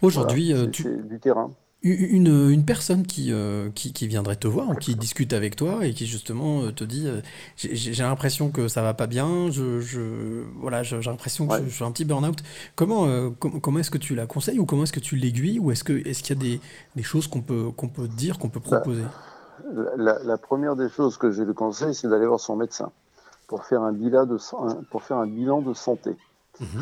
[0.00, 1.50] Aujourd'hui, Voilà, euh, tu- du terrain.
[1.86, 5.92] Une, une personne qui, euh, qui, qui viendrait te voir qui discute avec toi et
[5.92, 7.20] qui justement euh, te dit euh,
[7.56, 11.74] j'ai l'impression que ça va pas bien, je, je, voilà, j'ai l'impression que je, je
[11.74, 12.38] suis un petit burn-out.
[12.74, 15.58] Comment, euh, com- comment est-ce que tu la conseilles ou comment est-ce que tu l'aiguilles
[15.58, 16.58] ou est-ce qu'il y a des,
[16.96, 19.04] des choses qu'on peut, qu'on peut dire, qu'on peut proposer?
[19.98, 22.90] La, la première des choses que je lui conseille, c'est d'aller voir son médecin
[23.46, 24.38] pour faire un bilan de,
[24.90, 26.12] pour faire un bilan de santé.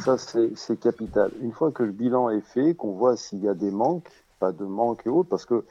[0.04, 1.30] Ça, c'est c'est capital.
[1.42, 4.06] Une fois que le bilan est fait, qu'on voit s'il y a des manques,
[4.50, 5.64] de manques et autres, parce que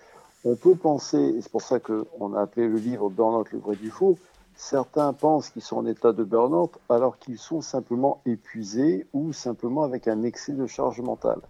[0.45, 3.75] on peut penser, et c'est pour ça qu'on a appelé le livre Burnout, le vrai
[3.75, 4.17] du faux,
[4.55, 9.83] certains pensent qu'ils sont en état de burn-out alors qu'ils sont simplement épuisés ou simplement
[9.83, 11.41] avec un excès de charge mentale.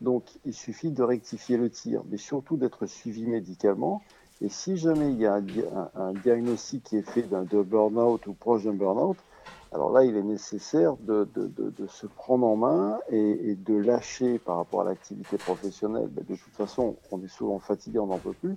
[0.00, 4.04] Donc, il suffit de rectifier le tir, mais surtout d'être suivi médicalement.
[4.40, 7.42] Et si jamais il y a un, di- un- un diagnostic qui est fait d'un
[7.44, 9.18] burn-out ou proche d'un burn-out,
[9.72, 13.54] alors là, il est nécessaire de, de- de- de se prendre en main et, et
[13.54, 16.08] de lâcher par rapport à l'activité professionnelle.
[16.14, 18.56] De toute façon, on est souvent fatigué, on n'en peut plus.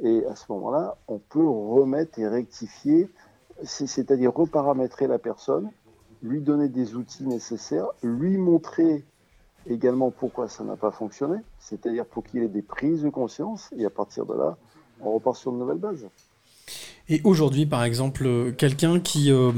[0.00, 3.10] Et à ce moment-là, on peut remettre et rectifier,
[3.62, 5.70] c'est- c'est-à-dire reparamétrer la personne,
[6.22, 9.04] lui donner des outils nécessaires, lui montrer
[9.66, 13.84] également pourquoi ça n'a pas fonctionné, c'est-à-dire pour qu'il ait des prises de conscience, et
[13.84, 14.56] à partir de là,
[15.02, 16.08] on repart sur de nouvelles bases.
[17.08, 19.30] Et aujourd'hui, par exemple, euh, quelqu'un qui.
[19.32, 19.50] euh,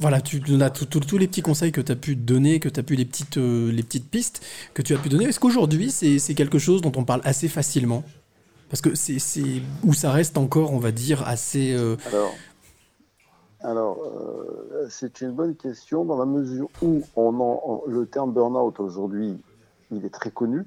[0.00, 2.82] voilà, tu tout- tous les petits conseils que tu as pu donner, que tu as
[2.84, 5.24] pu les petites, euh, les petites pistes que tu as pu donner.
[5.24, 8.04] Est-ce qu'aujourd'hui, c'est quelque chose dont on parle assez facilement?
[8.70, 9.18] Parce que c'est.
[9.84, 11.74] Où ça reste encore, on va dire, assez.
[12.06, 12.34] Alors,
[13.60, 13.98] alors
[14.88, 19.36] c'est une bonne question dans la mesure où on en- le terme burn-out aujourd'hui,
[19.90, 20.64] il est très connu.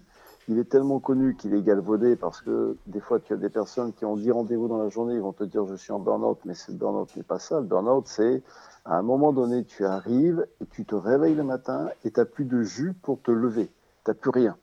[0.52, 3.94] Il est tellement connu qu'il est galvaudé parce que des fois, tu as des personnes
[3.94, 6.40] qui ont 10 rendez-vous dans la journée, ils vont te dire je suis en burn-out,
[6.44, 7.62] mais ce burn-out n'est pas ça.
[7.62, 8.44] Le burn-out, c'est
[8.84, 12.26] à un moment donné, tu arrives et tu te réveilles le matin et tu n'as
[12.26, 13.68] plus de jus pour te lever.
[14.04, 14.58] Tu n'as plus rien.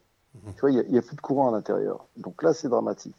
[0.57, 2.05] Tu vois, il n'y a, plus de courant à l'intérieur.
[2.19, 3.17] Donc là, c'est dramatique.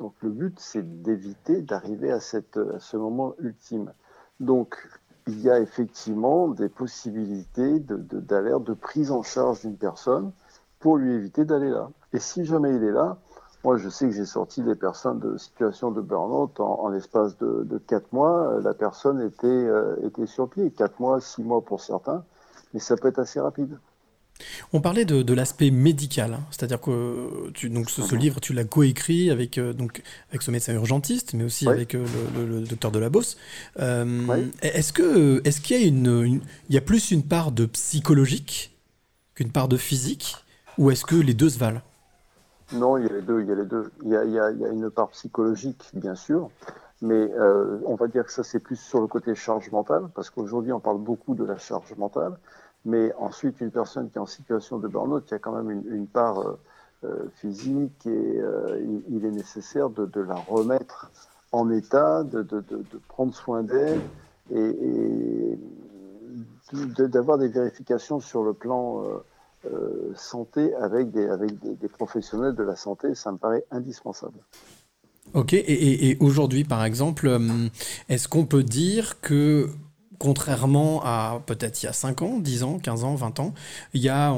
[0.00, 3.92] Donc le but, c'est d'éviter d'arriver à, cette- à ce moment ultime.
[4.40, 4.76] Donc
[5.28, 10.32] il y a effectivement des possibilités de- de- d'alerte, de, prise en charge d'une personne
[10.80, 11.90] pour lui éviter d'aller là.
[12.12, 13.18] Et si jamais il est là,
[13.64, 17.36] moi je sais que j'ai sorti des personnes de situation de burn-out en, en l'espace
[17.38, 21.42] de, de 4 mois, euh, la personne était, euh, était sur pied, 4 mois, 6
[21.42, 22.24] mois pour certains,
[22.74, 23.78] mais ça peut être assez rapide.
[24.72, 26.40] On parlait de, de l'aspect médical, hein.
[26.50, 30.50] c'est-à-dire que tu, donc ce, ce livre, tu l'as coécrit avec, euh, donc, avec ce
[30.50, 31.74] médecin urgentiste, mais aussi Oui.
[31.74, 33.36] avec euh, le, le- le docteur Delabosse.
[33.80, 36.40] Euh, Est-ce que est-ce qu'il y a une, une-
[36.70, 38.74] il y a plus une part de psychologique
[39.34, 40.36] qu'une part de physique,
[40.78, 41.82] ou est-ce que les deux se valent?
[42.72, 43.90] Non, il y a les deux.
[44.02, 46.50] Il y a une part psychologique, bien sûr,
[47.02, 50.30] mais euh, on va dire que ça c'est plus sur le côté charge mentale, parce
[50.30, 52.38] qu'aujourd'hui on parle beaucoup de la charge mentale,
[52.84, 55.70] mais ensuite une personne qui est en situation de burn-out, il y a quand même
[55.70, 56.58] une, part euh,
[57.04, 58.40] euh, physique et
[59.08, 61.10] il, est nécessaire de, la remettre
[61.50, 62.44] en état, de,
[63.08, 64.00] prendre soin d'elle
[64.54, 65.56] et,
[66.72, 69.02] et d'avoir des vérifications sur le plan
[69.66, 74.38] euh, santé avec, des, avec des, professionnels de la santé, ça me paraît indispensable.
[75.34, 77.68] Ok, et, aujourd'hui, par exemple, euh,
[78.08, 79.68] est-ce qu'on peut dire que,
[80.18, 83.54] contrairement à peut-être il y a 5 ans, 10 ans, 15 ans, 20 ans,
[83.92, 84.34] il y a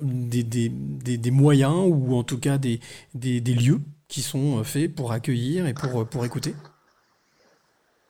[0.00, 2.80] des, moyens ou en tout cas des,
[3.14, 6.54] lieux qui sont euh, faits pour accueillir et pour écouter?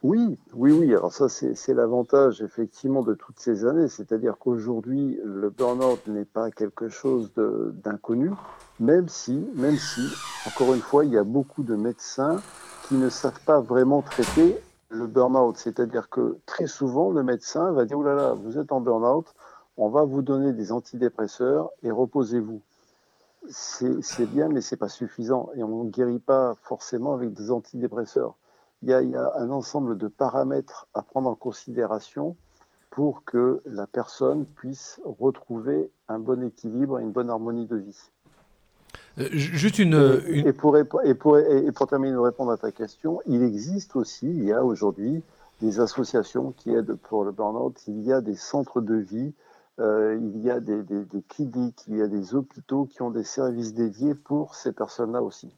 [0.03, 0.93] Oui, oui, oui.
[0.95, 6.51] Alors ça, c'est l'avantage effectivement de toutes ces années, c'est-à-dire qu'aujourd'hui, le burn-out n'est pas
[6.51, 8.33] quelque chose d'inconnu,
[8.81, 10.01] même si, même si,
[10.45, 12.43] encore une fois, il y a beaucoup de médecins
[12.89, 14.57] qui ne savent pas vraiment traiter
[14.89, 15.57] le burn-out.
[15.57, 19.33] C'est-à-dire que très souvent, le médecin va dire, oh là là, vous êtes en burn-out,
[19.77, 22.61] on va vous donner des antidépresseurs et reposez-vous.
[23.49, 27.51] C'est c'est bien, mais c'est pas suffisant et on ne guérit pas forcément avec des
[27.53, 28.37] antidépresseurs.
[28.83, 32.37] Il y, a, il y a un ensemble de paramètres à prendre en considération
[32.91, 38.11] pour que la personne puisse retrouver un bon équilibre et une bonne harmonie de vie.
[39.19, 39.95] Euh, ju- juste une,
[40.27, 43.21] Et, une- et pour, répo- et, pour, et pour terminer de répondre à ta question,
[43.27, 45.23] il existe aussi, il y a aujourd'hui
[45.61, 49.33] des associations qui aident pour le burn-out, il y a des centres de vie,
[49.79, 53.11] euh, il y a des, des, des cliniques, il y a des hôpitaux qui ont
[53.11, 55.55] des services dédiés pour ces personnes-là aussi.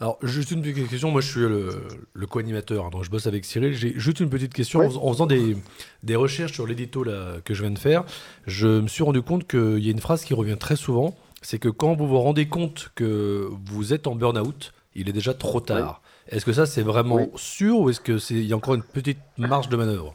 [0.00, 1.10] Alors, juste une petite question.
[1.10, 1.70] Moi, je suis le,
[2.12, 3.72] le co-animateur, hein, donc je bosse avec Cyril.
[3.74, 4.80] J'ai juste une petite question.
[4.80, 4.86] Ouais.
[4.86, 5.56] En, fais- en faisant des,
[6.02, 8.04] des recherches sur l'édito là, que je viens de faire,
[8.46, 11.14] je me suis rendu compte qu'il y a une phrase qui revient très souvent.
[11.42, 15.34] C'est que quand vous vous rendez compte que vous êtes en burn-out, il est déjà
[15.34, 16.00] trop tard.
[16.28, 17.30] Est-ce que ça, c'est vraiment Oui.
[17.36, 20.14] sûr ou est-ce qu'il y a encore une petite marge de manœuvre?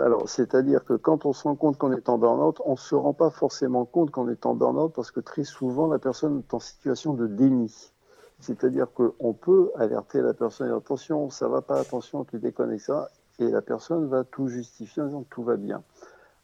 [0.00, 2.94] Alors, c'est-à-dire que quand on se rend compte qu'on est en burn-out, on ne se
[2.94, 6.54] rend pas forcément compte qu'on est en burn-out parce que très souvent, la personne est
[6.54, 7.72] en situation de déni.
[8.40, 13.50] C'est-à-dire qu'on peut alerter la personne, attention, ça va pas, attention, tu déconnes ça, et
[13.50, 15.82] la personne va tout justifier en disant que tout va bien.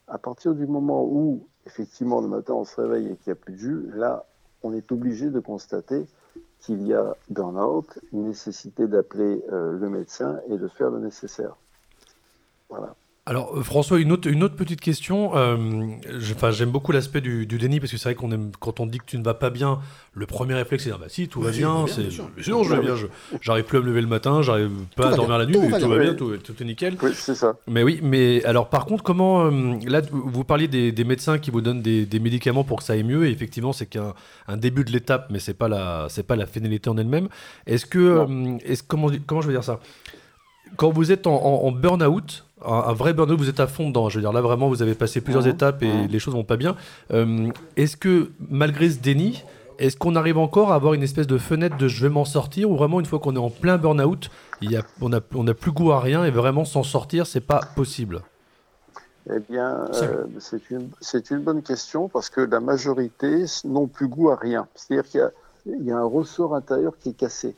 [0.09, 3.37] À partir du moment où, effectivement, le matin, on se réveille et qu'il n'y a
[3.37, 4.25] plus de jus, là,
[4.63, 6.07] on est obligé de constater
[6.61, 11.57] qu'il y a burn-out, une nécessité d'appeler euh, le médecin et de faire le nécessaire.
[12.69, 12.95] Voilà.
[13.25, 15.37] Alors euh, François, une autre, une autre petite question.
[15.37, 15.57] Euh,
[16.51, 18.99] J'aime beaucoup l'aspect du, du déni parce que c'est vrai qu'on aime quand on dit
[18.99, 19.79] que tu ne vas pas bien,
[20.13, 22.65] le premier réflexe c'est dire bah si tout va bien, bien, c'est bien sûr.
[22.65, 22.97] je vais bien,
[23.41, 25.61] j'arrive plus à me lever le matin, j'arrive pas Tout à dormir la nuit, tout
[25.61, 25.97] mais va tout bien.
[25.99, 26.97] va bien, tout, tout est nickel.
[27.01, 27.55] Oui, c'est ça.
[27.69, 31.39] Mais oui, mais alors par contre, comment euh, là vous vous parliez des, des médecins
[31.39, 34.15] qui vous donnent des, des médicaments pour que ça aille mieux et effectivement c'est qu'un
[34.49, 37.29] un début de l'étape, mais c'est pas la c'est pas la finalité en elle-même.
[37.69, 39.79] Est-ce que euh, est-ce comment comment je veux dire ça?
[40.77, 43.89] Quand vous êtes en, en- en burn-out, un, un vrai burn-out, vous êtes à fond
[43.89, 44.09] dedans.
[44.09, 46.57] Je veux dire, là vraiment, vous avez passé plusieurs étapes et les choses vont pas
[46.57, 46.77] bien.
[47.13, 49.43] Euh, est-ce que malgré ce déni,
[49.79, 52.71] est-ce qu'on arrive encore à avoir une espèce de fenêtre de je vais m'en sortir
[52.71, 55.47] ou vraiment une fois qu'on est en plein burn-out, il y a, on a on
[55.49, 58.23] a plus goût à rien et vraiment s'en sortir, c'est pas possible?
[59.33, 64.09] Eh bien, euh, c'est une, c'est une bonne question parce que la majorité n'ont plus
[64.09, 64.67] goût à rien.
[64.75, 65.31] C'est-à-dire qu'il y a,
[65.67, 67.55] il y a un ressort intérieur qui est cassé.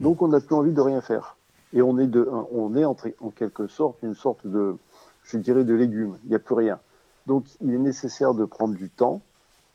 [0.00, 1.36] Donc, on n'a plus envie de rien faire.
[1.72, 2.94] Et on est, de, on est en,
[3.34, 4.76] quelque sorte une sorte de,
[5.24, 6.16] je dirais, de légumes.
[6.24, 6.78] Il n'y a plus rien.
[7.26, 9.20] Donc, il est nécessaire de prendre du temps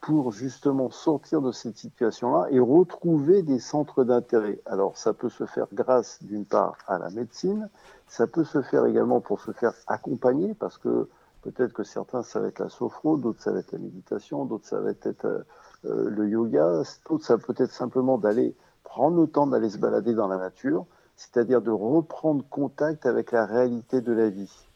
[0.01, 4.59] pour justement sortir de cette situation-là et retrouver des centres d'intérêt.
[4.65, 7.67] Alors, ça peut se faire grâce, d'une part, à la médecine,
[8.07, 11.09] ça peut se faire également pour se faire accompagner, parce que
[11.41, 14.67] peut-être que certains, ça va être la sophro, d'autres, ça va être la méditation, d'autres,
[14.67, 15.39] ça va être euh,
[15.85, 20.13] euh, le yoga, d'autres, ça peut être simplement d'aller prendre le temps d'aller se balader
[20.13, 20.85] dans la nature,
[21.17, 24.67] c'est-à-dire de reprendre contact avec la réalité de la vie.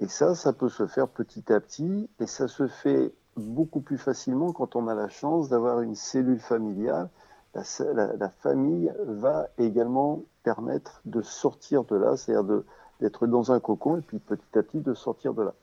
[0.00, 3.96] Et ça, ça peut se faire petit à petit, et ça se fait beaucoup plus
[3.96, 7.08] facilement quand on a la chance d'avoir une cellule familiale.
[7.54, 12.62] La, famille va également permettre de sortir de là, c'est-à-dire
[13.00, 15.54] d'être dans un cocon et puis petit à petit de sortir de là.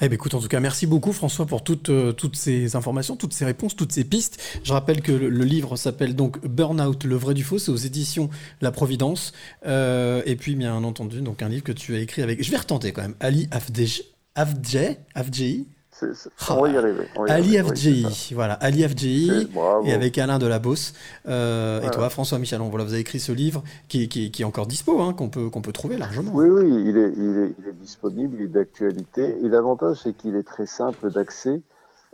[0.00, 3.16] Eh ben écoute, en tout cas, merci beaucoup François pour toutes, euh, toutes ces informations,
[3.16, 4.42] toutes ces réponses, toutes ces pistes.
[4.62, 8.30] Je rappelle que le, livre s'appelle donc Burnout, le vrai du faux, c'est aux éditions
[8.60, 9.32] La Providence.
[9.66, 12.56] Euh, et puis, bien entendu, donc un livre que tu as écrit avec, je vais
[12.56, 14.02] retenter quand même, Ali Afdej,
[14.34, 15.66] Afdjeh, Afdjei,
[16.00, 17.06] c'est, c'est, on va y arriver.
[17.16, 19.48] On va y Ali arriver, FGI, oui, voilà, Ali FGI,
[19.84, 20.94] et avec Alain Delabosse,
[21.28, 21.92] euh, Voilà.
[21.92, 22.68] et toi, François Michalon.
[22.70, 25.50] Voilà, vous avez écrit ce livre qui, qui, qui est encore dispo, hein, qu'on peut,
[25.50, 26.32] qu'on peut trouver largement.
[26.34, 29.36] Oui, oui, il est, il est, il disponible, il est d'actualité.
[29.44, 31.60] Et l'avantage, c'est qu'il est très simple d'accès.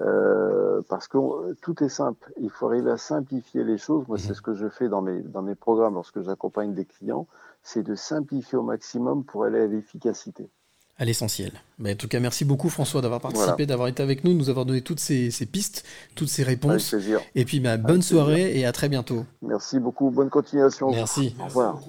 [0.00, 2.30] Euh, parce que on- tout est simple.
[2.38, 4.04] Il faut arriver à simplifier les choses.
[4.08, 7.26] Moi, c'est ce que je fais dans mes, dans mes programmes lorsque j'accompagne des clients.
[7.62, 10.50] C'est de simplifier au maximum pour aller à l'efficacité.
[10.98, 11.52] À l'essentiel.
[11.78, 13.66] Mais en tout cas, merci beaucoup François d'avoir participé, Voilà.
[13.66, 15.84] d'avoir été avec nous, de nous avoir donné toutes ces, ces pistes,
[16.14, 16.88] toutes ces Avec réponses.
[16.88, 17.20] plaisir.
[17.34, 18.16] Et puis, bah, Avec bonne plaisir.
[18.16, 19.26] soirée et à très bientôt.
[19.42, 20.10] Merci beaucoup.
[20.10, 20.90] Bonne continuation.
[20.90, 21.34] Merci.
[21.38, 21.80] Au revoir.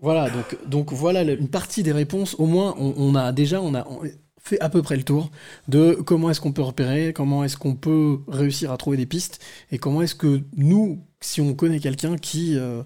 [0.00, 2.34] Voilà, donc, donc voilà une partie des réponses.
[2.38, 4.00] Au moins, on, on a déjà on a on
[4.40, 5.30] fait à peu près le tour
[5.68, 9.38] de comment est-ce qu'on peut repérer, comment est-ce qu'on peut réussir à trouver des pistes,
[9.70, 12.82] et comment est-ce que nous, si on connaît quelqu'un qui euh,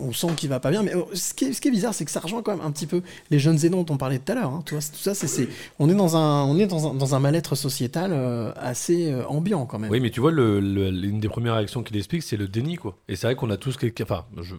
[0.00, 1.92] on sent qu'il va pas bien, mais euh, ce qui est, ce qui est bizarre,
[1.94, 4.18] c'est que ça rejoint quand même un petit peu les jeunes aidants dont on parlait
[4.18, 4.50] tout à l'heure.
[4.50, 4.62] hein.
[4.64, 8.12] Tout ça, c'est, on est dans un, on est dans un, dans un mal-être sociétal
[8.12, 9.90] euh, assez euh, ambiant quand même.
[9.90, 12.96] Oui, mais tu vois, l'une des premières réactions qu'il explique, c'est le déni, quoi.
[13.08, 14.54] Et c'est vrai qu'on a tous enfin, je-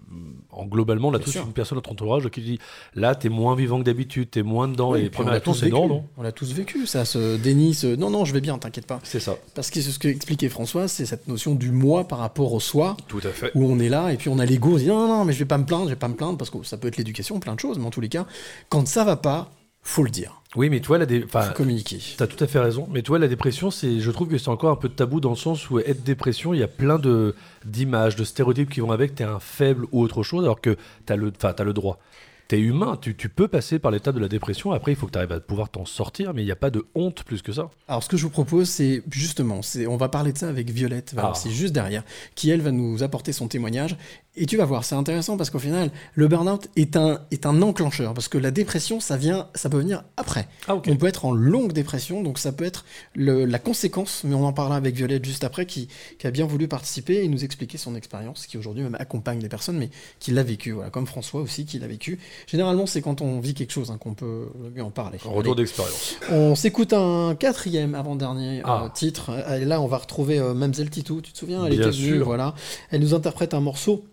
[0.52, 1.45] en globalement, on a Bien tous sûr.
[1.45, 2.60] une personne dans notre entourage qui dit,
[2.95, 4.92] là, t'es moins vivant que d'habitude, t'es moins dedans.
[4.92, 5.74] Oui, et puis on réactions, tous vécu.
[5.76, 6.03] non, non.
[6.18, 9.00] On l'a tous vécu, ça, ce déni, ce non, non, je vais bien, t'inquiète pas.
[9.03, 9.36] C'est ça.
[9.56, 12.98] Parce que ce que expliquait François, c'est cette notion du moi par rapport au soi.
[13.08, 13.52] Tout à fait.
[13.56, 15.58] Où on est là, et puis on a l'ego, non, non, mais je vais pas
[15.58, 17.59] me plaindre, je vais pas me plaindre, parce que ça peut être l'éducation, plein de
[17.59, 18.26] choses, mais en tous les cas,
[18.69, 19.51] quand ça va pas,
[19.82, 20.42] faut le dire.
[20.56, 21.24] Oui, mais tu vois, la dé...
[21.24, 22.00] enfin, communiquer.
[22.17, 22.88] T'as tout à fait raison.
[22.92, 25.30] Mais tu vois, la dépression, c'est, je trouve que c'est encore un peu tabou dans
[25.30, 27.35] le sens où être dépression, il y a plein de
[27.66, 29.16] d'images, de stéréotypes qui vont avec.
[29.16, 32.00] T'es un faible ou autre chose, alors que t'as le, enfin, t'as le droit.
[32.48, 34.72] T'es humain, tu, tu peux passer par l'étape de la dépression.
[34.72, 36.69] Après, il faut que tu arrives à pouvoir t'en sortir, mais il n'y a pas
[36.69, 37.69] de honte plus que ça.
[37.90, 40.69] Alors, ce que je vous propose, c'est justement, c'est, on va parler de ça avec
[40.69, 41.34] Violette, Ah.
[41.35, 42.03] c'est juste derrière,
[42.35, 43.98] qui elle va nous apporter son témoignage.
[44.40, 47.62] Et tu vas voir, c'est intéressant parce qu'au final, le burn-out est un, est un
[47.64, 50.48] enclencheur, parce que la dépression, ça vient, ça peut venir après.
[50.68, 50.76] Ah.
[50.88, 52.86] On peut être en longue dépression, donc ça peut être
[53.16, 55.88] le- la conséquence, mais on en parlera avec Violette juste après, qui,
[56.20, 59.50] qui a bien voulu participer et nous expliquer son expérience, qui aujourd'hui même accompagne les
[59.50, 62.20] personnes, mais qui l'a vécu, voilà, comme François aussi, qui l'a vécu.
[62.46, 65.18] Généralement, c'est quand on vit quelque chose hein, qu'on peut mieux en parler.
[65.26, 66.16] En retour d'expérience.
[66.30, 68.92] On s'écoute un quatrième avant-dernier euh, Ah.
[68.94, 69.32] titre.
[69.60, 71.22] Et là, on va retrouver euh, Mamselle Titou.
[71.22, 71.66] Tu te souviens?
[71.66, 72.26] Elle Bien était venue, sûr.
[72.26, 72.54] voilà.
[72.92, 74.06] Elle nous interprète un morceau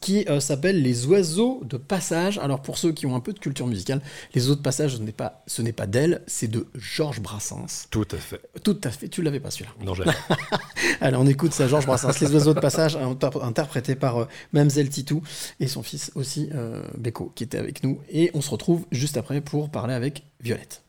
[0.00, 2.38] qui euh, s'appelle Les oiseaux de passage.
[2.38, 4.02] Alors pour ceux qui ont un peu de culture musicale,
[4.34, 7.86] Les oiseaux de passage, ce n'est pas, ce n'est pas d'elle, c'est de Georges Brassens.
[7.90, 8.40] Tout à fait.
[8.62, 9.08] Tout à fait.
[9.08, 9.70] Tu l'avais pas celui-là.
[9.84, 10.10] Non, j'avais.
[11.00, 12.20] Allez, on écoute ça, Georges Brassens.
[12.20, 15.22] Les oiseaux de passage, inter- interprété par euh, Mamselle Titou
[15.60, 17.98] et son fils aussi, euh, Beko, qui était avec nous.
[18.10, 20.82] Et on se retrouve juste après pour parler avec Violette.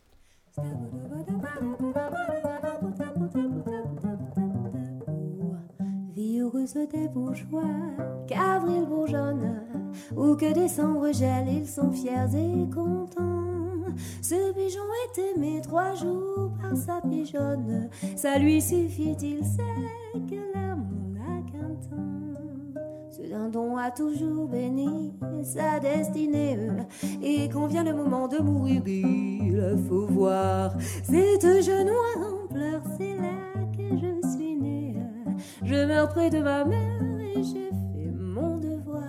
[6.45, 7.63] Heureuse des bourgeois,
[8.27, 9.63] qu'avril bourgeonne,
[10.15, 13.87] ou que décembre gèle, ils sont fiers et contents.
[14.21, 19.63] Ce pigeon est aimé trois jours par sa pigeonne, ça lui suffit, il sait
[20.29, 22.79] que l'amour n'a qu'un temps.
[23.09, 26.59] Ce dindon a toujours béni sa destinée,
[27.23, 32.83] et quand vient le moment de mourir, il faut voir cette jeune oie en pleurs,
[32.99, 34.24] c'est là que je suis.
[35.65, 39.01] Je meurs près de ma mère et j'ai fait mon devoir.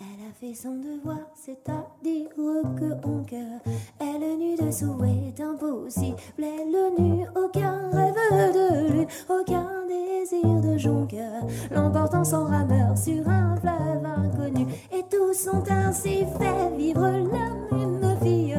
[0.00, 3.60] Elle a fait son devoir, c'est-à-dire que en cœur,
[4.00, 6.16] elle est nue de souhait impossible.
[6.38, 8.14] Elle est nue, aucun rêve
[8.54, 14.66] de lune, aucun désir de jonqueur, l'emportant sans rameur sur un fleuve inconnu.
[14.90, 18.54] Et tous sont ainsi fait vivre la même vie.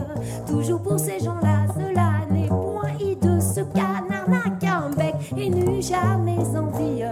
[0.45, 3.39] Toujours pour ces gens-là, cela n'est point hideux.
[3.39, 4.14] Ce canard
[5.37, 7.03] et n'eut jamais envie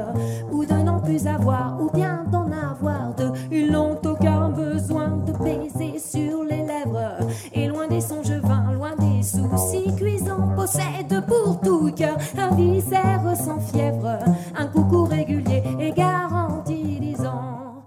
[0.52, 3.32] ou de n'en plus avoir ou bien d'en avoir deux.
[3.52, 7.18] Ils n'ont aucun besoin de baiser sur les lèvres
[7.53, 13.22] et loin des songes vains, loin des soucis cuisants, possède pour tout cœur un viscère
[13.35, 14.19] sans fièvre,
[14.58, 17.84] un coucou régulier et garanti disant.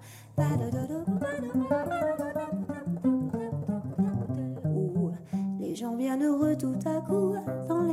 [5.61, 7.36] Les gens bien heureux tout à coup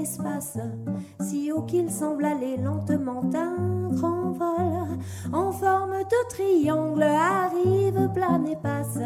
[0.05, 4.97] si haut qu'il semble aller lentement un grand vol,
[5.31, 8.99] en forme de triangle arrive, plane et passe.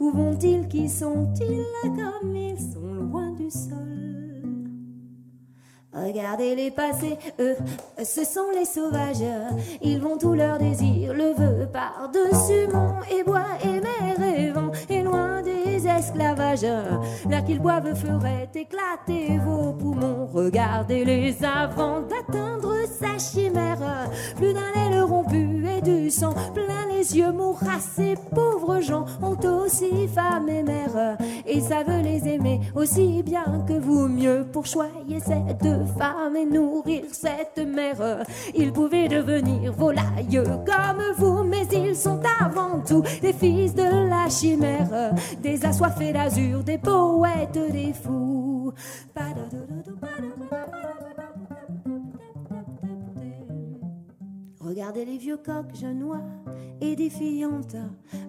[0.00, 3.84] Où vont-ils, qui sont-ils, comme ils sont loin du sol?
[5.92, 7.54] Regardez-les passer, eux,
[7.98, 9.22] ce sont les sauvages.
[9.80, 14.72] Ils vont tout leur désir, le veut par-dessus mont et bois et mer et vent,
[15.42, 16.66] des esclavages.
[17.28, 20.28] L'air qu'ils boivent ferait éclater vos poumons.
[20.32, 24.08] Regardez-les avant d'atteindre sa chimère.
[24.36, 27.32] Plus d'un aileron rompu et du sang plein les yeux.
[27.32, 33.64] Mourra ces pauvres gens ont aussi femme et mère, et savent les aimer aussi bien
[33.66, 35.68] que vous mieux pour choyer cette
[35.98, 38.24] femme et nourrir cette mère.
[38.54, 44.28] Ils pouvaient devenir volailles comme vous, mais ils sont avant tout des fils de la
[44.28, 45.03] chimère,
[45.42, 48.72] des assoiffés d'azur, des poètes, des fous.
[54.60, 56.22] Regardez les vieux coqs genois
[56.80, 57.76] et défiantes,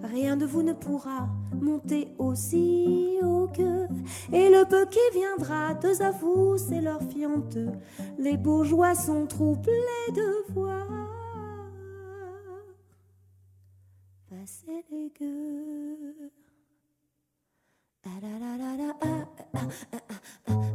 [0.02, 1.28] rien de vous ne pourra
[1.60, 3.86] monter aussi haut que.
[4.32, 7.58] Et le peu qui viendra, deux à vous, c'est leur fiante.
[8.18, 10.86] Les bourgeois sont troublés de voir
[14.28, 16.15] passer les.
[18.08, 20.72] Ah la la la la,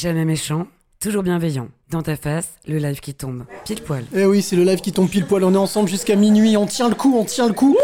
[0.00, 0.66] Jamais méchant,
[0.98, 1.68] toujours bienveillant.
[1.90, 3.44] Dans ta face, le live qui tombe.
[3.66, 4.04] Pile poil.
[4.16, 5.44] Eh oui, c'est le live qui tombe pile poil.
[5.44, 6.56] On est ensemble jusqu'à minuit.
[6.56, 7.76] On tient le coup, on tient le coup.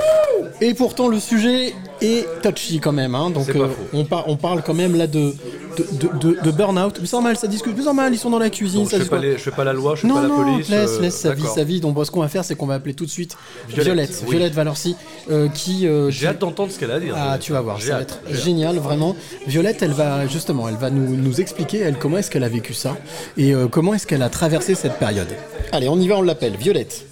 [0.62, 3.15] Et pourtant, le sujet est touchy quand même.
[3.15, 3.28] hein.
[3.28, 3.75] Donc, euh, faux.
[3.93, 5.35] on, par- on parle quand même là de
[5.82, 6.96] de, de, burn-out.
[7.00, 7.72] Mais c'est normal, ça discute.
[7.72, 8.80] Mais c'est normal, ils sont dans la cuisine.
[8.82, 10.22] Donc, ça je, fais pas les- je fais pas la loi, je fais non, pas
[10.22, 10.68] la non, police.
[10.68, 11.80] laisse, euh, laisse sa vie, sa vie.
[11.80, 13.36] Donc, ce qu'on va faire, c'est qu'on va appeler tout de suite
[13.68, 14.30] Violette, Violette, oui.
[14.36, 14.96] Violette
[15.30, 15.86] euh, qui.
[15.86, 17.14] euh, J'ai hâte d'entendre ce qu'elle a à dire.
[17.16, 19.16] Ah, tu vas voir, ça va être génial, vraiment.
[19.46, 22.74] Violette, elle va justement, elle va nous, nous expliquer, elle, comment est-ce qu'elle a vécu
[22.74, 22.96] ça
[23.36, 25.28] et comment est-ce qu'elle a traversé cette période.
[25.72, 27.05] Allez, on y va, on l'appelle, Violette.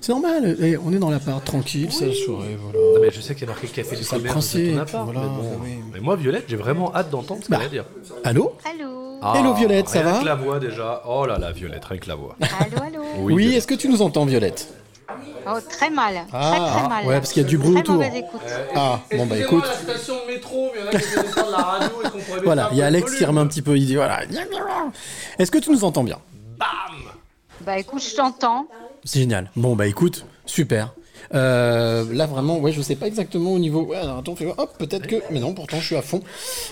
[0.00, 2.78] C'est normal, eh, on est dans l'appart tranquille, ça soirée, voilà.
[2.94, 4.58] Non, mais je sais qu'il y a marqué café du C'est ça le commerce de
[4.58, 5.04] principe, ton appart.
[5.04, 5.58] voilà, mais, bon.
[5.62, 5.70] oui.
[5.92, 7.64] mais moi, Violette, j'ai vraiment hâte d'entendre ce qu'elle Bah.
[7.64, 7.84] a à dire.
[8.24, 11.02] Allô Allô Ah, Hello, Violette, ça va que la voix déjà.
[11.06, 12.34] Oh là là, Violette, rien que la voix.
[12.40, 13.02] Allô, allô
[13.34, 14.72] Oui, est-ce que tu nous entends, Violette
[15.46, 16.14] Oh, très mal.
[16.32, 17.06] Ah, très très mal.
[17.06, 17.94] ouais, parce qu'il y a du bruit Très autour.
[17.96, 18.40] mauvaise écoute.
[18.76, 21.56] Ah, bon bah écoute, la station de métro, mais il y en a qui la
[21.58, 23.84] radio et qu'on pourrait voilà, il y a Alex qui remet un petit peu, il
[23.86, 24.20] dit voilà.
[25.38, 26.18] Est-ce que tu nous entends bien?
[27.66, 28.66] Bah écoute, je t'entends.
[29.04, 29.50] C'est génial.
[29.56, 30.94] Bon bah écoute, super.
[31.34, 33.82] Euh, là vraiment, ouais, je sais pas exactement au niveau.
[33.84, 34.58] Ouais, alors, attends, fais voir.
[34.58, 35.16] Hop, peut-être que.
[35.30, 36.20] Mais non, pourtant je suis à fond.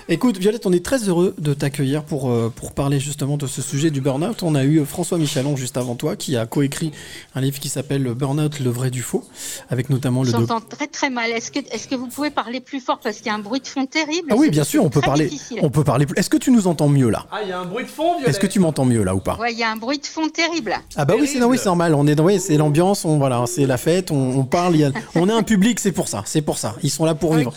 [0.08, 3.62] Écoute, Violette, on est très heureux de t'accueillir pour euh, pour parler justement de ce
[3.62, 4.42] sujet du burn-out.
[4.42, 6.90] On a eu François Michalon juste avant toi qui a coécrit
[7.34, 9.24] un livre qui s'appelle Burn-out, le vrai du faux,
[9.70, 10.32] avec notamment le.
[10.32, 11.30] doc- J'entends très très mal.
[11.30, 12.98] Est-ce que, est-ce que vous pouvez parler plus fort?
[13.02, 15.00] Parce qu'il y a un bruit de fond terrible Ah oui, bien sûr, on peut
[15.00, 15.26] parler.
[15.26, 15.60] difficile.
[15.62, 16.06] On peut parler.
[16.06, 17.26] plus- Est-ce que tu nous entends mieux là?
[17.30, 18.28] Ah, il y a un bruit de fond, Violette.
[18.30, 19.36] Est-ce que tu m'entends mieux là ou pas?
[19.36, 20.74] Ouais, il y a un bruit de fond terrible.
[20.96, 21.94] Ah bah oui, c'est oui, normal.
[21.94, 24.74] On est dans, oui, c'est l'ambiance, on voilà, c'est la fête, on, on parle.
[24.74, 26.74] il y a- on est un public, c'est pour ça, c'est pour ça.
[26.82, 27.54] Ils sont là pour vivre.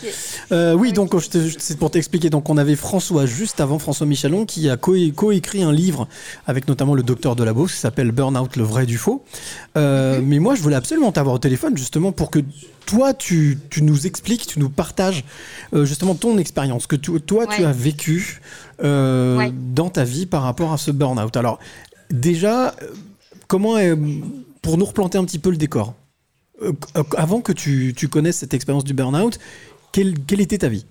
[0.52, 1.12] Euh, oui, donc
[1.58, 2.30] c'est pour t'expliquer.
[2.30, 6.06] Donc on avait François juste avant François Michalon qui a co- coécrit un livre
[6.46, 9.24] avec notamment le docteur Delabos qui s'appelle Burnout, le vrai du faux.
[9.76, 12.38] Euh, Mais moi, je voulais absolument t'avoir au téléphone justement pour que
[12.86, 15.24] toi, tu, tu nous expliques, tu nous partages
[15.74, 18.40] euh, justement ton expérience que tu- toi, tu as vécu
[18.84, 19.52] euh, Ouais.
[19.74, 21.36] dans ta vie par rapport à ce burn-out.
[21.36, 21.58] Alors
[22.10, 22.74] déjà,
[23.48, 23.94] comment euh,
[24.60, 25.94] pour nous replanter un petit peu le décor?
[26.62, 29.38] Euh, avant que tu, tu connaisses cette expérience du burn-out,
[29.92, 30.86] quelle, quelle était ta vie?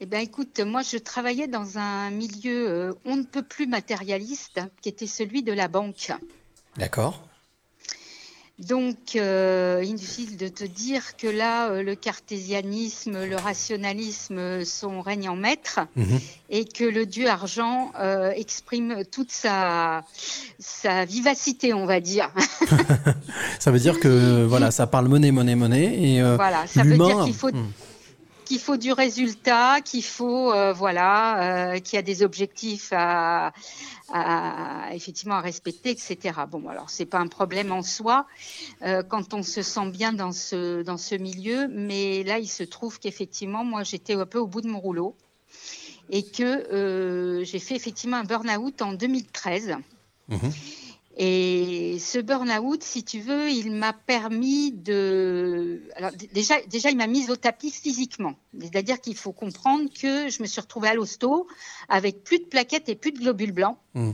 [0.00, 4.60] Eh bien, écoute, moi, je travaillais dans un milieu euh, on ne peut plus matérialiste,
[4.82, 6.12] qui était celui de la banque.
[6.76, 7.26] D'accord.
[8.58, 15.28] Donc, euh, inutile de te dire que là, euh, le cartésianisme, le rationalisme sont règne
[15.28, 16.18] en maître Mhm.
[16.48, 20.04] et que le dieu argent euh, exprime toute sa,
[20.58, 22.30] sa vivacité, on va dire.
[23.60, 25.94] Ça veut dire que voilà, ça parle monnaie, monnaie, monnaie.
[26.14, 27.70] Et euh, Voilà, ça veut dire qu'il faut- Hmm.
[28.46, 33.52] qu'il faut du résultat, qu'il faut euh, voilà, euh, qu'il y a des objectifs à,
[34.12, 36.16] à- effectivement à respecter, etc.
[36.50, 38.26] Bon, alors c'est pas un problème en soi
[38.82, 42.62] euh, quand on se sent bien dans ce dans ce milieu, mais là il se
[42.62, 45.16] trouve qu'effectivement moi j'étais un peu au bout de mon rouleau
[46.10, 49.76] et que euh, j'ai fait effectivement un burn-out en 2013.
[51.18, 55.80] Et ce burn-out, si tu veux, il m'a permis de.
[55.96, 58.34] Alors, déjà, déjà, il m'a mise au tapis physiquement.
[58.60, 61.46] C'est-à-dire qu'il faut comprendre que je me suis retrouvée à l'hosto
[61.88, 63.78] avec plus de plaquettes et plus de globules blancs.
[63.94, 64.10] Mm.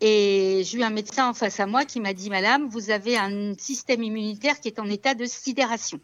[0.00, 3.16] Et j'ai eu un médecin en face à moi qui m'a dit Madame, vous avez
[3.16, 6.00] un système immunitaire qui est en état de sidération.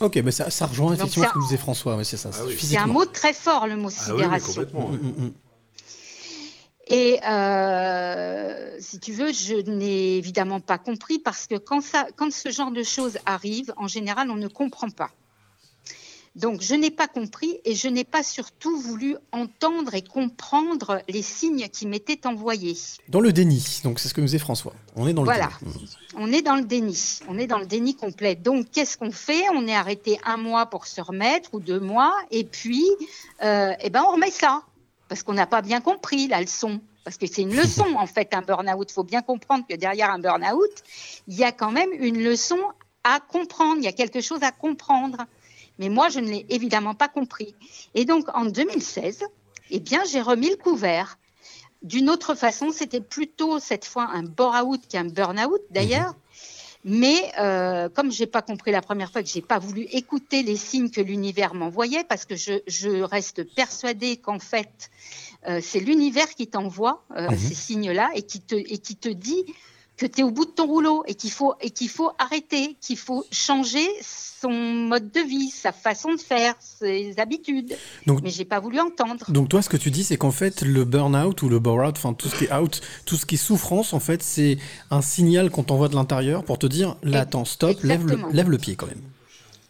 [0.00, 2.02] Ok, mais ça, ça rejoint Donc effectivement ça- ce que disait François.
[2.04, 2.30] C'est ça.
[2.32, 4.46] Ah c'est C'est un mot très fort, le mot Ah oui, sidération.
[4.54, 4.90] complètement.
[4.90, 4.96] ouais.
[4.96, 5.32] Mm, mm, mm.
[6.88, 12.32] Et euh, si tu veux, je n'ai évidemment pas compris parce que quand, ça, quand
[12.32, 15.10] ce genre de choses arrive, en général, on ne comprend pas.
[16.36, 21.22] Donc, je n'ai pas compris et je n'ai pas surtout voulu entendre et comprendre les
[21.22, 22.76] signes qui m'étaient envoyés.
[23.08, 23.80] Dans le déni.
[23.84, 24.74] Donc c'est ce que nous disait François.
[24.96, 25.48] On est dans le Voilà.
[25.62, 25.72] déni.
[25.74, 26.18] Mm.
[26.18, 27.20] On est dans le déni.
[27.28, 28.34] On est dans le déni complet.
[28.34, 29.44] Donc, qu'est-ce qu'on fait?
[29.54, 32.84] On est arrêté un mois pour se remettre ou deux mois, et puis,
[33.42, 34.62] euh, eh ben, on remet ça
[35.08, 36.80] parce qu'on n'a pas bien compris la leçon.
[37.04, 38.90] Parce que c'est une leçon, en fait, un burn-out.
[38.90, 40.82] Il faut bien comprendre que derrière un burn-out,
[41.28, 42.58] il y a quand même une leçon
[43.04, 43.76] à comprendre.
[43.78, 45.26] Il y a quelque chose à comprendre.
[45.78, 47.54] Mais moi, je ne l'ai évidemment pas compris.
[47.94, 49.24] Et donc, en 2016,
[49.70, 51.18] eh bien, j'ai remis le couvert.
[51.82, 56.14] D'une autre façon, c'était plutôt cette fois un bore-out qu'un burn-out, d'ailleurs.
[56.88, 60.56] Mais euh, comme j'ai pas compris la première fois que j'ai pas voulu écouter les
[60.56, 64.90] signes que l'univers m'envoyait, parce que je, je reste persuadée qu'en fait
[65.48, 67.38] euh, c'est l'univers qui t'envoie euh, Mhm.
[67.38, 69.44] ces signes-là et qui te et qui te dit
[69.96, 72.76] que tu es au bout de ton rouleau et qu'il faut et qu'il faut arrêter,
[72.80, 77.74] qu'il faut changer son mode de vie, sa façon de faire, ses habitudes.
[78.06, 79.24] Donc- Mais j'ai pas voulu entendre.
[79.30, 82.12] Donc toi, ce que tu dis, c'est qu'en fait, le burn-out ou le bore-out, enfin
[82.12, 84.58] tout ce qui est out, tout ce qui est souffrance, en fait, c'est
[84.90, 88.50] un signal qu'on t'envoie de l'intérieur pour te dire, là, attends, stop, lève le, lève
[88.50, 89.00] le pied quand même.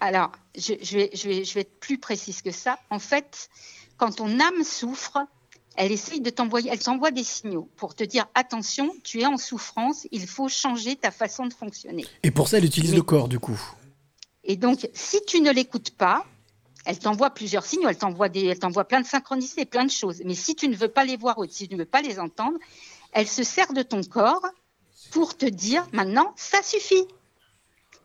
[0.01, 2.79] Alors, je, je vais, je, vais, je vais être plus précise que ça.
[2.91, 3.49] En fait,
[3.97, 5.19] quand ton âme souffre,
[5.77, 9.37] elle essaye de t'envoyer, elle t'envoie des signaux pour te dire attention, tu es en
[9.37, 12.05] souffrance, il faut changer ta façon de fonctionner.
[12.23, 13.61] Et pour ça, elle utilise Mais- le corps, du coup.
[14.45, 16.25] Et donc, si tu ne l'écoutes pas,
[16.89, 20.23] Elle t'envoie plusieurs signaux, elle t'envoie des, elle t'envoie plein de synchronicités, plein de choses.
[20.25, 22.21] Mais si tu ne veux pas les voir ou si tu ne veux pas les
[22.21, 22.57] entendre,
[23.11, 24.47] elle se sert de ton corps
[25.11, 27.05] pour te dire maintenant ça suffit.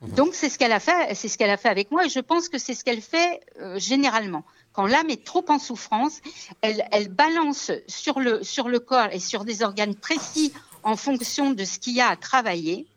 [0.02, 2.20] Donc c'est ce qu'elle a fait, c'est ce qu'elle a fait avec moi et je
[2.20, 4.44] pense que c'est ce qu'elle fait euh, généralement.
[4.74, 6.22] Quand l'âme est trop en souffrance,
[6.62, 11.66] elle, balance sur le sur le corps et sur des organes précis en fonction de
[11.66, 12.88] ce qu'il y a à travailler.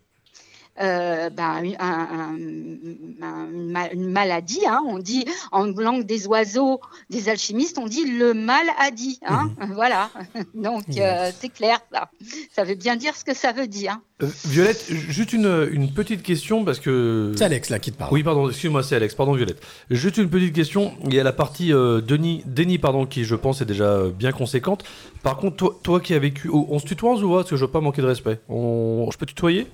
[0.81, 6.27] Euh, ben, un- un- un- une, ma- une maladie, hein, on dit en langue des
[6.27, 6.81] oiseaux,
[7.11, 10.11] des alchimistes, on dit le mal a dit, hein, voilà.
[10.55, 12.11] Donc euh, c'est clair ça.
[12.55, 13.99] Ça veut bien dire ce que ça veut dire.
[14.23, 17.33] Euh, Violette, juste une, une petite question parce que.
[17.37, 18.13] C'est Alex là qui te parle.
[18.13, 19.63] Oui, pardon, excuse-moi, c'est Alex, pardon Violette.
[19.91, 20.95] Juste une petite question.
[21.05, 24.33] Il y a la partie euh, Denis, Denis, pardon, qui je pense est déjà bien
[24.33, 24.85] conséquente.
[25.23, 26.49] Par contre, toi, toi qui as vécu.
[26.53, 28.41] oh, on se tutoie, on se voit Parce que je veux pas manquer de respect.
[28.49, 29.09] On...
[29.13, 29.67] Je peux tutoyer?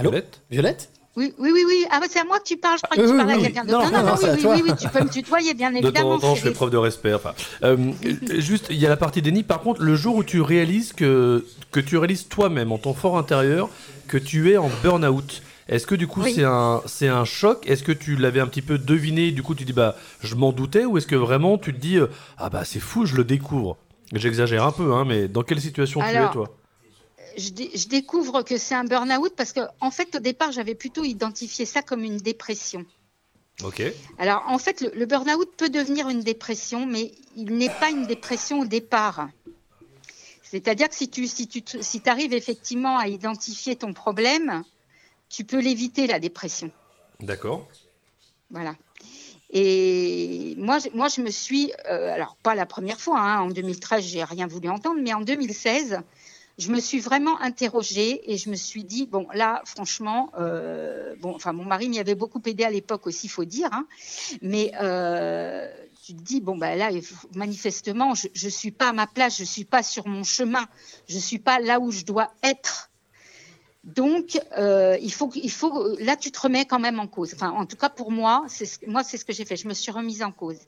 [0.00, 1.84] Allô Violette Violette Oui, oui, oui, oui.
[1.90, 2.78] Ah, bah, c'est à moi que tu parles.
[2.78, 3.90] Je crois que Euh, tu oui, parlais à quelqu'un d'autre.
[3.92, 6.10] Non, Non, non, oui, oui, oui, oui, tu peux me tutoyer, bien De temps évidemment.
[6.14, 7.12] en temps, je fais preuve de respect.
[7.14, 7.76] Enfin, euh,
[8.38, 9.42] juste, il y a la partie Denis.
[9.42, 13.18] Par contre, le jour où tu réalises que, que tu réalises toi-même, en ton fort
[13.18, 13.68] intérieur,
[14.08, 16.32] que tu es en burn-out, est-ce que du coup Oui.
[16.34, 17.64] c'est un, c'est un choc?
[17.68, 19.30] Est-ce que tu l'avais un petit peu deviné?
[19.30, 20.84] Du coup, tu dis bah je m'en doutais?
[20.84, 22.06] Ou est-ce que vraiment tu te dis euh,
[22.38, 23.76] ah bah c'est fou, je le découvre
[24.12, 26.48] J'exagère un peu, hein, mais dans quelle situation tu es toi?
[27.36, 30.74] Je, dé- je découvre que c'est un burn-out parce que, en fait, au départ, j'avais
[30.74, 32.84] plutôt identifié ça comme une dépression.
[33.62, 33.82] Ok.
[34.18, 38.06] Alors, en fait, le, le burn-out peut devenir une dépression, mais il n'est pas une
[38.06, 39.28] dépression au départ.
[40.42, 44.64] C'est-à-dire que si tu si tu si arrives effectivement à identifier ton problème,
[45.28, 46.70] tu peux l'éviter la dépression.
[47.20, 47.68] D'accord.
[48.50, 48.74] Voilà.
[49.52, 53.48] Et moi, je- moi, je me suis, euh, alors pas la première fois, hein, en
[53.50, 56.00] 2013, j'ai rien voulu entendre, mais en 2016,
[56.58, 61.34] je me suis vraiment interrogée et je me suis dit, bon, là, franchement, euh, bon,
[61.34, 63.86] enfin, mon mari m'y avait beaucoup aidé à l'époque aussi, faut dire, hein,
[64.42, 65.68] mais euh,
[66.04, 66.90] tu te dis, bon, bah là,
[67.34, 70.66] manifestement, je, je suis pas à ma place, je suis pas sur mon chemin,
[71.08, 72.90] je suis pas là où je dois être.
[73.84, 77.32] Donc, euh, il faut, il faut, là, tu te remets quand même en cause.
[77.34, 79.56] Enfin, en tout cas, pour moi, c'est ce, moi, c'est ce que j'ai fait.
[79.56, 80.58] Je me suis remise en cause.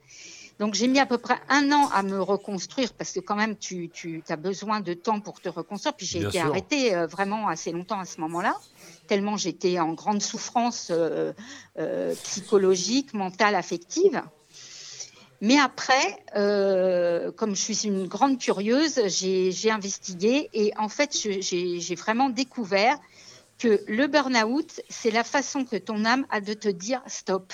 [0.62, 3.56] Donc, j'ai mis à peu près un an à me reconstruire parce que quand même,
[3.56, 5.92] tu, tu as besoin de temps pour te reconstruire.
[5.96, 6.46] Puis j'ai Bien été sûr.
[6.46, 8.54] arrêtée euh, vraiment assez longtemps à ce moment-là,
[9.08, 11.32] tellement j'étais en grande souffrance euh,
[11.80, 14.22] euh, psychologique, mentale, affective.
[15.40, 16.22] Mais après,
[17.36, 21.42] comme je suis une grande curieuse, j'ai j'ai investigué et en fait, j'ai
[21.80, 22.96] j'ai vraiment découvert
[23.58, 27.52] que le burn-out, c'est la façon que ton âme a de te dire stop.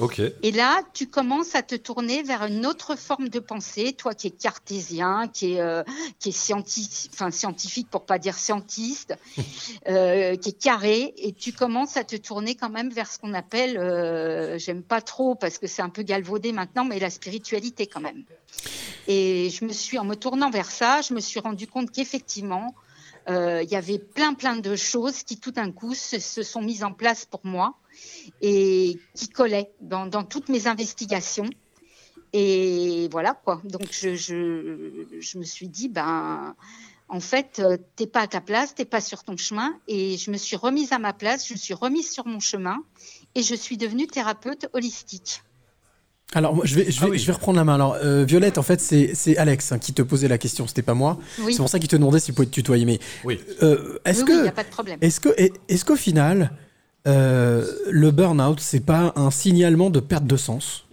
[0.00, 0.20] Ok.
[0.42, 4.26] Et là, tu commences à te tourner vers une autre forme de pensée, toi qui
[4.26, 5.84] es cartésien, qui est, euh,
[6.18, 9.14] qui est scientifique, enfin scientifique pour pas dire scientiste,
[9.88, 13.34] euh, qui est carré, et tu commences à te tourner quand même vers ce qu'on
[13.34, 17.86] appelle, euh, j'aime pas trop parce que c'est un peu galvaudé maintenant, mais la spiritualité
[17.86, 18.24] quand même.
[19.06, 22.74] Et je me suis, en me tournant vers ça, je me suis rendu compte qu'effectivement,
[23.28, 26.84] il y avait plein plein de choses qui tout d'un coup se, se sont mises
[26.84, 27.74] en place pour moi
[28.40, 31.48] et qui collaient dans, dans toutes mes investigations.
[32.32, 33.60] Et voilà quoi.
[33.64, 34.90] Donc je, je,
[35.20, 36.54] je me suis dit, ben,
[37.08, 39.74] en fait, euh, t'es pas à ta place, t'es pas sur ton chemin.
[39.88, 42.78] Et je me suis remise à ma place, je me suis remise sur mon chemin
[43.34, 45.42] et je suis devenue thérapeute holistique.
[46.32, 47.74] Alors, moi, je vais, je Ah vais, je vais reprendre la main.
[47.74, 50.82] Alors, euh, Violette, en fait, c'est c'est Alex hein, qui te posait la question, c'était
[50.82, 51.18] pas moi.
[51.38, 51.52] Oui.
[51.52, 52.84] C'est pour ça qu'il te demandait s'il pouvait te tutoyer.
[52.86, 53.38] Mais oui.
[53.62, 54.98] euh, est-ce Oui, que, oui, y a pas de problème.
[55.00, 56.50] est-ce que, est- est-ce qu'au final,
[57.06, 60.84] euh, le burn-out, c'est pas un signalement de perte de sens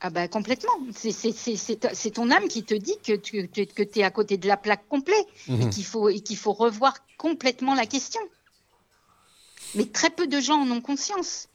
[0.00, 0.72] Ah bah complètement.
[0.94, 4.86] C'est- ton âme qui te dit que tu que, es à côté de la plaque
[4.88, 5.14] complet
[5.48, 5.62] Mhm.
[5.62, 8.20] et qu'il faut, et qu'il faut revoir complètement la question.
[9.74, 11.48] Mais très peu de gens en ont conscience.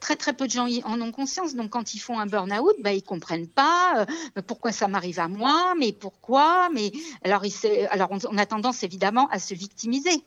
[0.00, 1.54] Très très peu de gens en ont conscience.
[1.54, 5.26] Donc quand ils font un burn-out, bah, ils comprennent pas euh, pourquoi ça m'arrive à
[5.28, 6.68] moi, mais pourquoi.
[6.72, 6.92] Mais
[7.24, 7.42] alors,
[7.90, 10.22] alors on, on a tendance évidemment à se victimiser.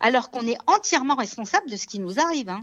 [0.00, 2.48] Alors qu'on est entièrement responsable de ce qui nous arrive.
[2.48, 2.62] hein.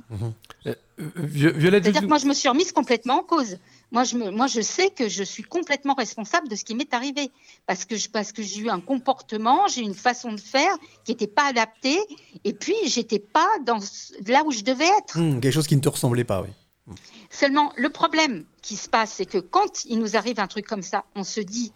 [0.65, 3.57] Euh, Vi- Violette, C'est-à-dire que moi, je me suis remise complètement en cause.
[3.91, 6.93] Moi je, me, moi, je sais que je suis complètement responsable de ce qui m'est
[6.93, 7.31] arrivé.
[7.67, 10.75] Parce que, je- parce que j'ai eu un comportement, j'ai eu une façon de faire
[11.05, 11.99] qui n'était pas adaptée.
[12.43, 13.79] Et puis, j'étais pas dans
[14.27, 15.19] là où je devais être.
[15.19, 16.49] Hmm, Quelque chose qui ne te ressemblait pas, oui.
[17.29, 20.81] Seulement, le problème qui se passe, c'est que quand il nous arrive un truc comme
[20.81, 21.71] ça, on se dit,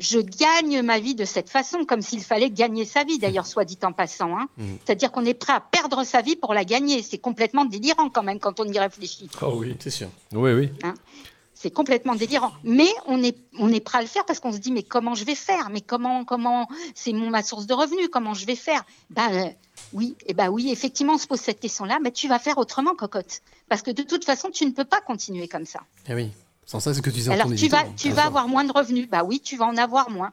[0.00, 3.64] je gagne ma vie de cette façon, comme s'il fallait gagner sa vie, d'ailleurs, soit
[3.64, 4.36] dit en passant.
[4.36, 4.48] Hein.
[4.56, 4.78] Mhm.
[4.84, 7.02] C'est-à-dire qu'on est prêt à perdre sa vie pour la gagner.
[7.02, 9.28] C'est complètement délirant quand même quand on y réfléchit.
[9.42, 10.08] Oh oui, c'est sûr.
[10.32, 10.70] Oui, oui.
[10.82, 10.94] Hein.
[11.52, 12.52] C'est complètement délirant.
[12.64, 15.14] Mais on est, on est prêt à le faire parce qu'on se dit, mais comment
[15.14, 15.68] je vais faire?
[15.68, 18.82] Mais comment, comment, c'est mon, ma source de revenus, comment je vais faire?
[19.10, 19.50] Ben, euh,
[19.92, 22.94] Oui, et ben oui, effectivement, on se pose cette question-là, mais tu vas faire autrement,
[22.94, 23.42] cocotte.
[23.68, 25.80] Parce que de toute façon, tu ne peux pas continuer comme ça.
[26.08, 26.30] Eh oui,
[26.70, 28.64] sans ça, c'est ce que tu disais en Alors, tu vas, tu vas avoir moins
[28.64, 29.08] de revenus.
[29.10, 30.30] Bah oui, tu vas en avoir moins.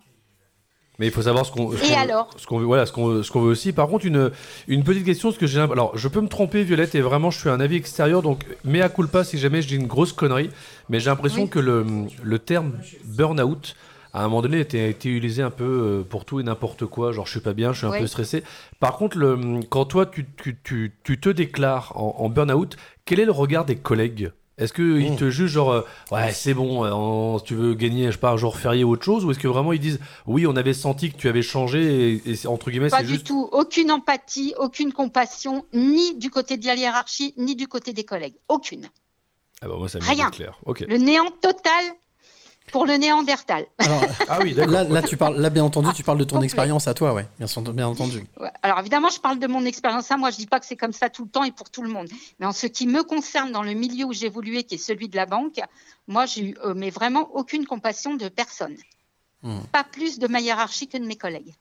[0.99, 1.71] Mais il faut savoir ce qu'on.
[1.71, 3.71] ce Et qu'on- alors ce qu'on voilà, ce qu'on ce qu'on veut aussi.
[3.73, 4.31] Par contre, une
[4.67, 5.59] une petite question, ce que j'ai.
[5.59, 8.89] Alors, je peux me tromper, Violette, et vraiment, je suis un avis extérieur, donc mea
[8.89, 10.49] culpa si jamais je dis une grosse connerie.
[10.89, 11.49] Mais j'ai l'impression Oui.
[11.49, 11.85] que le
[12.23, 12.73] le terme
[13.05, 13.75] burn-out.
[14.13, 17.11] À un moment donné, était été utilisé un peu euh, pour tout et n'importe quoi.
[17.11, 17.99] Genre, je suis pas bien, je suis un Oui.
[17.99, 18.43] peu stressé.
[18.79, 23.19] Par contre, le, quand toi, tu, tu, tu, tu te déclares en, en burn-out, quel
[23.19, 24.31] est le regard des collègues?
[24.57, 28.11] Est-ce qu'ils te jugent genre, euh, ouais, c'est bon, euh, en- tu veux gagner, je
[28.13, 30.47] sais pas, un jour férié ou autre chose Ou est-ce que vraiment ils disent, oui,
[30.47, 33.27] on avait senti que tu avais changé et, et c'est- entre guillemets, Pas du juste.
[33.27, 33.47] tout.
[33.51, 38.35] Aucune empathie, aucune compassion, ni du côté de la hiérarchie, ni du côté des collègues.
[38.49, 38.87] Aucune.
[39.61, 40.31] Ah bah, moi, ça me Rien.
[40.31, 40.59] clair.
[40.87, 41.83] Le néant total
[42.71, 43.65] pour le néandertal.
[44.27, 46.93] ah oui, Là, là, tu parles, là, bien entendu, tu parles de ton expérience à
[46.93, 48.23] toi, ouais, bien, sûr- bien entendu.
[48.39, 48.49] Ouais.
[48.61, 50.31] Alors évidemment, je parle de mon expérience à moi.
[50.31, 52.07] Je dis pas que c'est comme ça tout le temps et pour tout le monde.
[52.39, 55.07] Mais en ce qui me concerne, dans le milieu où j'ai évolué, qui est celui
[55.09, 55.59] de la banque,
[56.07, 58.75] moi, j'ai eu, euh, mais vraiment aucune compassion de personne.
[59.43, 59.59] Hmm.
[59.71, 61.53] Pas plus de ma hiérarchie que de mes collègues.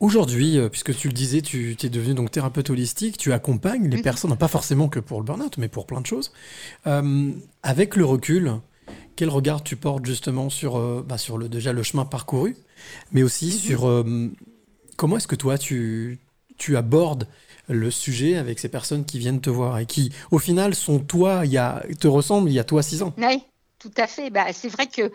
[0.00, 4.00] Aujourd'hui, euh, puisque tu le disais, tu es devenu donc thérapeute holistique, tu accompagnes les
[4.00, 6.32] personnes, pas forcément que pour le burn-out, mais pour plein de choses.
[6.86, 7.32] Euh,
[7.62, 8.54] avec le recul,
[9.20, 12.56] quel regard tu portes justement sur, euh, bah, sur le, déjà le chemin parcouru,
[13.12, 14.30] mais aussi sur euh,
[14.96, 16.20] comment est-ce que toi tu,
[16.56, 17.28] tu abordes
[17.68, 21.44] le sujet avec ces personnes qui viennent te voir et qui, au final, sont toi,
[21.44, 23.12] y a, te ressemblent il y a toi six ans?
[23.18, 23.42] Oui,
[23.78, 24.30] tout à fait.
[24.30, 25.12] Bah, c'est vrai que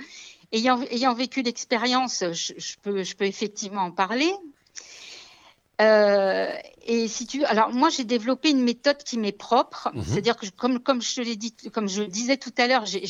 [0.51, 4.31] ayant, ayant vécu l'expérience, je, je peux, je peux effectivement en parler.
[5.81, 6.47] Euh,
[6.87, 10.03] et si tu, alors moi j'ai développé une méthode qui m'est propre, Mhm.
[10.05, 12.67] c'est-à-dire que je- comme comme je te l'ai dit, comme je le disais tout à
[12.67, 13.05] l'heure, j'ai-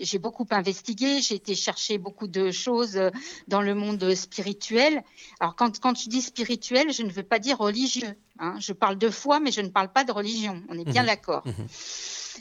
[0.00, 3.10] j'ai beaucoup investigué, j'ai été chercher beaucoup de choses euh,
[3.48, 5.02] dans le monde spirituel.
[5.40, 8.14] Alors quand quand je dis spirituel, je ne veux pas dire religieux.
[8.38, 8.54] Hein.
[8.60, 10.62] Je parle de foi, mais je ne parle pas de religion.
[10.70, 11.08] On est bien Mhm.
[11.08, 11.44] d'accord.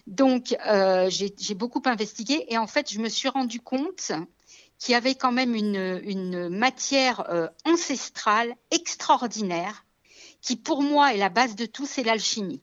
[0.07, 4.11] Donc, euh, j'ai j'ai beaucoup investigué et en fait, je me suis rendu compte
[4.83, 9.85] qu'il y avait quand même une, une matière euh, ancestrale extraordinaire
[10.41, 12.59] qui, pour moi, est la base de tout, c'est l'alchimie.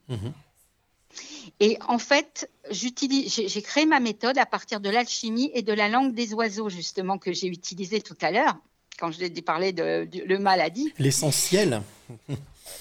[1.60, 6.12] Et en fait, j'ai créé ma méthode à partir de l'alchimie et de la langue
[6.14, 8.56] des oiseaux, justement, que j'ai utilisée tout à l'heure
[8.98, 11.80] quand je l'ai parlé de, de le maladie L'essentiel.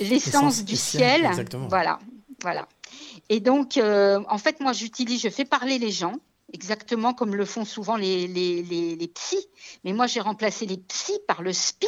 [0.01, 1.25] l'essence du ciel.
[1.25, 1.69] Exactement.
[1.69, 1.99] Voilà,
[2.41, 2.67] voilà.
[3.29, 6.15] Et donc, euh, en fait, moi, j'utilise, je fais parler les gens,
[6.53, 9.47] exactement comme le font souvent les, les, les, les psys.
[9.83, 11.87] Mais moi, j'ai remplacé les psys par le spi.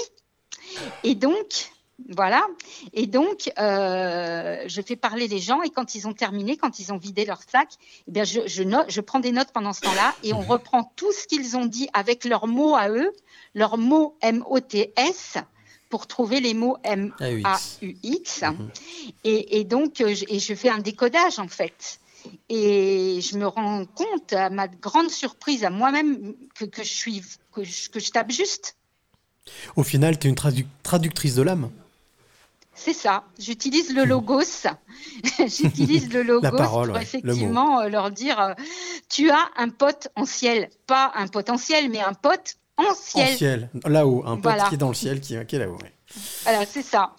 [1.04, 1.72] Et donc,
[2.10, 2.46] voilà.
[2.94, 6.92] Et donc, euh, je fais parler les gens et quand ils ont terminé, quand ils
[6.94, 7.70] ont vidé leur sac,
[8.08, 10.92] eh bien, je, je, note, je prends des notes pendant ce temps-là et on reprend
[10.96, 13.12] tout ce qu'ils ont dit avec leurs mots à eux,
[13.54, 15.38] leurs mots M-O-T-S,
[15.90, 18.44] pour trouver les mots M-A-U-X.
[19.24, 22.00] Et, et donc, euh, je, et je fais un décodage en fait.
[22.50, 27.24] Et je me rends compte, à ma grande surprise, à moi-même, que, que je suis,
[27.54, 28.76] que je, que je tape juste.
[29.76, 31.70] Au final, tu es une tradu- traductrice de l'âme.
[32.74, 33.24] C'est ça.
[33.40, 34.42] J'utilise le logos.
[35.40, 38.54] J'utilise le logos parole, pour ouais, effectivement euh, leur dire euh,
[39.10, 43.34] tu as un pote en ciel, pas un potentiel, mais un pote en ciel.
[43.34, 44.70] En ciel, là-haut, un pote Voilà.
[44.70, 45.78] qui est dans le ciel, qui, qui est là-haut.
[45.82, 45.94] ouais.
[46.44, 47.14] Voilà, c'est ça.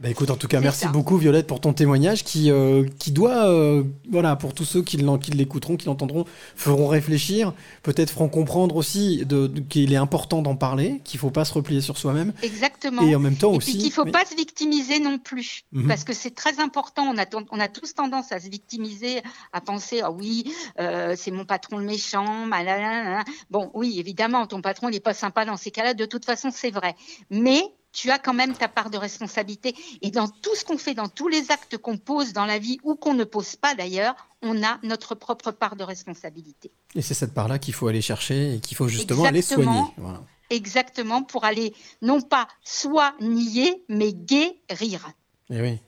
[0.00, 0.88] Bah écoute, en tout cas, merci ça.
[0.90, 4.96] beaucoup Violette pour ton témoignage qui, euh, qui doit, euh, voilà, pour tous ceux qui
[4.96, 7.52] l'écouteront, qui l'entendront, feront réfléchir,
[7.82, 11.52] peut-être feront comprendre aussi de, de- qu'il est important d'en parler, qu'il faut pas se
[11.52, 12.32] replier sur soi-même.
[12.44, 13.02] Exactement.
[13.02, 14.12] Et en même temps Et aussi- puis qu'il faut oui.
[14.12, 15.88] pas se victimiser non plus, Mhm.
[15.88, 17.02] parce que c'est très important.
[17.12, 19.20] On a, on a tous tendance à se victimiser,
[19.52, 20.44] à penser ah oui,
[20.78, 23.24] euh, c'est mon patron le méchant, malala.
[23.50, 25.94] Bon, oui, évidemment, ton patron il est pas sympa dans ces cas-là.
[25.94, 26.94] De toute façon, c'est vrai.
[27.30, 27.62] Mais
[27.98, 29.74] tu as quand même ta part de responsabilité.
[30.02, 32.78] Et dans tout ce qu'on fait, dans tous les actes qu'on pose dans la vie
[32.84, 36.70] ou qu'on ne pose pas d'ailleurs, on a notre propre part de responsabilité.
[36.94, 39.82] Et c'est cette part-là qu'il faut aller chercher et qu'il faut justement aller soigner.
[39.96, 40.22] Voilà.
[40.50, 45.10] Exactement pour aller non pas soit nier, mais guérir.
[45.50, 45.78] Et oui.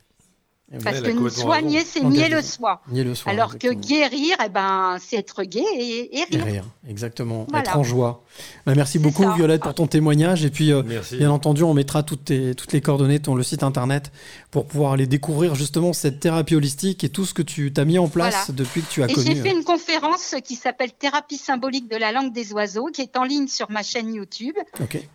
[0.84, 2.80] Parce que soigner, c'est nier le soi.
[2.92, 6.44] Nier le soi, Alors que guérir, eh ben, c'est être gay et, et Et rire.
[6.44, 7.46] rire, exactement.
[7.48, 7.64] Voilà.
[7.68, 8.22] Être en joie.
[8.66, 9.34] Bah, merci beaucoup ça.
[9.34, 10.44] Violette pour ton témoignage.
[10.44, 10.82] Et puis, euh,
[11.12, 14.12] bien entendu, on mettra toutes, tes- toutes les coordonnées de ton le site internet
[14.52, 17.98] pour pouvoir aller découvrir justement cette thérapie holistique et tout ce que tu t'as mis
[17.98, 18.58] en place Voilà.
[18.58, 19.26] depuis que tu as Et connu.
[19.26, 23.16] j'ai fait une conférence qui s'appelle Thérapie symbolique de la langue des oiseaux, qui est
[23.16, 24.54] en ligne sur ma chaîne YouTube.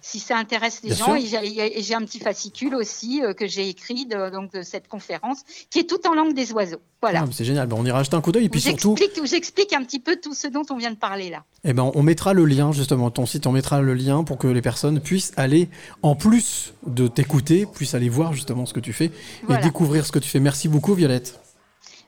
[0.02, 1.16] Si ça intéresse les Bien gens, sûr.
[1.16, 4.62] et j'ai- et j'ai un petit fascicule aussi euh, que j'ai écrit de, donc de
[4.62, 6.80] cette conférence qui est tout en langue des oiseaux.
[7.02, 7.24] Voilà.
[7.24, 7.68] Ah, c'est génial.
[7.68, 10.34] Ben, on ira jeter un coup d'œil et puis surtout, j'explique, un petit peu tout
[10.34, 11.44] ce dont on vient de parler là.
[11.64, 14.48] eh ben, on mettra le lien justement, ton site, on mettra le lien pour que
[14.48, 15.70] les personnes puissent aller,
[16.02, 19.12] en plus de t'écouter, puissent aller voir justement ce que tu fais
[19.44, 19.62] Voilà.
[19.62, 20.40] et découvrir ce que tu fais.
[20.40, 21.40] Merci beaucoup Violette.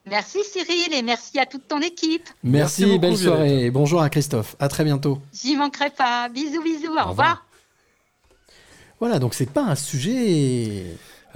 [0.10, 2.24] Merci Cyril et merci à toute ton équipe.
[2.44, 3.38] Merci, beaucoup, belle Violette.
[3.38, 4.56] soirée et bonjour à Christophe.
[4.58, 5.20] À très bientôt.
[5.34, 6.30] J'y manquerai pas.
[6.30, 6.94] Bisous, bisous.
[6.98, 7.46] Au, revoir.
[9.00, 10.86] Voilà, donc c'est pas un sujet.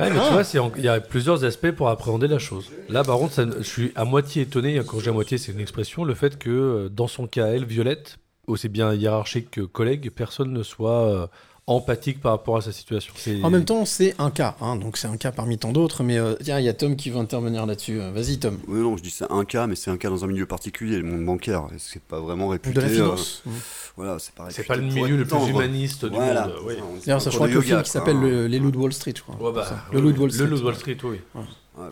[0.02, 0.26] Ouais, mais Ah.
[0.28, 2.70] tu vois, c'est en- il y a plusieurs aspects pour appréhender la chose.
[2.90, 5.60] Là, par contre, ça- je suis à moitié étonné, quand dis à moitié, c'est une
[5.60, 10.12] expression, le fait que euh, dans son cas, elle, Violette, aussi bien hiérarchique que collègue,
[10.16, 11.28] personne ne soit euh,
[11.68, 13.14] empathique par rapport à sa situation.
[13.44, 16.04] En même temps, c'est un cas, hein, donc c'est un cas parmi tant d'autres.
[16.04, 18.02] Mais euh, tiens, il y a Tom qui veut intervenir là-dessus.
[18.02, 18.58] Euh, Vas-y, Tom.
[18.68, 20.98] Oui, non, je dis c'est un cas, mais c'est un cas dans un milieu particulier,
[20.98, 21.68] le monde bancaire.
[21.78, 22.74] C'est pas vraiment réputé.
[22.76, 23.44] De la finance.
[23.48, 23.52] euh,
[23.96, 26.76] voilà, c'est pas C'est pas le milieu le plus humaniste du Voilà, monde,
[27.06, 28.92] D'ailleurs, ça, je crois le que le film qui s'appelle le- Les loups de Wall
[28.94, 29.36] Street, je crois.
[29.36, 30.48] Ouais, bah, le loup de Wall le Street.
[30.48, 31.22] loup de Wall Street, oui.
[31.36, 31.86] Ouais.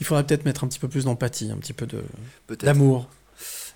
[0.00, 2.02] Il faudrait peut-être mettre un petit peu plus d'empathie, un petit peu de
[2.46, 2.64] Peut-être.
[2.64, 3.06] d'amour.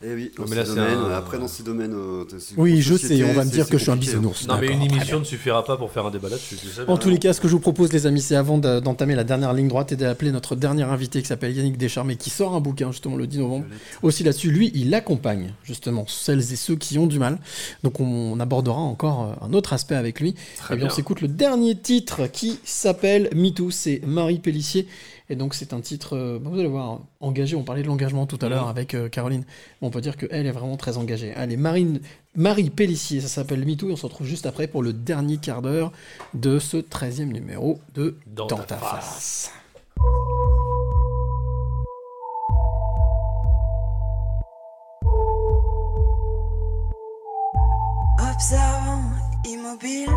[0.03, 1.95] Eh oui, mais là, un- après dans ces domaines.
[1.95, 2.25] euh,
[2.57, 4.47] Oui, je société, sais, on va me dire que je suis un bisounours.
[4.49, 6.57] Non, mais une émission ne suffira pas pour faire un débat là-dessus.
[6.89, 9.25] En tous les cas, ce que je vous propose, les amis, c'est avant d'entamer la
[9.25, 12.55] dernière ligne droite et d'appeler notre dernier invité qui s'appelle Yannick Descharmes et qui sort
[12.55, 13.67] un bouquin justement le 10 novembre.
[14.03, 17.39] Aussi là-dessus, lui, il accompagne justement celles et ceux qui ont du mal.
[17.83, 20.35] Donc on, on abordera encore euh, un autre aspect avec lui.
[20.59, 20.93] Très et bien, bien.
[20.93, 23.71] on s'écoute le dernier titre qui s'appelle MeToo.
[23.71, 24.87] C'est Marie Pellissier.
[25.31, 27.57] Et donc c'est un titre, euh, vous allez voir, engagé.
[27.57, 29.45] On parlait de l'engagement tout à l'heure avec euh, Caroline.
[29.81, 31.33] On peut dire qu'elle est vraiment très engagée.
[31.35, 32.01] Allez, Marine,
[32.37, 33.89] Marie Pellissier, ça s'appelle MeToo.
[33.89, 35.93] Et on se retrouve juste après pour le dernier quart d'heure
[36.35, 39.51] de ce 13e numéro de Dans Dans, ta ta face.
[39.51, 39.53] face.
[48.19, 49.03] Observant,
[49.45, 50.09] immobile,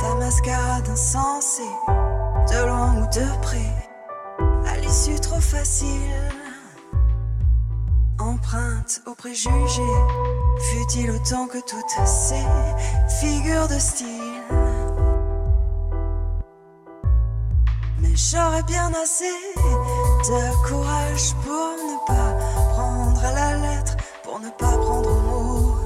[0.00, 3.81] ta mascarade insensée, de loin ou de près,
[5.42, 6.32] facile.
[8.18, 9.98] Empreinte aux préjugés,
[10.70, 12.46] fut-il autant que toutes ces
[13.20, 14.06] figures de style.
[17.98, 22.32] Mais j'aurais bien assez de courage pour ne pas
[22.74, 25.76] prendre à la lettre, pour ne pas prendre au mot.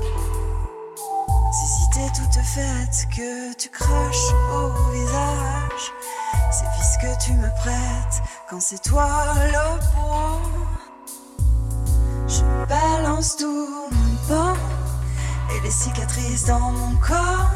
[1.52, 5.93] Ces cités toutes faites que tu craches au visage,
[6.52, 9.08] ces vices que tu me prêtes quand c'est toi
[9.44, 10.41] le bourreau.
[12.28, 14.60] Je balance tout mon temps
[15.55, 17.50] et les cicatrices dans mon corps,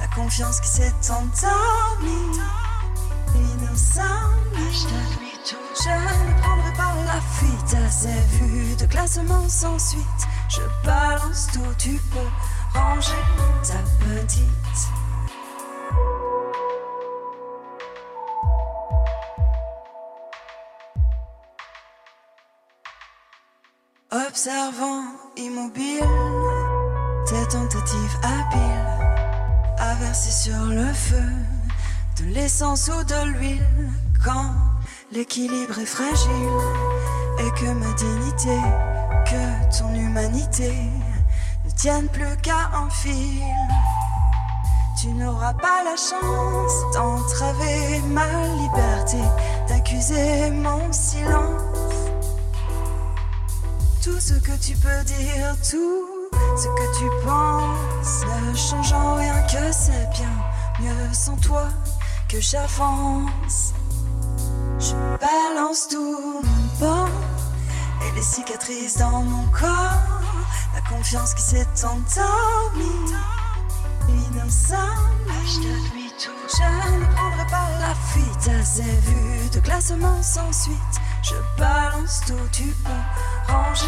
[0.00, 2.40] la confiance qui s'est endormie.
[5.46, 5.56] Tout.
[5.76, 10.02] Je ne prendrai pas la fuite à ces vues de classement sans suite.
[10.48, 13.12] Je balance tout, tu peux ranger
[13.62, 14.93] ta petite.
[24.14, 26.06] Observant, immobile,
[27.26, 29.16] tes tentatives habiles
[29.76, 31.32] à verser sur le feu
[32.20, 33.90] de l'essence ou de l'huile
[34.24, 34.52] quand
[35.10, 36.60] l'équilibre est fragile
[37.40, 38.56] et que ma dignité,
[39.26, 40.72] que ton humanité
[41.64, 43.42] ne tiennent plus qu'à un fil.
[45.00, 48.28] Tu n'auras pas la chance d'entraver ma
[48.58, 49.18] liberté,
[49.66, 51.83] d'accuser mon silence.
[54.04, 59.40] Tout ce que tu peux dire, tout ce que tu penses ne change en rien
[59.44, 60.28] que c'est bien
[60.78, 61.68] mieux sans toi
[62.28, 63.72] que j'avance.
[64.78, 67.08] Je balance tout mon banc
[68.06, 70.20] et les cicatrices dans mon corps,
[70.74, 73.14] la confiance qui s'est endormie.
[74.06, 74.98] L'innocent,
[75.46, 76.30] je t'admets tout.
[76.46, 81.00] Je ne prendrai pas la fuite à ces vues de classement sans suite.
[81.24, 83.86] Je balance tout, tu peux ranger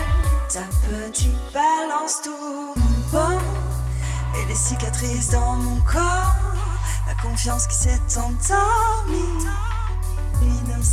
[0.49, 1.53] ta petite.
[1.53, 3.39] Balance tout mon banc
[4.41, 6.35] et les cicatrices dans mon corps,
[7.07, 9.47] la confiance qui s'est endormie.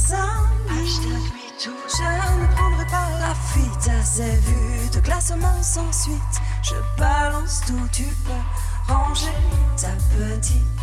[0.09, 1.71] T'admets tout.
[1.87, 6.41] Je ne prendrai pas la fuite à ces vues de classement sans suite.
[6.61, 9.33] Je balance tout, tu peux ranger
[9.77, 10.63] ta petite.–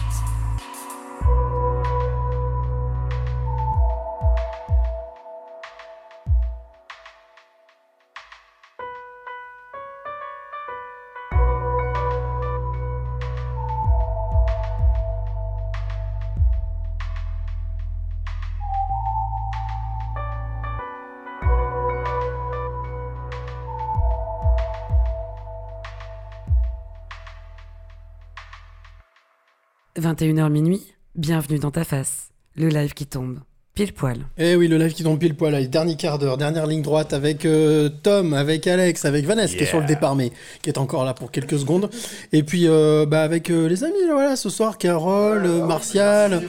[30.01, 30.83] 21h minuit,
[31.15, 33.41] bienvenue dans ta face, le live qui tombe.
[33.75, 34.17] pile poil.
[34.39, 37.13] Eh oui, le live qui tombe pile poil, allez, dernier quart d'heure, dernière ligne droite
[37.13, 40.79] avec euh, Tom, avec Alex, avec Vanessa qui est sur le départ mais qui est
[40.79, 41.91] encore là pour quelques secondes.
[42.33, 46.43] Et puis euh, bah, avec euh, les amis, là, voilà, ce soir, Carole, Martial,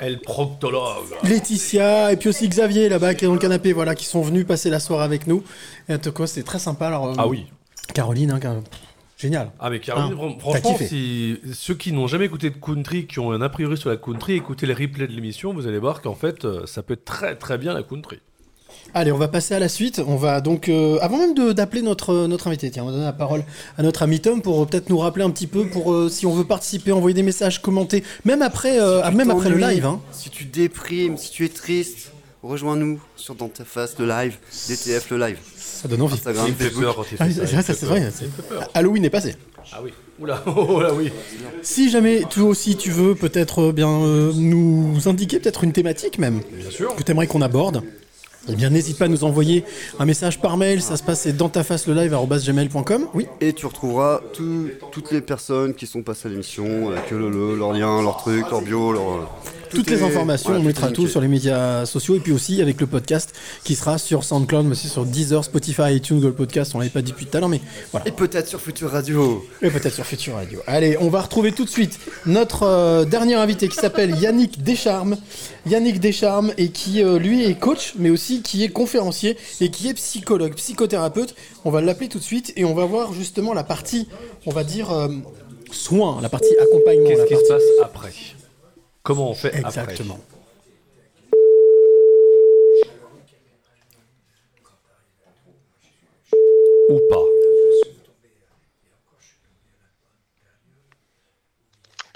[0.00, 1.06] El proctologue.
[1.24, 4.46] Laetitia, et puis aussi Xavier là-bas qui est dans le canapé, voilà, qui sont venus
[4.46, 5.42] passer la soirée avec nous.
[5.88, 6.88] Et en tout cas, c'est très sympa.
[6.88, 7.46] Alors, euh, Ah oui.
[7.94, 8.40] Caroline, hein,
[9.18, 9.50] génial.
[9.60, 13.32] Ah mais Caroline, Hein, franchement, si ceux qui n'ont jamais écouté de country, qui ont
[13.32, 16.14] un a priori sur la country, écoutez les replays de l'émission, vous allez voir qu'en
[16.14, 18.20] fait, euh, ça peut être très très bien la country.
[18.94, 20.00] Allez, on va passer à la suite.
[20.06, 23.04] On va donc, euh, avant même de- d'appeler notre, notre invité, tiens, on va donner
[23.04, 23.44] la parole
[23.76, 26.24] à notre ami Tom pour euh, peut-être nous rappeler un petit peu, pour euh, si
[26.24, 29.84] on veut participer, envoyer des messages, commenter, même après, euh, Si même après le live.
[29.84, 30.00] Hein.
[30.12, 34.38] Si tu déprimes, si tu es triste, rejoins-nous sur Dans ta face le live,
[34.68, 35.38] DTF le live.
[35.80, 36.14] Ça donne envie.
[36.14, 36.82] Instagram, Il me fait Facebook.
[36.84, 37.88] peur quand il fait Ah, ça, c'est il vrai, me ça fait c'est peur.
[37.90, 38.00] vrai.
[38.00, 38.70] Il me fait peur.
[38.74, 39.36] Halloween est passé.
[39.72, 39.92] Ah oui.
[40.18, 41.12] Oula, oh là oui.
[41.62, 46.18] Si jamais toi aussi tu veux peut-être euh, bien euh, nous indiquer peut-être une thématique
[46.18, 46.96] même Bien sûr.
[46.96, 47.82] que tu aimerais qu'on aborde,
[48.48, 49.62] eh bien n'hésite pas à nous envoyer
[50.00, 52.16] un message par mail, ça se passe c'est dans ta face le live
[52.46, 53.06] gmail.com.
[53.14, 53.26] Oui.
[53.40, 57.56] Et tu retrouveras tout- toutes les personnes qui sont passées à l'émission, avec le, le-
[57.56, 59.30] leur lien, leur truc, leur bio, leur.
[59.70, 62.60] Toutes tout les informations, voilà, on mettra tout sur les médias sociaux et puis aussi
[62.62, 66.72] avec le podcast qui sera sur SoundCloud, mais aussi sur Deezer, Spotify, iTunes, Google Podcast.
[66.74, 67.60] On l'avait pas dit depuis tout à l'heure, mais
[67.92, 68.06] voilà.
[68.08, 69.44] Et peut-être sur Future Radio.
[69.62, 70.60] Et peut-être sur Future Radio.
[70.66, 75.16] Allez, on va retrouver tout de suite notre euh, dernier invité qui s'appelle Yannick Descharmes.
[75.66, 79.88] Yannick Descharmes et qui euh, lui est coach, mais aussi qui est conférencier et qui
[79.88, 81.34] est psychologue, psychothérapeute.
[81.64, 84.08] On va l'appeler tout de suite et on va voir justement la partie,
[84.46, 85.08] on va dire euh,
[85.70, 87.08] soins, la partie accompagnement.
[87.08, 88.12] Qu'est-ce la qui partie- se passe après?
[89.02, 90.14] Comment on fait Exactement.
[90.14, 90.38] après
[96.88, 97.24] Ou pas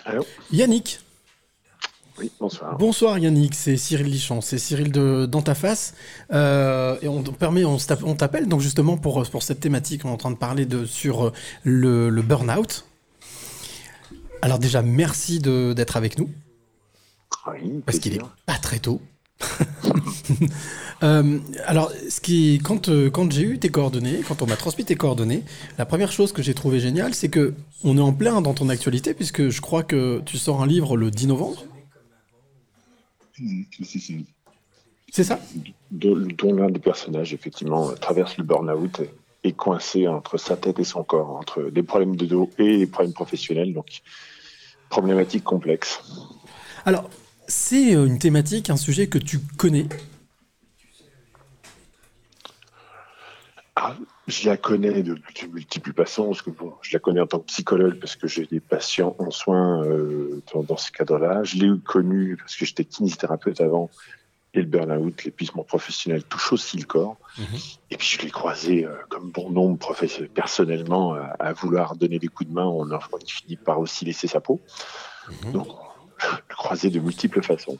[0.05, 1.01] Allô Yannick.
[2.19, 2.77] Oui, bonsoir.
[2.77, 5.94] Bonsoir Yannick, c'est Cyril Lichon, c'est Cyril de Dans ta face.
[6.33, 10.17] Euh, et on permet, on t'appelle donc justement pour, pour cette thématique, on est en
[10.17, 11.33] train de parler de, sur euh,
[11.65, 12.85] le, le burn-out.
[14.43, 16.28] Alors déjà, merci de- d'être avec nous.
[17.85, 19.01] Parce qu'il est pas très tôt.
[21.03, 24.85] Euh, alors, ce qui, quand, euh, quand j'ai eu tes coordonnées, quand on m'a transmis
[24.85, 25.43] tes coordonnées,
[25.77, 28.69] la première chose que j'ai trouvé géniale, c'est que on est en plein dans ton
[28.69, 31.65] actualité, puisque je crois que tu sors un livre le 10 novembre.
[35.11, 35.41] C'est ça?
[35.91, 39.11] Dont dont l'un des personnages, effectivement, traverse le burn-out et
[39.49, 42.87] est coincé entre sa tête et son corps, entre des problèmes de dos et des
[42.87, 44.03] problèmes professionnels, donc
[44.89, 46.01] problématique complexe.
[46.85, 47.11] Alors,
[47.53, 49.87] c'est euh, une thématique, un sujet que tu connais.
[53.77, 53.95] Ah,
[54.27, 57.41] je la connais de, de multiples façons, parce que bon, je la connais en tant
[57.41, 61.45] que psychologue, parce que j'ai des patients en soins euh, dans, dans ce cadre-là.
[61.45, 63.91] Je l'ai connue parce que j'étais kinésithérapeute avant,
[64.55, 67.19] et le burn-out, l'épuisement professionnel touche aussi le corps.
[67.91, 69.95] Et puis je l'ai croisé, euh, comme bon nombre
[70.33, 74.27] personnellement, à, à vouloir donner des coups de main, on, on finit par aussi laisser
[74.27, 74.59] sa peau.
[75.53, 75.69] Donc,
[76.49, 77.78] l'ai croisé de multiples façons.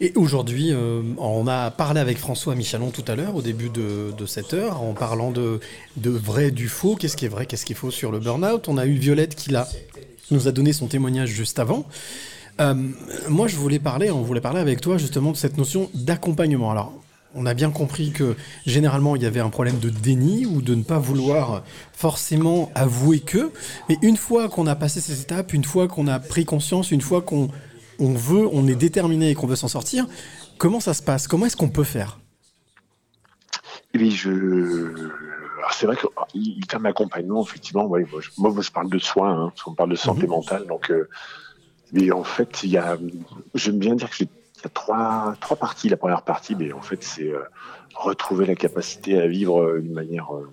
[0.00, 4.26] Et aujourd'hui, euh, on a parlé avec François Michalon tout à l'heure, au début de,
[4.26, 5.60] cette heure, en parlant de,
[5.96, 8.68] vrai, du faux, qu'est-ce qui est vrai, qu'est-ce qu'il faut sur le burn-out?
[8.68, 9.54] On a eu Violette qui
[10.28, 11.86] qui nous a donné son témoignage juste avant.
[12.60, 12.74] Euh,
[13.28, 16.70] moi, je voulais parler, on voulait parler avec toi justement de cette notion d'accompagnement.
[16.70, 16.92] Alors,
[17.36, 18.34] on a bien compris que
[18.66, 23.20] généralement il y avait un problème de déni ou de ne pas vouloir forcément avouer
[23.20, 23.52] que.
[23.88, 27.02] Mais une fois qu'on a passé ces étapes, une fois qu'on a pris conscience, une
[27.02, 27.48] fois qu'on
[27.98, 30.06] on veut, on est déterminé et qu'on veut s'en sortir,
[30.58, 31.28] comment ça se passe?
[31.28, 32.18] Comment est-ce qu'on peut faire?
[33.94, 34.30] Et puis je,
[35.58, 38.90] alors c'est vrai que ah, il terme d'accompagnement, effectivement, ouais, moi, je, moi, je parle
[38.90, 40.90] de soins, hein, qu'on parle de santé mentale, donc.
[40.90, 41.08] euh,
[41.92, 42.98] mais en fait, il y a,
[43.54, 44.28] j'aime bien dire que j'ai-
[44.68, 45.88] trois, trois parties.
[45.88, 47.42] La première partie, mais en fait, c'est euh,
[47.94, 50.50] retrouver la capacité à vivre euh, d'une manière euh,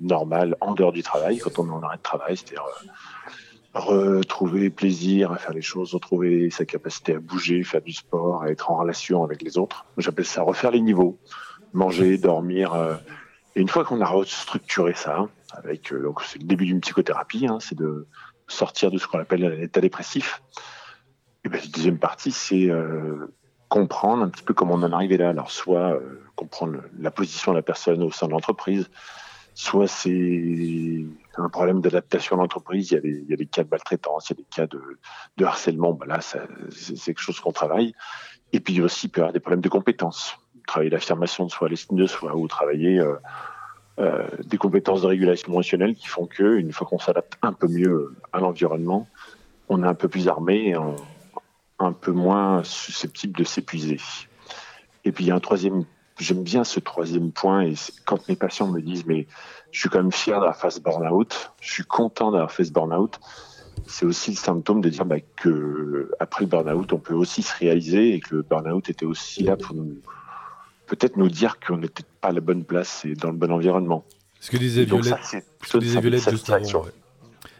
[0.00, 2.64] normale en dehors du travail, quand on est en arrêt de travail, c'est-à-dire
[3.74, 8.50] retrouver plaisir à faire les choses, retrouver sa capacité à bouger, faire du sport, à
[8.50, 9.86] être en relation avec les autres.
[9.96, 11.18] J'appelle ça refaire les niveaux,
[11.72, 12.74] manger, dormir.
[13.56, 17.58] et une fois qu'on a restructuré ça, avec donc c'est le début d'une psychothérapie, hein,
[17.60, 18.06] c'est de
[18.46, 20.42] sortir de ce qu'on appelle l'état dépressif.
[21.44, 22.68] Et ben, la deuxième partie, c'est
[23.72, 25.30] comprendre un petit peu comment on en arrivé là.
[25.30, 28.90] Alors, soit euh, comprendre la position de la personne au sein de l'entreprise,
[29.54, 31.06] soit c'est
[31.38, 32.90] un problème d'adaptation à l'entreprise.
[32.92, 35.94] Il il y a des cas de maltraitance, il y a des cas de, harcèlement.
[35.94, 37.94] Ben là, c'est quelque chose qu'on travaille.
[38.52, 40.36] Et puis aussi, il peut y avoir des problèmes de compétences.
[40.66, 43.14] Travailler l'affirmation de soi, l'estime de soi, ou travailler euh,
[44.00, 47.68] euh, des compétences de régulation émotionnelle qui font que, une fois qu'on s'adapte un peu
[47.68, 49.08] mieux à l'environnement,
[49.70, 50.96] on est un peu plus armé et on-
[51.84, 53.98] un peu moins susceptible de s'épuiser.
[55.04, 55.84] Et puis il y a un troisième,
[56.18, 59.26] j'aime bien ce troisième point, et quand mes patients me disent, mais
[59.70, 62.72] je suis quand même fier d'avoir fait ce burn-out, je suis content d'avoir fait ce
[62.72, 63.18] burn-out,
[63.86, 67.56] c'est aussi le symptôme de dire bah, que après le burn-out, on peut aussi se
[67.56, 69.98] réaliser et que le burn-out était aussi là pour nous,
[70.86, 74.04] peut-être nous dire qu'on n'était pas à la bonne place et dans le bon environnement.
[74.40, 76.82] Ce que disait Donc Violette, ça, c'est ce que disait Violette de juste avant.
[76.82, 76.90] ouais.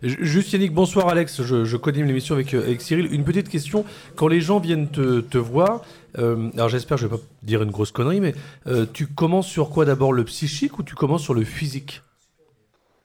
[0.03, 3.13] Ju- Juste Yannick, bonsoir Alex, je, je connais l'émission avec, euh, avec Cyril.
[3.13, 3.85] Une petite question,
[4.17, 5.83] quand les gens viennent te, te voir,
[6.19, 8.35] euh, alors j'espère que je vais pas dire une grosse connerie, mais
[8.67, 12.03] euh, tu commences sur quoi d'abord, le psychique ou tu commences sur le physique?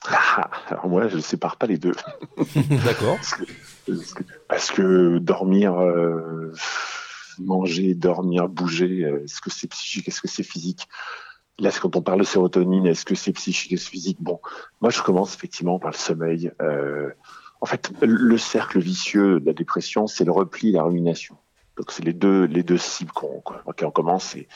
[0.09, 1.93] Ah, alors moi, je ne sépare pas les deux.
[2.85, 3.17] D'accord.
[3.17, 3.43] Parce que,
[3.87, 6.53] parce que- parce que dormir, euh,
[7.39, 10.87] manger, dormir, bouger, est-ce que c'est psychique, est-ce que c'est physique?
[11.59, 14.17] Là, quand on parle de sérotonine, est-ce que c'est psychique, est-ce physique?
[14.21, 14.39] Bon,
[14.79, 16.51] moi, je commence effectivement par le sommeil.
[16.61, 17.09] Euh,
[17.61, 21.35] en fait, le cercle vicieux de la dépression, c'est le repli et la rumination.
[21.75, 24.25] Donc, c'est les deux, les deux cibles qu'on auxquelles on commence.
[24.25, 24.47] C'est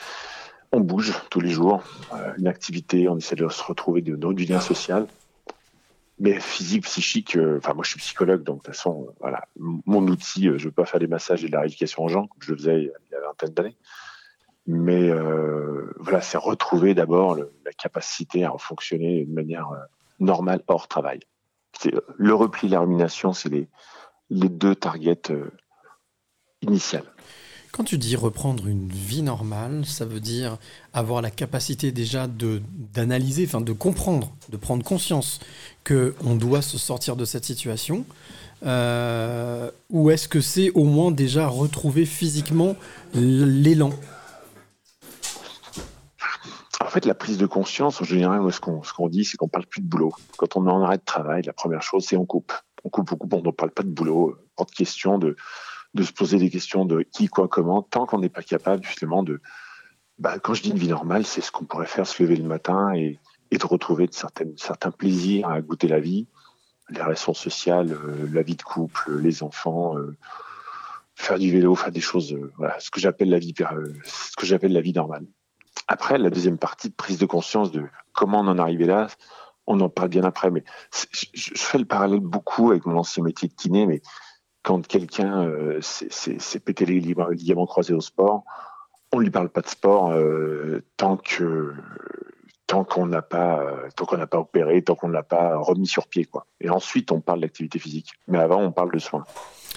[0.70, 1.82] on bouge tous les jours,
[2.14, 5.06] euh, une activité, on essaie de se retrouver, de, de- du lien social.
[6.18, 9.44] Mais physique, psychique, euh, enfin moi je suis psychologue, donc de toute façon, euh, voilà,
[9.56, 12.40] mon outil, je veux pas faire des massages et de la rééducation aux gens, comme
[12.40, 13.76] je le faisais il y a une vingtaine d'années.
[14.66, 19.78] Mais euh, voilà, c'est retrouver d'abord la capacité à fonctionner de manière euh,
[20.20, 21.20] normale hors travail.
[21.86, 23.68] Euh, le repli, la rumination, c'est les,
[24.30, 25.32] deux targets
[26.62, 27.04] initiales.
[27.72, 30.58] Quand tu dis reprendre une vie normale, ça veut dire
[30.92, 35.40] avoir la capacité déjà d'analyser, enfin de comprendre, de prendre conscience
[35.82, 38.04] que on doit se sortir de cette situation.
[38.62, 42.76] Ou est-ce que c'est au moins déjà retrouver physiquement
[43.14, 43.90] l'élan?
[46.82, 49.48] En fait, la prise de conscience, en général, ce qu'on ce qu'on dit, c'est qu'on
[49.48, 50.12] parle plus de boulot.
[50.36, 52.52] Quand on est en arrêt de travail, la première chose, c'est on coupe.
[52.82, 54.36] On coupe, coupe, on ne parle pas de boulot.
[54.56, 55.36] Pas de question de,
[55.96, 59.40] se poser des questions de qui, quoi, comment, tant qu'on n'est pas capable, justement, de.
[60.18, 62.44] Bah, quand je dis une vie normale, c'est ce qu'on pourrait faire, se lever le
[62.44, 63.18] matin et,
[63.52, 66.26] et de retrouver de certains plaisirs à goûter la vie,
[66.90, 70.16] les relations sociales, euh, la vie de couple, les enfants, euh,
[71.14, 73.54] faire du vélo, faire des choses, euh, ce que j'appelle la vie,
[74.04, 75.26] ce que j'appelle la vie normale.
[75.88, 79.08] Après, la deuxième partie, prise de conscience de comment on en est arrivé là,
[79.66, 80.64] on en parle bien après, mais
[81.12, 84.02] je, fais le parallèle beaucoup avec mon ancien métier de kiné, mais
[84.62, 88.44] quand quelqu'un euh, s'est- pété les ligaments, croisés au sport,
[89.12, 91.74] on lui parle pas de sport euh, tant que
[92.66, 95.86] tant qu'on n'a pas tant qu'on n'a pas opéré, tant qu'on ne l'a pas remis
[95.86, 96.26] sur pied.
[96.60, 98.12] Et ensuite, on parle d'activité physique.
[98.28, 99.24] Mais avant, on parle de soins.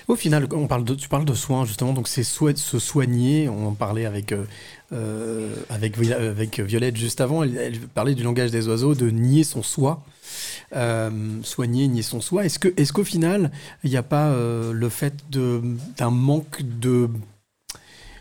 [0.08, 3.50] Au final, on parle de, tu parles de soins justement, donc c'est se soigner.
[3.50, 4.46] On en parlait avec euh,
[4.94, 5.54] euh,
[5.98, 7.42] Vi- avec Violette juste avant.
[7.44, 10.04] Elle, parlait du langage des oiseaux, de nier son soi,
[10.76, 11.10] Euh,
[11.44, 12.46] soigner, nier son soi.
[12.46, 13.52] Est-ce qu'au final,
[13.84, 17.10] il n'y a pas euh, le fait d'un manque de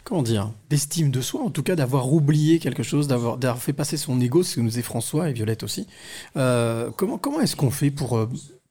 [0.05, 3.97] comment dire d'estime de soi, en tout cas d'avoir oublié quelque chose, d'avoir fait passer
[3.97, 5.87] son ego, ce que nous disait François et Violette aussi.
[6.37, 8.29] Euh, comment comment est-ce qu'on fait pour euh,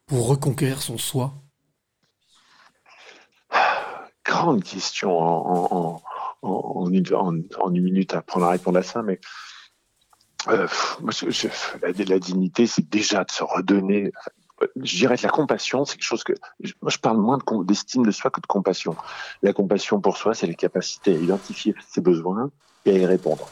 [0.07, 1.33] pour reconquérir son soi?
[4.25, 6.01] Grande question en, en,
[6.41, 9.19] en, en une, minute à prendre à répondre à ça, mais
[10.49, 11.47] euh, pff, moi, je- je-
[11.81, 14.11] la, la dignité, c'est déjà de se redonner.
[14.81, 16.33] Je dirais que la compassion, c'est quelque chose que.
[16.61, 18.95] je- Moi, je parle moins d'estime de soi que de compassion.
[19.41, 22.51] La compassion pour soi, c'est la capacité à identifier ses besoins
[22.85, 23.47] et à y répondre.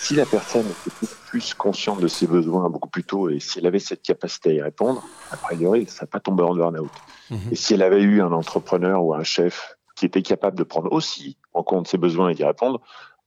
[0.00, 3.66] Si la personne était plus consciente de ses besoins beaucoup plus tôt et si elle
[3.66, 6.90] avait cette capacité à y répondre, a priori, ne serait pas tombée en burn-out.
[7.52, 10.90] Et si elle avait eu un entrepreneur ou un chef qui était capable de prendre
[10.90, 12.80] aussi en compte ses besoins et d'y répondre,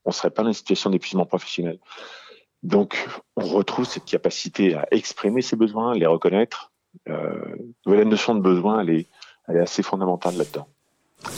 [0.04, 1.80] on ne serait pas dans une situation d'épuisement professionnel.
[2.64, 6.74] Donc, on retrouve cette capacité à exprimer ses besoins, les reconnaître.
[7.08, 7.56] Euh,
[7.86, 9.08] la notion de besoin, elle est,
[9.48, 10.68] assez fondamentale là-dedans.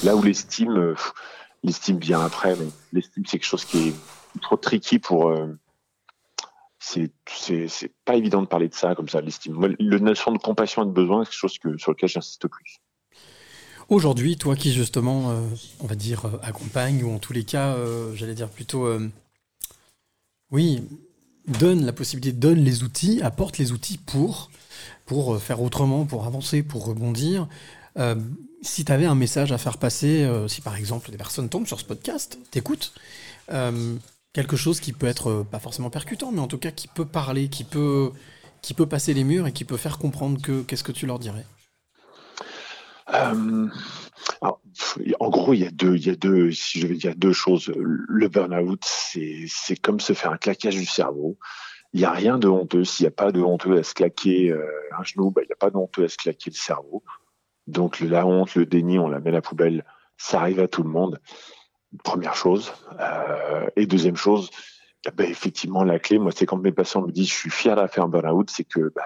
[0.03, 0.95] Là où l'estime, euh,
[1.61, 5.29] l'estime vient après, mais l'estime, c'est quelque chose qui est trop tricky pour.
[5.29, 5.53] euh,
[6.79, 9.75] c'est, c'est, pas évident de parler de ça comme ça, l'estime.
[9.77, 12.81] La notion de compassion et de besoin, c'est quelque chose que, sur lequel j'insiste plus.
[13.89, 15.41] Aujourd'hui, toi qui justement, euh,
[15.79, 18.85] on va dire, euh, accompagne, ou en tous les cas, euh, j'allais dire plutôt,
[20.51, 20.83] oui,
[21.47, 24.49] donne la possibilité, donne les outils, apporte les outils pour,
[25.05, 27.47] pour faire autrement, pour avancer, pour rebondir.
[28.61, 31.79] Si tu avais un message à faire passer, si par exemple des personnes tombent sur
[31.79, 32.93] ce podcast, t'écoutent,
[33.51, 33.95] euh,
[34.33, 37.49] quelque chose qui peut être pas forcément percutant, mais en tout cas qui peut parler,
[37.49, 38.11] qui peut,
[38.61, 41.19] qui peut passer les murs et qui peut faire comprendre que qu'est-ce que tu leur
[41.19, 41.45] dirais?
[43.13, 43.67] Euh,
[44.41, 47.33] en gros, il y a deux, il y a deux, si je veux dire deux
[47.33, 47.71] choses.
[47.75, 51.37] Le burn-out, c'est, comme se faire un claquage du cerveau.
[51.93, 52.83] Il n'y a rien de honteux.
[52.83, 54.65] S'il n'y a pas de honteux à se claquer euh,
[54.97, 57.03] un genou, bah, il n'y a pas de honteux à se claquer le cerveau.
[57.65, 59.85] Donc, le- la honte, le déni, on la met à la poubelle.
[60.17, 61.19] Ça arrive à tout le monde.
[62.03, 62.73] Première chose.
[62.99, 64.49] Euh, et deuxième chose,
[65.07, 67.75] eh ben, effectivement, la clé, moi, c'est quand mes patients me disent, je suis fier
[67.75, 69.01] d'avoir fait un burn-out, c'est que bah,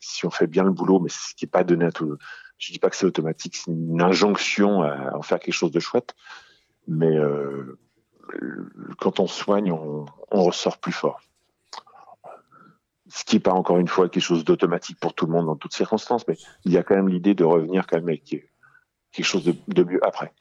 [0.00, 2.16] si on fait bien le boulot, mais ce qui n'est pas donné à tout.
[2.58, 5.80] Je dis pas que c'est automatique, c'est une injonction à en faire quelque chose de
[5.80, 6.14] chouette.
[6.88, 7.78] Mais euh,
[8.98, 11.20] quand on soigne, on, ressort plus fort.
[13.08, 15.56] Ce qui n'est pas encore une fois quelque chose d'automatique pour tout le monde dans
[15.56, 19.26] toutes circonstances, mais il y a quand même l'idée de revenir quand même avec quelque
[19.26, 20.32] chose de, de mieux après.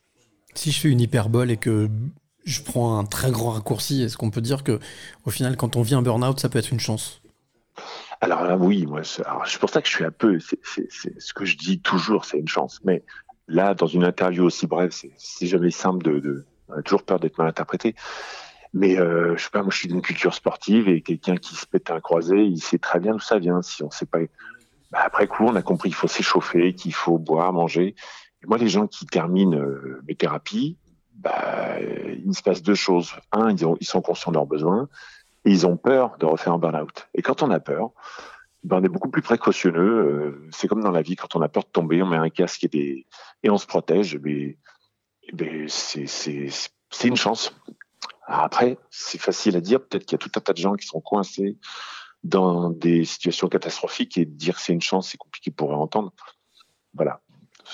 [0.54, 1.90] Si je fais une hyperbole et que
[2.44, 4.80] je prends un très grand raccourci, est-ce qu'on peut dire que
[5.26, 7.22] au final, quand on vit un burn-out, ça peut être une chance?
[8.22, 10.60] Alors là, oui, moi, c'est pour ça que je suis un peu, c'est
[11.20, 12.80] ce que je dis toujours, c'est une chance.
[12.84, 13.04] Mais
[13.48, 17.20] là, dans une interview aussi brève, c'est jamais simple de, de on a toujours peur
[17.20, 17.96] d'être mal interprété.
[18.74, 21.66] Mais euh, je sais pas, moi, je suis d'une culture sportive et quelqu'un qui se
[21.66, 23.62] pète un croisé, il sait très bien d'où ça vient.
[23.62, 24.20] Si on sait pas,
[24.92, 27.96] bah, après coup, on a compris qu'il faut s'échauffer, qu'il faut boire, manger.
[28.44, 30.78] Et moi, les gens qui terminent euh, mes thérapies,
[31.16, 33.14] bah, il se passe deux choses.
[33.32, 34.90] Un, ils, ont, ils sont conscients de leurs besoins
[35.48, 37.08] ils ont peur de refaire un burn-out.
[37.14, 37.92] Et quand on a peur,
[38.64, 39.80] ben, on est beaucoup plus précautionneux.
[39.80, 42.30] euh, c'est comme dans la vie, quand on a peur de tomber, on met un
[42.30, 43.06] casque et, des,
[43.43, 44.19] et on se protège.
[44.24, 44.58] Mais,
[45.67, 47.53] c'est, une chance.
[48.26, 49.80] Après, c'est facile à dire.
[49.80, 51.58] Peut-être qu'il y a tout un tas de gens qui sont coincés
[52.24, 56.11] dans des situations catastrophiques et dire c'est une chance, c'est compliqué pour entendre.
[56.93, 57.22] Voilà,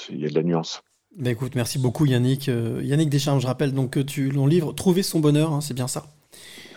[0.09, 0.83] il y a de la nuance.
[1.15, 2.49] Bah écoute, merci beaucoup Yannick.
[2.49, 5.75] Euh, Yannick Deschamps, je rappelle donc que tu ton livre Trouver son bonheur, hein, c'est
[5.75, 6.05] bien ça.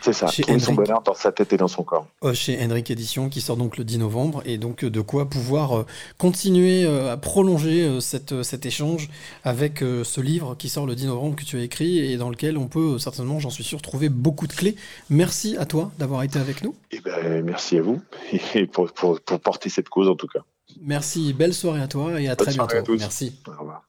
[0.07, 2.07] C'est ça, Chez trouver son bonheur dans sa tête et dans son corps.
[2.33, 5.79] Chez Henrik Édition qui sort donc le 10 novembre et donc euh, de quoi pouvoir
[5.79, 5.87] euh,
[6.17, 9.09] continuer euh, à prolonger cette, cet échange
[9.43, 12.57] avec ce livre qui sort le 10 novembre que tu as écrit et dans lequel
[12.57, 14.77] on peut certainement, j'en suis sûr, trouver beaucoup de clés.
[15.11, 16.77] Merci à toi d'avoir été avec nous.
[16.93, 18.01] Et ben, merci à vous
[18.55, 20.45] et pour, pour, pour porter cette cause en tout cas.
[20.83, 22.93] Merci, belle soirée à toi et à Bonne très à bientôt.
[22.93, 22.99] tous.
[23.01, 23.35] Merci.
[23.49, 23.83] Au revoir.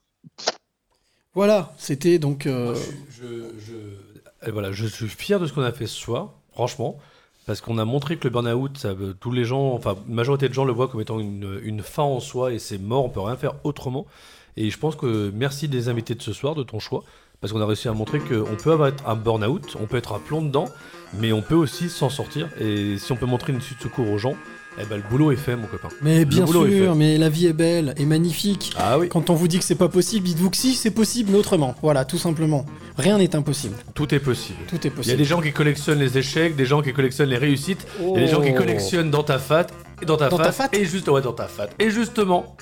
[1.34, 2.46] Voilà, c'était donc.
[2.46, 2.74] euh,
[4.48, 6.96] Et voilà, je suis fier de ce qu'on a fait ce soir, franchement,
[7.44, 8.86] parce qu'on a montré que le burn-out,
[9.20, 12.02] tous les gens, enfin, la majorité de gens le voient comme étant une, une fin
[12.02, 14.06] en soi et c'est mort, on peut rien faire autrement.
[14.56, 17.04] Et je pense que merci des invités de ce soir, de ton choix,
[17.42, 20.18] parce qu'on a réussi à montrer qu'on peut avoir un burn-out, on peut être à
[20.18, 20.64] plomb dedans,
[21.12, 22.48] mais on peut aussi s'en sortir.
[22.58, 24.34] Et si on peut montrer une suite de secours aux gens,
[24.80, 25.88] eh ben, le boulot est fait, mon copain.
[26.02, 28.72] Mais bien sûr, mais la vie est belle et magnifique.
[28.78, 29.08] Ah oui.
[29.08, 31.74] Quand on vous dit que c'est pas possible, dites-vous que si, c'est possible, mais autrement.
[31.82, 32.64] Voilà, tout simplement.
[32.96, 33.74] Rien n'est impossible.
[33.94, 34.58] Tout est possible.
[34.68, 35.16] Tout est Il y a possible.
[35.16, 38.20] des gens qui collectionnent les échecs, des gens qui collectionnent les réussites, il y a
[38.20, 38.58] des gens qui Oh.
[38.58, 39.66] collectionnent dans ta fat,
[40.00, 41.68] et dans ta Dans fat, ta fat et juste ouais, dans ta fat.
[41.78, 42.56] Et justement,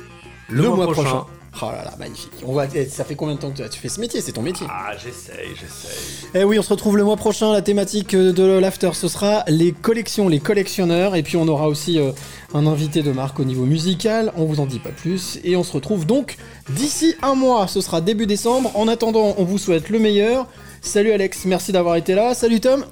[0.49, 1.25] le, mois, prochain.
[1.63, 2.33] Oh là là, magnifique.
[2.47, 2.67] On va...
[2.75, 4.21] eh, Ça fait combien de temps que tu- fais ce métier?
[4.21, 4.67] C'est ton métier.
[4.71, 6.29] Ah, j'essaye, j'essaye.
[6.35, 7.53] Eh oui, on se retrouve le mois prochain.
[7.53, 11.17] La thématique de l'after, ce sera les collections, les collectionneurs.
[11.17, 12.13] Et puis on aura aussi euh,
[12.53, 14.33] un invité de marque au niveau musical.
[14.37, 15.39] On vous en dit pas plus.
[15.45, 16.37] Et on se retrouve donc
[16.69, 17.67] d'ici un mois.
[17.69, 18.71] Ce sera début décembre.
[18.75, 20.47] En attendant, on vous souhaite le meilleur.
[20.83, 22.35] Salut Alex, merci d'avoir été là.
[22.35, 22.85] Salut Tom.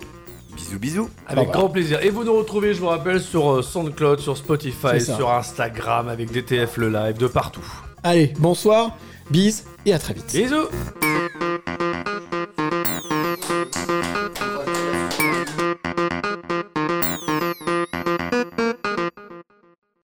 [0.57, 1.11] Bisous, bisous.
[1.27, 2.01] Avec grand plaisir.
[2.03, 6.31] Et vous nous retrouvez, je vous rappelle, sur euh, SoundCloud, sur Spotify, sur Instagram, avec
[6.33, 7.67] DTF le live, de partout.
[8.07, 8.99] Allez, bonsoir,
[9.31, 10.31] bis et à très vite.
[10.31, 10.69] Bisous